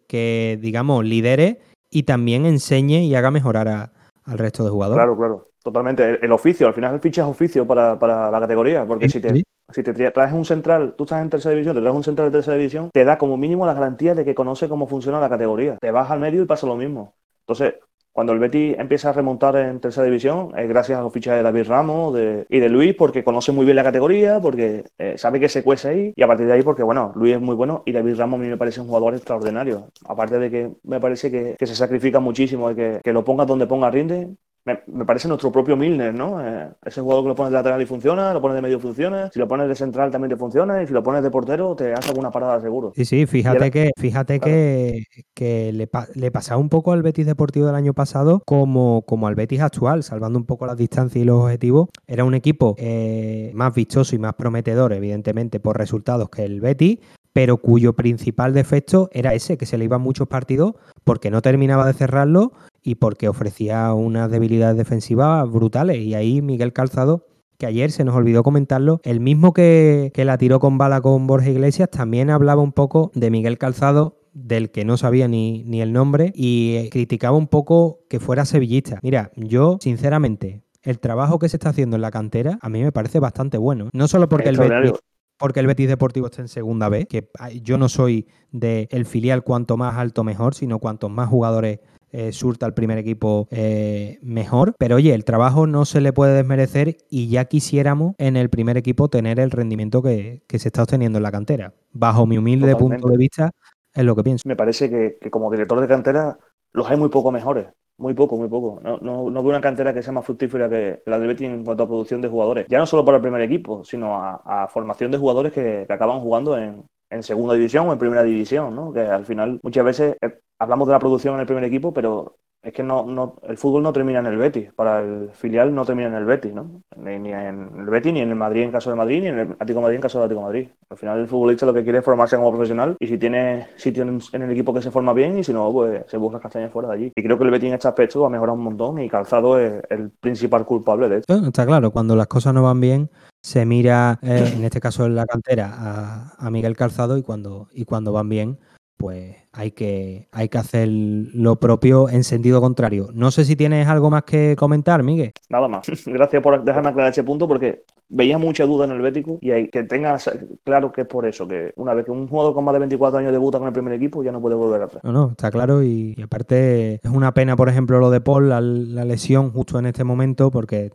que, 0.06 0.58
digamos, 0.60 1.04
lidere 1.04 1.60
y 1.90 2.02
también 2.02 2.46
enseñe 2.46 3.02
y 3.04 3.14
haga 3.14 3.30
mejorar 3.30 3.92
al 4.24 4.38
resto 4.38 4.64
de 4.64 4.70
jugadores. 4.70 4.98
Claro, 4.98 5.16
claro, 5.16 5.48
totalmente. 5.62 6.18
El, 6.24 6.32
oficio, 6.32 6.66
al 6.66 6.74
final 6.74 6.94
el 6.94 7.00
ficha 7.00 7.22
es 7.22 7.28
oficio 7.28 7.66
para, 7.66 7.94
la 8.30 8.40
categoría, 8.40 8.84
porque 8.84 9.08
si 9.08 9.20
te, 9.20 9.44
si 9.72 9.82
te 9.82 10.10
traes 10.10 10.32
un 10.32 10.44
central, 10.44 10.94
tú 10.96 11.04
estás 11.04 11.22
en 11.22 11.30
tercera 11.30 11.52
división, 11.52 11.76
te 11.76 11.80
traes 11.80 11.96
un 11.96 12.04
central 12.04 12.30
de 12.30 12.38
tercera 12.38 12.56
división, 12.56 12.90
te 12.92 13.04
da 13.04 13.18
como 13.18 13.36
mínimo 13.36 13.66
la 13.66 13.74
garantía 13.74 14.14
de 14.14 14.24
que 14.24 14.34
conoce 14.34 14.68
cómo 14.68 14.86
funciona 14.86 15.20
la 15.20 15.28
categoría. 15.28 15.76
Te 15.80 15.90
vas 15.90 16.10
al 16.10 16.20
medio 16.20 16.42
y 16.42 16.46
pasa 16.46 16.66
lo 16.66 16.76
mismo. 16.76 17.14
Entonces, 17.40 17.74
cuando 18.14 18.32
el 18.32 18.38
Betty 18.38 18.76
empieza 18.78 19.08
a 19.08 19.12
remontar 19.12 19.56
en 19.56 19.80
tercera 19.80 20.06
división, 20.06 20.52
es 20.56 20.68
gracias 20.68 21.00
a 21.00 21.02
los 21.02 21.12
fichajes 21.12 21.40
de 21.40 21.42
David 21.42 21.66
Ramos 21.66 22.16
y 22.48 22.60
de 22.60 22.68
Luis, 22.68 22.94
porque 22.94 23.24
conoce 23.24 23.50
muy 23.50 23.64
bien 23.64 23.74
la 23.74 23.82
categoría, 23.82 24.38
porque 24.40 24.84
eh, 24.98 25.18
sabe 25.18 25.40
que 25.40 25.48
se 25.48 25.64
cuece 25.64 25.88
ahí, 25.88 26.12
y 26.14 26.22
a 26.22 26.28
partir 26.28 26.46
de 26.46 26.52
ahí, 26.52 26.62
porque 26.62 26.84
bueno, 26.84 27.12
Luis 27.16 27.34
es 27.34 27.40
muy 27.40 27.56
bueno 27.56 27.82
y 27.84 27.90
David 27.90 28.14
Ramos 28.16 28.38
a 28.38 28.42
mí 28.44 28.48
me 28.48 28.56
parece 28.56 28.80
un 28.80 28.86
jugador 28.86 29.14
extraordinario. 29.14 29.88
Aparte 30.06 30.38
de 30.38 30.48
que 30.48 30.70
me 30.84 31.00
parece 31.00 31.28
que, 31.28 31.66
se 31.66 31.74
sacrifica 31.74 32.20
muchísimo, 32.20 32.70
y 32.70 32.76
que, 32.76 33.00
que 33.02 33.12
lo 33.12 33.24
ponga 33.24 33.46
donde 33.46 33.66
ponga 33.66 33.90
rinde, 33.90 34.28
me, 34.64 35.04
parece 35.04 35.28
nuestro 35.28 35.52
propio 35.52 35.76
Milner, 35.76 36.14
¿no? 36.14 36.40
Eh, 36.40 36.70
ese 36.84 37.00
jugador 37.00 37.24
que 37.24 37.28
lo 37.28 37.34
pones 37.34 37.50
de 37.50 37.58
lateral 37.58 37.82
y 37.82 37.86
funciona, 37.86 38.32
lo 38.32 38.40
pones 38.40 38.54
de 38.54 38.62
medio 38.62 38.80
funciona, 38.80 39.30
si 39.30 39.38
lo 39.38 39.46
pones 39.46 39.68
de 39.68 39.74
central 39.74 40.10
también 40.10 40.30
te 40.30 40.36
funciona, 40.36 40.82
y 40.82 40.86
si 40.86 40.92
lo 40.92 41.02
pones 41.02 41.22
de 41.22 41.30
portero 41.30 41.74
te 41.76 41.92
hace 41.92 42.08
alguna 42.08 42.30
parada 42.30 42.60
seguro. 42.60 42.92
Sí, 42.96 43.04
sí, 43.04 43.26
fíjate 43.26 43.70
que, 43.70 43.90
fíjate 43.98 44.40
que, 44.40 45.04
que 45.34 45.72
le, 45.72 45.88
le, 46.14 46.30
pasaba 46.30 46.60
un 46.60 46.70
poco 46.70 46.92
al 46.92 47.02
Betis 47.02 47.26
Deportivo 47.26 47.66
del 47.66 47.74
año 47.74 47.92
pasado 47.92 48.42
como, 48.46 49.02
como 49.02 49.26
al 49.26 49.34
Betis 49.34 49.60
actual, 49.60 50.02
salvando 50.02 50.38
un 50.38 50.46
poco 50.46 50.66
las 50.66 50.76
distancias 50.76 51.22
y 51.22 51.26
los 51.26 51.42
objetivos. 51.42 51.88
Era 52.06 52.24
un 52.24 52.34
equipo 52.34 52.74
eh, 52.78 53.50
más 53.54 53.74
vistoso 53.74 54.16
y 54.16 54.18
más 54.18 54.34
prometedor, 54.34 54.92
evidentemente, 54.92 55.60
por 55.60 55.76
resultados 55.76 56.30
que 56.30 56.44
el 56.44 56.60
Betis, 56.60 57.00
pero 57.34 57.58
cuyo 57.58 57.92
principal 57.94 58.54
defecto 58.54 59.10
era 59.12 59.34
ese, 59.34 59.58
que 59.58 59.66
se 59.66 59.76
le 59.76 59.84
iban 59.84 60.00
muchos 60.00 60.28
partidos 60.28 60.74
porque 61.02 61.30
no 61.30 61.42
terminaba 61.42 61.86
de 61.86 61.92
cerrarlo 61.92 62.52
y 62.84 62.96
porque 62.96 63.28
ofrecía 63.28 63.92
unas 63.94 64.30
debilidades 64.30 64.76
defensivas 64.76 65.50
brutales. 65.50 65.98
Y 65.98 66.14
ahí 66.14 66.42
Miguel 66.42 66.72
Calzado, 66.72 67.26
que 67.58 67.66
ayer 67.66 67.90
se 67.90 68.04
nos 68.04 68.14
olvidó 68.14 68.42
comentarlo, 68.42 69.00
el 69.02 69.20
mismo 69.20 69.52
que, 69.52 70.12
la 70.14 70.38
tiró 70.38 70.60
con 70.60 70.78
bala 70.78 71.00
con 71.00 71.26
Borja 71.26 71.50
Iglesias, 71.50 71.90
también 71.90 72.30
hablaba 72.30 72.62
un 72.62 72.72
poco 72.72 73.10
de 73.14 73.30
Miguel 73.30 73.58
Calzado 73.58 74.20
del 74.34 74.70
que 74.70 74.84
no 74.84 74.96
sabía 74.96 75.28
ni, 75.28 75.62
ni 75.64 75.80
el 75.80 75.92
nombre 75.92 76.32
y 76.34 76.88
criticaba 76.90 77.36
un 77.36 77.46
poco 77.46 78.00
que 78.10 78.20
fuera 78.20 78.44
sevillista. 78.44 78.98
Mira, 79.02 79.30
yo 79.36 79.78
sinceramente 79.80 80.64
el 80.82 80.98
trabajo 80.98 81.38
que 81.38 81.48
se 81.48 81.56
está 81.56 81.70
haciendo 81.70 81.96
en 81.96 82.02
la 82.02 82.10
cantera 82.10 82.58
a 82.60 82.68
mí 82.68 82.82
me 82.82 82.92
parece 82.92 83.20
bastante 83.20 83.58
bueno. 83.58 83.88
No 83.92 84.08
solo 84.08 84.28
porque 84.28 84.50
el 84.50 84.58
Betis, 84.58 84.92
porque 85.38 85.60
el 85.60 85.66
Betis 85.66 85.88
Deportivo 85.88 86.26
está 86.26 86.42
en 86.42 86.48
segunda 86.48 86.88
vez, 86.88 87.06
que 87.06 87.28
yo 87.62 87.78
no 87.78 87.88
soy 87.88 88.26
del 88.50 89.06
filial 89.06 89.42
cuanto 89.42 89.76
más 89.76 89.96
alto 89.96 90.24
mejor, 90.24 90.54
sino 90.54 90.78
cuantos 90.78 91.10
más 91.10 91.28
jugadores 91.28 91.80
eh, 92.16 92.30
surta 92.30 92.64
al 92.64 92.74
primer 92.74 92.98
equipo 92.98 93.48
eh, 93.50 94.18
mejor. 94.22 94.74
Pero 94.78 94.96
oye, 94.96 95.12
el 95.14 95.24
trabajo 95.24 95.66
no 95.66 95.84
se 95.84 96.00
le 96.00 96.12
puede 96.12 96.34
desmerecer 96.34 96.96
y 97.10 97.28
ya 97.28 97.46
quisiéramos 97.46 98.14
en 98.18 98.36
el 98.36 98.50
primer 98.50 98.76
equipo 98.76 99.08
tener 99.08 99.40
el 99.40 99.50
rendimiento 99.50 100.00
que, 100.00 100.44
se 100.48 100.68
está 100.68 100.84
obteniendo 100.84 101.18
en 101.18 101.24
la 101.24 101.32
cantera. 101.32 101.74
Bajo 101.92 102.24
mi 102.24 102.38
humilde 102.38 102.76
punto 102.76 103.08
de 103.08 103.16
vista, 103.16 103.50
es 103.92 104.04
lo 104.04 104.14
que 104.14 104.22
pienso. 104.22 104.42
Me 104.46 104.54
parece 104.54 104.88
que, 104.88 105.18
que 105.20 105.30
como 105.30 105.50
director 105.50 105.80
de 105.80 105.88
cantera 105.88 106.38
los 106.72 106.88
hay 106.88 106.96
muy 106.96 107.08
poco 107.08 107.32
mejores. 107.32 107.66
Muy 107.96 108.12
poco, 108.14 108.36
muy 108.36 108.48
poco. 108.48 108.80
No, 108.82 108.98
no, 108.98 109.30
no, 109.30 109.42
veo 109.42 109.50
una 109.50 109.60
cantera 109.60 109.94
que 109.94 110.02
sea 110.02 110.12
más 110.12 110.24
fructífera 110.24 110.68
que 110.68 111.02
la 111.06 111.18
del 111.18 111.28
Betis 111.28 111.48
en 111.48 111.64
cuanto 111.64 111.84
a 111.84 111.86
producción 111.86 112.20
de 112.20 112.28
jugadores. 112.28 112.66
Ya 112.68 112.78
no 112.78 112.86
solo 112.86 113.04
para 113.04 113.18
el 113.18 113.22
primer 113.22 113.40
equipo, 113.42 113.84
sino 113.84 114.16
a, 114.16 114.66
formación 114.68 115.12
de 115.12 115.18
jugadores 115.18 115.52
que, 115.52 115.86
acaban 115.88 116.20
jugando 116.20 116.58
en, 116.58 116.84
en, 117.10 117.22
segunda 117.22 117.54
división 117.54 117.88
o 117.88 117.92
en 117.92 117.98
primera 117.98 118.24
división, 118.24 118.74
¿no? 118.74 118.92
Que 118.92 119.00
al 119.00 119.24
final 119.24 119.60
muchas 119.62 119.84
veces 119.84 120.16
eh, 120.20 120.40
hablamos 120.58 120.88
de 120.88 120.92
la 120.92 120.98
producción 120.98 121.34
en 121.34 121.40
el 121.40 121.46
primer 121.46 121.64
equipo, 121.64 121.92
pero 121.92 122.36
es 122.64 122.72
que 122.72 122.82
no, 122.82 123.04
no, 123.04 123.36
el 123.46 123.58
fútbol 123.58 123.82
no 123.82 123.92
termina 123.92 124.20
en 124.20 124.26
el 124.26 124.38
Betis, 124.38 124.72
para 124.72 125.00
el 125.00 125.30
filial 125.32 125.74
no 125.74 125.84
termina 125.84 126.08
en 126.08 126.14
el 126.14 126.24
Betis, 126.24 126.54
¿no? 126.54 126.82
Ni, 126.96 127.30
en 127.30 127.70
el 127.78 127.86
Betis, 127.86 128.12
ni 128.12 128.20
en 128.20 128.30
el 128.30 128.36
Madrid 128.36 128.62
en 128.62 128.72
caso 128.72 128.88
de 128.88 128.96
Madrid, 128.96 129.20
ni 129.20 129.28
en 129.28 129.38
el 129.38 129.52
Atlético 129.52 129.82
Madrid 129.82 129.96
en 129.96 130.00
caso 130.00 130.18
de 130.18 130.24
Atlético 130.24 130.46
Madrid. 130.46 130.68
Al 130.88 130.96
final 130.96 131.20
el 131.20 131.28
futbolista 131.28 131.66
lo 131.66 131.74
que 131.74 131.84
quiere 131.84 131.98
es 131.98 132.04
formarse 132.04 132.36
como 132.36 132.50
profesional 132.50 132.96
y 132.98 133.06
si 133.06 133.18
tiene 133.18 133.68
sitio 133.76 134.02
en, 134.02 134.42
el 134.42 134.50
equipo 134.50 134.72
que 134.72 134.80
se 134.80 134.90
forma 134.90 135.12
bien 135.12 135.38
y 135.38 135.44
si 135.44 135.52
no, 135.52 135.70
pues 135.72 136.04
se 136.08 136.16
busca 136.16 136.40
castañas 136.40 136.72
fuera 136.72 136.88
de 136.88 136.94
allí. 136.94 137.12
Y 137.14 137.22
creo 137.22 137.36
que 137.36 137.44
el 137.44 137.50
Betis 137.50 137.68
en 137.68 137.74
este 137.74 137.88
aspecto 137.88 138.24
ha 138.24 138.30
mejorado 138.30 138.56
un 138.56 138.64
montón 138.64 138.98
y 138.98 139.10
Calzado 139.10 139.58
es 139.58 139.82
el 139.90 140.10
principal 140.10 140.64
culpable 140.64 141.10
de 141.10 141.18
esto. 141.18 141.34
Está 141.34 141.66
claro, 141.66 141.90
cuando 141.90 142.16
las 142.16 142.28
cosas 142.28 142.54
no 142.54 142.62
van 142.62 142.80
bien, 142.80 143.10
se 143.42 143.66
mira, 143.66 144.18
eh, 144.22 144.52
en 144.56 144.64
este 144.64 144.80
caso 144.80 145.04
en 145.04 145.16
la 145.16 145.26
cantera, 145.26 145.70
a, 145.76 146.34
a 146.38 146.50
Miguel 146.50 146.76
Calzado 146.76 147.18
y 147.18 147.22
cuando, 147.22 147.68
y 147.74 147.84
cuando 147.84 148.12
van 148.12 148.30
bien, 148.30 148.58
pues 148.96 149.43
hay 149.54 149.70
que, 149.70 150.28
hay 150.32 150.48
que 150.48 150.58
hacer 150.58 150.88
lo 150.88 151.56
propio 151.56 152.08
en 152.08 152.24
sentido 152.24 152.60
contrario. 152.60 153.08
No 153.14 153.30
sé 153.30 153.44
si 153.44 153.54
tienes 153.54 153.86
algo 153.86 154.10
más 154.10 154.24
que 154.24 154.56
comentar, 154.56 155.02
Miguel. 155.02 155.32
Nada 155.48 155.68
más. 155.68 155.86
Gracias 156.06 156.42
por 156.42 156.62
dejarme 156.64 156.88
aclarar 156.88 157.12
ese 157.12 157.22
punto 157.22 157.46
porque 157.46 157.84
veía 158.08 158.36
mucha 158.36 158.66
duda 158.66 158.84
en 158.84 158.90
el 158.90 159.00
Bético 159.00 159.38
y 159.40 159.52
hay 159.52 159.68
que 159.68 159.84
tengas 159.84 160.30
claro 160.64 160.92
que 160.92 161.02
es 161.02 161.06
por 161.06 161.26
eso, 161.26 161.46
que 161.46 161.72
una 161.76 161.94
vez 161.94 162.04
que 162.04 162.10
un 162.10 162.28
jugador 162.28 162.52
con 162.52 162.64
más 162.64 162.74
de 162.74 162.80
24 162.80 163.18
años 163.18 163.32
debuta 163.32 163.58
con 163.58 163.68
el 163.68 163.72
primer 163.72 163.94
equipo 163.94 164.22
ya 164.22 164.32
no 164.32 164.40
puede 164.40 164.56
volver 164.56 164.82
atrás. 164.82 165.02
No, 165.04 165.12
no, 165.12 165.30
está 165.30 165.50
claro 165.50 165.82
y, 165.82 166.16
aparte 166.22 166.94
es 166.94 167.10
una 167.10 167.32
pena, 167.32 167.56
por 167.56 167.68
ejemplo, 167.68 168.00
lo 168.00 168.10
de 168.10 168.20
Paul, 168.20 168.48
la, 168.48 168.60
lesión 168.60 169.50
justo 169.50 169.78
en 169.78 169.86
este 169.86 170.02
momento 170.02 170.50
porque 170.50 170.90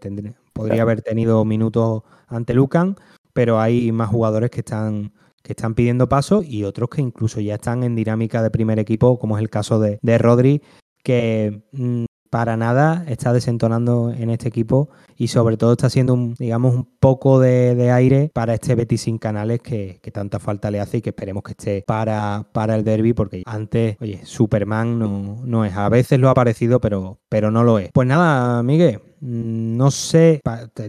podría 0.53 0.81
haber 0.81 1.01
tenido 1.01 1.45
minutos 1.45 2.03
ante 2.27 2.53
Lucan, 2.53 2.95
pero 3.33 3.59
hay 3.59 3.91
más 3.91 4.09
jugadores 4.09 4.49
que 4.49 4.59
están 4.59 5.11
que 5.49 5.53
están 5.53 5.73
pidiendo 5.73 6.07
paso 6.07 6.43
y 6.45 6.63
otros 6.63 6.91
que 6.91 7.01
incluso 7.01 7.41
ya 7.41 7.55
están 7.55 7.81
en 7.81 7.95
dinámica 7.95 8.43
de 8.43 8.51
primer 8.51 8.77
equipo, 8.77 9.17
como 9.17 9.35
es 9.35 9.41
el 9.41 9.49
caso 9.49 9.79
de, 9.79 9.97
de 10.03 10.17
Rodri, 10.19 10.61
que 11.03 11.63
mm, 11.71 12.05
para 12.29 12.55
nada 12.55 13.03
está 13.07 13.33
desentonando 13.33 14.11
en 14.15 14.29
este 14.29 14.47
equipo 14.47 14.89
y 15.17 15.29
sobre 15.29 15.57
todo 15.57 15.71
está 15.71 15.89
siendo 15.89 16.13
un, 16.13 16.35
digamos, 16.35 16.75
un 16.75 16.87
poco 16.99 17.39
de, 17.39 17.89
aire 17.89 18.29
para 18.31 18.53
este 18.53 18.75
Betis 18.75 19.01
sin 19.01 19.17
canales 19.17 19.59
que, 19.59 19.99
tanta 20.13 20.37
falta 20.37 20.69
le 20.69 20.79
hace 20.79 20.97
y 20.97 21.01
que 21.01 21.09
esperemos 21.09 21.41
que 21.41 21.53
esté 21.53 21.83
para, 21.87 22.47
para 22.53 22.75
el 22.75 22.83
derby 22.83 23.13
porque 23.13 23.41
antes, 23.47 23.97
oye, 23.99 24.21
Superman 24.25 24.99
no, 24.99 25.41
no 25.45 25.65
es. 25.65 25.75
A 25.75 25.89
veces 25.89 26.19
lo 26.19 26.29
ha 26.29 26.35
parecido, 26.35 26.79
pero, 26.79 27.17
pero 27.27 27.49
no 27.49 27.63
lo 27.63 27.79
es. 27.79 27.89
Pues 27.91 28.07
nada, 28.07 28.61
Miguel, 28.61 29.01
no 29.21 29.91
sé, 29.91 30.41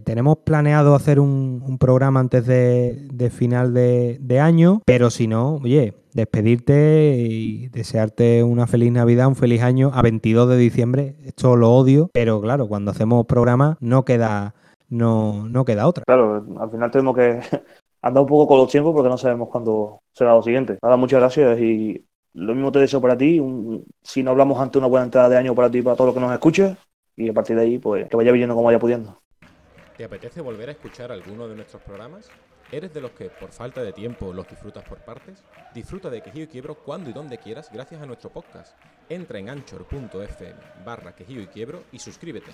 tenemos 0.05 0.39
planeado 0.39 0.95
hacer 0.95 1.21
un, 1.21 1.79
programa 1.79 2.21
antes 2.21 2.47
de, 2.47 3.31
final 3.33 3.75
de, 3.75 4.41
año, 4.41 4.83
pero 4.85 5.11
si 5.11 5.27
no, 5.27 5.57
oye, 5.57 5.95
despedirte 6.13 7.27
y 7.29 7.69
desearte 7.69 8.43
una 8.45 8.67
feliz 8.67 8.93
Navidad, 8.93 9.29
un 9.29 9.37
feliz 9.37 9.63
año 9.63 9.91
a 9.95 10.03
22 10.03 10.49
de 10.49 10.57
diciembre. 10.57 11.17
Esto 11.25 11.57
lo 11.57 11.73
odio, 11.73 12.11
pero 12.13 12.41
claro, 12.41 12.69
cuando 12.69 12.91
hacemos 12.91 13.27
programa 13.27 13.77
no 13.81 14.05
queda, 14.05 14.55
no, 14.89 15.49
no 15.49 15.65
queda 15.65 15.87
otra. 15.87 16.05
Claro, 16.05 16.45
al 16.61 16.71
final 16.71 16.91
tenemos 16.91 17.17
que 17.17 17.41
andar 18.03 18.23
un 18.23 18.29
poco 18.29 18.47
con 18.47 18.59
los 18.59 18.71
tiempos 18.71 18.95
porque 18.95 19.09
no 19.09 19.19
sabemos 19.19 19.49
cuándo 19.49 20.01
será 20.13 20.35
lo 20.35 20.43
siguiente. 20.43 20.79
Nada, 20.83 20.97
muchas 20.97 21.21
gracias 21.21 21.59
y 21.61 22.05
lo 22.35 22.55
mismo 22.55 22.71
te 22.71 22.79
deseo 22.79 23.01
para 23.01 23.17
ti. 23.17 23.41
si 24.03 24.23
no 24.23 24.31
hablamos 24.31 24.61
ante 24.61 24.79
una 24.79 24.87
buena 24.87 25.05
entrada 25.05 25.29
de 25.29 25.37
año 25.39 25.55
para 25.55 25.71
ti 25.71 25.79
y 25.79 25.83
para 25.83 25.97
todos 25.97 26.09
los 26.09 26.15
que 26.15 26.21
nos 26.21 26.33
escuchen 26.33 26.77
y 27.21 27.29
a 27.29 27.33
partir 27.33 27.57
de 27.57 27.63
ahí, 27.63 27.79
pues 27.79 28.09
que 28.09 28.17
vaya 28.17 28.33
viniendo 28.33 28.55
como 28.55 28.67
vaya 28.67 28.79
pudiendo. 28.79 29.21
¿Te 29.97 30.05
apetece 30.05 30.41
volver 30.41 30.69
a 30.71 30.73
escuchar 30.73 31.13
alguno 31.13 31.47
de 31.47 31.57
nuestros 31.57 31.83
programas? 31.83 32.31
¿Eres 32.73 32.95
de 32.95 33.01
los 33.01 33.11
que 33.11 33.29
por 33.31 33.51
falta 33.51 33.83
de 33.83 33.93
tiempo 33.93 34.33
los 34.33 34.49
disfrutas 34.49 34.85
por 34.85 34.99
partes? 34.99 35.43
Disfruta 35.75 36.09
de 36.09 36.23
Quejío 36.23 36.45
y 36.45 36.47
Quiebro 36.47 36.77
cuando 36.77 37.11
y 37.11 37.13
donde 37.13 37.39
quieras 37.39 37.69
gracias 37.73 38.01
a 38.01 38.07
nuestro 38.07 38.31
podcast. 38.31 38.77
Entra 39.09 39.41
en 39.41 39.51
anchor.fm 39.51 40.55
barra 40.85 41.15
Quejío 41.15 41.43
y 41.43 41.47
Quiebro 41.49 41.83
y 41.91 41.99
suscríbete. 41.99 42.53